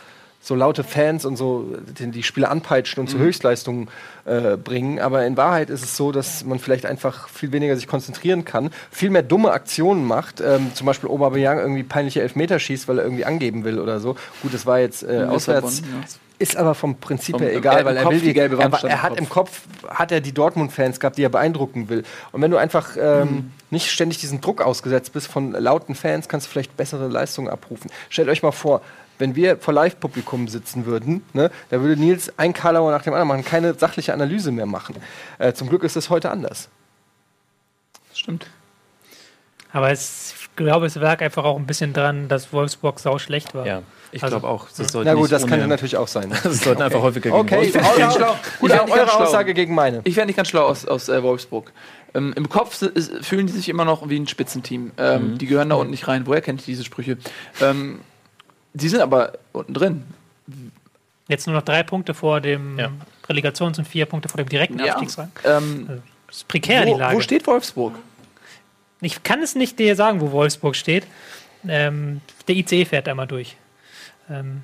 so 0.42 0.54
laute 0.54 0.84
Fans 0.84 1.26
und 1.26 1.36
so 1.36 1.76
die, 1.98 2.10
die 2.10 2.22
Spieler 2.22 2.50
anpeitschen 2.50 3.00
und 3.00 3.08
zu 3.08 3.18
Höchstleistungen 3.18 3.88
äh, 4.24 4.56
bringen. 4.56 4.98
Aber 4.98 5.26
in 5.26 5.36
Wahrheit 5.36 5.68
ist 5.68 5.84
es 5.84 5.96
so, 5.98 6.12
dass 6.12 6.44
man 6.44 6.58
vielleicht 6.58 6.86
einfach 6.86 7.28
viel 7.28 7.52
weniger 7.52 7.76
sich 7.76 7.86
konzentrieren 7.86 8.46
kann, 8.46 8.70
viel 8.90 9.10
mehr 9.10 9.22
dumme 9.22 9.52
Aktionen 9.52 10.06
macht. 10.06 10.40
Ähm, 10.40 10.74
zum 10.74 10.86
Beispiel 10.86 11.10
Aubameyang 11.10 11.58
irgendwie 11.58 11.82
peinliche 11.82 12.22
Elfmeter 12.22 12.58
schießt, 12.58 12.88
weil 12.88 12.98
er 12.98 13.04
irgendwie 13.04 13.26
angeben 13.26 13.64
will 13.64 13.78
oder 13.78 14.00
so. 14.00 14.16
Gut, 14.40 14.54
das 14.54 14.64
war 14.64 14.80
jetzt 14.80 15.02
äh, 15.02 15.26
auswärts. 15.28 15.82
Lissabon, 15.82 16.00
ja. 16.00 16.06
Ist 16.40 16.56
aber 16.56 16.74
vom 16.74 16.96
Prinzip 16.96 17.34
Vom- 17.34 17.42
her 17.42 17.52
er 17.52 17.58
egal, 17.58 17.84
weil 17.84 17.96
er 17.98 18.02
Kopf 18.02 18.14
will 18.14 18.20
die 18.20 18.32
gelbe 18.32 18.56
Wand 18.56 18.72
er, 18.82 18.84
er 18.84 18.90
im 18.96 19.02
hat 19.02 19.10
Kopf. 19.10 19.18
im 19.20 19.28
Kopf 19.28 19.60
hat 19.88 20.10
er 20.10 20.22
die 20.22 20.32
Dortmund-Fans 20.32 20.98
gehabt, 20.98 21.18
die 21.18 21.22
er 21.22 21.28
beeindrucken 21.28 21.90
will. 21.90 22.02
Und 22.32 22.40
wenn 22.40 22.50
du 22.50 22.56
einfach 22.56 22.96
ähm, 22.98 23.52
nicht 23.68 23.90
ständig 23.90 24.18
diesen 24.18 24.40
Druck 24.40 24.62
ausgesetzt 24.62 25.12
bist 25.12 25.26
von 25.26 25.52
lauten 25.52 25.94
Fans, 25.94 26.28
kannst 26.30 26.46
du 26.46 26.50
vielleicht 26.50 26.76
bessere 26.78 27.08
Leistungen 27.08 27.48
abrufen. 27.50 27.90
Stellt 28.08 28.30
euch 28.30 28.42
mal 28.42 28.52
vor, 28.52 28.80
wenn 29.18 29.36
wir 29.36 29.58
vor 29.58 29.74
Live-Publikum 29.74 30.48
sitzen 30.48 30.86
würden, 30.86 31.22
ne, 31.34 31.50
da 31.68 31.82
würde 31.82 32.00
Nils 32.00 32.32
ein 32.38 32.54
Karlauer 32.54 32.90
nach 32.90 33.02
dem 33.02 33.12
anderen 33.12 33.28
machen, 33.28 33.44
keine 33.44 33.74
sachliche 33.74 34.14
Analyse 34.14 34.50
mehr 34.50 34.64
machen. 34.64 34.96
Äh, 35.38 35.52
zum 35.52 35.68
Glück 35.68 35.84
ist 35.84 35.94
es 35.94 36.08
heute 36.08 36.30
anders. 36.30 36.70
Stimmt. 38.14 38.46
Aber 39.72 39.90
es, 39.90 40.34
ich 40.40 40.56
glaube, 40.56 40.86
es 40.86 40.94
lag 40.94 41.20
einfach 41.20 41.44
auch 41.44 41.58
ein 41.58 41.66
bisschen 41.66 41.92
dran, 41.92 42.28
dass 42.28 42.50
Wolfsburg 42.52 42.98
sau 42.98 43.18
schlecht 43.18 43.54
war. 43.54 43.66
Ja, 43.66 43.82
ich 44.12 44.22
Also- 44.22 44.38
glaube 44.38 44.48
auch. 44.52 44.66
Das 44.76 44.92
sollte 44.92 45.08
Na 45.08 45.14
gut, 45.14 45.22
nicht 45.24 45.32
das 45.32 45.46
kann 45.46 45.58
ohne- 45.60 45.68
natürlich 45.68 45.96
auch 45.96 46.08
sein. 46.08 46.30
Das 46.42 46.60
sollten 46.60 46.82
einfach 46.82 47.00
häufiger 47.02 47.30
gegen 47.30 47.34
Okay, 47.36 47.56
Wolfsburg 47.56 47.82
fänd- 47.84 47.98
eure, 48.02 48.10
schlau. 48.12 48.36
Gut, 48.60 48.70
Ich 48.70 48.76
ich 48.76 48.82
eure 48.92 49.08
schlau. 49.08 49.18
Aussage 49.24 49.54
gegen 49.54 49.74
meine. 49.74 50.00
Ich 50.04 50.16
wäre 50.16 50.26
nicht 50.26 50.36
ganz 50.36 50.48
schlau 50.48 50.62
aus, 50.66 50.84
aus 50.86 51.08
äh, 51.08 51.22
Wolfsburg. 51.22 51.72
Ähm, 52.14 52.32
Im 52.36 52.48
Kopf 52.48 52.82
ist, 52.82 53.24
fühlen 53.24 53.46
die 53.46 53.52
sich 53.52 53.68
immer 53.68 53.84
noch 53.84 54.08
wie 54.08 54.18
ein 54.18 54.26
Spitzenteam. 54.26 54.90
Ähm, 54.98 55.38
Die 55.38 55.46
gehören 55.46 55.68
da 55.68 55.76
unten 55.76 55.90
nicht 55.92 56.08
rein. 56.08 56.26
Woher 56.26 56.40
kennt 56.40 56.60
ihr 56.62 56.66
diese 56.66 56.84
Sprüche? 56.84 57.18
Ähm, 57.60 58.00
die 58.74 58.88
sind 58.88 59.00
aber 59.00 59.32
unten 59.52 59.74
drin. 59.74 60.04
Jetzt 61.28 61.46
nur 61.46 61.54
noch 61.54 61.62
drei 61.62 61.82
Punkte 61.84 62.12
vor 62.14 62.40
dem 62.40 62.78
Ja. 62.78 62.90
Relegations- 63.28 63.78
und 63.78 63.86
vier 63.86 64.06
Punkte 64.06 64.28
vor 64.28 64.38
dem 64.38 64.48
direkten 64.48 64.80
Ja. 64.80 64.94
Abstiegsrang. 64.94 65.30
Ähm, 65.44 66.02
Das 66.26 66.38
ist 66.38 66.48
prekär, 66.48 66.84
die 66.84 66.92
wo, 66.92 66.98
Lage. 66.98 67.16
wo 67.16 67.20
steht 67.20 67.46
Wolfsburg? 67.46 67.94
Ich 69.00 69.22
kann 69.22 69.40
es 69.42 69.54
nicht 69.54 69.78
dir 69.78 69.94
sagen, 69.96 70.20
wo 70.20 70.32
Wolfsburg 70.32 70.74
steht. 70.76 71.06
Ähm, 71.68 72.20
der 72.48 72.56
ICE 72.56 72.84
fährt 72.84 73.08
einmal 73.08 73.26
durch. 73.28 73.56
Ähm, 74.30 74.62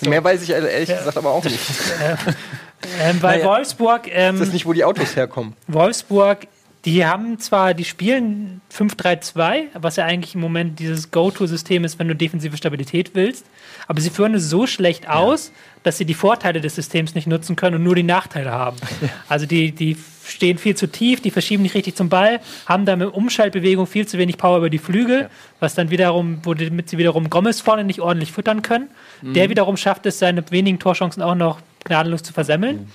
Mehr 0.08 0.24
weiß 0.24 0.42
ich 0.42 0.50
ehrlich 0.50 0.88
Ja. 0.88 0.98
gesagt 0.98 1.16
aber 1.18 1.30
auch 1.30 1.44
nicht. 1.44 1.58
ähm, 3.02 3.20
weil 3.20 3.38
Naja. 3.38 3.44
Wolfsburg, 3.50 4.02
ähm, 4.10 4.38
Das 4.38 4.48
ist 4.48 4.54
nicht, 4.54 4.64
wo 4.66 4.72
die 4.72 4.84
Autos 4.84 5.14
herkommen. 5.16 5.54
Wolfsburg, 5.66 6.46
die 6.86 7.04
haben 7.04 7.38
zwar, 7.38 7.74
die 7.74 7.84
spielen 7.84 8.62
5-3-2, 8.74 9.64
was 9.74 9.96
ja 9.96 10.06
eigentlich 10.06 10.34
im 10.34 10.40
Moment 10.40 10.78
dieses 10.78 11.10
Go-To-System 11.10 11.84
ist, 11.84 11.98
wenn 11.98 12.08
du 12.08 12.14
defensive 12.16 12.56
Stabilität 12.56 13.10
willst, 13.14 13.44
aber 13.90 14.00
sie 14.00 14.10
führen 14.10 14.34
es 14.34 14.48
so 14.48 14.68
schlecht 14.68 15.08
aus, 15.08 15.50
dass 15.82 15.98
sie 15.98 16.04
die 16.04 16.14
Vorteile 16.14 16.60
des 16.60 16.76
Systems 16.76 17.16
nicht 17.16 17.26
nutzen 17.26 17.56
können 17.56 17.74
und 17.74 17.82
nur 17.82 17.96
die 17.96 18.04
Nachteile 18.04 18.52
haben. 18.52 18.76
Also 19.28 19.46
die, 19.46 19.72
die 19.72 19.96
stehen 20.24 20.58
viel 20.58 20.76
zu 20.76 20.86
tief, 20.86 21.20
die 21.20 21.32
verschieben 21.32 21.64
nicht 21.64 21.74
richtig 21.74 21.96
zum 21.96 22.08
Ball, 22.08 22.38
haben 22.66 22.86
da 22.86 22.94
mit 22.94 23.12
Umschaltbewegung 23.12 23.88
viel 23.88 24.06
zu 24.06 24.16
wenig 24.16 24.38
Power 24.38 24.58
über 24.58 24.70
die 24.70 24.78
Flügel, 24.78 25.28
was 25.58 25.74
dann 25.74 25.90
wiederum, 25.90 26.38
womit 26.44 26.88
sie 26.88 26.98
wiederum 26.98 27.30
Gomez 27.30 27.62
vorne 27.62 27.82
nicht 27.82 27.98
ordentlich 27.98 28.30
füttern 28.30 28.62
können. 28.62 28.90
Der 29.22 29.50
wiederum 29.50 29.76
schafft 29.76 30.06
es, 30.06 30.20
seine 30.20 30.48
wenigen 30.52 30.78
Torchancen 30.78 31.20
auch 31.20 31.34
noch 31.34 31.58
gnadenlos 31.82 32.22
zu 32.22 32.32
versemmeln. 32.32 32.92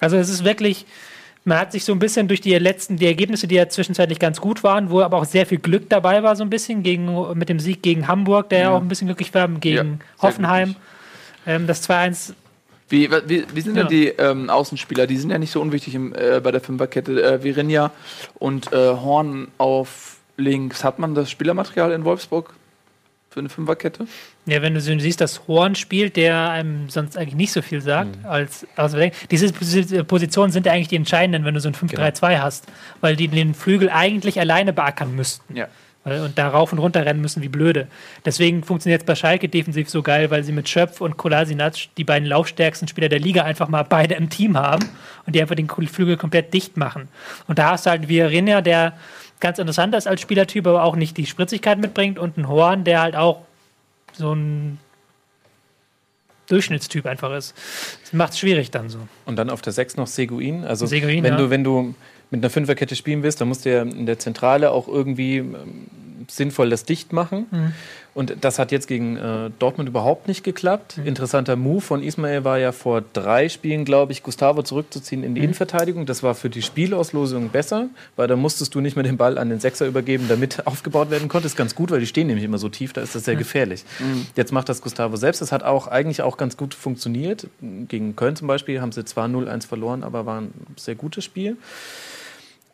Also 0.00 0.16
es 0.16 0.30
ist 0.30 0.44
wirklich, 0.44 0.86
man 1.44 1.58
hat 1.58 1.72
sich 1.72 1.84
so 1.84 1.92
ein 1.92 1.98
bisschen 1.98 2.28
durch 2.28 2.40
die 2.40 2.54
letzten, 2.56 2.96
die 2.96 3.06
Ergebnisse, 3.06 3.46
die 3.48 3.56
ja 3.56 3.68
zwischenzeitlich 3.68 4.18
ganz 4.18 4.40
gut 4.40 4.62
waren, 4.62 4.90
wo 4.90 5.00
aber 5.00 5.16
auch 5.18 5.24
sehr 5.24 5.44
viel 5.46 5.58
Glück 5.58 5.88
dabei 5.88 6.22
war, 6.22 6.36
so 6.36 6.44
ein 6.44 6.50
bisschen, 6.50 6.82
gegen, 6.82 7.36
mit 7.36 7.48
dem 7.48 7.58
Sieg 7.58 7.82
gegen 7.82 8.06
Hamburg, 8.06 8.48
der 8.50 8.58
ja 8.60 8.70
auch 8.70 8.80
ein 8.80 8.88
bisschen 8.88 9.08
glücklich 9.08 9.34
war, 9.34 9.48
gegen 9.48 10.00
Ja, 10.00 10.22
Hoffenheim. 10.22 10.76
Ähm, 11.46 11.66
das 11.66 11.88
2-1, 11.88 12.34
Wie, 12.88 13.10
wie, 13.26 13.44
wie 13.52 13.60
sind 13.60 13.76
Ja. 13.76 13.82
denn 13.82 13.88
die 13.90 14.08
ähm, 14.08 14.50
Außenspieler? 14.50 15.06
Die 15.08 15.16
sind 15.16 15.30
ja 15.30 15.38
nicht 15.38 15.50
so 15.50 15.60
unwichtig 15.60 15.94
im, 15.96 16.14
äh, 16.14 16.40
bei 16.40 16.52
der 16.52 16.60
Fünferkette. 16.60 17.20
Äh, 17.22 17.42
Virinja 17.42 17.90
und 18.34 18.72
äh, 18.72 18.76
Horn 18.76 19.48
auf 19.58 20.18
links. 20.36 20.84
Hat 20.84 20.98
man 21.00 21.14
das 21.16 21.30
Spielermaterial 21.30 21.90
in 21.92 22.04
Wolfsburg 22.04 22.54
für 23.32 23.40
eine 23.40 23.48
Fünferkette? 23.48 24.06
ja, 24.46 24.62
wenn 24.62 24.74
du 24.74 24.80
siehst, 24.80 25.20
dass 25.20 25.46
Horn 25.48 25.74
spielt, 25.74 26.16
der 26.16 26.50
einem 26.50 26.88
sonst 26.90 27.16
eigentlich 27.16 27.34
nicht 27.34 27.52
so 27.52 27.62
viel 27.62 27.80
sagt, 27.80 28.24
als, 28.24 28.66
als 28.76 28.94
diese 29.30 29.46
Posi- 29.46 30.02
Positionen 30.04 30.52
sind 30.52 30.66
ja 30.66 30.72
eigentlich 30.72 30.88
die 30.88 30.96
entscheidenden, 30.96 31.44
wenn 31.44 31.54
du 31.54 31.60
so 31.60 31.68
ein 31.68 31.74
5-3-2 31.74 32.40
hast, 32.40 32.66
weil 33.00 33.16
die 33.16 33.28
den 33.28 33.54
Flügel 33.54 33.88
eigentlich 33.90 34.38
alleine 34.38 34.72
beackern 34.72 35.14
müssten. 35.14 35.56
Ja. 35.56 35.68
Und 36.04 36.36
da 36.36 36.48
rauf 36.48 36.72
und 36.72 36.80
runter 36.80 37.06
rennen 37.06 37.20
müssen 37.20 37.44
wie 37.44 37.48
blöde. 37.48 37.86
Deswegen 38.24 38.64
funktioniert 38.64 39.02
es 39.02 39.06
bei 39.06 39.14
Schalke 39.14 39.48
defensiv 39.48 39.88
so 39.88 40.02
geil, 40.02 40.32
weil 40.32 40.42
sie 40.42 40.50
mit 40.50 40.68
Schöpf 40.68 41.00
und 41.00 41.16
Kolasinac 41.16 41.74
die 41.96 42.02
beiden 42.02 42.26
laufstärksten 42.26 42.88
Spieler 42.88 43.08
der 43.08 43.20
Liga 43.20 43.44
einfach 43.44 43.68
mal 43.68 43.84
beide 43.84 44.16
im 44.16 44.28
Team 44.28 44.58
haben 44.58 44.88
und 45.26 45.36
die 45.36 45.40
einfach 45.40 45.54
den 45.54 45.68
Flügel 45.68 46.16
komplett 46.16 46.52
dicht 46.52 46.76
machen. 46.76 47.06
Und 47.46 47.60
da 47.60 47.70
hast 47.70 47.86
du 47.86 47.90
halt 47.90 48.08
Vierinha, 48.08 48.62
der 48.62 48.94
ganz 49.42 49.58
interessant 49.58 49.94
ist 49.94 50.06
als 50.06 50.22
Spielertyp, 50.22 50.66
aber 50.66 50.84
auch 50.84 50.96
nicht 50.96 51.18
die 51.18 51.26
Spritzigkeit 51.26 51.78
mitbringt 51.78 52.18
und 52.18 52.38
ein 52.38 52.48
Horn, 52.48 52.84
der 52.84 53.02
halt 53.02 53.16
auch 53.16 53.42
so 54.14 54.34
ein 54.34 54.78
Durchschnittstyp 56.46 57.04
einfach 57.06 57.34
ist. 57.34 57.54
Das 58.02 58.12
macht 58.12 58.32
es 58.32 58.38
schwierig 58.38 58.70
dann 58.70 58.88
so. 58.88 58.98
Und 59.26 59.36
dann 59.36 59.50
auf 59.50 59.60
der 59.60 59.72
6 59.72 59.96
noch 59.96 60.06
Seguin. 60.06 60.64
Also 60.64 60.86
Seguin, 60.86 61.22
wenn 61.22 61.32
ja. 61.32 61.38
du, 61.38 61.50
wenn 61.50 61.64
du 61.64 61.94
mit 62.30 62.42
einer 62.42 62.50
Fünferkette 62.50 62.96
spielen 62.96 63.22
willst, 63.22 63.40
dann 63.40 63.48
musst 63.48 63.64
du 63.64 63.72
ja 63.72 63.82
in 63.82 64.06
der 64.06 64.18
Zentrale 64.18 64.70
auch 64.70 64.88
irgendwie 64.88 65.38
ähm, 65.38 65.86
sinnvoll 66.28 66.70
das 66.70 66.84
dicht 66.84 67.12
machen. 67.12 67.46
Mhm. 67.50 67.72
Und 68.14 68.36
das 68.42 68.58
hat 68.58 68.72
jetzt 68.72 68.88
gegen 68.88 69.16
äh, 69.16 69.50
Dortmund 69.58 69.88
überhaupt 69.88 70.28
nicht 70.28 70.44
geklappt. 70.44 70.98
Interessanter 71.02 71.56
Move 71.56 71.80
von 71.80 72.02
Ismail 72.02 72.44
war 72.44 72.58
ja 72.58 72.72
vor 72.72 73.02
drei 73.14 73.48
Spielen, 73.48 73.86
glaube 73.86 74.12
ich, 74.12 74.22
Gustavo 74.22 74.62
zurückzuziehen 74.62 75.24
in 75.24 75.34
die 75.34 75.42
Innenverteidigung. 75.42 76.04
Das 76.04 76.22
war 76.22 76.34
für 76.34 76.50
die 76.50 76.60
Spielauslosung 76.60 77.48
besser, 77.48 77.88
weil 78.16 78.28
da 78.28 78.36
musstest 78.36 78.74
du 78.74 78.80
nicht 78.80 78.96
mehr 78.96 79.02
den 79.02 79.16
Ball 79.16 79.38
an 79.38 79.48
den 79.48 79.60
Sechser 79.60 79.86
übergeben, 79.86 80.26
damit 80.28 80.66
aufgebaut 80.66 81.10
werden 81.10 81.28
konnte. 81.28 81.46
ist 81.46 81.56
ganz 81.56 81.74
gut, 81.74 81.90
weil 81.90 82.00
die 82.00 82.06
stehen 82.06 82.26
nämlich 82.26 82.44
immer 82.44 82.58
so 82.58 82.68
tief, 82.68 82.92
da 82.92 83.00
ist 83.00 83.14
das 83.14 83.24
sehr 83.24 83.36
gefährlich. 83.36 83.84
Jetzt 84.36 84.52
macht 84.52 84.68
das 84.68 84.82
Gustavo 84.82 85.16
selbst. 85.16 85.40
Das 85.40 85.50
hat 85.50 85.62
auch 85.62 85.86
eigentlich 85.86 86.20
auch 86.20 86.36
ganz 86.36 86.58
gut 86.58 86.74
funktioniert. 86.74 87.46
Gegen 87.88 88.14
Köln 88.14 88.36
zum 88.36 88.46
Beispiel 88.46 88.82
haben 88.82 88.92
sie 88.92 89.06
zwar 89.06 89.26
0-1 89.26 89.66
verloren, 89.66 90.04
aber 90.04 90.26
war 90.26 90.42
ein 90.42 90.52
sehr 90.76 90.96
gutes 90.96 91.24
Spiel. 91.24 91.56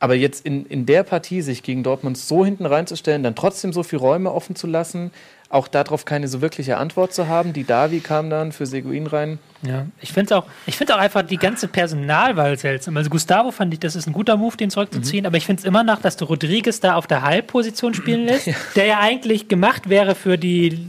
Aber 0.01 0.15
jetzt 0.15 0.47
in, 0.47 0.65
in 0.67 0.87
der 0.87 1.03
Partie 1.03 1.43
sich 1.43 1.63
gegen 1.63 1.83
Dortmund 1.83 2.17
so 2.17 2.45
hinten 2.45 2.67
reinzustellen, 2.67 3.23
dann 3.23 3.35
trotzdem 3.35 3.73
so 3.73 3.83
viele 3.83 4.01
Räume 4.01 4.33
offen 4.33 4.55
zu 4.55 4.67
lassen, 4.67 5.11
auch 5.51 5.67
darauf 5.67 6.05
keine 6.05 6.29
so 6.29 6.41
wirkliche 6.41 6.77
Antwort 6.77 7.13
zu 7.13 7.27
haben. 7.27 7.53
Die 7.53 7.65
Davi 7.65 8.01
kam 8.01 8.31
dann 8.31 8.53
für 8.53 8.67
Seguin 8.67 9.07
rein. 9.07 9.39
Ja, 9.63 9.87
ich 10.01 10.13
finde 10.13 10.37
auch, 10.37 10.47
ich 10.67 10.77
finde 10.77 10.95
auch 10.95 10.99
einfach 10.99 11.23
die 11.23 11.39
ganze 11.39 11.69
Personalwahl 11.69 12.59
seltsam. 12.59 12.97
Also 12.97 13.11
Gustavo 13.11 13.51
fand 13.51 13.73
ich, 13.73 13.81
das 13.81 13.97
ist 13.97 14.07
ein 14.07 14.13
guter 14.13 14.37
Move, 14.37 14.57
den 14.57 14.71
zurückzuziehen, 14.71 15.27
aber 15.27 15.37
ich 15.37 15.47
finde 15.47 15.61
es 15.61 15.65
immer 15.65 15.83
noch, 15.83 16.01
dass 16.01 16.17
du 16.17 16.27
Rodriguez 16.27 16.81
da 16.81 16.95
auf 16.95 17.07
der 17.07 17.23
Halbposition 17.23 17.95
spielen 17.95 18.27
lässt, 18.27 18.51
der 18.77 18.85
ja 18.85 19.01
eigentlich 19.01 19.49
gemacht 19.49 19.89
wäre 19.89 20.15
für 20.15 20.37
die 20.37 20.87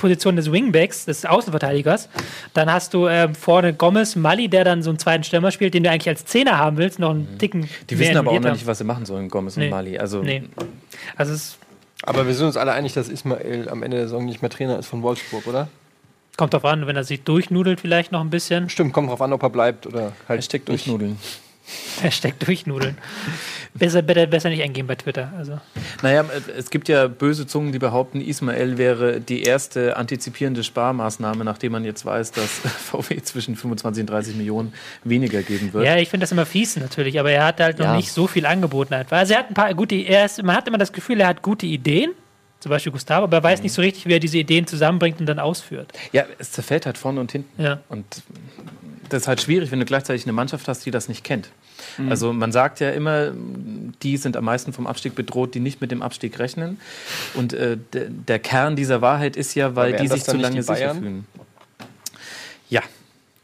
Position 0.00 0.36
des 0.36 0.50
Wingbacks, 0.50 1.04
des 1.04 1.24
Außenverteidigers. 1.24 2.08
Dann 2.54 2.72
hast 2.72 2.94
du 2.94 3.06
ähm, 3.06 3.34
vorne 3.34 3.72
Gomez, 3.74 4.16
Mali, 4.16 4.48
der 4.48 4.64
dann 4.64 4.82
so 4.82 4.90
einen 4.90 4.98
zweiten 4.98 5.22
Stürmer 5.24 5.50
spielt, 5.50 5.74
den 5.74 5.84
du 5.84 5.90
eigentlich 5.90 6.08
als 6.08 6.24
Zehner 6.24 6.58
haben 6.58 6.76
willst, 6.76 6.98
noch 6.98 7.10
einen 7.10 7.38
dicken. 7.38 7.68
Die 7.88 7.98
wissen 7.98 8.16
aber 8.16 8.30
auch 8.30 8.40
noch 8.40 8.52
nicht, 8.52 8.66
was 8.66 8.78
sie 8.78 8.84
machen 8.84 9.06
sollen, 9.06 9.28
Gomez 9.28 9.56
Nee. 9.56 9.64
und 9.64 9.70
Mali. 9.70 9.98
Also 9.98 10.22
Nee. 10.22 10.42
Also 11.16 11.34
es 11.34 11.58
Aber 12.02 12.26
wir 12.26 12.34
sind 12.34 12.46
uns 12.46 12.56
alle 12.56 12.72
einig, 12.72 12.94
dass 12.94 13.08
Ismail 13.08 13.68
am 13.70 13.82
Ende 13.82 13.98
der 13.98 14.06
Saison 14.06 14.24
nicht 14.24 14.42
mehr 14.42 14.50
Trainer 14.50 14.78
ist 14.78 14.86
von 14.86 15.02
Wolfsburg, 15.02 15.46
oder? 15.46 15.68
kommt 16.36 16.54
drauf 16.54 16.64
an, 16.64 16.86
wenn 16.86 16.96
er 16.96 17.04
sich 17.04 17.22
durchnudelt, 17.22 17.80
vielleicht 17.80 18.12
noch 18.12 18.22
ein 18.22 18.30
bisschen. 18.30 18.70
Stimmt, 18.70 18.94
kommt 18.94 19.10
drauf 19.10 19.20
an, 19.20 19.34
ob 19.34 19.42
er 19.42 19.50
bleibt 19.50 19.86
oder 19.86 20.12
halt 20.26 20.38
Hashtag 20.38 20.66
nicht. 20.68 20.88
Hashtag 22.02 22.38
durchnudeln. 22.40 22.96
besser, 23.74 24.02
besser, 24.02 24.26
besser 24.26 24.48
nicht 24.48 24.62
eingehen 24.62 24.86
bei 24.86 24.94
Twitter. 24.94 25.32
Also. 25.36 25.60
Naja, 26.02 26.24
es 26.56 26.70
gibt 26.70 26.88
ja 26.88 27.06
böse 27.08 27.46
Zungen, 27.46 27.72
die 27.72 27.78
behaupten, 27.78 28.20
Ismael 28.20 28.78
wäre 28.78 29.20
die 29.20 29.42
erste 29.42 29.96
antizipierende 29.96 30.64
Sparmaßnahme, 30.64 31.44
nachdem 31.44 31.72
man 31.72 31.84
jetzt 31.84 32.04
weiß, 32.04 32.32
dass 32.32 32.48
VW 32.90 33.20
zwischen 33.22 33.56
25 33.56 34.02
und 34.02 34.10
30 34.10 34.36
Millionen 34.36 34.72
weniger 35.04 35.42
geben 35.42 35.72
wird. 35.72 35.84
Ja, 35.84 35.96
ich 35.96 36.08
finde 36.08 36.24
das 36.24 36.32
immer 36.32 36.46
fies 36.46 36.76
natürlich, 36.76 37.18
aber 37.20 37.30
er 37.30 37.44
hat 37.44 37.60
halt 37.60 37.78
noch 37.78 37.86
Ja. 37.86 37.96
nicht 37.96 38.12
so 38.12 38.26
viel 38.26 38.46
angeboten 38.46 38.94
einfach. 38.94 39.18
Also 39.18 39.34
er 39.34 39.40
hat 39.40 39.50
ein 39.50 39.54
paar 39.54 39.72
gute, 39.74 39.94
er 39.96 40.24
ist, 40.26 40.42
man 40.42 40.56
hat 40.56 40.66
immer 40.68 40.78
das 40.78 40.92
Gefühl, 40.92 41.20
er 41.20 41.28
hat 41.28 41.42
gute 41.42 41.66
Ideen, 41.66 42.12
zum 42.60 42.70
Beispiel 42.70 42.92
Gustavo, 42.92 43.24
aber 43.24 43.38
er 43.38 43.42
weiß 43.42 43.62
nicht 43.62 43.72
so 43.72 43.80
richtig, 43.80 44.04
wie 44.06 44.12
er 44.12 44.20
diese 44.20 44.36
Ideen 44.36 44.66
zusammenbringt 44.66 45.18
und 45.20 45.26
dann 45.26 45.38
ausführt. 45.38 45.92
Ja, 46.12 46.24
es 46.38 46.52
zerfällt 46.52 46.84
halt 46.84 46.98
vorne 46.98 47.20
und 47.20 47.32
hinten. 47.32 47.62
Ja. 47.62 47.80
Und 47.88 48.04
das 49.08 49.22
ist 49.22 49.28
halt 49.28 49.40
schwierig, 49.40 49.70
wenn 49.70 49.80
du 49.80 49.86
gleichzeitig 49.86 50.24
eine 50.24 50.32
Mannschaft 50.34 50.68
hast, 50.68 50.84
die 50.84 50.90
das 50.90 51.08
nicht 51.08 51.24
kennt. 51.24 51.48
Mhm. 51.98 52.10
Also 52.10 52.32
man 52.32 52.52
sagt 52.52 52.80
ja 52.80 52.90
immer, 52.90 53.32
die 54.02 54.16
sind 54.16 54.36
am 54.36 54.44
meisten 54.44 54.72
vom 54.72 54.86
Abstieg 54.86 55.14
bedroht, 55.14 55.54
die 55.54 55.60
nicht 55.60 55.80
mit 55.80 55.90
dem 55.90 56.02
Abstieg 56.02 56.38
rechnen. 56.38 56.80
Und 57.34 57.52
äh, 57.52 57.76
der, 57.92 58.08
der 58.08 58.38
Kern 58.38 58.76
dieser 58.76 59.00
Wahrheit 59.00 59.36
ist 59.36 59.54
ja, 59.54 59.76
weil 59.76 59.94
die 59.96 60.08
sich 60.08 60.24
zu 60.24 60.36
lange 60.36 60.62
sicher 60.62 60.94
fühlen. 60.94 61.26
Ja, 62.68 62.82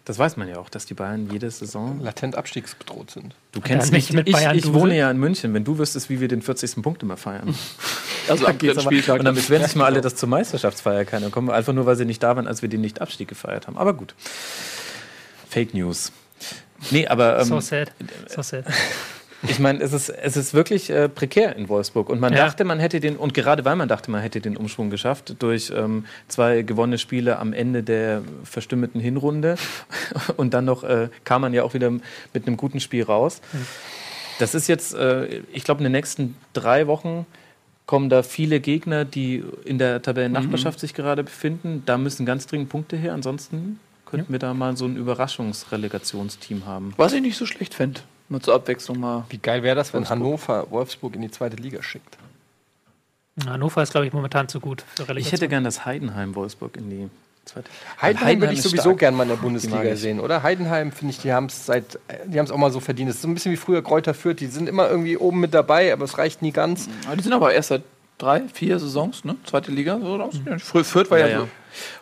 das 0.06 0.20
weiß 0.20 0.36
man 0.36 0.48
ja 0.48 0.58
auch, 0.58 0.68
dass 0.68 0.86
die 0.86 0.94
Bayern 0.94 1.28
jede 1.32 1.50
Saison. 1.50 2.00
latent 2.00 2.36
abstiegsbedroht 2.36 3.10
sind. 3.10 3.34
Du 3.50 3.60
kennst 3.60 3.90
mich, 3.90 4.04
nicht 4.04 4.12
mit 4.12 4.28
ich, 4.28 4.34
Bayern 4.34 4.56
ich 4.56 4.62
Dusel? 4.62 4.80
wohne 4.80 4.96
ja 4.96 5.10
in 5.10 5.18
München. 5.18 5.52
Wenn 5.52 5.64
du 5.64 5.78
wüsstest, 5.78 6.08
wie 6.08 6.20
wir 6.20 6.28
den 6.28 6.42
40. 6.42 6.80
Punkt 6.80 7.02
immer 7.02 7.16
feiern. 7.16 7.54
Also 8.28 8.44
am 8.46 8.58
dritten 8.58 8.80
Spieltag. 8.80 9.20
Und 9.20 9.24
dann 9.24 9.36
beschweren 9.36 9.64
sich 9.64 9.76
mal 9.76 9.84
alle, 9.84 10.00
dass 10.00 10.16
zur 10.16 10.28
Meisterschaftsfeier 10.28 11.04
keiner 11.04 11.30
kommt. 11.30 11.48
Einfach 11.48 11.72
nur, 11.72 11.86
weil 11.86 11.94
sie 11.94 12.04
nicht 12.04 12.20
da 12.24 12.34
waren, 12.34 12.48
als 12.48 12.60
wir 12.60 12.68
den 12.68 12.80
Nicht-Abstieg 12.80 13.28
gefeiert 13.28 13.68
haben. 13.68 13.78
Aber 13.78 13.94
gut. 13.94 14.16
Fake 15.48 15.74
News. 15.74 16.10
Nee, 16.90 17.06
aber 17.06 17.38
ähm, 17.40 17.44
So 17.44 17.60
sad. 17.60 17.92
So 18.28 18.42
sad. 18.42 18.64
ich 19.48 19.58
meine, 19.58 19.82
es 19.82 19.92
ist, 19.92 20.08
es 20.08 20.36
ist 20.36 20.54
wirklich 20.54 20.90
äh, 20.90 21.08
prekär 21.08 21.56
in 21.56 21.68
Wolfsburg. 21.68 22.08
Und 22.08 22.20
man 22.20 22.32
Ja. 22.32 22.46
dachte, 22.46 22.64
man 22.64 22.78
hätte 22.80 23.00
den, 23.00 23.16
und 23.16 23.34
gerade 23.34 23.64
weil 23.64 23.76
man 23.76 23.88
dachte, 23.88 24.10
man 24.10 24.20
hätte 24.22 24.40
den 24.40 24.56
Umschwung 24.56 24.90
geschafft, 24.90 25.36
durch 25.40 25.72
ähm, 25.74 26.04
zwei 26.28 26.62
gewonnene 26.62 26.98
Spiele 26.98 27.38
am 27.38 27.52
Ende 27.52 27.82
der 27.82 28.22
verstümmelten 28.44 29.00
Hinrunde. 29.00 29.56
Und 30.36 30.54
dann 30.54 30.64
noch 30.64 30.84
äh, 30.84 31.08
kam 31.24 31.42
man 31.42 31.52
ja 31.54 31.62
auch 31.62 31.74
wieder 31.74 31.90
mit 31.90 32.46
einem 32.46 32.56
guten 32.56 32.80
Spiel 32.80 33.04
raus. 33.04 33.40
Das 34.38 34.54
ist 34.54 34.66
jetzt, 34.68 34.94
äh, 34.94 35.42
ich 35.52 35.64
glaube, 35.64 35.78
in 35.78 35.84
den 35.84 35.92
nächsten 35.92 36.36
drei 36.52 36.86
Wochen 36.86 37.26
kommen 37.86 38.08
da 38.10 38.22
viele 38.22 38.58
Gegner, 38.60 39.04
die 39.04 39.44
in 39.64 39.78
der 39.78 40.02
Tabellennachbarschaft 40.02 40.80
sich 40.80 40.92
gerade 40.92 41.22
befinden. 41.24 41.82
Da 41.86 41.96
müssen 41.98 42.26
ganz 42.26 42.46
dringend 42.46 42.68
Punkte 42.68 42.96
her. 42.96 43.14
Ansonsten 43.14 43.78
könnten 44.06 44.32
wir 44.32 44.38
da 44.38 44.54
mal 44.54 44.76
so 44.76 44.86
ein 44.86 44.96
Überraschungsrelegationsteam 44.96 46.64
haben. 46.64 46.94
Was 46.96 47.12
ich 47.12 47.20
nicht 47.20 47.36
so 47.36 47.44
schlecht 47.44 47.74
fände. 47.74 48.00
Nur 48.28 48.40
zur 48.40 48.54
Abwechslung 48.54 48.98
mal. 48.98 49.24
Wie 49.28 49.38
geil 49.38 49.62
wäre 49.62 49.76
das, 49.76 49.92
wenn 49.92 50.08
Hannover 50.08 50.66
Wolfsburg 50.70 51.14
in 51.14 51.22
die 51.22 51.30
zweite 51.30 51.56
Liga 51.56 51.82
schickt? 51.82 52.16
Hannover 53.44 53.82
ist, 53.82 53.90
glaube 53.90 54.06
ich, 54.06 54.12
momentan 54.12 54.48
zu 54.48 54.60
gut 54.60 54.82
für 54.94 55.02
Relegation. 55.02 55.18
Ich 55.18 55.32
hätte 55.32 55.48
gern 55.48 55.62
das 55.62 55.84
Heidenheim 55.84 56.34
Wolfsburg 56.34 56.76
in 56.76 56.88
die 56.88 57.10
zweite. 57.44 57.68
Heidenheim, 58.00 58.40
würde 58.40 58.54
ich 58.54 58.60
ist 58.60 58.64
sowieso 58.64 58.82
stark. 58.82 58.98
gern 58.98 59.14
mal 59.14 59.24
in 59.24 59.28
der 59.28 59.36
Bundesliga 59.36 59.94
sehen, 59.94 60.20
oder? 60.20 60.42
Heidenheim, 60.42 60.90
finde 60.90 61.12
ich, 61.12 61.20
die 61.20 61.32
haben 61.32 61.46
es 61.46 61.66
seit, 61.66 61.98
die 62.24 62.38
haben 62.38 62.46
es 62.46 62.50
auch 62.50 62.56
mal 62.56 62.72
so 62.72 62.80
verdient. 62.80 63.10
Es 63.10 63.16
ist 63.16 63.22
so 63.22 63.28
ein 63.28 63.34
bisschen 63.34 63.52
wie 63.52 63.56
früher 63.56 63.82
Kräuter 63.82 64.14
Fürth, 64.14 64.40
die 64.40 64.46
sind 64.46 64.68
immer 64.68 64.88
irgendwie 64.88 65.18
oben 65.18 65.40
mit 65.40 65.52
dabei, 65.52 65.92
aber 65.92 66.04
es 66.04 66.18
reicht 66.18 66.42
nie 66.42 66.52
ganz. 66.52 66.88
Die 67.14 67.22
sind 67.22 67.32
aber 67.32 67.52
erst 67.52 67.68
seit 67.68 67.82
drei, 68.18 68.42
vier 68.52 68.78
Saisons, 68.78 69.24
ne? 69.24 69.36
Zweite 69.44 69.70
Liga. 69.70 69.98
So, 70.00 70.16
raus. 70.16 70.34
Früher 70.58 70.84
Fürth 70.84 71.10
war 71.10 71.18
ja, 71.18 71.26
Ja, 71.28 71.38
so. 71.40 71.44
ja. 71.44 71.50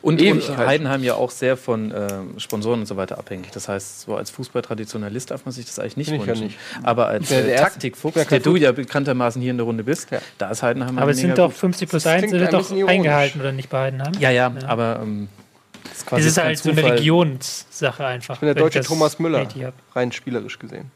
Und, 0.02 0.22
und. 0.22 0.56
Heidenheim 0.56 1.02
ja 1.02 1.14
auch 1.14 1.32
sehr 1.32 1.56
von 1.56 1.92
ähm, 1.92 2.38
Sponsoren 2.38 2.80
und 2.80 2.86
so 2.86 2.96
weiter 2.96 3.18
abhängig. 3.18 3.50
Das 3.50 3.68
heißt, 3.68 4.02
so 4.02 4.14
als 4.16 4.30
Fußballtraditionalist 4.30 5.32
darf 5.32 5.44
man 5.44 5.52
sich 5.52 5.64
das 5.66 5.80
eigentlich 5.80 5.96
nicht 5.96 6.12
ich 6.12 6.20
ja 6.20 6.26
wünschen. 6.28 6.44
nicht. 6.46 6.58
Aber 6.84 7.08
als 7.08 7.28
Der- 7.28 7.42
der 7.42 7.56
äh, 7.56 7.58
Taktikfuchs, 7.58 8.14
der 8.14 8.24
der 8.26 8.38
du 8.40 8.54
ja 8.54 8.70
bekanntermaßen 8.70 9.42
hier 9.42 9.50
in 9.50 9.56
der 9.56 9.66
Runde 9.66 9.82
bist, 9.82 10.12
Ja. 10.12 10.20
da 10.38 10.50
ist 10.50 10.62
Heidenheim 10.62 10.96
aber 10.98 11.10
es 11.10 11.18
sind 11.18 11.36
doch 11.36 11.50
50 11.52 11.88
plus 11.88 12.04
Das 12.04 12.12
1, 12.12 12.20
klingt 12.22 12.38
sind 12.38 12.52
doch 12.52 12.70
ironisch. 12.70 12.88
eingehalten, 12.94 13.40
oder 13.40 13.50
nicht 13.50 13.68
bei 13.68 13.80
Heidenheim? 13.86 14.12
Ja, 14.20 14.30
ja, 14.30 14.52
aber 14.68 15.00
ähm, 15.02 15.28
das 15.82 15.98
ist 15.98 16.06
quasi 16.06 16.20
Es 16.22 16.26
ist 16.28 16.38
halt 16.38 16.58
so 16.58 16.70
eine. 16.70 16.84
Regionssache 16.84 18.06
einfach. 18.06 18.34
Ich 18.34 18.40
bin 18.40 18.46
der 18.46 18.54
deutsche 18.54 18.80
Thomas 18.82 19.18
Müller, 19.18 19.48
rein 19.96 20.12
spielerisch 20.12 20.58
gesehen. 20.60 20.92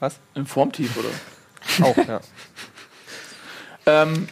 Was? 0.00 0.18
Im 0.34 0.46
Formtief, 0.46 0.96
oder? 0.96 1.86
Auch, 1.86 1.96
ja. 2.08 2.20
Ähm, 3.86 4.28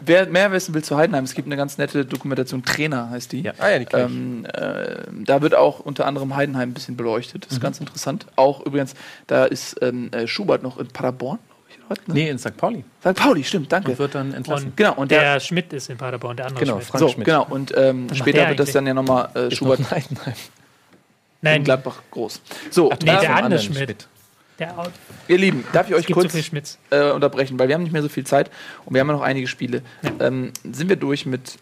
wer 0.00 0.26
mehr 0.26 0.52
wissen 0.52 0.74
will 0.74 0.84
zu 0.84 0.96
Heidenheim, 0.96 1.24
es 1.24 1.34
gibt 1.34 1.46
eine 1.46 1.56
ganz 1.56 1.78
nette 1.78 2.04
Dokumentation, 2.04 2.62
Trainer 2.64 3.10
heißt 3.10 3.32
die. 3.32 3.42
Ja. 3.42 3.52
Ah 3.58 3.70
ja, 3.70 3.78
die. 3.78 3.86
Ähm, 3.94 4.44
äh, 4.52 5.02
da 5.24 5.42
wird 5.42 5.54
auch 5.54 5.80
unter 5.80 6.06
anderem 6.06 6.36
Heidenheim 6.36 6.70
ein 6.70 6.74
bisschen 6.74 6.96
beleuchtet. 6.96 7.42
Mhm. 7.42 7.48
Das 7.48 7.52
ist 7.52 7.60
ganz 7.60 7.80
interessant. 7.80 8.26
Auch 8.36 8.64
übrigens, 8.64 8.94
da 9.26 9.44
ist 9.44 9.76
ähm, 9.82 10.10
äh, 10.12 10.26
Schubert 10.26 10.62
noch 10.62 10.78
in 10.78 10.88
Paderborn, 10.88 11.38
glaube 11.38 11.64
ich. 11.68 11.88
Heute, 11.88 12.02
ne? 12.08 12.14
Nee, 12.14 12.28
in 12.30 12.38
St. 12.38 12.56
Pauli. 12.56 12.84
St. 13.00 13.14
Pauli, 13.14 13.44
stimmt, 13.44 13.72
danke. 13.72 13.92
Und 13.92 13.98
wird 13.98 14.14
dann 14.14 14.34
entlassen. 14.34 14.68
Und 14.68 14.76
Genau, 14.76 14.94
und 14.94 15.10
der, 15.10 15.34
der, 15.34 15.40
Schmidt 15.40 15.72
ist 15.72 15.90
in 15.90 15.96
Paderborn, 15.96 16.36
der 16.36 16.46
andere 16.46 16.64
Genau, 16.64 16.76
Schmidt. 16.76 16.86
Frank 16.88 17.00
so, 17.00 17.08
Schmidt. 17.08 17.24
genau. 17.26 17.46
Und 17.48 17.72
ähm, 17.76 18.08
später 18.14 18.48
wird 18.48 18.60
das 18.60 18.72
dann 18.72 18.86
ja 18.86 18.94
nochmal 18.94 19.30
äh, 19.34 19.50
Schubert 19.50 19.80
noch 19.80 19.90
in 19.92 19.96
Heidenheim. 19.96 20.34
in 20.34 20.36
Nein, 21.42 21.64
Gladbach 21.64 22.02
groß. 22.10 22.40
So, 22.70 22.88
nee, 22.88 22.92
ähm, 22.92 23.06
der 23.06 23.18
andere 23.18 23.32
anderen 23.44 23.62
Schmidt. 23.62 24.06
Der, 24.60 24.78
Au- 24.78 24.84
ihr 25.26 25.38
Lieben, 25.38 25.64
darf 25.72 25.88
ich 25.88 25.94
euch 25.96 26.06
so 26.06 26.12
kurz 26.14 26.34
äh, 26.90 27.10
unterbrechen, 27.10 27.58
weil 27.58 27.66
wir 27.68 27.74
haben 27.74 27.82
nicht 27.82 27.92
mehr 27.92 28.02
so 28.02 28.08
viel 28.10 28.24
Zeit 28.24 28.50
und 28.84 28.94
wir 28.94 29.00
haben 29.00 29.08
ja 29.08 29.14
noch 29.14 29.22
einige 29.22 29.46
Spiele. 29.48 29.82
Ähm, 30.20 30.52
sind 30.70 30.88
wir 30.88 30.96
durch 30.96 31.26
mit 31.26 31.58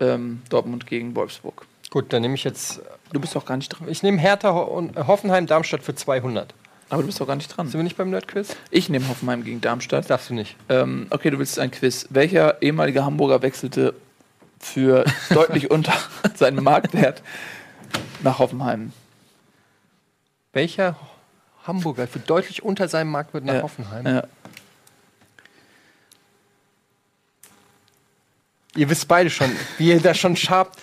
ähm, 0.00 0.42
Dortmund 0.50 0.86
gegen 0.86 1.14
Wolfsburg? 1.14 1.66
Gut, 1.90 2.12
dann 2.12 2.20
nehme 2.22 2.34
ich 2.34 2.44
jetzt, 2.44 2.80
Du 3.12 3.20
bist 3.20 3.34
doch 3.34 3.46
gar 3.46 3.56
nicht 3.56 3.68
dran. 3.70 3.88
ich 3.88 4.02
nehme 4.02 4.18
Hertha 4.18 4.50
und 4.50 4.96
äh, 4.96 5.04
Hoffenheim 5.06 5.46
Darmstadt 5.46 5.82
für 5.82 5.94
200. 5.94 6.52
Aber 6.90 7.02
du 7.02 7.06
bist 7.06 7.20
doch 7.20 7.26
gar 7.26 7.36
nicht 7.36 7.48
dran. 7.48 7.68
Sind 7.68 7.78
wir 7.78 7.84
nicht 7.84 7.96
beim 7.96 8.10
Nerdquiz? 8.10 8.56
Ich 8.70 8.88
nehme 8.88 9.08
Hoffenheim 9.08 9.44
gegen 9.44 9.60
Das 9.60 9.70
Darmstadt. 9.70 10.10
darfst 10.10 10.30
du 10.30 10.34
nicht. 10.34 10.56
Ähm, 10.68 11.06
okay, 11.10 11.30
du 11.30 11.38
willst 11.38 11.58
ein 11.58 11.70
Quiz. 11.70 12.06
Welcher 12.10 12.60
ehemalige 12.62 13.04
Hamburger 13.04 13.40
wechselte 13.42 13.94
für 14.58 15.04
deutlich 15.30 15.70
unter 15.70 15.92
seinem 16.34 16.64
Marktwert 16.64 17.22
nach 18.22 18.38
Hoffenheim? 18.38 18.92
Welcher 20.52 20.96
Hamburger 21.68 22.08
für 22.08 22.18
deutlich 22.18 22.62
unter 22.64 22.88
seinem 22.88 23.10
Marktwert 23.10 23.44
nach 23.44 23.54
Ja. 23.54 23.62
Hoffenheim? 23.62 24.06
Ja. 24.06 24.24
Ihr 28.76 28.88
wisst 28.90 29.08
beide 29.08 29.30
schon, 29.30 29.50
wie 29.78 29.88
ihr 29.90 30.00
da 30.00 30.14
schon 30.14 30.36
schabt. 30.36 30.78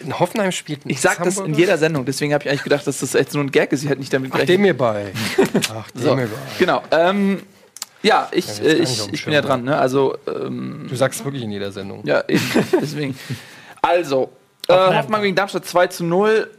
In 0.00 0.18
Hoffenheim 0.18 0.50
spielt 0.52 0.84
ein 0.86 0.90
Ich 0.90 1.00
sag 1.00 1.22
das 1.22 1.38
in 1.38 1.54
jeder 1.54 1.76
Sendung, 1.78 2.04
deswegen 2.06 2.32
habe 2.32 2.44
ich 2.44 2.50
eigentlich 2.50 2.62
gedacht, 2.64 2.86
dass 2.86 3.00
das 3.00 3.12
jetzt 3.12 3.34
nur 3.34 3.44
ein 3.44 3.50
Gag 3.50 3.72
ist. 3.72 3.82
Ich 3.82 3.88
hätte 3.88 4.00
nicht 4.00 4.12
damit 4.12 4.30
Ach, 4.32 4.38
dem 4.38 4.46
gerechnet. 4.46 4.60
mir 4.60 4.76
bei. 4.76 5.12
Ach, 5.74 5.90
dem 5.90 6.02
So, 6.02 6.16
mir 6.16 6.26
bei. 6.26 6.36
genau. 6.58 6.82
Ähm, 6.90 7.42
ja, 8.02 8.28
ich, 8.32 8.46
Ja, 8.58 8.64
äh, 8.64 8.72
ich 8.76 9.12
ich, 9.12 9.24
bin 9.24 9.34
ja 9.34 9.42
dran. 9.42 9.64
Ne? 9.64 9.76
Also, 9.76 10.16
ähm, 10.26 10.86
Du 10.88 10.96
sagst 10.96 11.20
es 11.20 11.24
wirklich 11.24 11.42
in 11.42 11.50
jeder 11.50 11.70
Sendung. 11.70 12.04
ja, 12.06 12.24
eben. 12.28 12.42
deswegen. 12.80 13.18
Also, 13.82 14.32
äh, 14.68 14.72
Hoffenheim. 14.72 14.98
Hoffenheim 15.02 15.22
gegen 15.22 15.36
Darmstadt 15.36 15.66
2 15.66 15.86
zu 15.88 16.04
0. 16.04 16.50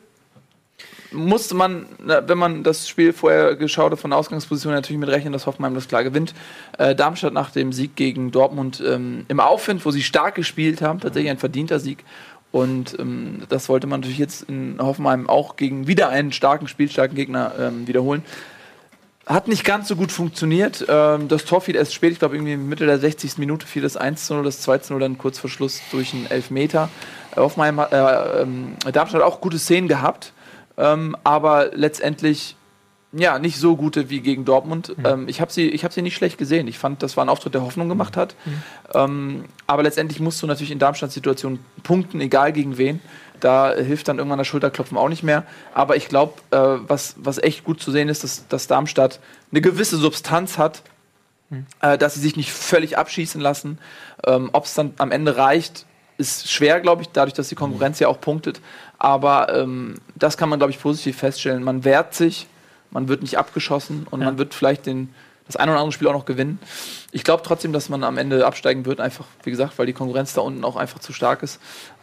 musste 1.12 1.56
man, 1.56 1.86
wenn 2.00 2.38
man 2.38 2.64
das 2.64 2.88
Spiel 2.88 3.14
vorher 3.14 3.56
geschaut 3.56 3.92
hat, 3.92 4.00
von 4.00 4.12
der 4.12 4.20
Ausgangsposition 4.20 4.74
natürlich 4.74 5.00
mit 5.00 5.10
rechnen, 5.10 5.34
dass 5.34 5.46
Hoffenheim 5.46 5.74
das 5.74 5.88
klar 5.88 6.04
gewinnt. 6.04 6.34
Äh, 6.78 6.96
Darmstadt 6.96 7.34
nach 7.34 7.52
dem 7.52 7.74
Sieg 7.74 7.96
gegen 7.96 8.32
Dortmund 8.32 8.82
ähm, 8.86 9.26
im 9.28 9.40
Aufwind, 9.40 9.86
wo 9.86 9.92
sie 9.92 10.04
stark 10.04 10.36
gespielt 10.36 10.82
haben, 10.82 11.00
tatsächlich 11.00 11.32
ein 11.32 11.38
verdienter 11.38 11.80
Sieg. 11.80 12.04
Und 12.52 12.98
ähm, 13.00 13.44
das 13.50 13.70
wollte 13.70 13.88
man 13.88 14.02
natürlich 14.02 14.20
jetzt 14.20 14.44
in 14.44 14.78
Hoffenheim 14.80 15.30
auch 15.30 15.56
gegen 15.56 15.88
wieder 15.88 16.10
einen 16.10 16.32
starken, 16.32 16.68
spielstarken 16.68 17.16
Gegner 17.16 17.54
ähm, 17.60 17.88
wiederholen. 17.88 18.24
Hat 19.26 19.48
nicht 19.48 19.64
ganz 19.64 19.88
so 19.88 19.96
gut 19.96 20.12
funktioniert. 20.12 20.86
Ähm, 20.90 21.28
das 21.28 21.46
Tor 21.46 21.62
fiel 21.62 21.76
erst 21.76 21.94
spät, 21.94 22.12
ich 22.12 22.20
glaube 22.20 22.36
irgendwie 22.36 22.58
Mitte 22.58 22.86
der 22.86 23.00
60. 23.00 23.38
Minute 23.38 23.66
fiel 23.66 23.82
das 23.82 23.96
1 23.96 24.30
0, 24.30 24.44
das 24.44 24.62
2 24.62 24.82
0 24.90 25.00
dann 25.00 25.18
kurz 25.18 25.40
vor 25.40 25.50
Schluss 25.50 25.82
durch 25.92 26.14
einen 26.14 26.26
Elfmeter. 26.26 26.90
Hoffenheim, 27.36 27.80
äh, 27.80 28.42
ähm, 28.42 28.76
Darmstadt 28.92 29.22
hat 29.22 29.28
auch 29.28 29.40
gute 29.40 29.58
Szenen 29.58 29.88
gehabt, 29.88 30.34
ähm, 30.82 31.16
aber 31.24 31.72
letztendlich 31.74 32.56
ja, 33.14 33.40
nicht 33.40 33.58
so 33.58 33.76
gute 33.76 34.10
wie 34.10 34.22
gegen 34.22 34.46
Dortmund. 34.46 34.96
Ähm, 35.04 35.28
ich 35.28 35.42
habe 35.42 35.52
sie, 35.52 35.70
ich 35.70 35.84
hab 35.84 35.92
sie 35.92 36.02
nicht 36.02 36.16
schlecht 36.16 36.38
gesehen. 36.38 36.68
Ich 36.68 36.80
fand, 36.80 37.04
das 37.04 37.18
war 37.18 37.26
ein 37.26 37.30
Auftritt, 37.30 37.54
der 37.54 37.62
Hoffnung 37.62 37.90
gemacht 37.90 38.16
hat. 38.16 38.36
Ähm, 38.94 39.46
aber 39.68 39.84
letztendlich 39.84 40.22
musst 40.22 40.42
du 40.42 40.48
natürlich 40.48 40.72
in 40.72 40.80
Darmstadt-Situationen 40.80 41.60
punkten, 41.84 42.22
egal 42.22 42.54
gegen 42.54 42.78
wen. 42.78 43.02
Da 43.42 43.74
hilft 43.74 44.08
dann 44.08 44.18
irgendwann 44.18 44.38
das 44.38 44.48
Schulterklopfen 44.48 44.98
auch 44.98 45.10
nicht 45.10 45.24
mehr. 45.24 45.44
Aber 45.74 45.98
ich 45.98 46.08
glaube, 46.08 46.34
äh, 46.52 46.80
was, 46.88 47.16
was 47.18 47.38
echt 47.38 47.66
gut 47.66 47.82
zu 47.82 47.92
sehen 47.92 48.08
ist, 48.08 48.24
dass, 48.24 48.48
dass 48.48 48.68
Darmstadt 48.68 49.20
eine 49.52 49.60
gewisse 49.60 49.98
Substanz 49.98 50.58
hat, 50.58 50.84
äh, 51.82 51.98
dass 51.98 52.14
sie 52.14 52.22
sich 52.22 52.38
nicht 52.38 52.54
völlig 52.54 52.98
abschießen 52.98 53.42
lassen. 53.42 53.78
Ähm, 54.26 54.52
Ob 54.54 54.66
es 54.66 54.74
dann 54.74 54.94
am 55.00 55.12
Ende 55.12 55.36
reicht, 55.36 55.86
ist 56.22 56.50
schwer, 56.52 56.80
glaube 56.80 57.02
ich, 57.02 57.10
dadurch, 57.10 57.34
dass 57.34 57.50
die 57.50 57.56
Konkurrenz 57.56 58.00
ja 58.00 58.08
auch 58.08 58.22
punktet. 58.22 58.62
Aber 58.98 59.54
ähm, 59.54 59.96
das 60.16 60.38
kann 60.38 60.48
man, 60.50 60.60
glaube 60.60 60.72
ich, 60.72 60.80
positiv 60.80 61.18
feststellen. 61.18 61.64
Man 61.64 61.84
wehrt 61.84 62.14
sich, 62.14 62.48
man 62.92 63.08
wird 63.08 63.22
nicht 63.22 63.38
abgeschossen 63.38 64.08
und 64.10 64.22
Ja. 64.22 64.28
man 64.28 64.38
wird 64.38 64.54
vielleicht 64.54 64.86
den, 64.86 65.14
das 65.48 65.56
ein 65.56 65.68
oder 65.70 65.80
andere 65.80 65.92
Spiel 65.92 66.08
auch 66.08 66.14
noch 66.14 66.26
gewinnen. 66.26 66.60
Ich 67.12 67.24
glaube 67.24 67.44
trotzdem, 67.46 67.74
dass 67.74 67.90
man 67.90 68.04
am 68.04 68.18
Ende 68.18 68.46
absteigen 68.46 68.86
wird, 68.86 69.02
einfach, 69.02 69.26
wie 69.44 69.52
gesagt, 69.52 69.78
weil 69.80 69.86
die 69.88 69.94
Konkurrenz 69.94 70.34
da 70.34 70.42
unten 70.42 70.64
auch 70.64 70.76
einfach 70.78 71.00
zu 71.00 71.12
stark 71.14 71.44
ist. 71.44 71.60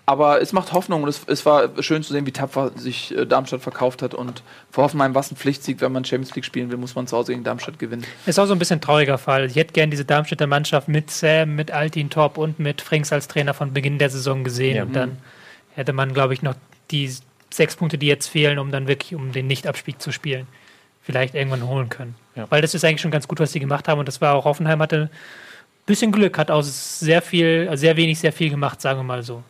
Aber 0.09 0.40
es 0.40 0.54
macht 0.54 0.72
Hoffnung 0.72 1.02
und 1.02 1.11
es, 1.11 1.20
es 1.26 1.44
war 1.44 1.68
schön 1.82 2.02
zu 2.02 2.14
sehen, 2.14 2.24
wie 2.24 2.32
tapfer 2.32 2.70
sich 2.76 3.14
äh, 3.14 3.26
Darmstadt 3.26 3.61
verkauft 3.61 4.00
hat. 4.00 4.14
Und 4.14 4.42
vor 4.70 4.84
Hoffenheim 4.84 5.14
war 5.14 5.20
es 5.20 5.30
ein 5.30 5.36
Pflichtsieg, 5.36 5.82
wenn 5.82 5.92
man 5.92 6.02
Champions 6.02 6.34
League 6.34 6.46
spielen 6.46 6.70
will, 6.70 6.78
muss 6.78 6.94
man 6.94 7.06
zu 7.06 7.14
Hause 7.14 7.32
gegen 7.32 7.44
Darmstadt 7.44 7.78
gewinnen. 7.78 8.06
Ist 8.24 8.40
auch 8.40 8.46
so 8.46 8.54
ein 8.54 8.59
bisschen 8.59 8.78
ein 8.78 8.80
trauriger 8.80 9.18
Fall. 9.18 9.44
Ich 9.44 9.56
hätte 9.56 9.74
gern 9.74 9.90
diese 9.90 10.06
Darmstädter 10.06 10.46
Mannschaft 10.46 10.88
mit 10.88 11.11
Sam, 11.11 11.56
mit 11.56 11.72
Altin 11.72 12.09
Top 12.09 12.38
und 12.38 12.59
mit 12.59 12.80
Frings 12.80 13.12
als 13.12 13.28
Trainer 13.28 13.52
von 13.52 13.74
Beginn 13.74 13.98
der 13.98 14.09
Saison 14.09 14.44
gesehen. 14.44 14.76
Ja. 14.76 14.84
Und 14.84 14.96
dann 14.96 15.18
hätte 15.74 15.92
man, 15.92 16.14
glaube 16.14 16.32
ich, 16.32 16.40
noch 16.40 16.54
die 16.90 17.14
sechs 17.50 17.76
Punkte, 17.76 17.98
die 17.98 18.06
jetzt 18.06 18.28
fehlen, 18.28 18.59
um 18.59 18.70
dann 18.70 18.88
wirklich 18.88 19.14
um 19.14 19.32
den 19.32 19.46
Nicht-Abstieg 19.46 20.00
zu 20.00 20.11
spielen, 20.11 20.46
vielleicht 21.02 21.34
irgendwann 21.34 21.68
holen 21.68 21.90
können. 21.90 22.14
Ja. 22.34 22.46
Weil 22.48 22.62
das 22.62 22.74
ist 22.74 22.82
eigentlich 22.82 23.02
schon 23.02 23.11
ganz 23.11 23.28
gut, 23.28 23.40
was 23.40 23.52
sie 23.52 23.61
gemacht 23.61 23.88
haben. 23.88 23.98
Und 23.98 24.09
das 24.09 24.22
war 24.22 24.36
auch 24.36 24.46
Hoffenheim 24.46 24.80
hatte 24.80 25.11
ein 25.12 25.84
bisschen 25.84 26.12
Glück, 26.12 26.38
hat 26.38 26.50
aus 26.50 26.98
sehr 26.98 27.20
viel, 27.20 27.66
also 27.68 27.82
sehr 27.82 27.98
wenig, 27.98 28.18
sehr 28.18 28.32
viel 28.32 28.48
gemacht, 28.48 28.80
sagen 28.80 29.00
wir 29.00 29.04
mal 29.04 29.22
so. 29.22 29.42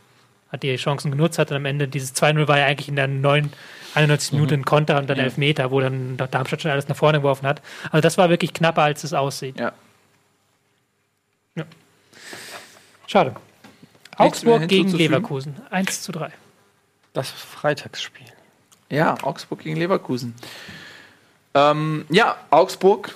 Hat 0.51 0.63
die 0.63 0.75
Chancen 0.77 1.11
genutzt, 1.11 1.39
hat 1.39 1.51
dann 1.51 1.59
am 1.59 1.67
Ende 1.67 1.89
dieses 1.89 2.15
2-0 2.15 2.49
war 2.49 2.59
ja 2.59 2.67
eigentlich 2.67 2.89
in 2.89 2.97
der 2.97 3.07
9, 3.07 3.53
91 3.95 4.33
Minute 4.33 4.55
ein 4.55 4.65
Konter 4.65 4.99
und 4.99 5.09
dann 5.11 5.19
Elfmeter, 5.19 5.71
wo 5.71 5.81
dann 5.81 6.17
Darmstadt 6.17 6.63
schon 6.63 6.71
alles 6.71 6.89
nach 6.89 6.97
vorne 6.97 7.19
geworfen 7.19 7.47
hat. 7.47 7.61
Also 7.91 8.01
das 8.01 8.17
war 8.17 8.31
wirklich 8.31 8.55
knapper, 8.55 8.83
als 8.83 9.05
es 9.05 9.13
aussieht. 9.13 9.59
Ja. 9.61 9.73
Schade. 13.07 13.31
mehr 13.31 14.27
Augsburg 14.27 14.69
gegen? 14.69 14.91
Leverkusen. 14.91 15.57
1 15.71 16.03
zu 16.03 16.13
3. 16.13 16.31
Das 17.13 17.31
Freitagsspiel. 17.31 18.27
Ja, 18.91 19.17
Augsburg 19.23 19.61
gegen 19.61 19.77
Leverkusen. 19.77 20.35
Ähm, 21.55 22.05
ja, 22.11 22.37
Augsburg. 22.51 23.15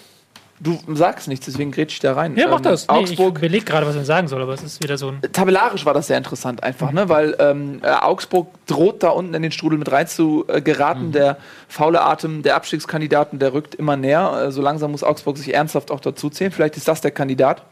Du 0.62 0.78
sagst 0.94 1.26
nichts, 1.26 1.46
deswegen 1.46 1.72
grätsch 1.72 1.94
ich 1.94 2.00
da 2.00 2.12
rein. 2.14 2.36
Ja, 2.36 2.46
mach 2.46 2.58
Ähm, 2.58 2.62
das. 2.62 2.86
Nee, 2.86 2.94
Augsburg. 2.94 3.34
ich 3.34 3.38
überlege 3.38 3.64
gerade, 3.64 3.84
was 3.86 3.96
man 3.96 4.04
sagen 4.04 4.28
soll, 4.28 4.40
aber 4.40 4.54
es 4.54 4.62
ist 4.62 4.82
wieder 4.82 4.96
so 4.96 5.08
ein. 5.08 5.20
tabellarisch 5.32 5.84
war 5.84 5.92
das 5.92 6.06
sehr 6.06 6.18
interessant 6.18 6.62
einfach, 6.62 6.92
ne? 6.92 7.08
weil 7.08 7.34
ähm, 7.40 7.80
äh, 7.82 7.90
Augsburg 7.90 8.46
droht 8.66 9.02
da 9.02 9.08
unten 9.08 9.34
in 9.34 9.42
den 9.42 9.50
Strudel 9.50 9.78
mit 9.78 9.90
rein 9.90 10.06
zu 10.06 10.44
äh, 10.46 10.60
geraten. 10.60 11.10
Der 11.10 11.36
faule 11.68 12.02
Atem 12.02 12.42
der 12.42 12.54
Abstiegskandidaten, 12.54 13.40
der 13.40 13.52
rückt 13.54 13.74
immer 13.74 13.96
näher. 13.96 14.44
Äh, 14.46 14.52
so 14.52 14.62
langsam 14.62 14.92
muss 14.92 15.02
Augsburg 15.02 15.36
sich 15.36 15.52
ernsthaft 15.52 15.90
auch 15.90 16.00
dazu 16.00 16.30
zählen. 16.30 16.52
Vielleicht 16.52 16.76
ist 16.76 16.86
das 16.86 17.00
der 17.00 17.10
Kandidat. 17.10 17.62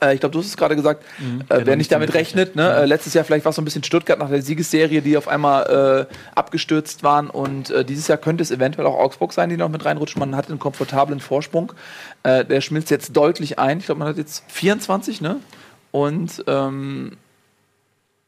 Äh, 0.00 0.14
ich 0.14 0.20
glaube, 0.20 0.32
du 0.32 0.38
hast 0.38 0.46
es 0.46 0.56
gerade 0.56 0.76
gesagt, 0.76 1.04
äh, 1.20 1.42
wer 1.48 1.64
noch 1.64 1.76
nicht 1.76 1.92
damit 1.92 2.14
rechnet. 2.14 2.56
Ne? 2.56 2.70
Äh, 2.72 2.84
letztes 2.86 3.14
Jahr 3.14 3.24
vielleicht 3.24 3.44
war 3.44 3.50
es 3.50 3.56
so 3.56 3.62
ein 3.62 3.64
bisschen 3.64 3.84
Stuttgart 3.84 4.18
nach 4.18 4.30
der 4.30 4.42
Siegesserie, 4.42 5.02
die 5.02 5.16
auf 5.16 5.28
einmal 5.28 6.08
äh, 6.08 6.14
abgestürzt 6.34 7.02
waren. 7.02 7.30
Und 7.30 7.70
äh, 7.70 7.84
dieses 7.84 8.08
Jahr 8.08 8.18
könnte 8.18 8.42
es 8.42 8.50
eventuell 8.50 8.86
auch 8.86 8.98
Augsburg 8.98 9.32
sein, 9.32 9.48
die 9.50 9.56
noch 9.56 9.68
mit 9.68 9.84
reinrutschen. 9.84 10.20
Man 10.20 10.36
hat 10.36 10.48
einen 10.48 10.58
komfortablen 10.58 11.20
Vorsprung. 11.20 11.72
Äh, 12.22 12.44
der 12.44 12.60
schmilzt 12.60 12.90
jetzt 12.90 13.16
deutlich 13.16 13.58
ein. 13.58 13.78
Ich 13.78 13.86
glaube, 13.86 13.98
man 14.00 14.08
hat 14.08 14.16
jetzt 14.16 14.44
24, 14.48 15.20
ne? 15.20 15.36
Und 15.90 16.44
ähm, 16.46 17.16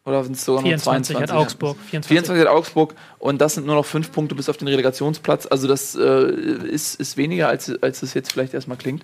oder 0.05 0.25
sind 0.25 0.37
es 0.37 0.45
sogar 0.45 0.63
noch 0.63 0.69
24 0.69 1.15
22? 1.15 1.17
hat 1.23 1.31
Augsburg. 1.39 1.77
24. 1.91 2.09
24 2.09 2.47
hat 2.47 2.53
Augsburg 2.53 2.95
und 3.19 3.41
das 3.41 3.55
sind 3.55 3.67
nur 3.67 3.75
noch 3.75 3.85
fünf 3.85 4.11
Punkte 4.13 4.35
bis 4.35 4.49
auf 4.49 4.57
den 4.57 4.67
Relegationsplatz. 4.67 5.47
Also 5.47 5.69
das 5.69 5.95
äh, 5.95 6.31
ist, 6.33 6.99
ist 6.99 7.17
weniger, 7.17 7.49
als, 7.49 7.71
als 7.83 8.03
es 8.03 8.15
jetzt 8.15 8.33
vielleicht 8.33 8.55
erstmal 8.55 8.79
klingt. 8.79 9.03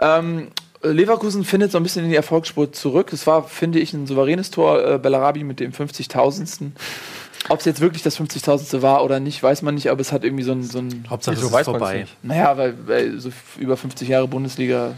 Ähm, 0.00 0.48
Leverkusen 0.82 1.44
findet 1.44 1.70
so 1.72 1.78
ein 1.78 1.82
bisschen 1.82 2.04
in 2.04 2.10
die 2.10 2.16
Erfolgsspur 2.16 2.72
zurück. 2.72 3.10
Das 3.10 3.26
war, 3.26 3.44
finde 3.44 3.78
ich, 3.78 3.92
ein 3.92 4.06
souveränes 4.06 4.50
Tor. 4.50 4.84
Äh, 4.94 4.98
Bellarabi 4.98 5.44
mit 5.44 5.60
dem 5.60 5.72
50.000. 5.72 6.72
Ob 7.48 7.58
es 7.60 7.64
jetzt 7.64 7.80
wirklich 7.80 8.02
das 8.02 8.18
50.000. 8.20 8.82
war 8.82 9.04
oder 9.04 9.18
nicht, 9.20 9.42
weiß 9.42 9.62
man 9.62 9.74
nicht, 9.74 9.90
aber 9.90 10.00
es 10.00 10.12
hat 10.12 10.22
irgendwie 10.24 10.44
so 10.44 10.52
ein, 10.52 10.62
so 10.62 10.78
ein 10.78 11.04
Hauptsache 11.10 11.36
Wieso 11.36 11.48
es 11.48 11.54
ist 11.60 11.64
vorbei. 11.64 12.00
nicht? 12.00 12.16
naja, 12.22 12.56
weil, 12.56 12.74
weil 12.86 13.18
so 13.18 13.30
über 13.58 13.76
50 13.76 14.08
Jahre 14.08 14.28
Bundesliga, 14.28 14.94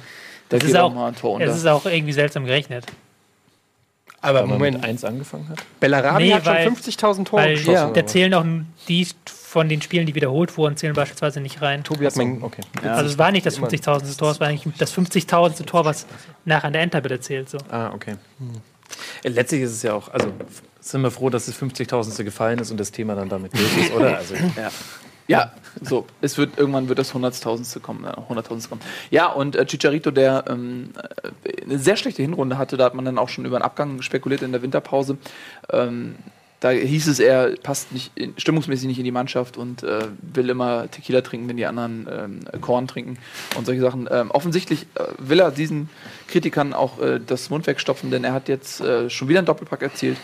da 0.51 0.57
Es 0.59 0.62
geht 0.62 0.70
ist 0.72 0.76
auch 0.76 0.93
mal 0.93 1.09
ein 1.09 1.16
Tor 1.16 1.32
unter. 1.35 1.47
Es 1.47 1.57
ist 1.57 1.66
auch 1.66 1.87
irgendwie 1.87 2.12
seltsam 2.12 2.45
gerechnet. 2.45 2.85
Aber 4.20 4.47
Moment, 4.47 4.82
1 4.85 5.05
angefangen 5.05 5.49
hat. 5.51 5.59
Bellarabi 5.80 6.24
Nee, 6.24 6.35
hat 6.35 6.45
schon 6.45 6.55
weil- 6.55 6.66
50.000 6.68 7.24
Tore 7.26 7.43
Weil 7.43 7.53
geschossen. 7.57 7.72
ja, 7.72 7.91
da 7.91 8.07
zählen 8.07 8.35
auch 8.35 8.45
die 8.89 9.07
von 9.55 9.68
den 9.68 9.80
Spielen, 9.80 10.05
die 10.05 10.16
wiederholt 10.16 10.57
wurden, 10.57 10.76
zählen 10.76 10.94
beispielsweise 10.94 11.40
nicht 11.40 11.62
rein. 11.62 11.84
Tobi 11.84 12.05
hat 12.07 12.16
mein, 12.16 12.42
Okay. 12.42 12.62
Also 12.82 13.09
es 13.09 13.18
war 13.18 13.30
nicht 13.30 13.46
das 13.46 13.59
Immer. 13.59 13.68
50.000. 13.68 14.18
Tor, 14.18 14.32
es 14.32 14.40
war 14.40 14.48
eigentlich 14.48 14.74
das 14.78 14.92
50.000. 14.92 15.64
Tor, 15.64 15.84
was 15.84 16.07
nach 16.44 16.64
an 16.64 16.72
der 16.72 16.82
Endtabelle 16.82 17.20
zählt. 17.20 17.48
So. 17.48 17.59
Ah, 17.70 17.92
okay. 17.94 18.16
Äh, 19.22 19.28
Letztlich 19.28 19.62
ist 19.62 19.70
es 19.70 19.84
ja 19.84 19.94
auch, 19.94 20.09
also 20.09 20.32
sind 20.80 21.02
wir 21.02 21.12
froh, 21.12 21.30
dass 21.30 21.46
das 21.46 21.55
50.000. 21.57 22.24
gefallen 22.24 22.59
ist 22.59 22.72
und 22.72 22.80
das 22.80 22.90
Thema 22.90 23.14
dann 23.14 23.28
damit 23.28 23.52
durch 23.55 23.78
ist, 23.78 23.92
oder? 23.92 24.16
Also, 24.16 24.34
Ja. 24.57 24.70
Ja, 25.28 25.52
so, 25.80 26.05
es 26.20 26.36
wird 26.36 26.59
irgendwann 26.59 26.88
wird 26.88 26.98
das 26.98 27.14
100.000. 27.14 27.78
kommen, 27.78 28.05
äh, 28.05 28.09
100.000. 28.09 28.68
kommen. 28.68 28.80
Ja, 29.12 29.28
und 29.28 29.55
äh, 29.55 29.64
Chicharito, 29.66 30.11
der 30.11 30.46
ähm, 30.48 30.90
äh, 31.44 31.62
eine 31.62 31.78
sehr 31.78 31.96
schlechte 31.96 32.22
Hinrunde 32.22 32.59
hatte, 32.59 32.76
da 32.76 32.86
hat 32.86 32.94
man 32.94 33.05
dann 33.05 33.18
auch 33.18 33.28
schon 33.28 33.44
über 33.44 33.57
einen 33.57 33.64
Abgang 33.64 34.02
spekuliert 34.02 34.42
in 34.42 34.50
der 34.50 34.62
Winterpause. 34.62 35.16
Ähm, 35.70 36.16
da 36.64 36.70
hieß 36.70 37.08
es, 37.08 37.18
er 37.20 37.56
passt 37.62 37.92
nicht 37.92 38.10
in, 38.14 38.32
stimmungsmäßig 38.38 38.86
nicht 38.88 38.96
in 38.98 39.04
die 39.04 39.10
Mannschaft 39.10 39.58
und 39.58 39.82
äh, 39.82 40.06
will 40.22 40.48
immer 40.48 40.90
Tequila 40.90 41.20
trinken, 41.20 41.46
wenn 41.46 41.58
die 41.58 41.66
anderen 41.66 42.08
ähm, 42.10 42.60
Korn 42.62 42.88
trinken 42.88 43.18
und 43.58 43.66
solche 43.66 43.82
Sachen. 43.82 44.08
Ähm, 44.10 44.30
offensichtlich 44.30 44.86
äh, 44.94 45.04
will 45.18 45.40
er 45.40 45.50
diesen 45.50 45.90
Kritikern 46.26 46.72
auch 46.72 46.98
äh, 47.00 47.20
das 47.20 47.50
Mund 47.50 47.66
wegstopfen, 47.66 48.10
denn 48.10 48.24
er 48.24 48.32
hat 48.32 48.48
jetzt 48.48 48.80
äh, 48.80 49.10
schon 49.10 49.28
wieder 49.28 49.40
einen 49.40 49.46
Doppelpack 49.46 49.82
erzielt. 49.82 50.16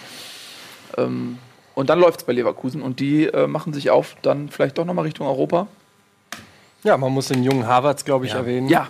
Ähm, 0.97 1.37
und 1.75 1.91
dann 1.91 2.01
läuft 2.01 2.21
es 2.21 2.25
bei 2.27 2.33
Leverkusen 2.33 2.81
und 2.81 3.01
die 3.01 3.27
äh, 3.27 3.47
machen 3.47 3.75
sich 3.75 3.91
auf, 3.91 4.17
dann 4.23 4.49
vielleicht 4.49 4.79
doch 4.79 4.87
nochmal 4.87 5.05
Richtung 5.05 5.27
Europa. 5.27 5.67
Ja, 6.85 6.97
man 6.97 7.13
muss 7.13 7.29
den 7.29 7.45
jungen 7.45 7.67
Harvards, 7.67 8.07
glaube 8.07 8.25
ich, 8.25 8.33
Ja. 8.33 8.39
erwähnen. 8.39 8.71
Ja, 8.71 8.89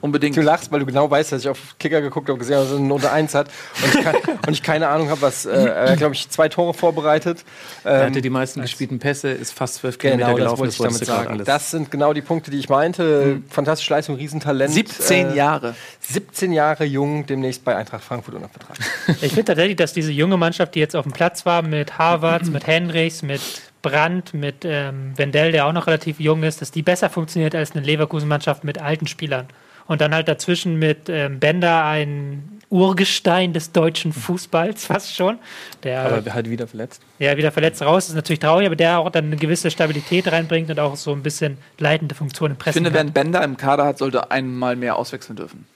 unbedingt. 0.00 0.36
Du 0.36 0.40
lachst, 0.42 0.70
weil 0.72 0.80
du 0.80 0.86
genau 0.86 1.10
weißt, 1.10 1.32
dass 1.32 1.42
ich 1.42 1.48
auf 1.48 1.76
Kicker 1.78 2.00
geguckt 2.00 2.26
habe 2.28 2.34
und 2.34 2.38
gesehen 2.38 2.56
habe, 2.56 2.64
dass 2.64 2.72
er 2.74 2.78
eine 2.78 2.86
Note 2.88 3.10
1 3.10 3.34
hat. 3.34 3.48
Und 3.82 3.94
ich, 3.94 4.04
kann, 4.04 4.16
und 4.46 4.52
ich 4.52 4.62
keine 4.62 4.88
Ahnung 4.88 5.10
habe, 5.10 5.22
was. 5.22 5.46
Äh, 5.46 5.50
er 5.66 5.90
hat, 5.92 5.98
glaube 5.98 6.14
ich, 6.14 6.28
zwei 6.30 6.48
Tore 6.48 6.74
vorbereitet. 6.74 7.44
er 7.84 8.00
Ähm, 8.02 8.06
hatte 8.10 8.22
die 8.22 8.30
meisten 8.30 8.60
gespielten 8.62 8.98
Pässe, 8.98 9.30
ist 9.30 9.52
fast 9.52 9.76
12 9.76 9.98
Kilometer 9.98 10.26
Genau, 10.26 10.28
das 10.32 10.38
gelaufen. 10.38 10.58
wollte 10.60 10.72
ich 10.72 10.78
damit 10.78 11.04
sagen. 11.04 11.42
Das 11.44 11.70
sind 11.70 11.90
genau 11.90 12.12
die 12.12 12.22
Punkte, 12.22 12.50
die 12.50 12.58
ich 12.58 12.68
meinte. 12.68 13.40
Fantastische 13.50 13.92
Leistung, 13.94 14.16
Riesentalent. 14.16 14.72
17 14.72 15.30
Äh, 15.32 15.34
Jahre. 15.36 15.74
17 16.00 16.52
Jahre 16.52 16.84
jung, 16.84 17.26
demnächst 17.26 17.64
bei 17.64 17.74
Eintracht 17.76 18.04
Frankfurt 18.04 18.34
unter 18.34 18.48
Vertrag. 18.48 18.76
Ich 19.22 19.32
finde 19.32 19.44
tatsächlich, 19.44 19.76
dass 19.76 19.92
diese 19.92 20.12
junge 20.12 20.36
Mannschaft, 20.36 20.74
die 20.74 20.80
jetzt 20.80 20.94
auf 20.96 21.04
dem 21.04 21.12
Platz 21.12 21.46
war, 21.46 21.62
mit 21.62 21.98
Harvards, 21.98 22.48
mit 22.50 22.66
Henrichs, 22.66 23.22
mit 23.22 23.40
Brandt, 23.82 24.34
mit 24.34 24.64
ähm, 24.64 25.12
Wendell, 25.16 25.52
der 25.52 25.66
auch 25.66 25.72
noch 25.72 25.86
relativ 25.86 26.18
jung 26.18 26.42
ist, 26.42 26.60
dass 26.60 26.70
die 26.72 26.82
besser 26.82 27.08
funktioniert 27.08 27.54
als 27.54 27.72
eine 27.72 27.84
Leverkusen-Mannschaft 27.84 28.64
mit 28.64 28.80
alten 28.80 29.06
Spielern. 29.06 29.46
Und 29.88 30.00
dann 30.00 30.14
halt 30.14 30.28
dazwischen 30.28 30.76
mit 30.78 31.08
ähm, 31.08 31.38
Bender 31.38 31.84
ein 31.84 32.60
Urgestein 32.70 33.52
des 33.52 33.70
deutschen 33.72 34.12
Fußballs, 34.12 34.86
fast 34.86 35.14
schon. 35.14 35.38
Der 35.84 36.00
Aber 36.00 36.34
halt 36.34 36.50
wieder 36.50 36.66
verletzt. 36.66 37.00
ja 37.20 37.36
wieder 37.36 37.52
verletzt 37.52 37.80
raus 37.82 38.08
ist 38.08 38.14
natürlich 38.16 38.40
traurig, 38.40 38.66
aber 38.66 38.74
der 38.76 38.98
auch 38.98 39.10
dann 39.10 39.26
eine 39.26 39.36
gewisse 39.36 39.70
Stabilität 39.70 40.30
reinbringt 40.30 40.68
und 40.70 40.80
auch 40.80 40.96
so 40.96 41.12
ein 41.12 41.22
bisschen 41.22 41.58
leitende 41.78 42.14
Funktion 42.16 42.50
im 42.50 42.54
Ich 42.56 42.58
Pressing. 42.58 42.84
finde, 42.84 42.92
wer 42.92 43.00
hat. 43.00 43.06
einen 43.06 43.12
Bender 43.14 43.44
im 43.44 43.56
Kader 43.56 43.84
hat, 43.84 43.98
sollte 43.98 44.30
einmal 44.32 44.74
mehr 44.74 44.96
auswechseln 44.96 45.36
dürfen. 45.36 45.66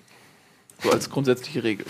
So 0.82 0.90
als 0.90 1.10
grundsätzliche 1.10 1.62
Regel. 1.62 1.86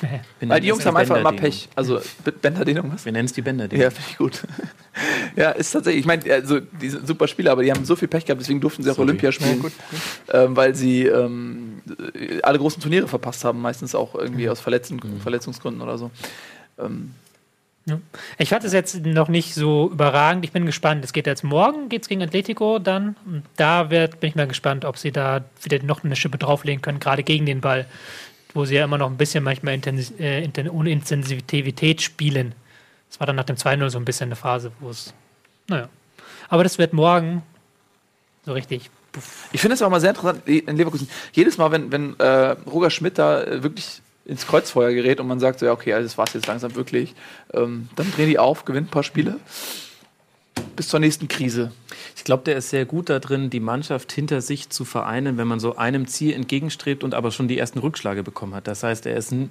Weil 0.40 0.60
die 0.60 0.68
Jungs 0.68 0.84
haben 0.86 0.96
einfach 0.96 1.16
immer. 1.16 1.32
Pech. 1.32 1.68
Also 1.74 2.00
B- 2.24 2.30
Bender 2.30 2.64
den 2.64 2.76
irgendwas? 2.76 3.04
Wir 3.04 3.12
nennen 3.12 3.26
es 3.26 3.32
die 3.32 3.42
Bänder. 3.42 3.64
Ja, 3.72 3.90
finde 3.90 4.08
ich 4.10 4.16
gut. 4.18 4.42
Ja, 5.36 5.50
ist 5.50 5.72
tatsächlich. 5.72 6.00
Ich 6.00 6.06
meine, 6.06 6.22
also, 6.32 6.58
die 6.60 6.88
sind 6.88 7.06
super 7.06 7.28
Spieler, 7.28 7.52
aber 7.52 7.62
die 7.62 7.70
haben 7.70 7.84
so 7.84 7.96
viel 7.96 8.08
Pech 8.08 8.24
gehabt, 8.24 8.40
deswegen 8.40 8.62
durften 8.62 8.82
sie 8.82 8.90
auch 8.90 8.94
Sorry. 8.94 9.08
Olympia 9.10 9.30
spielen. 9.30 9.62
Ähm, 10.32 10.56
weil 10.56 10.74
sie 10.74 11.04
ähm, 11.04 11.82
äh, 12.14 12.40
alle 12.40 12.56
großen 12.58 12.80
Turniere 12.80 13.06
verpasst 13.06 13.44
haben, 13.44 13.60
meistens 13.60 13.94
auch 13.94 14.14
irgendwie 14.14 14.48
aus 14.48 14.58
Verletzung, 14.60 14.98
Verletzungsgründen 15.22 15.82
oder 15.82 15.98
so. 15.98 16.10
Ähm, 16.78 17.10
Ja. 17.84 18.00
Ich 18.38 18.48
fand 18.48 18.64
es 18.64 18.72
jetzt 18.72 19.04
noch 19.04 19.28
nicht 19.28 19.52
so 19.54 19.90
überragend. 19.92 20.46
Ich 20.46 20.52
bin 20.52 20.64
gespannt. 20.64 21.04
Es 21.04 21.12
geht 21.12 21.26
jetzt 21.26 21.44
morgen, 21.44 21.90
geht 21.90 22.00
es 22.02 22.08
gegen 22.08 22.22
Atletico 22.22 22.78
dann. 22.78 23.16
Und 23.26 23.42
da 23.56 23.90
wird, 23.90 24.18
bin 24.20 24.30
ich 24.30 24.34
mal 24.34 24.48
gespannt, 24.48 24.86
ob 24.86 24.96
sie 24.96 25.12
da 25.12 25.44
wieder 25.62 25.82
noch 25.82 26.04
eine 26.04 26.16
Schippe 26.16 26.38
drauflegen 26.38 26.80
können, 26.80 27.00
gerade 27.00 27.22
gegen 27.22 27.44
den 27.44 27.60
Ball, 27.60 27.84
wo 28.56 28.64
sie 28.64 28.74
ja 28.74 28.84
immer 28.84 28.98
noch 28.98 29.10
ein 29.10 29.18
bisschen 29.18 29.44
manchmal 29.44 29.78
äh, 30.18 30.68
ohne 30.70 30.90
Intensivität 30.90 32.00
spielen. 32.00 32.54
Das 33.08 33.20
war 33.20 33.26
dann 33.26 33.36
nach 33.36 33.44
dem 33.44 33.56
2-0 33.56 33.90
so 33.90 33.98
ein 33.98 34.04
bisschen 34.04 34.28
eine 34.28 34.36
Phase, 34.36 34.72
wo 34.80 34.90
es. 34.90 35.12
Naja. 35.68 35.88
Aber 36.48 36.62
das 36.62 36.78
wird 36.78 36.92
morgen 36.92 37.42
so 38.44 38.52
richtig. 38.52 38.90
puff. 39.12 39.48
Ich 39.52 39.60
finde 39.60 39.74
es 39.74 39.82
auch 39.82 39.90
mal 39.90 40.00
sehr 40.00 40.10
interessant 40.10 40.48
in 40.48 40.76
Leverkusen. 40.76 41.08
Jedes 41.32 41.58
Mal, 41.58 41.70
wenn, 41.70 41.92
wenn 41.92 42.18
äh, 42.18 42.56
Roger 42.66 42.90
Schmidt 42.90 43.18
da 43.18 43.42
äh, 43.42 43.62
wirklich 43.62 44.00
ins 44.24 44.46
Kreuzfeuer 44.46 44.92
gerät 44.92 45.20
und 45.20 45.28
man 45.28 45.38
sagt 45.38 45.58
so, 45.58 45.66
ja, 45.66 45.72
okay, 45.72 45.90
das 45.90 46.16
war's 46.18 46.32
jetzt 46.32 46.46
langsam 46.46 46.74
wirklich, 46.74 47.14
ähm, 47.52 47.88
dann 47.94 48.10
drehen 48.10 48.28
die 48.28 48.38
auf, 48.38 48.64
gewinnen 48.64 48.86
ein 48.86 48.90
paar 48.90 49.04
Spiele. 49.04 49.38
Bis 50.76 50.88
zur 50.88 51.00
nächsten 51.00 51.26
Krise. 51.26 51.72
Ich 52.16 52.24
glaube, 52.24 52.42
der 52.44 52.56
ist 52.56 52.68
sehr 52.68 52.84
gut 52.84 53.08
da 53.08 53.18
drin, 53.18 53.48
die 53.48 53.60
Mannschaft 53.60 54.12
hinter 54.12 54.42
sich 54.42 54.68
zu 54.68 54.84
vereinen, 54.84 55.38
wenn 55.38 55.48
man 55.48 55.58
so 55.58 55.76
einem 55.76 56.06
Ziel 56.06 56.34
entgegenstrebt 56.34 57.02
und 57.02 57.14
aber 57.14 57.30
schon 57.30 57.48
die 57.48 57.58
ersten 57.58 57.78
Rückschläge 57.78 58.22
bekommen 58.22 58.54
hat. 58.54 58.66
Das 58.66 58.82
heißt, 58.82 59.06
er 59.06 59.16
ist, 59.16 59.32
n- 59.32 59.48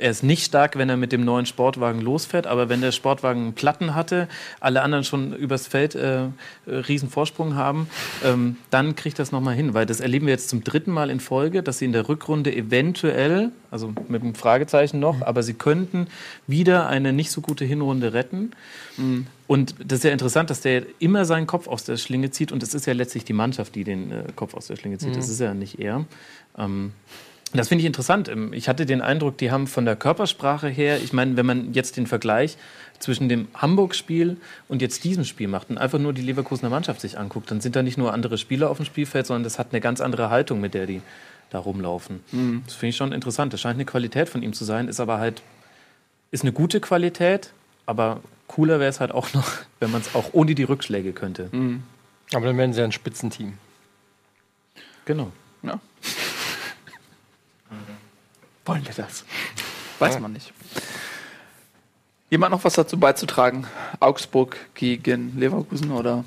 er 0.00 0.10
ist 0.10 0.22
nicht 0.22 0.44
stark, 0.44 0.76
wenn 0.76 0.88
er 0.88 0.96
mit 0.96 1.12
dem 1.12 1.24
neuen 1.24 1.46
Sportwagen 1.46 2.00
losfährt, 2.00 2.46
aber 2.46 2.68
wenn 2.68 2.80
der 2.80 2.92
Sportwagen 2.92 3.52
Platten 3.52 3.94
hatte, 3.94 4.28
alle 4.58 4.82
anderen 4.82 5.04
schon 5.04 5.34
übers 5.34 5.66
Feld 5.66 5.94
äh, 5.94 6.28
riesen 6.66 7.10
Vorsprung 7.10 7.54
haben, 7.54 7.88
ähm, 8.24 8.56
dann 8.70 8.96
kriegt 8.96 9.18
das 9.18 9.32
nochmal 9.32 9.54
hin. 9.54 9.74
Weil 9.74 9.86
das 9.86 10.00
erleben 10.00 10.26
wir 10.26 10.32
jetzt 10.32 10.48
zum 10.48 10.64
dritten 10.64 10.90
Mal 10.90 11.10
in 11.10 11.20
Folge, 11.20 11.62
dass 11.62 11.78
sie 11.78 11.84
in 11.84 11.92
der 11.92 12.08
Rückrunde 12.08 12.54
eventuell, 12.54 13.50
also 13.70 13.92
mit 14.08 14.22
einem 14.22 14.34
Fragezeichen 14.34 15.00
noch, 15.00 15.22
aber 15.22 15.42
sie 15.42 15.54
könnten 15.54 16.06
wieder 16.46 16.88
eine 16.88 17.12
nicht 17.12 17.30
so 17.30 17.40
gute 17.40 17.64
Hinrunde 17.64 18.12
retten. 18.12 18.52
Und 19.46 19.74
das 19.84 19.98
ist 19.98 20.04
ja 20.04 20.10
interessant, 20.10 20.50
dass 20.50 20.60
der 20.60 20.84
immer 20.98 21.24
seinen 21.24 21.46
Kopf 21.46 21.68
aus 21.68 21.84
der 21.84 21.96
Schlinge 21.96 22.30
zieht 22.30 22.52
und 22.52 22.62
es 22.62 22.74
ist 22.74 22.86
ja 22.86 22.92
letztlich 22.92 23.24
die 23.24 23.32
Mannschaft, 23.32 23.74
die 23.74 23.84
den 23.84 24.10
äh, 24.10 24.24
Kopf 24.34 24.54
aus 24.54 24.66
der 24.66 24.76
Schlinge 24.76 24.98
zieht. 24.98 25.16
Das 25.16 25.28
ist 25.28 25.40
ja 25.40 25.54
nicht 25.54 25.78
er. 25.78 26.04
Ähm, 26.58 26.92
das 27.52 27.68
finde 27.68 27.82
ich 27.82 27.86
interessant. 27.86 28.28
Ähm, 28.28 28.52
Ich 28.52 28.68
hatte 28.68 28.86
den 28.86 29.00
Eindruck, 29.02 29.38
die 29.38 29.50
haben 29.50 29.66
von 29.66 29.84
der 29.84 29.96
Körpersprache 29.96 30.68
her, 30.68 30.98
ich 31.02 31.12
meine, 31.12 31.36
wenn 31.36 31.46
man 31.46 31.72
jetzt 31.74 31.96
den 31.96 32.06
Vergleich 32.06 32.56
zwischen 32.98 33.28
dem 33.28 33.48
Hamburg-Spiel 33.54 34.36
und 34.68 34.82
jetzt 34.82 35.04
diesem 35.04 35.24
Spiel 35.24 35.48
macht 35.48 35.70
und 35.70 35.78
einfach 35.78 35.98
nur 35.98 36.12
die 36.12 36.22
Leverkusener 36.22 36.68
Mannschaft 36.70 37.00
sich 37.00 37.18
anguckt, 37.18 37.50
dann 37.50 37.60
sind 37.60 37.74
da 37.74 37.82
nicht 37.82 37.96
nur 37.98 38.12
andere 38.12 38.36
Spieler 38.38 38.70
auf 38.70 38.76
dem 38.76 38.84
Spielfeld, 38.86 39.26
sondern 39.26 39.44
das 39.44 39.58
hat 39.58 39.68
eine 39.72 39.80
ganz 39.80 40.00
andere 40.00 40.28
Haltung, 40.30 40.60
mit 40.60 40.74
der 40.74 40.86
die 40.86 41.00
da 41.48 41.58
rumlaufen. 41.58 42.20
Das 42.66 42.74
finde 42.74 42.90
ich 42.90 42.96
schon 42.96 43.12
interessant. 43.12 43.52
Das 43.52 43.60
scheint 43.60 43.74
eine 43.74 43.84
Qualität 43.86 44.28
von 44.28 44.42
ihm 44.42 44.52
zu 44.52 44.64
sein, 44.64 44.86
ist 44.86 45.00
aber 45.00 45.18
halt, 45.18 45.42
ist 46.30 46.42
eine 46.44 46.52
gute 46.52 46.78
Qualität, 46.80 47.52
aber 47.86 48.20
cooler 48.46 48.78
wäre 48.78 48.90
es 48.90 49.00
halt 49.00 49.10
auch 49.12 49.32
noch, 49.32 49.48
wenn 49.80 49.90
man 49.90 50.02
es 50.02 50.14
auch 50.14 50.30
ohne 50.32 50.54
die 50.54 50.62
Rückschläge 50.62 51.12
könnte. 51.12 51.48
Aber 52.34 52.46
dann 52.46 52.56
werden 52.58 52.72
sie 52.72 52.78
ja 52.80 52.84
ein 52.84 52.92
Spitzenteam. 52.92 53.54
Genau. 55.06 55.32
Ja. 55.62 55.80
Wollen 58.70 58.86
wir 58.86 58.94
das? 58.94 59.24
Weiß 59.98 60.20
man 60.20 60.32
nicht. 60.32 60.52
Jemand 62.30 62.52
noch 62.52 62.62
was 62.62 62.74
dazu 62.74 62.98
beizutragen? 62.98 63.66
Augsburg 63.98 64.56
gegen 64.74 65.36
Leverkusen 65.36 65.90
oder? 65.90 66.24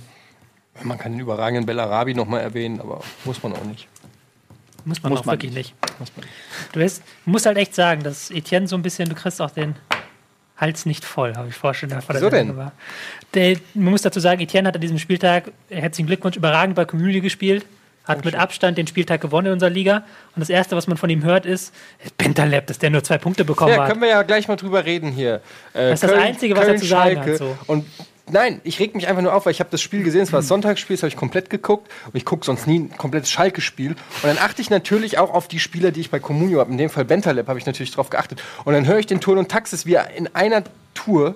Man 0.82 0.98
kann 0.98 1.14
den 1.14 1.22
überragenden 1.22 1.65
Bellarabi 1.65 2.14
nochmal 2.14 2.41
erwähnen, 2.41 2.82
aber 2.82 3.02
muss 3.24 3.41
man 3.41 3.53
auch 3.53 3.64
nicht. 3.64 3.88
Muss 4.84 5.02
man 5.02 5.11
Muss 5.14 5.22
auch 5.22 5.26
man 5.26 5.36
wirklich 5.36 5.53
nicht. 5.53 5.74
nicht. 6.02 6.14
Du 6.74 6.82
weißt, 6.82 7.02
musst 7.26 7.45
halt 7.45 7.57
echt 7.57 7.74
sagen, 7.74 8.03
dass 8.03 8.30
Etienne 8.30 8.68
so 8.68 8.76
ein 8.76 8.82
bisschen, 8.82 9.07
du 9.07 9.15
kriegst 9.15 9.41
auch 9.41 9.52
den 9.52 9.76
Hals 10.57 10.86
nicht 10.86 11.06
voll, 11.06 11.36
habe 11.38 11.48
ich 11.48 11.56
vorher 11.56 11.74
schon 11.74 11.90
vor 11.90 12.14
der 12.14 12.20
Sendung 12.20 12.48
denn? 12.48 12.57
war. 12.57 12.74
Der, 13.34 13.57
man 13.74 13.91
muss 13.91 14.02
dazu 14.02 14.20
sagen, 14.20 14.41
Etienne 14.41 14.68
hat 14.68 14.76
an 14.76 14.82
diesem 14.82 14.99
Spieltag, 14.99 15.52
herzlichen 15.70 16.07
Glückwunsch, 16.07 16.36
überragend 16.36 16.76
bei 16.76 16.84
Community 16.84 17.22
gespielt, 17.22 17.65
hat 18.05 18.25
mit 18.25 18.35
Abstand 18.35 18.77
den 18.77 18.88
Spieltag 18.88 19.21
gewonnen 19.21 19.47
in 19.47 19.53
unserer 19.53 19.69
Liga. 19.69 20.03
Und 20.35 20.39
das 20.41 20.49
Erste, 20.49 20.75
was 20.75 20.88
man 20.88 20.97
von 20.97 21.09
ihm 21.09 21.23
hört, 21.23 21.45
ist, 21.45 21.73
Bentaleb, 22.17 22.67
dass 22.67 22.80
der 22.80 22.89
nur 22.89 23.03
zwei 23.03 23.17
Punkte 23.17 23.45
bekommen 23.45 23.71
Ja, 23.73 23.81
hat. 23.84 23.89
können 23.89 24.01
wir 24.01 24.09
ja 24.09 24.21
gleich 24.23 24.47
mal 24.47 24.55
drüber 24.57 24.85
reden 24.85 25.11
hier. 25.11 25.35
Äh, 25.73 25.89
Das 25.91 26.03
ist 26.03 26.09
das 26.09 26.11
Einzige, 26.19 26.55
was 26.57 26.67
er 26.67 26.75
zu 26.77 26.85
sagen 26.85 27.19
hat, 27.19 27.38
so. 27.38 27.55
Und 27.67 27.85
nein, 28.30 28.59
ich 28.63 28.80
reg 28.80 28.93
mich 28.95 29.07
einfach 29.07 29.21
nur 29.21 29.34
auf, 29.34 29.45
weil 29.45 29.51
ich 29.51 29.59
habe 29.59 29.69
das 29.69 29.81
Spiel 29.81 30.03
gesehen, 30.03 30.21
es 30.21 30.34
war 30.34 30.39
das 30.39 30.47
Sonntagsspiel, 30.47 30.95
das 30.95 31.03
habe 31.03 31.09
ich 31.09 31.17
komplett 31.17 31.49
geguckt 31.49 31.89
und 32.07 32.15
ich 32.15 32.25
gucke 32.25 32.45
sonst 32.45 32.67
nie 32.67 32.80
ein 32.80 32.97
komplettes 32.97 33.30
Schalke-Spiel. 33.31 33.91
Und 33.91 33.97
dann 34.23 34.38
achte 34.38 34.61
ich 34.61 34.69
natürlich 34.69 35.17
auch 35.17 35.34
auf 35.34 35.47
die 35.47 35.59
Spieler, 35.59 35.91
die 35.91 36.01
ich 36.01 36.09
bei 36.11 36.19
Comunio 36.19 36.59
habe. 36.59 36.71
In 36.71 36.77
dem 36.77 36.89
Fall 36.89 37.05
Bentaleb 37.05 37.47
habe 37.47 37.59
ich 37.59 37.65
natürlich 37.65 37.91
drauf 37.91 38.09
geachtet. 38.09 38.41
Und 38.65 38.73
dann 38.73 38.85
höre 38.85 38.99
ich 38.99 39.05
den 39.07 39.21
Ton 39.21 39.38
und 39.38 39.49
Taxis, 39.49 39.85
wie 39.85 39.93
er 39.93 40.09
in 40.11 40.27
einer 40.35 40.63
Tour 40.93 41.35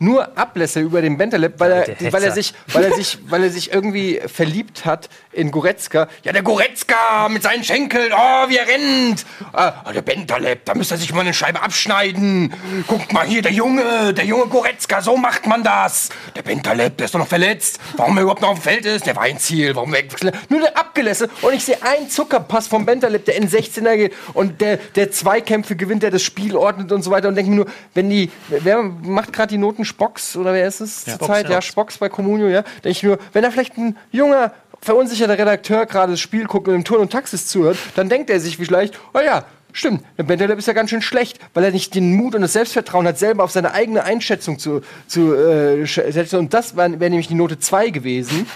nur 0.00 0.36
Ablässe 0.36 0.80
über 0.80 1.00
den 1.02 1.16
Bentaleb, 1.16 1.54
weil 1.58 1.70
er, 1.70 1.86
weil 2.12 2.22
er 2.24 2.30
Hetzer. 2.30 2.32
sich, 2.34 2.54
weil 2.72 2.82
er 2.84 2.92
sich, 2.94 3.18
weil 3.28 3.42
er 3.44 3.50
sich 3.50 3.72
irgendwie 3.72 4.20
verliebt 4.26 4.84
hat 4.84 5.08
in 5.34 5.50
Goretzka. 5.50 6.08
Ja, 6.22 6.32
der 6.32 6.42
Goretzka 6.42 7.28
mit 7.28 7.42
seinen 7.42 7.64
Schenkeln, 7.64 8.12
oh, 8.12 8.48
wie 8.48 8.56
er 8.56 8.66
rennt. 8.66 9.24
Ah, 9.52 9.92
der 9.92 10.02
Bentaleb, 10.02 10.64
da 10.64 10.74
müsste 10.74 10.94
er 10.94 10.98
sich 10.98 11.12
mal 11.12 11.20
eine 11.20 11.34
Scheibe 11.34 11.62
abschneiden. 11.62 12.52
Guckt 12.86 13.12
mal 13.12 13.26
hier, 13.26 13.42
der 13.42 13.52
Junge, 13.52 14.14
der 14.14 14.24
junge 14.24 14.46
Goretzka, 14.46 15.00
so 15.00 15.16
macht 15.16 15.46
man 15.46 15.62
das. 15.62 16.10
Der 16.34 16.42
Bentaleb, 16.42 16.96
der 16.96 17.06
ist 17.06 17.14
doch 17.14 17.18
noch 17.18 17.28
verletzt. 17.28 17.78
Warum 17.96 18.16
er 18.16 18.22
überhaupt 18.22 18.42
noch 18.42 18.50
auf 18.50 18.58
dem 18.60 18.62
Feld 18.62 18.86
ist, 18.86 19.06
der 19.06 19.16
war 19.16 19.22
ein 19.22 19.38
Ziel. 19.38 19.74
Warum 19.76 19.92
weg? 19.92 20.14
Nur 20.48 20.60
der 20.60 20.76
Abgelässe. 20.76 21.28
Und 21.42 21.54
ich 21.54 21.64
sehe 21.64 21.82
einen 21.82 22.08
Zuckerpass 22.08 22.68
vom 22.68 22.86
Bentaleb, 22.86 23.24
der 23.24 23.36
in 23.36 23.48
16er 23.48 23.96
geht 23.96 24.14
und 24.32 24.60
der, 24.60 24.76
der 24.76 25.10
Zweikämpfe 25.10 25.76
gewinnt, 25.76 26.02
der 26.02 26.10
das 26.10 26.22
Spiel 26.22 26.56
ordnet 26.56 26.92
und 26.92 27.02
so 27.02 27.10
weiter. 27.10 27.28
Und 27.28 27.34
denke 27.34 27.50
mir 27.50 27.56
nur, 27.56 27.66
wenn 27.94 28.10
die, 28.10 28.30
wer 28.48 28.82
macht 28.82 29.32
gerade 29.32 29.48
die 29.48 29.58
Noten 29.58 29.84
Spocks 29.84 30.36
oder 30.36 30.52
wer 30.52 30.66
ist 30.66 30.80
es 30.80 31.04
zur 31.04 31.20
Zeit? 31.20 31.48
Ja, 31.48 31.60
Spocks 31.62 31.98
bei 31.98 32.08
Comunio, 32.08 32.48
ja. 32.48 32.62
Denke 32.62 32.90
ich 32.90 33.02
mir 33.02 33.10
nur, 33.10 33.18
wenn 33.32 33.42
da 33.42 33.50
vielleicht 33.50 33.76
ein 33.76 33.96
junger, 34.12 34.52
verunsicherter 34.84 35.38
Redakteur 35.38 35.86
gerade 35.86 36.12
das 36.12 36.20
Spiel 36.20 36.44
guckt 36.46 36.68
und 36.68 36.74
im 36.74 36.84
Turn 36.84 37.00
und 37.00 37.10
Taxis 37.12 37.46
zuhört, 37.46 37.76
dann 37.96 38.08
denkt 38.08 38.30
er 38.30 38.38
sich 38.40 38.56
vielleicht, 38.56 38.98
oh 39.14 39.20
ja, 39.24 39.44
stimmt, 39.72 40.04
der 40.18 40.24
Bentaleb 40.24 40.58
ist 40.58 40.66
ja 40.66 40.72
ganz 40.74 40.90
schön 40.90 41.02
schlecht, 41.02 41.38
weil 41.54 41.64
er 41.64 41.70
nicht 41.72 41.94
den 41.94 42.14
Mut 42.14 42.34
und 42.34 42.42
das 42.42 42.52
Selbstvertrauen 42.52 43.06
hat, 43.06 43.18
selber 43.18 43.42
auf 43.44 43.50
seine 43.50 43.72
eigene 43.72 44.04
Einschätzung 44.04 44.58
zu, 44.58 44.82
zu 45.06 45.34
äh, 45.34 45.84
setzen. 45.86 46.38
Und 46.38 46.54
das 46.54 46.76
wäre 46.76 47.00
wär 47.00 47.10
nämlich 47.10 47.28
die 47.28 47.34
Note 47.34 47.58
2 47.58 47.90
gewesen. 47.90 48.46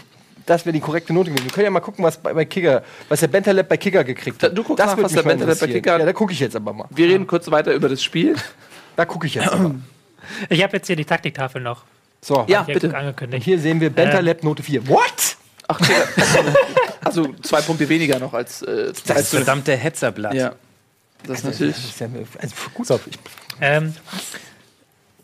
Das 0.47 0.65
wäre 0.65 0.73
die 0.73 0.81
korrekte 0.81 1.13
Note 1.13 1.31
gewesen. 1.31 1.45
Wir 1.47 1.53
können 1.53 1.65
ja 1.65 1.71
mal 1.71 1.81
gucken, 1.81 2.05
was 2.05 2.17
bei, 2.17 2.33
bei 2.33 2.45
Kicker, 2.47 2.83
was 3.09 3.21
der 3.21 3.29
Bentaleb 3.29 3.69
bei 3.69 3.77
Kicker 3.77 4.03
gekriegt 4.05 4.43
hat. 4.43 4.57
Du 4.57 4.63
guckst 4.63 4.83
das 4.83 4.97
nach, 4.97 5.03
was 5.03 5.13
der 5.13 5.23
Bentaleb 5.23 5.59
bei. 5.61 5.67
Kicker 5.67 5.93
hat. 5.93 6.01
Ja, 6.01 6.07
da 6.07 6.13
gucke 6.13 6.33
ich 6.33 6.41
jetzt 6.41 6.57
aber 6.57 6.73
mal. 6.73 6.87
Wir 6.91 7.07
reden 7.09 7.27
kurz 7.27 7.51
weiter 7.51 7.73
über 7.75 7.89
das 7.89 8.03
Spiel. 8.03 8.35
Da 8.97 9.05
gucke 9.05 9.27
ich 9.27 9.35
jetzt 9.35 9.49
aber. 9.49 9.75
Ich 10.49 10.63
habe 10.63 10.77
jetzt 10.77 10.87
hier 10.87 10.97
die 10.97 11.05
Taktiktafel 11.05 11.61
noch. 11.63 11.85
So, 12.21 12.45
Ja, 12.49 12.65
Hier 12.67 12.75
bitte. 12.75 12.89
und 12.89 12.95
angekündigt. 12.95 13.45
hier 13.45 13.59
sehen 13.59 13.81
wir 13.81 13.91
Bentaleb 13.91 14.43
Note 14.43 14.63
4. 14.63 14.89
What? 14.89 15.37
Ach, 15.69 15.79
Digga. 15.79 16.05
also 17.05 17.35
zwei 17.43 17.61
Punkte 17.61 17.89
weniger 17.89 18.19
noch 18.19 18.35
als, 18.35 18.63
äh, 18.63 18.93
Das 19.07 19.17
als 19.17 19.31
verdammte 19.31 19.77
Hetzerblatt. 19.77 20.35
Ja. 20.35 20.55
Das 21.27 21.39
ist 21.39 21.45
natürlich. 21.45 21.77
Das 21.77 21.85
ist 21.85 22.01
ja, 22.01 22.09
also, 22.41 22.55
gut, 22.75 23.07
ich 23.07 23.19
Ähm, 23.61 23.95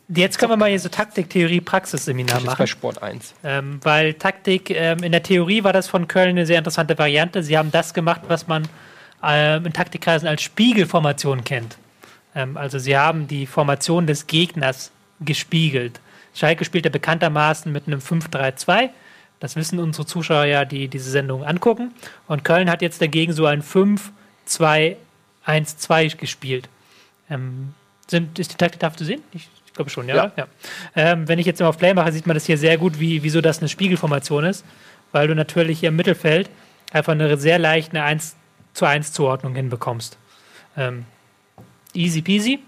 jetzt 0.08 0.38
können 0.38 0.52
wir 0.52 0.56
mal 0.56 0.68
hier 0.68 0.80
so 0.80 0.88
Taktik-Theorie-Praxis-Seminar 0.88 2.36
bin 2.36 2.44
jetzt 2.44 2.46
machen. 2.46 2.58
bei 2.58 2.66
Sport 2.66 3.02
1. 3.02 3.34
Ähm, 3.44 3.80
weil 3.82 4.14
Taktik, 4.14 4.70
ähm, 4.70 4.98
in 5.02 5.12
der 5.12 5.22
Theorie 5.22 5.64
war 5.64 5.72
das 5.72 5.88
von 5.88 6.08
Köln 6.08 6.30
eine 6.30 6.46
sehr 6.46 6.58
interessante 6.58 6.98
Variante. 6.98 7.42
Sie 7.42 7.56
haben 7.56 7.70
das 7.70 7.94
gemacht, 7.94 8.22
was 8.28 8.46
man 8.46 8.68
ähm, 9.22 9.66
in 9.66 9.72
Taktikkreisen 9.72 10.28
als 10.28 10.42
Spiegelformation 10.42 11.44
kennt. 11.44 11.76
Ähm, 12.34 12.56
also 12.56 12.78
sie 12.78 12.96
haben 12.96 13.28
die 13.28 13.46
Formation 13.46 14.06
des 14.06 14.26
Gegners 14.26 14.90
gespiegelt. 15.20 16.00
Schalke 16.34 16.64
spielt 16.64 16.84
ja 16.84 16.90
bekanntermaßen 16.90 17.70
mit 17.70 17.86
einem 17.86 18.00
5-3-2. 18.00 18.90
Das 19.40 19.56
wissen 19.56 19.78
unsere 19.78 20.06
Zuschauer 20.06 20.44
ja, 20.44 20.64
die 20.64 20.88
diese 20.88 21.10
Sendung 21.10 21.44
angucken. 21.44 21.92
Und 22.28 22.44
Köln 22.44 22.70
hat 22.70 22.82
jetzt 22.82 23.02
dagegen 23.02 23.32
so 23.32 23.46
ein 23.46 23.62
5-2-1-2 23.62 26.16
gespielt. 26.16 26.68
Ähm, 27.28 27.74
sind, 28.06 28.38
ist 28.38 28.52
die 28.52 28.56
Taktiktafel 28.56 28.98
zu 28.98 29.04
sehen? 29.04 29.22
Ich, 29.32 29.48
ich 29.66 29.72
glaube 29.72 29.90
schon, 29.90 30.08
ja. 30.08 30.16
Ja. 30.16 30.32
ja. 30.36 30.46
Ähm, 30.94 31.28
wenn 31.28 31.38
ich 31.38 31.46
jetzt 31.46 31.60
immer 31.60 31.70
auf 31.70 31.78
Play 31.78 31.94
mache, 31.94 32.12
sieht 32.12 32.26
man 32.26 32.34
das 32.34 32.46
hier 32.46 32.58
sehr 32.58 32.78
gut, 32.78 33.00
wie, 33.00 33.22
wieso 33.22 33.40
das 33.40 33.58
eine 33.58 33.68
Spiegelformation 33.68 34.44
ist, 34.44 34.64
weil 35.12 35.28
du 35.28 35.34
natürlich 35.34 35.80
hier 35.80 35.88
im 35.88 35.96
Mittelfeld 35.96 36.50
einfach 36.92 37.12
eine 37.12 37.36
sehr 37.36 37.58
leichte 37.58 38.02
1 38.02 38.36
zu 38.72 38.86
1 38.86 39.12
Zuordnung 39.12 39.54
hinbekommst. 39.54 40.16
Ähm, 40.76 41.04
easy 41.92 42.22
peasy. 42.22 42.60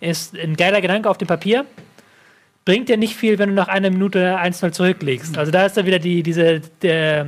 Ist 0.00 0.34
ein 0.34 0.56
geiler 0.56 0.80
Gedanke 0.80 1.08
auf 1.08 1.18
dem 1.18 1.28
Papier. 1.28 1.64
Bringt 2.66 2.88
dir 2.90 2.98
nicht 2.98 3.16
viel, 3.16 3.38
wenn 3.38 3.48
du 3.50 3.54
nach 3.54 3.68
einer 3.68 3.88
Minute 3.90 4.36
1-0 4.38 4.72
zurücklegst. 4.72 5.38
Also 5.38 5.50
da 5.52 5.64
ist 5.64 5.76
dann 5.78 5.86
wieder 5.86 5.98
die, 6.00 6.22
diese, 6.22 6.60
der, 6.82 7.26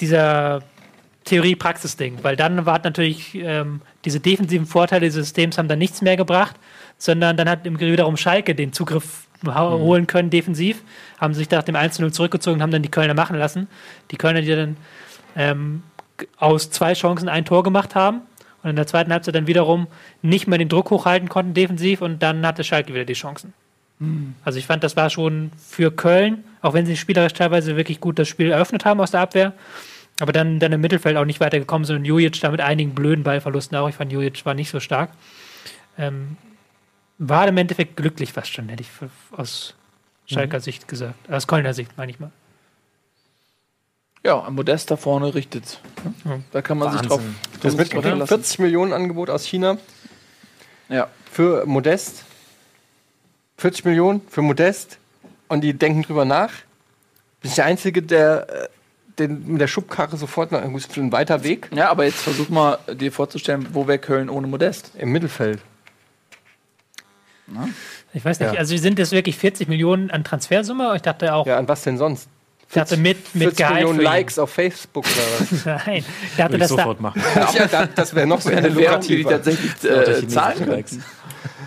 dieser 0.00 0.62
Theorie-Praxis-Ding, 1.24 2.18
weil 2.22 2.34
dann 2.36 2.66
war 2.66 2.80
natürlich 2.82 3.34
ähm, 3.36 3.80
diese 4.04 4.18
defensiven 4.20 4.66
Vorteile 4.66 5.06
des 5.06 5.14
Systems 5.14 5.56
haben 5.56 5.68
dann 5.68 5.78
nichts 5.78 6.02
mehr 6.02 6.16
gebracht, 6.16 6.56
sondern 6.98 7.36
dann 7.36 7.48
hat 7.48 7.64
im 7.64 7.76
Grunde 7.78 7.92
wiederum 7.92 8.16
Schalke 8.16 8.54
den 8.56 8.72
Zugriff 8.72 9.28
hau- 9.46 9.78
holen 9.78 10.06
können 10.08 10.30
defensiv, 10.30 10.82
haben 11.20 11.34
sich 11.34 11.48
nach 11.50 11.62
dem 11.62 11.76
1-0 11.76 12.10
zurückgezogen 12.10 12.56
und 12.56 12.62
haben 12.62 12.72
dann 12.72 12.82
die 12.82 12.90
Kölner 12.90 13.14
machen 13.14 13.38
lassen. 13.38 13.68
Die 14.10 14.16
Kölner, 14.16 14.40
die 14.42 14.48
dann 14.48 14.76
ähm, 15.36 15.82
aus 16.38 16.70
zwei 16.70 16.94
Chancen 16.94 17.28
ein 17.28 17.44
Tor 17.44 17.62
gemacht 17.62 17.94
haben 17.94 18.22
und 18.64 18.70
in 18.70 18.76
der 18.76 18.86
zweiten 18.88 19.12
Halbzeit 19.12 19.36
dann 19.36 19.46
wiederum 19.46 19.86
nicht 20.22 20.48
mehr 20.48 20.58
den 20.58 20.68
Druck 20.68 20.90
hochhalten 20.90 21.28
konnten 21.28 21.54
defensiv 21.54 22.02
und 22.02 22.20
dann 22.20 22.44
hatte 22.44 22.64
Schalke 22.64 22.92
wieder 22.92 23.04
die 23.04 23.12
Chancen. 23.14 23.52
Also 24.44 24.58
ich 24.58 24.66
fand, 24.66 24.82
das 24.84 24.96
war 24.96 25.10
schon 25.10 25.52
für 25.56 25.90
Köln, 25.92 26.44
auch 26.60 26.74
wenn 26.74 26.86
sie 26.86 26.96
spielerisch 26.96 27.32
teilweise 27.34 27.76
wirklich 27.76 28.00
gut 28.00 28.18
das 28.18 28.28
Spiel 28.28 28.50
eröffnet 28.50 28.84
haben 28.84 29.00
aus 29.00 29.10
der 29.12 29.20
Abwehr, 29.20 29.52
aber 30.20 30.32
dann, 30.32 30.58
dann 30.58 30.72
im 30.72 30.80
Mittelfeld 30.80 31.16
auch 31.16 31.24
nicht 31.24 31.40
weitergekommen 31.40 31.84
sind 31.84 31.96
und 31.96 32.04
Jujic 32.04 32.40
da 32.40 32.50
mit 32.50 32.60
einigen 32.60 32.94
blöden 32.94 33.24
Ballverlusten 33.24 33.76
auch. 33.78 33.88
Ich 33.88 33.94
fand, 33.96 34.12
Jujic 34.12 34.44
war 34.44 34.54
nicht 34.54 34.70
so 34.70 34.80
stark. 34.80 35.10
Ähm, 35.98 36.36
war 37.18 37.46
im 37.46 37.56
Endeffekt 37.56 37.96
glücklich 37.96 38.32
fast 38.32 38.52
schon, 38.52 38.68
hätte 38.68 38.82
ich 38.82 38.88
aus 39.36 39.74
Schalker 40.26 40.60
Sicht 40.60 40.88
gesagt. 40.88 41.30
Aus 41.30 41.46
Kölner 41.46 41.74
Sicht, 41.74 41.96
meine 41.96 42.10
ich 42.10 42.18
mal. 42.18 42.30
Ja, 44.24 44.40
ein 44.44 44.54
Modest 44.54 44.90
da 44.90 44.96
vorne 44.96 45.34
richtet. 45.34 45.80
Da 46.52 46.62
kann 46.62 46.78
man 46.78 46.92
sich 46.92 47.02
drauf, 47.02 47.18
Wahnsinn. 47.18 47.34
Das 47.60 47.72
sich 47.72 47.88
drauf 47.88 47.94
mit 47.96 48.04
verlassen. 48.04 48.28
40 48.28 48.58
Millionen 48.60 48.92
Angebot 48.92 49.30
aus 49.30 49.44
China 49.44 49.78
Ja. 50.88 51.08
für 51.30 51.66
Modest. 51.66 52.24
40 53.62 53.84
Millionen 53.84 54.20
für 54.28 54.42
Modest. 54.42 54.98
Und 55.48 55.60
die 55.60 55.72
denken 55.72 56.02
drüber 56.02 56.24
nach. 56.24 56.50
Bin 57.40 57.50
ich 57.50 57.54
der 57.54 57.66
Einzige, 57.66 58.02
der 58.02 58.48
äh, 58.48 58.68
den, 59.18 59.46
mit 59.52 59.60
der 59.60 59.68
Schubkarre 59.68 60.16
sofort 60.16 60.50
nach 60.50 60.62
für 60.62 61.00
einen 61.00 61.12
weiter 61.12 61.44
Weg 61.44 61.68
ja, 61.74 61.90
aber 61.90 62.04
jetzt 62.04 62.20
versuch 62.22 62.48
mal 62.48 62.78
dir 62.92 63.12
vorzustellen, 63.12 63.68
wo 63.72 63.86
wäre 63.86 63.98
Köln 63.98 64.28
ohne 64.30 64.46
Modest? 64.46 64.92
im 64.98 65.12
Mittelfeld. 65.12 65.60
Ich 68.14 68.24
weiß 68.24 68.40
nicht, 68.40 68.52
Ja. 68.54 68.58
also 68.58 68.76
sind 68.76 68.98
das 68.98 69.12
wirklich 69.12 69.36
40 69.36 69.68
Millionen 69.68 70.10
an 70.10 70.24
Transfersumme? 70.24 70.92
Ich 70.96 71.02
dachte 71.02 71.34
auch, 71.34 71.46
Ja, 71.46 71.58
an 71.58 71.68
was 71.68 71.82
denn 71.82 71.98
sonst? 71.98 72.28
ich 72.68 72.74
dachte 72.74 72.96
mit, 72.96 73.18
mit 73.34 73.42
40 73.42 73.58
Gehalt 73.58 73.74
Millionen. 73.76 74.00
Likes 74.00 74.38
auf 74.38 74.50
Facebook 74.50 75.04
oder 75.04 75.50
was? 75.50 75.64
Nein, 75.86 76.04
ich 76.30 76.36
dachte, 76.36 76.52
Würde 76.52 76.54
ich 76.54 76.60
dass 76.60 76.70
da, 76.70 76.76
sofort 76.76 77.00
machen. 77.00 77.22
ja, 77.54 77.66
da, 77.66 77.86
das 77.86 78.14
wäre 78.14 78.26
noch 78.26 78.40
so 78.40 78.48
Eine 78.48 78.74
Währung, 78.74 79.00
die 79.02 79.22
tatsächlich 79.24 79.74
der 79.82 80.08
äh, 80.08 80.26
zahlen 80.26 80.64
können. 80.64 81.04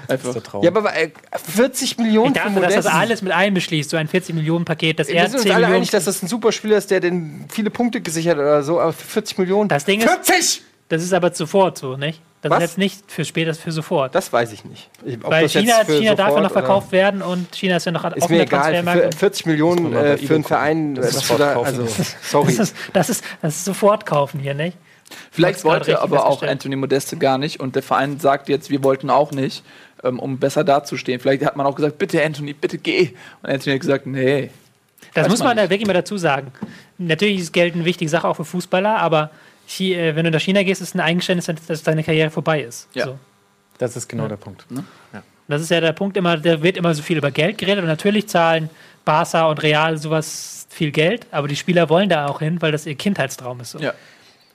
Einfach. 0.10 0.18
Das 0.18 0.26
ist 0.28 0.34
der 0.36 0.44
Traum. 0.44 0.64
Ja, 0.64 0.70
aber 0.72 0.96
äh, 0.96 1.10
40 1.54 1.98
Millionen 1.98 2.36
ich 2.36 2.42
dachte, 2.42 2.60
dass 2.60 2.74
das 2.76 2.86
alles 2.88 3.22
mit 3.22 3.32
einbeschließt, 3.34 3.90
so 3.90 3.98
ein 3.98 4.08
40 4.08 4.36
Millionen 4.36 4.66
Paket, 4.66 5.00
das 5.00 5.08
Wir 5.08 5.16
er 5.16 5.30
sind 5.30 5.40
10 5.40 5.40
uns 5.42 5.50
alle 5.52 5.56
Millionen. 5.66 5.76
einig, 5.78 5.92
dass 5.92 6.06
das 6.06 6.22
ein 6.24 6.28
super 6.28 6.52
Spieler 6.52 6.78
ist, 6.78 6.92
der 6.92 7.00
den 7.00 7.46
viele 7.50 7.70
Punkte 7.70 8.02
gesichert 8.02 8.34
hat 8.38 8.42
oder 8.44 8.64
so, 8.64 8.80
aber 8.80 8.94
für 8.94 9.06
40 9.08 9.38
Millionen. 9.38 9.70
Das 9.70 9.86
Ding 9.86 10.00
ist- 10.02 10.10
40! 10.10 10.62
das 10.90 11.04
ist 11.04 11.14
aber 11.14 11.34
sofort 11.34 11.78
so, 11.78 11.98
nicht? 11.98 12.22
Das 12.42 12.52
Was? 12.52 12.58
ist 12.60 12.70
jetzt 12.70 12.78
nicht 12.78 13.12
für 13.12 13.26
später, 13.26 13.48
das 13.48 13.58
ist 13.58 13.64
für 13.64 13.72
sofort. 13.72 14.14
Das 14.14 14.32
weiß 14.32 14.52
ich 14.52 14.64
nicht. 14.66 14.88
Ich- 15.04 15.16
ob 15.24 15.32
Weil 15.32 15.44
das 15.44 15.56
jetzt 15.56 15.64
China, 15.64 15.84
für 15.84 15.98
China 15.98 16.14
darf 16.14 16.28
ja 16.30 16.34
noch 16.36 16.40
oder- 16.42 16.50
verkauft 16.52 16.92
werden 16.92 17.24
und 17.24 17.56
China 17.56 17.78
ist 17.78 17.86
ja 17.88 17.92
noch 17.92 18.04
Ist 18.06 18.18
mir 18.18 18.22
offener 18.24 18.42
egal. 18.42 18.60
Transfermarkt. 18.62 19.14
Für 19.16 19.20
40 19.20 19.46
Millionen 19.48 19.94
äh, 19.96 20.18
für 20.20 20.36
einen 20.36 20.44
Verein, 20.44 20.94
gucken. 20.94 20.96
Das 20.96 21.16
ist 21.16 21.16
da, 21.32 21.38
sofort 21.38 21.66
also, 21.66 21.82
kaufen. 21.84 22.06
sorry. 22.22 22.56
Das 22.56 22.70
ist, 22.70 22.76
das, 22.94 23.10
ist, 23.10 23.24
das 23.42 23.56
ist 23.56 23.66
sofort 23.66 24.06
kaufen 24.06 24.40
hier, 24.40 24.54
nicht? 24.54 24.78
Vielleicht 25.32 25.64
wollte 25.64 26.00
aber 26.02 26.26
auch. 26.28 26.42
Anthony 26.44 26.76
Modeste 26.76 27.18
gar 27.18 27.38
nicht 27.40 27.60
und 27.60 27.76
der 27.76 27.84
Verein 27.84 28.20
sagt 28.20 28.48
jetzt, 28.50 28.70
wir 28.70 28.84
wollten 28.84 29.10
auch 29.10 29.32
nicht, 29.32 29.64
ähm, 30.06 30.20
um 30.20 30.38
besser 30.38 30.64
dazustehen. 30.64 31.20
Vielleicht 31.20 31.46
hat 31.46 31.56
man 31.56 31.66
auch 31.66 31.76
gesagt, 31.76 31.98
bitte 31.98 32.24
Anthony, 32.24 32.54
bitte 32.54 32.78
geh. 32.78 33.12
Und 33.42 33.50
Anthony 33.50 33.74
hat 33.74 33.82
gesagt, 33.82 34.06
nee. 34.06 34.50
Das 35.14 35.30
muss 35.30 35.40
man 35.40 35.50
man 35.50 35.58
da 35.58 35.70
wirklich 35.70 35.88
mal 35.88 35.94
dazu 35.94 36.18
sagen. 36.18 36.52
Natürlich 36.98 37.40
ist 37.40 37.54
Geld 37.54 37.74
eine 37.76 37.86
wichtige 37.86 38.10
Sache 38.10 38.28
auch 38.28 38.36
für 38.36 38.46
Fußballer, 38.46 38.98
aber 38.98 39.32
äh, 39.80 40.16
wenn 40.16 40.26
du 40.26 40.32
nach 40.32 40.42
China 40.42 40.64
gehst, 40.64 40.82
ist 40.82 40.96
ein 40.96 41.00
Eingeständnis, 41.00 41.68
dass 41.68 41.84
deine 41.84 42.04
Karriere 42.04 42.30
vorbei 42.30 42.62
ist. 42.62 42.88
Ja. 42.94 43.06
So. 43.06 43.20
Das 43.78 43.98
ist 43.98 44.08
genau 44.08 44.28
der 44.28 44.38
Punkt. 44.38 44.66
Das 45.48 45.62
ist 45.62 45.70
ja 45.70 45.80
der 45.80 45.94
Punkt 45.94 46.18
immer, 46.18 46.38
da 46.38 46.62
wird 46.64 46.78
immer 46.78 46.94
so 46.94 47.04
viel 47.04 47.18
über 47.18 47.30
Geld 47.32 47.58
geredet 47.58 47.84
und 47.84 47.88
natürlich 47.88 48.28
zahlen 48.28 48.70
Barca 49.04 49.48
und 49.48 49.62
Real 49.62 49.98
sowas 49.98 50.68
viel 50.70 50.92
Geld, 50.92 51.28
aber 51.32 51.48
die 51.48 51.56
Spieler 51.56 51.90
wollen 51.90 52.10
da 52.10 52.28
auch 52.28 52.40
hin, 52.40 52.62
weil 52.62 52.72
das 52.72 52.86
ihr 52.86 52.96
Kindheitstraum 52.96 53.60
ist. 53.60 53.72
So. 53.72 53.80
Ja. 53.80 53.94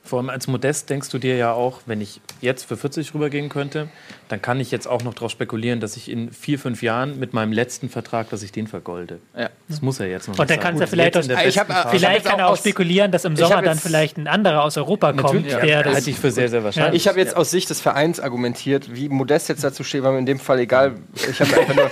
Vor 0.02 0.18
allem 0.18 0.31
als 0.31 0.47
Modest 0.48 0.89
denkst 0.90 1.10
du 1.10 1.18
dir 1.18 1.36
ja 1.36 1.52
auch, 1.52 1.81
wenn 1.86 2.01
ich 2.01 2.20
jetzt 2.40 2.64
für 2.64 2.77
40 2.77 3.14
rübergehen 3.14 3.48
könnte, 3.48 3.89
dann 4.28 4.40
kann 4.40 4.59
ich 4.59 4.70
jetzt 4.70 4.89
auch 4.89 5.02
noch 5.02 5.12
darauf 5.14 5.31
spekulieren, 5.31 5.78
dass 5.81 5.97
ich 5.97 6.10
in 6.10 6.32
vier, 6.32 6.59
fünf 6.59 6.82
Jahren 6.82 7.18
mit 7.20 7.32
meinem 7.35 7.52
letzten 7.52 7.89
Vertrag, 7.90 8.31
dass 8.31 8.43
ich 8.43 8.51
den 8.51 8.66
vergolde. 8.66 9.18
Ja. 9.36 9.51
Das 9.68 9.82
muss 9.82 10.01
er 10.01 10.06
jetzt 10.09 10.27
noch 10.28 10.39
Und 10.39 10.51
dann 10.51 10.59
kannst 10.59 10.82
du 10.82 10.86
vielleicht 10.86 11.14
in 11.16 11.20
aus- 11.20 11.27
der 11.28 11.47
Ich 11.47 11.59
hab-. 11.59 11.90
Vielleicht 11.90 12.24
kann 12.24 12.36
auch 12.36 12.39
er 12.39 12.48
auch 12.51 12.56
spekulieren, 12.56 13.12
dass 13.12 13.24
im 13.24 13.36
Sommer 13.36 13.60
dann 13.62 13.78
vielleicht 13.78 14.16
ein 14.16 14.27
anderer 14.27 14.64
aus 14.64 14.77
Europa 14.78 15.12
kommt, 15.12 15.22
Natürlich, 15.22 15.55
der 15.55 15.64
ja, 15.66 15.82
das 15.82 15.94
halte 15.94 16.10
ich 16.10 16.18
für 16.18 16.31
sehr, 16.31 16.48
sehr 16.48 16.64
wahrscheinlich. 16.64 17.02
Ich 17.02 17.06
habe 17.09 17.18
jetzt 17.18 17.36
aus 17.36 17.51
Sicht 17.51 17.68
des 17.70 17.81
Vereins 17.81 18.20
argumentiert, 18.20 18.94
wie 18.94 19.09
Modest 19.10 19.48
jetzt 19.48 19.62
dazu 19.62 19.85
steht, 19.85 20.02
war 20.02 20.12
mir 20.12 20.18
in 20.18 20.27
dem 20.27 20.40
Fall 20.40 20.59
egal. 20.60 20.94
Ich 21.31 21.40
habe 21.40 21.56
einfach 21.60 21.74
nur, 21.77 21.90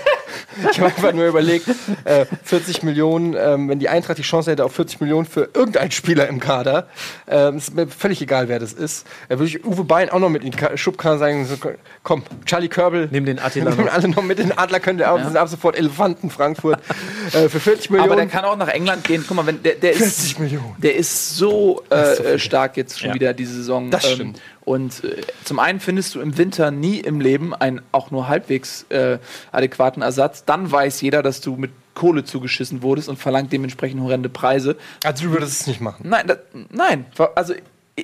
ich 0.73 0.81
hab 0.81 0.87
einfach 0.87 1.13
nur 1.13 1.27
überlegt, 1.27 1.69
äh, 2.05 2.25
40 2.43 2.83
Millionen, 2.83 3.35
ähm, 3.39 3.69
wenn 3.69 3.79
die 3.79 3.89
Eintracht 3.89 4.19
die 4.19 4.23
Chance 4.23 4.51
hätte 4.51 4.65
auf 4.65 4.73
40 4.75 5.01
Millionen 5.01 5.27
für 5.27 5.51
irgendeinen 5.55 5.91
Spieler 5.91 6.27
im 6.27 6.41
Kader, 6.41 6.89
ähm, 7.29 7.59
ist 7.59 7.75
mir 7.75 7.87
völlig 8.09 8.23
egal, 8.23 8.49
wer 8.49 8.59
das 8.59 8.73
ist. 8.73 9.07
Da 9.29 9.39
würde 9.39 9.49
ich 9.51 9.67
Uwe 9.67 9.85
Bein 9.85 10.09
auch 10.09 10.19
noch 10.19 10.31
mit 10.31 10.43
in 10.43 10.51
die 10.53 10.57
Ka- 10.57 10.75
Schubkarre 10.79 11.19
sagen, 11.19 11.45
so, 11.45 11.57
komm, 12.03 12.23
Charlie 12.47 12.69
Körbel, 12.69 13.07
Nimm 13.11 13.27
den 13.27 13.39
Attila 13.39 13.69
nehmen 13.71 13.85
noch. 13.85 13.93
alle 13.93 14.09
noch 14.09 14.23
mit, 14.23 14.39
den 14.39 14.57
Adler 14.57 14.81
können 14.81 14.97
der 14.97 15.13
auch, 15.13 15.23
sind 15.23 15.37
ab 15.37 15.49
sofort 15.49 15.77
Elefanten 15.77 16.31
Frankfurt. 16.31 16.81
äh, 17.35 17.51
für 17.51 17.61
40 17.61 17.91
Millionen. 17.91 18.11
Aber 18.11 18.17
der 18.19 18.27
kann 18.31 18.47
auch 18.47 18.57
nach 18.57 18.69
England 18.69 19.05
gehen. 19.05 19.23
Guck 19.29 19.37
mal, 19.37 19.45
wenn 19.47 19.63
der, 19.63 19.75
der 19.75 19.93
40 19.95 20.07
ist, 20.33 20.41
Millionen. 20.41 20.75
der 20.79 20.97
ist 20.97 21.37
so, 21.37 21.83
äh, 21.91 22.15
so 22.33 22.39
stark 22.39 22.79
jetzt 22.79 22.99
schon 22.99 23.11
Ja. 23.11 23.15
wieder 23.15 23.35
diese 23.35 23.53
Saison. 23.57 23.91
Das 23.91 24.11
stimmt. 24.11 24.41
Und 24.65 25.05
äh, 25.05 25.17
zum 25.45 25.59
einen 25.59 25.81
findest 25.81 26.15
du 26.15 26.21
im 26.21 26.39
Winter 26.39 26.71
nie 26.71 27.01
im 27.01 27.21
Leben 27.21 27.55
einen 27.55 27.83
auch 27.93 28.11
nur 28.11 28.29
halbwegs 28.29 28.87
äh, 28.89 29.19
adäquaten 29.53 30.01
Ersatz. 30.03 30.47
Dann 30.47 30.73
weiß 30.73 31.03
jeder, 31.03 31.23
dass 31.23 31.43
du 31.43 31.57
mit 31.57 31.73
Kohle 31.95 32.25
zugeschissen 32.25 32.81
wurdest 32.83 33.09
und 33.09 33.19
verlangt 33.19 33.53
dementsprechend 33.53 34.01
horrende 34.01 34.29
Preise. 34.29 34.77
Also 35.05 35.25
du 35.25 35.33
würdest 35.33 35.63
es 35.63 35.67
nicht 35.67 35.81
machen. 35.81 36.05
Nein, 36.09 36.27
das, 36.29 36.39
nein. 36.71 37.07
Also 37.35 37.55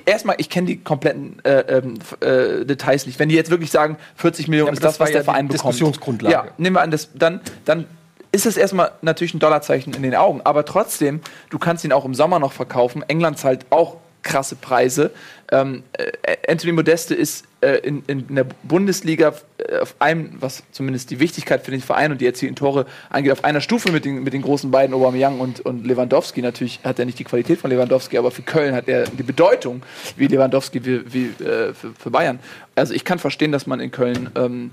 erstmal, 0.04 0.36
ich 0.38 0.50
kenne 0.50 0.66
die 0.66 0.78
kompletten 0.78 1.40
äh, 1.44 1.60
ähm, 1.60 1.94
äh, 2.20 2.64
Details 2.64 3.06
nicht. 3.06 3.18
Wenn 3.18 3.28
die 3.28 3.34
jetzt 3.34 3.50
wirklich 3.50 3.70
sagen, 3.70 3.96
40 4.16 4.48
Millionen 4.48 4.68
Ja, 4.68 4.72
ist 4.74 4.84
das, 4.84 4.94
das 4.94 5.00
was 5.00 5.10
der 5.10 5.20
ja 5.20 5.24
Verein 5.24 5.48
bekommt. 5.48 5.54
Diskussionsgrundlage. 5.54 6.34
Ja, 6.34 6.52
nehmen 6.58 6.76
wir 6.76 6.82
an, 6.82 6.90
das, 6.90 7.10
dann, 7.14 7.40
dann 7.64 7.86
ist 8.32 8.46
es 8.46 8.56
erstmal 8.56 8.90
natürlich 9.02 9.34
ein 9.34 9.38
Dollarzeichen 9.38 9.94
in 9.94 10.02
den 10.02 10.14
Augen. 10.14 10.40
Aber 10.42 10.64
trotzdem, 10.64 11.20
du 11.50 11.58
kannst 11.58 11.84
ihn 11.84 11.92
auch 11.92 12.04
im 12.04 12.14
Sommer 12.14 12.38
noch 12.38 12.52
verkaufen. 12.52 13.04
England 13.06 13.38
zahlt 13.38 13.66
auch 13.70 13.98
krasse 14.24 14.56
Preise. 14.56 15.12
Ähm, 15.52 15.84
äh, 15.92 16.36
Anthony 16.48 16.72
Modeste 16.72 17.14
ist 17.14 17.44
äh, 17.60 17.76
in, 17.86 18.02
in, 18.06 18.34
der 18.34 18.46
Bundesliga 18.64 19.34
äh, 19.58 19.78
auf 19.78 19.94
einem, 20.00 20.32
was 20.40 20.64
zumindest 20.72 21.10
die 21.10 21.20
Wichtigkeit 21.20 21.64
für 21.64 21.70
den 21.70 21.80
Verein 21.80 22.10
und 22.10 22.20
die 22.20 22.26
erzielten 22.26 22.56
Tore 22.56 22.86
angeht, 23.10 23.30
auf 23.30 23.44
einer 23.44 23.60
Stufe 23.60 23.92
mit 23.92 24.04
den, 24.04 24.24
mit 24.24 24.32
den 24.32 24.42
großen 24.42 24.70
beiden 24.70 24.94
Aubameyang 24.94 25.38
und, 25.38 25.60
und 25.60 25.86
Lewandowski. 25.86 26.42
Natürlich 26.42 26.80
hat 26.82 26.98
er 26.98 27.04
nicht 27.04 27.18
die 27.18 27.24
Qualität 27.24 27.60
von 27.60 27.70
Lewandowski, 27.70 28.18
aber 28.18 28.30
für 28.30 28.42
Köln 28.42 28.74
hat 28.74 28.88
er 28.88 29.04
die 29.04 29.22
Bedeutung 29.22 29.82
wie 30.16 30.26
Lewandowski 30.26 30.84
wie, 30.84 31.12
wie 31.12 31.44
äh, 31.44 31.74
für, 31.74 31.92
für 31.96 32.10
Bayern. 32.10 32.40
Also 32.74 32.94
ich 32.94 33.04
kann 33.04 33.18
verstehen, 33.18 33.52
dass 33.52 33.66
man 33.66 33.80
in 33.80 33.90
Köln 33.90 34.30
ähm, 34.34 34.70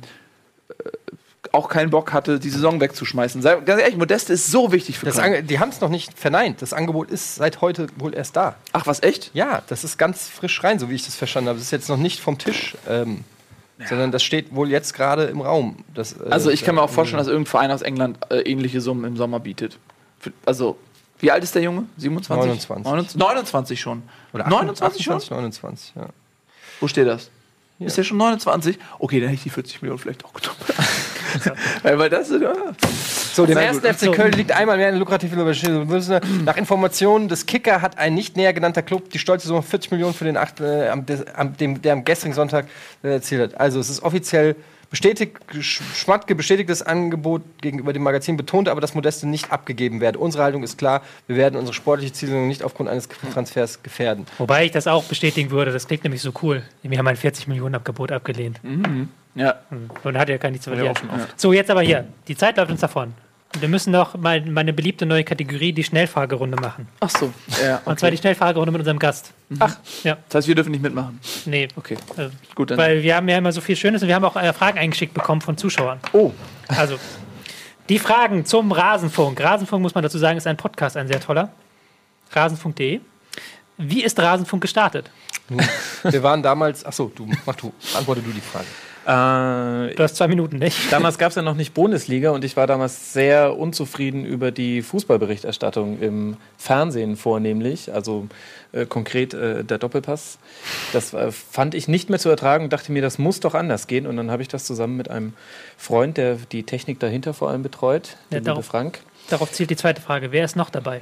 äh, 0.70 0.90
auch 1.52 1.70
keinen 1.70 1.90
Bock 1.90 2.14
hatte, 2.14 2.40
die 2.40 2.50
Saison 2.50 2.80
wegzuschmeißen. 2.80 3.42
Sei, 3.42 3.56
ganz 3.58 3.82
ehrlich, 3.82 3.98
Modeste 3.98 4.34
ist 4.34 4.48
so 4.48 4.72
wichtig 4.72 4.98
für 4.98 5.06
Das 5.06 5.18
Köln. 5.18 5.46
Die 5.46 5.60
haben 5.60 5.70
es 5.70 5.82
noch 5.82 5.90
nicht 5.90 6.18
verneint. 6.18 6.62
Das 6.62 6.74
Angebot 6.74 7.12
ist 7.12 7.36
seit 7.36 7.62
heute 7.62 7.88
wohl 7.98 8.14
erst 8.14 8.36
da. 8.36 8.56
Ach, 8.72 8.88
was, 8.88 9.04
echt? 9.04 9.32
Ja, 9.34 9.62
das 9.68 9.84
ist 9.84 9.98
ganz 9.98 10.30
frisch 10.30 10.64
rein, 10.64 10.80
so 10.80 10.90
wie 10.90 10.96
ich 10.96 11.06
das 11.06 11.16
verstanden 11.16 11.50
habe. 11.50 11.60
Das 11.60 11.66
ist 11.66 11.72
jetzt 11.72 11.90
noch 11.90 11.98
nicht 11.98 12.20
vom 12.22 12.38
Tisch, 12.38 12.78
ähm, 12.88 13.24
sondern 13.90 14.12
das 14.12 14.24
steht 14.24 14.56
wohl 14.56 14.70
jetzt 14.70 14.94
gerade 14.94 15.26
im 15.26 15.42
Raum. 15.42 15.84
Das, 15.94 16.14
äh, 16.14 16.30
Also 16.30 16.52
ich 16.52 16.64
kann 16.64 16.76
mir 16.76 16.82
auch 16.84 16.90
äh, 16.90 16.94
vorstellen, 16.94 17.18
dass 17.18 17.28
irgendein 17.28 17.50
Verein 17.50 17.72
aus 17.72 17.82
England 17.82 18.18
äh, 18.30 18.40
ähnliche 18.42 18.80
Summen 18.80 19.04
im 19.04 19.18
Sommer 19.18 19.40
bietet. 19.40 19.78
Für, 20.20 20.32
also, 20.46 20.78
wie 21.20 21.32
alt 21.32 21.44
ist 21.44 21.54
der 21.56 21.64
Junge? 21.64 21.86
27? 21.98 22.46
29. 22.48 22.86
29, 22.86 23.20
29 23.20 23.82
schon. 23.82 24.04
Oder 24.34 24.48
29 24.48 25.04
schon? 25.04 25.16
28, 25.16 25.32
29, 25.32 25.94
ja. 25.96 26.08
Wo 26.80 26.88
steht 26.88 27.08
das? 27.08 27.30
Ist 27.80 27.98
der 27.98 28.04
schon 28.04 28.18
29? 28.18 28.78
Okay, 29.00 29.20
dann 29.20 29.30
hätte 29.30 29.38
ich 29.38 29.44
die 29.44 29.50
40 29.50 29.82
Millionen 29.82 30.00
vielleicht 30.00 30.24
auch 30.24 30.34
genommen. 30.34 30.58
weil, 31.84 32.00
weil 32.00 32.10
das 32.10 32.30
ja. 32.30 32.54
So, 33.34 33.46
dem 33.46 33.58
ersten. 33.58 33.86
FC. 33.86 34.12
Köln 34.14 34.34
liegt 34.34 34.52
einmal 34.52 34.78
mehr 34.78 34.88
eine 34.90 34.98
lukrative 34.98 35.40
Überschrift. 35.40 36.22
Nach 36.46 36.58
Informationen 36.58 37.28
des 37.30 37.46
Kicker 37.46 37.82
hat 37.82 37.98
ein 37.98 38.14
nicht 38.14 38.36
näher 38.36 38.54
genannter 38.54 38.82
Club 38.82 39.10
die 39.10 39.20
stolze 39.20 39.48
Summe 39.48 39.62
40 39.62 39.92
Millionen 39.92 40.14
für 40.14 40.26
den 40.26 40.38
acht, 40.38 40.60
äh, 40.60 40.90
am, 40.90 41.06
des, 41.06 41.26
am, 41.36 41.56
dem, 41.58 41.82
der 41.82 41.94
am 41.94 42.04
gestrigen 42.04 42.34
Sonntag 42.36 42.68
äh, 43.04 43.10
erzielt 43.14 43.42
hat. 43.54 43.60
Also 43.60 43.80
es 43.80 43.90
ist 43.90 44.04
offiziell 44.04 44.56
bestätigt, 44.90 45.38
Sch- 45.54 45.82
Schmatke 45.96 46.36
bestätigtes 46.36 46.82
Angebot 46.82 47.42
gegenüber 47.62 47.94
dem 47.94 48.04
Magazin, 48.04 48.36
betonte 48.36 48.70
aber, 48.72 48.82
dass 48.82 48.94
Modeste 48.94 49.26
nicht 49.26 49.50
abgegeben 49.50 50.02
werde. 50.02 50.20
Unsere 50.20 50.44
Haltung 50.44 50.64
ist 50.64 50.78
klar, 50.78 51.02
wir 51.28 51.38
werden 51.38 51.56
unsere 51.58 51.74
sportliche 51.74 52.12
Zielsetzung 52.12 52.50
nicht 52.50 52.62
aufgrund 52.64 52.90
eines 52.90 53.08
Transfers 53.34 53.82
gefährden. 53.84 54.26
Wobei 54.38 54.66
ich 54.66 54.72
das 54.72 54.88
auch 54.88 55.06
bestätigen 55.06 55.50
würde, 55.52 55.72
das 55.72 55.88
klingt 55.88 56.04
nämlich 56.04 56.22
so 56.22 56.34
cool. 56.42 56.64
Wir 56.84 56.98
haben 56.98 57.08
ein 57.08 57.16
40 57.16 57.48
Millionen 57.48 57.76
Abgebot 57.76 58.12
abgelehnt. 58.12 58.60
Ja. 59.36 59.56
Und 60.04 60.18
hat 60.18 60.30
ja 60.30 60.38
gar 60.38 60.50
nichts 60.50 60.66
zu 60.66 60.72
verlieren. 60.72 60.96
oft. 61.14 61.40
So, 61.40 61.54
jetzt 61.54 61.70
aber 61.70 61.82
hier. 61.82 62.06
Die 62.28 62.36
Zeit 62.36 62.58
läuft 62.58 62.72
uns 62.72 62.82
davon. 62.82 63.14
Und 63.54 63.62
wir 63.62 63.68
müssen 63.70 63.92
noch 63.92 64.16
mal 64.18 64.40
meine 64.46 64.72
beliebte 64.72 65.06
neue 65.06 65.26
Kategorie, 65.26 65.74
die 65.74 65.84
Schnellfragerunde, 65.84 66.56
machen. 66.58 66.88
Ach 67.02 67.10
so. 67.10 67.34
Ja, 67.62 67.82
Und 67.84 68.00
zwar 68.00 68.10
die 68.10 68.16
Schnellfragerunde 68.18 68.72
mit 68.72 68.80
unserem 68.80 68.98
Gast. 69.00 69.34
Ach, 69.60 69.76
Ja, 70.04 70.18
das 70.30 70.36
heißt, 70.36 70.48
wir 70.48 70.56
dürfen 70.56 70.72
nicht 70.72 70.82
mitmachen. 70.84 71.20
nee. 71.46 71.68
Okay, 71.76 71.98
Äh, 72.16 72.30
gut, 72.56 72.72
dann. 72.72 72.78
weil 72.78 73.04
wir 73.04 73.14
haben 73.16 73.28
ja 73.28 73.38
immer 73.38 73.52
so 73.52 73.60
viel 73.60 73.76
Schönes 73.76 74.02
und 74.02 74.08
wir 74.08 74.16
haben 74.16 74.24
auch 74.24 74.38
äh, 74.38 74.54
Fragen 74.54 74.80
eingeschickt 74.80 75.14
bekommen 75.14 75.42
von 75.42 75.58
Zuschauern. 75.58 76.00
oh, 76.14 76.32
Also, 76.70 76.98
Die 77.90 78.00
Fragen 78.00 78.46
zum 78.46 78.72
Rasenfunk. 78.72 79.42
Rasenfunk, 79.42 79.82
muss 79.82 79.96
man 79.96 80.04
dazu 80.04 80.18
sagen, 80.18 80.38
ist 80.38 80.48
ein 80.48 80.56
Podcast, 80.56 80.96
ein 80.96 81.08
sehr 81.10 81.20
toller. 81.20 81.52
Rasenfunk.de. 82.32 83.02
Wie 83.78 84.04
ist 84.04 84.18
Rasenfunk 84.18 84.62
gestartet? 84.62 85.10
Wir 86.04 86.24
waren 86.24 86.42
damals. 86.42 86.86
Achso, 86.86 87.12
du, 87.14 87.28
mach 87.46 87.56
du, 87.56 87.74
antworte 87.98 88.22
du 88.22 88.32
die 88.32 88.40
Frage. 88.40 88.66
Äh, 89.06 89.96
Du 89.96 90.04
hast 90.04 90.16
zwei 90.16 90.28
Minuten, 90.28 90.58
nicht? 90.60 90.92
damals 90.92 91.18
gab 91.18 91.30
es 91.30 91.36
ja 91.36 91.42
noch 91.42 91.56
nicht 91.56 91.74
Bundesliga 91.74 92.32
und 92.32 92.44
ich 92.46 92.56
war 92.56 92.68
damals 92.68 93.14
sehr 93.14 93.58
unzufrieden 93.58 94.26
über 94.26 94.52
die 94.52 94.82
Fußballberichterstattung 94.82 96.00
im 96.00 96.38
Fernsehen 96.58 97.16
vornehmlich, 97.16 97.92
also 97.94 98.28
äh, 98.74 98.86
konkret 98.86 99.34
äh, 99.34 99.64
der 99.64 99.80
Doppelpass. 99.80 100.38
Das 100.94 101.14
äh, 101.14 101.32
fand 101.32 101.74
ich 101.76 101.88
nicht 101.88 102.10
mehr 102.10 102.20
zu 102.20 102.30
ertragen 102.30 102.66
und 102.66 102.74
dachte 102.74 102.92
mir, 102.92 103.02
das 103.02 103.18
muss 103.18 103.40
doch 103.40 103.56
anders 103.56 103.88
gehen. 103.88 104.06
Und 104.06 104.18
dann 104.18 104.30
habe 104.30 104.42
ich 104.44 104.48
das 104.48 104.66
zusammen 104.66 104.98
mit 104.98 105.10
einem 105.10 105.34
Freund, 105.78 106.18
der 106.18 106.36
die 106.52 106.64
Technik 106.64 107.00
dahinter 107.00 107.34
vor 107.34 107.50
allem 107.50 107.64
betreut, 107.64 108.18
Ja, 108.30 108.38
liebe 108.38 108.46
darauf- 108.46 108.66
Frank. 108.66 109.00
Darauf 109.30 109.52
zielt 109.52 109.70
die 109.70 109.76
zweite 109.76 110.02
Frage. 110.02 110.32
Wer 110.32 110.46
ist 110.46 110.56
noch 110.56 110.70
dabei? 110.70 111.02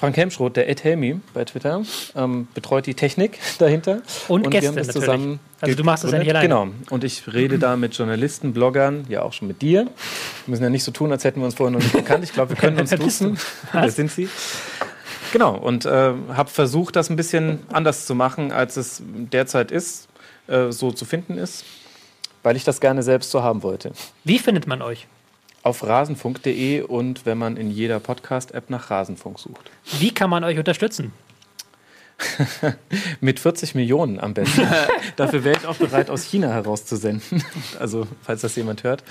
Frank 0.00 0.16
Helmschroth, 0.16 0.56
der 0.56 0.66
Ed 0.66 0.82
Helmi 0.82 1.20
bei 1.34 1.44
Twitter, 1.44 1.82
ähm, 2.16 2.48
betreut 2.54 2.86
die 2.86 2.94
Technik 2.94 3.38
dahinter. 3.58 4.00
Und 4.28 4.44
wir 4.44 4.50
Gäste 4.50 4.68
haben 4.68 4.76
das 4.76 4.86
natürlich. 4.86 5.04
zusammen 5.04 5.40
Also 5.60 5.76
du 5.76 5.84
machst 5.84 6.04
das 6.04 6.12
ja 6.12 6.18
nicht 6.20 6.30
alleine. 6.30 6.48
Genau. 6.48 6.68
Und 6.88 7.04
ich 7.04 7.30
rede 7.30 7.58
da 7.58 7.76
mit 7.76 7.94
Journalisten, 7.94 8.54
Bloggern, 8.54 9.04
ja 9.10 9.20
auch 9.20 9.34
schon 9.34 9.46
mit 9.46 9.60
dir. 9.60 9.84
Wir 9.84 9.90
müssen 10.46 10.62
ja 10.62 10.70
nicht 10.70 10.84
so 10.84 10.90
tun, 10.90 11.12
als 11.12 11.24
hätten 11.24 11.40
wir 11.40 11.44
uns 11.44 11.54
vorher 11.54 11.70
noch 11.72 11.80
nicht 11.80 11.92
gekannt. 11.92 12.24
Ich 12.24 12.32
glaube, 12.32 12.48
wir 12.48 12.56
können 12.56 12.80
uns 12.80 12.88
duzen. 12.98 13.36
Wer 13.72 13.90
sind 13.90 14.10
Sie? 14.10 14.30
Genau. 15.34 15.54
Und 15.54 15.84
äh, 15.84 16.14
habe 16.32 16.48
versucht, 16.48 16.96
das 16.96 17.10
ein 17.10 17.16
bisschen 17.16 17.58
anders 17.70 18.06
zu 18.06 18.14
machen, 18.14 18.52
als 18.52 18.78
es 18.78 19.02
derzeit 19.04 19.70
ist, 19.70 20.08
äh, 20.46 20.72
so 20.72 20.92
zu 20.92 21.04
finden 21.04 21.36
ist, 21.36 21.66
weil 22.42 22.56
ich 22.56 22.64
das 22.64 22.80
gerne 22.80 23.02
selbst 23.02 23.30
so 23.30 23.42
haben 23.42 23.62
wollte. 23.62 23.92
Wie 24.24 24.38
findet 24.38 24.66
man 24.66 24.80
euch? 24.80 25.08
Auf 25.62 25.86
rasenfunk.de 25.86 26.82
und 26.82 27.26
wenn 27.26 27.36
man 27.36 27.56
in 27.56 27.70
jeder 27.70 28.00
Podcast-App 28.00 28.70
nach 28.70 28.90
Rasenfunk 28.90 29.38
sucht. 29.38 29.70
Wie 29.98 30.12
kann 30.12 30.30
man 30.30 30.42
euch 30.42 30.58
unterstützen? 30.58 31.12
Mit 33.20 33.40
40 33.40 33.74
Millionen 33.74 34.20
am 34.20 34.34
besten. 34.34 34.66
Dafür 35.16 35.44
wäre 35.44 35.58
ich 35.58 35.66
auch 35.66 35.76
bereit, 35.76 36.10
aus 36.10 36.24
China 36.24 36.48
herauszusenden. 36.48 37.44
Also, 37.78 38.06
falls 38.22 38.42
das 38.42 38.56
jemand 38.56 38.84
hört. 38.84 39.02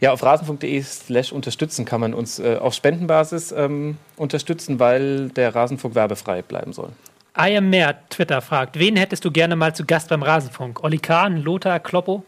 Ja, 0.00 0.12
auf 0.12 0.22
rasenfunk.de 0.22 0.82
slash 0.82 1.32
unterstützen 1.32 1.84
kann 1.84 2.00
man 2.00 2.14
uns 2.14 2.38
äh, 2.38 2.56
auf 2.56 2.74
Spendenbasis 2.74 3.52
ähm, 3.52 3.98
unterstützen, 4.16 4.78
weil 4.78 5.28
der 5.30 5.54
Rasenfunk 5.54 5.94
werbefrei 5.94 6.42
bleiben 6.42 6.72
soll. 6.72 6.90
I 7.38 7.56
am 7.56 7.70
mehr 7.70 8.08
Twitter 8.08 8.40
fragt, 8.40 8.78
wen 8.78 8.96
hättest 8.96 9.24
du 9.24 9.30
gerne 9.30 9.56
mal 9.56 9.74
zu 9.74 9.84
Gast 9.84 10.08
beim 10.08 10.22
Rasenfunk? 10.22 10.82
Olli 10.82 10.98
Kahn, 10.98 11.42
Lothar, 11.42 11.80
Kloppo? 11.80 12.24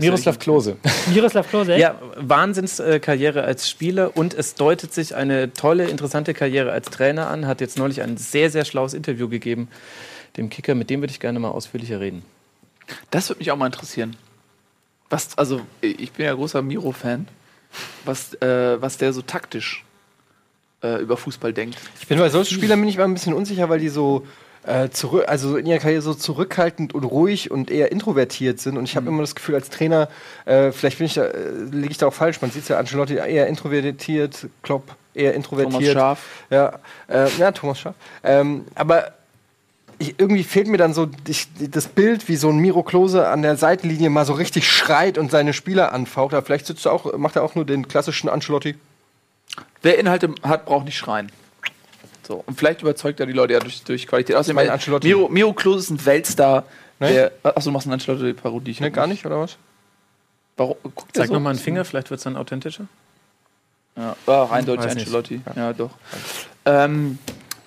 Miroslav 0.00 0.38
Klose. 0.38 0.76
Miroslav 1.14 1.48
Klose? 1.48 1.72
echt? 1.74 1.80
Ja, 1.80 1.98
Wahnsinnskarriere 2.16 3.44
als 3.44 3.70
Spieler 3.70 4.16
und 4.16 4.34
es 4.34 4.54
deutet 4.54 4.92
sich 4.92 5.14
eine 5.14 5.52
tolle, 5.52 5.88
interessante 5.88 6.34
Karriere 6.34 6.72
als 6.72 6.90
Trainer 6.90 7.28
an. 7.28 7.46
Hat 7.46 7.60
jetzt 7.60 7.78
neulich 7.78 8.02
ein 8.02 8.16
sehr, 8.16 8.50
sehr 8.50 8.64
schlaues 8.64 8.94
Interview 8.94 9.28
gegeben, 9.28 9.68
dem 10.36 10.50
Kicker. 10.50 10.74
Mit 10.74 10.90
dem 10.90 11.00
würde 11.00 11.12
ich 11.12 11.20
gerne 11.20 11.38
mal 11.38 11.50
ausführlicher 11.50 12.00
reden. 12.00 12.24
Das 13.10 13.28
würde 13.28 13.38
mich 13.38 13.50
auch 13.50 13.56
mal 13.56 13.66
interessieren. 13.66 14.16
Was, 15.10 15.38
also, 15.38 15.60
ich 15.80 16.12
bin 16.12 16.26
ja 16.26 16.34
großer 16.34 16.60
Miro-Fan. 16.62 17.28
Was, 18.04 18.34
äh, 18.34 18.80
was 18.80 18.98
der 18.98 19.12
so 19.12 19.22
taktisch 19.22 19.84
äh, 20.82 21.00
über 21.00 21.16
Fußball 21.16 21.52
denkt. 21.52 21.78
Ich 22.00 22.06
bin 22.06 22.18
bei 22.18 22.28
solchen 22.28 22.54
Spielern 22.54 22.80
bin 22.80 22.88
ich 22.88 22.98
mal 22.98 23.04
ein 23.04 23.14
bisschen 23.14 23.34
unsicher, 23.34 23.68
weil 23.68 23.80
die 23.80 23.88
so 23.88 24.26
äh, 24.66 24.88
zurück, 24.90 25.24
also 25.26 25.56
in 25.56 25.66
ihrer 25.66 25.78
Karriere 25.78 26.02
so 26.02 26.14
zurückhaltend 26.14 26.94
und 26.94 27.04
ruhig 27.04 27.50
und 27.50 27.70
eher 27.70 27.92
introvertiert 27.92 28.60
sind. 28.60 28.78
Und 28.78 28.84
ich 28.84 28.96
habe 28.96 29.08
immer 29.08 29.20
das 29.20 29.34
Gefühl, 29.34 29.54
als 29.54 29.70
Trainer, 29.70 30.08
äh, 30.46 30.72
vielleicht 30.72 30.98
bin 30.98 31.06
ich 31.06 31.14
da, 31.14 31.24
äh, 31.24 31.50
liege 31.70 31.90
ich 31.90 31.98
da 31.98 32.06
auch 32.06 32.14
falsch. 32.14 32.40
Man 32.40 32.50
sieht 32.50 32.68
ja 32.68 32.78
Ancelotti 32.78 33.14
eher 33.14 33.46
introvertiert, 33.46 34.46
Klopp 34.62 34.96
eher 35.14 35.34
introvertiert. 35.34 35.72
Thomas 35.72 35.92
Schaaf. 35.92 36.26
Ja, 36.50 36.78
äh, 37.08 37.28
ja 37.38 37.52
Thomas 37.52 37.78
Schaaf. 37.78 37.94
Ähm, 38.22 38.64
aber 38.74 39.12
ich, 39.98 40.18
irgendwie 40.18 40.44
fehlt 40.44 40.66
mir 40.66 40.78
dann 40.78 40.94
so 40.94 41.08
ich, 41.28 41.48
das 41.70 41.86
Bild, 41.86 42.28
wie 42.28 42.36
so 42.36 42.48
ein 42.48 42.58
Miro 42.58 42.82
Klose 42.82 43.28
an 43.28 43.42
der 43.42 43.56
Seitenlinie 43.56 44.10
mal 44.10 44.24
so 44.24 44.32
richtig 44.32 44.68
schreit 44.68 45.18
und 45.18 45.30
seine 45.30 45.52
Spieler 45.52 45.92
anfaucht. 45.92 46.34
Aber 46.34 46.44
vielleicht 46.44 46.66
sitzt 46.66 46.86
er 46.86 46.92
auch, 46.92 47.16
macht 47.16 47.36
er 47.36 47.42
auch 47.42 47.54
nur 47.54 47.64
den 47.64 47.86
klassischen 47.86 48.28
Ancelotti. 48.28 48.76
Wer 49.82 49.98
Inhalte 49.98 50.34
hat, 50.42 50.64
braucht 50.66 50.86
nicht 50.86 50.96
schreien. 50.96 51.30
So. 52.26 52.42
Und 52.46 52.58
vielleicht 52.58 52.82
überzeugt 52.82 53.20
er 53.20 53.26
die 53.26 53.32
Leute 53.32 53.54
ja 53.54 53.60
durch, 53.60 53.82
durch 53.82 54.06
Qualität. 54.06 54.36
Außerdem, 54.36 54.56
mein 54.56 54.70
Ancelotti. 54.70 55.08
Miro, 55.08 55.28
Miro 55.28 55.52
Klose 55.52 55.80
ist 55.80 55.90
ein 55.90 56.06
Weltstar. 56.06 56.64
Ne? 57.00 57.12
Der, 57.12 57.32
achso, 57.42 57.70
du 57.70 57.72
machst 57.72 57.86
eine 57.86 57.94
Ancelotti-Parodie. 57.94 58.76
Ne, 58.80 58.86
hab 58.86 58.92
gar 58.94 59.06
nicht- 59.06 59.24
oder 59.26 59.40
was? 59.40 59.56
Warum? 60.56 60.76
Guckt 60.82 61.16
Zeig 61.16 61.28
so? 61.28 61.34
noch 61.34 61.40
mal 61.40 61.50
einen 61.50 61.58
Finger, 61.58 61.84
vielleicht 61.84 62.10
wird 62.10 62.18
es 62.18 62.24
dann 62.24 62.36
authentischer. 62.36 62.86
Ja, 63.96 64.16
ah, 64.26 64.48
eindeutig 64.50 64.86
nicht. 64.94 65.06
Ancelotti. 65.06 65.40
Ja, 65.56 65.72
doch. 65.72 65.90
Ähm, 66.64 67.18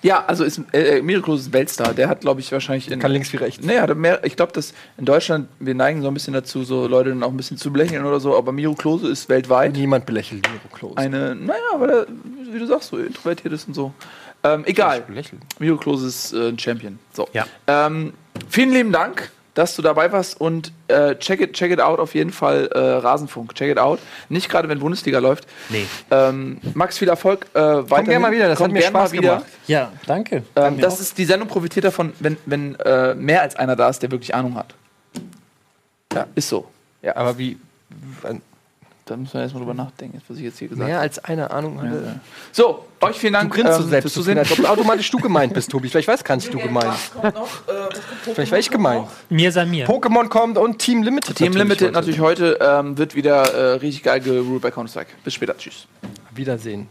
ja, 0.02 0.24
also 0.26 0.44
ist, 0.44 0.60
äh, 0.72 1.02
Miro 1.02 1.22
Klose 1.22 1.42
ist 1.42 1.48
ein 1.48 1.52
Weltstar. 1.54 1.92
Der 1.92 2.08
hat, 2.08 2.20
glaube 2.20 2.40
ich, 2.40 2.52
wahrscheinlich 2.52 2.90
in. 2.90 3.00
Kann 3.00 3.10
links 3.10 3.32
wie 3.32 3.36
rechts. 3.38 3.64
Nee, 3.64 3.78
hat 3.78 3.94
mehr, 3.96 4.24
ich 4.24 4.36
glaube, 4.36 4.52
dass 4.52 4.72
in 4.96 5.04
Deutschland, 5.04 5.48
wir 5.58 5.74
neigen 5.74 6.02
so 6.02 6.08
ein 6.08 6.14
bisschen 6.14 6.34
dazu, 6.34 6.62
so 6.62 6.86
Leute 6.86 7.10
dann 7.10 7.22
auch 7.22 7.30
ein 7.30 7.36
bisschen 7.36 7.56
zu 7.56 7.72
belächeln 7.72 8.04
oder 8.04 8.20
so, 8.20 8.36
aber 8.36 8.52
Miro 8.52 8.74
Klose 8.74 9.08
ist 9.08 9.28
weltweit 9.28 9.72
Niemand 9.72 10.06
belächelt 10.06 10.46
Miro 10.48 10.68
Klose. 10.72 10.98
eine, 10.98 11.34
naja, 11.34 11.58
weil 11.78 11.90
er, 11.90 12.06
wie 12.52 12.58
du 12.58 12.66
sagst, 12.66 12.90
so 12.90 12.98
introvertiert 12.98 13.52
ist 13.52 13.66
und 13.66 13.74
so. 13.74 13.92
Ähm, 14.44 14.64
egal. 14.66 15.04
Miro 15.58 15.76
Klose 15.76 16.06
ist 16.06 16.32
äh, 16.32 16.48
ein 16.48 16.58
Champion. 16.58 16.98
So. 17.12 17.28
Ja. 17.32 17.46
Ähm, 17.66 18.12
vielen 18.48 18.72
lieben 18.72 18.92
Dank, 18.92 19.30
dass 19.54 19.74
du 19.74 19.82
dabei 19.82 20.12
warst 20.12 20.40
und 20.40 20.72
äh, 20.86 21.16
check, 21.16 21.40
it, 21.40 21.54
check 21.54 21.72
it 21.72 21.80
out 21.80 21.98
auf 21.98 22.14
jeden 22.14 22.30
Fall 22.30 22.68
äh, 22.72 22.78
Rasenfunk. 22.78 23.54
Check 23.56 23.72
it 23.72 23.78
out. 23.78 23.98
Nicht 24.28 24.48
gerade, 24.48 24.68
wenn 24.68 24.78
Bundesliga 24.78 25.18
läuft. 25.18 25.48
Nee. 25.68 25.86
Ähm, 26.12 26.58
Max, 26.74 26.98
viel 26.98 27.08
Erfolg. 27.08 27.46
Äh, 27.54 27.60
weiterhin. 27.60 28.04
gern 28.04 28.22
mal 28.22 28.32
wieder, 28.32 28.46
das 28.46 28.58
Komm 28.58 28.66
hat 28.66 28.72
mir 28.72 28.82
Spaß 28.82 29.10
gemacht. 29.10 29.44
Ja, 29.66 29.92
danke. 30.06 30.44
Ähm, 30.54 30.80
das 30.80 31.00
ist, 31.00 31.18
die 31.18 31.24
Sendung 31.24 31.48
profitiert 31.48 31.84
davon, 31.84 32.12
wenn, 32.20 32.36
wenn 32.46 32.76
äh, 32.76 33.14
mehr 33.14 33.42
als 33.42 33.56
einer 33.56 33.74
da 33.74 33.88
ist, 33.88 34.00
der 34.00 34.12
wirklich 34.12 34.34
Ahnung 34.34 34.54
hat. 34.54 34.74
Ja, 36.14 36.26
ist 36.36 36.48
so. 36.48 36.68
Ja, 37.02 37.16
aber 37.16 37.36
wie. 37.38 37.58
Da 39.08 39.16
müssen 39.16 39.32
wir 39.32 39.40
erstmal 39.40 39.62
drüber 39.62 39.72
nachdenken, 39.74 40.20
was 40.28 40.36
ich 40.36 40.42
jetzt 40.44 40.58
hier 40.58 40.68
gesagt 40.68 40.86
Mehr 40.86 40.96
habe. 40.96 41.02
als 41.04 41.18
eine 41.24 41.50
Ahnung 41.50 41.80
hatte. 41.80 42.02
Ja. 42.04 42.20
So, 42.52 42.84
euch 43.00 43.16
vielen 43.16 43.32
Du 43.32 43.38
Dank 43.38 43.54
grinst 43.54 43.72
so 43.74 43.82
ähm, 43.84 43.88
selbst 43.88 44.12
Zusehen. 44.12 44.36
als 44.36 44.52
ob 44.52 44.68
automatisch 44.68 45.10
du 45.10 45.16
gemeint 45.16 45.54
bist, 45.54 45.70
Tobi. 45.70 45.88
Vielleicht 45.88 46.08
weiß 46.08 46.22
gar 46.22 46.36
nicht 46.36 46.52
du 46.52 46.58
gemeint. 46.58 46.92
Vielleicht 48.34 48.52
war 48.52 48.58
ich 48.58 48.70
gemeint. 48.70 49.06
Mir 49.30 49.50
sei 49.50 49.64
mir. 49.64 49.88
Pokémon 49.88 50.28
kommt 50.28 50.58
und 50.58 50.78
Team 50.78 51.02
Limited. 51.02 51.36
Team 51.36 51.54
Limited 51.54 51.88
heute. 51.88 51.92
natürlich 51.92 52.20
heute 52.20 52.58
ähm, 52.60 52.98
wird 52.98 53.14
wieder 53.14 53.54
äh, 53.54 53.72
richtig 53.76 54.02
geil 54.02 54.20
geruled 54.20 54.60
bei 54.60 54.70
Counter-Strike. 54.70 55.10
Bis 55.24 55.32
später. 55.32 55.56
Tschüss. 55.56 55.86
Wiedersehen. 56.34 56.86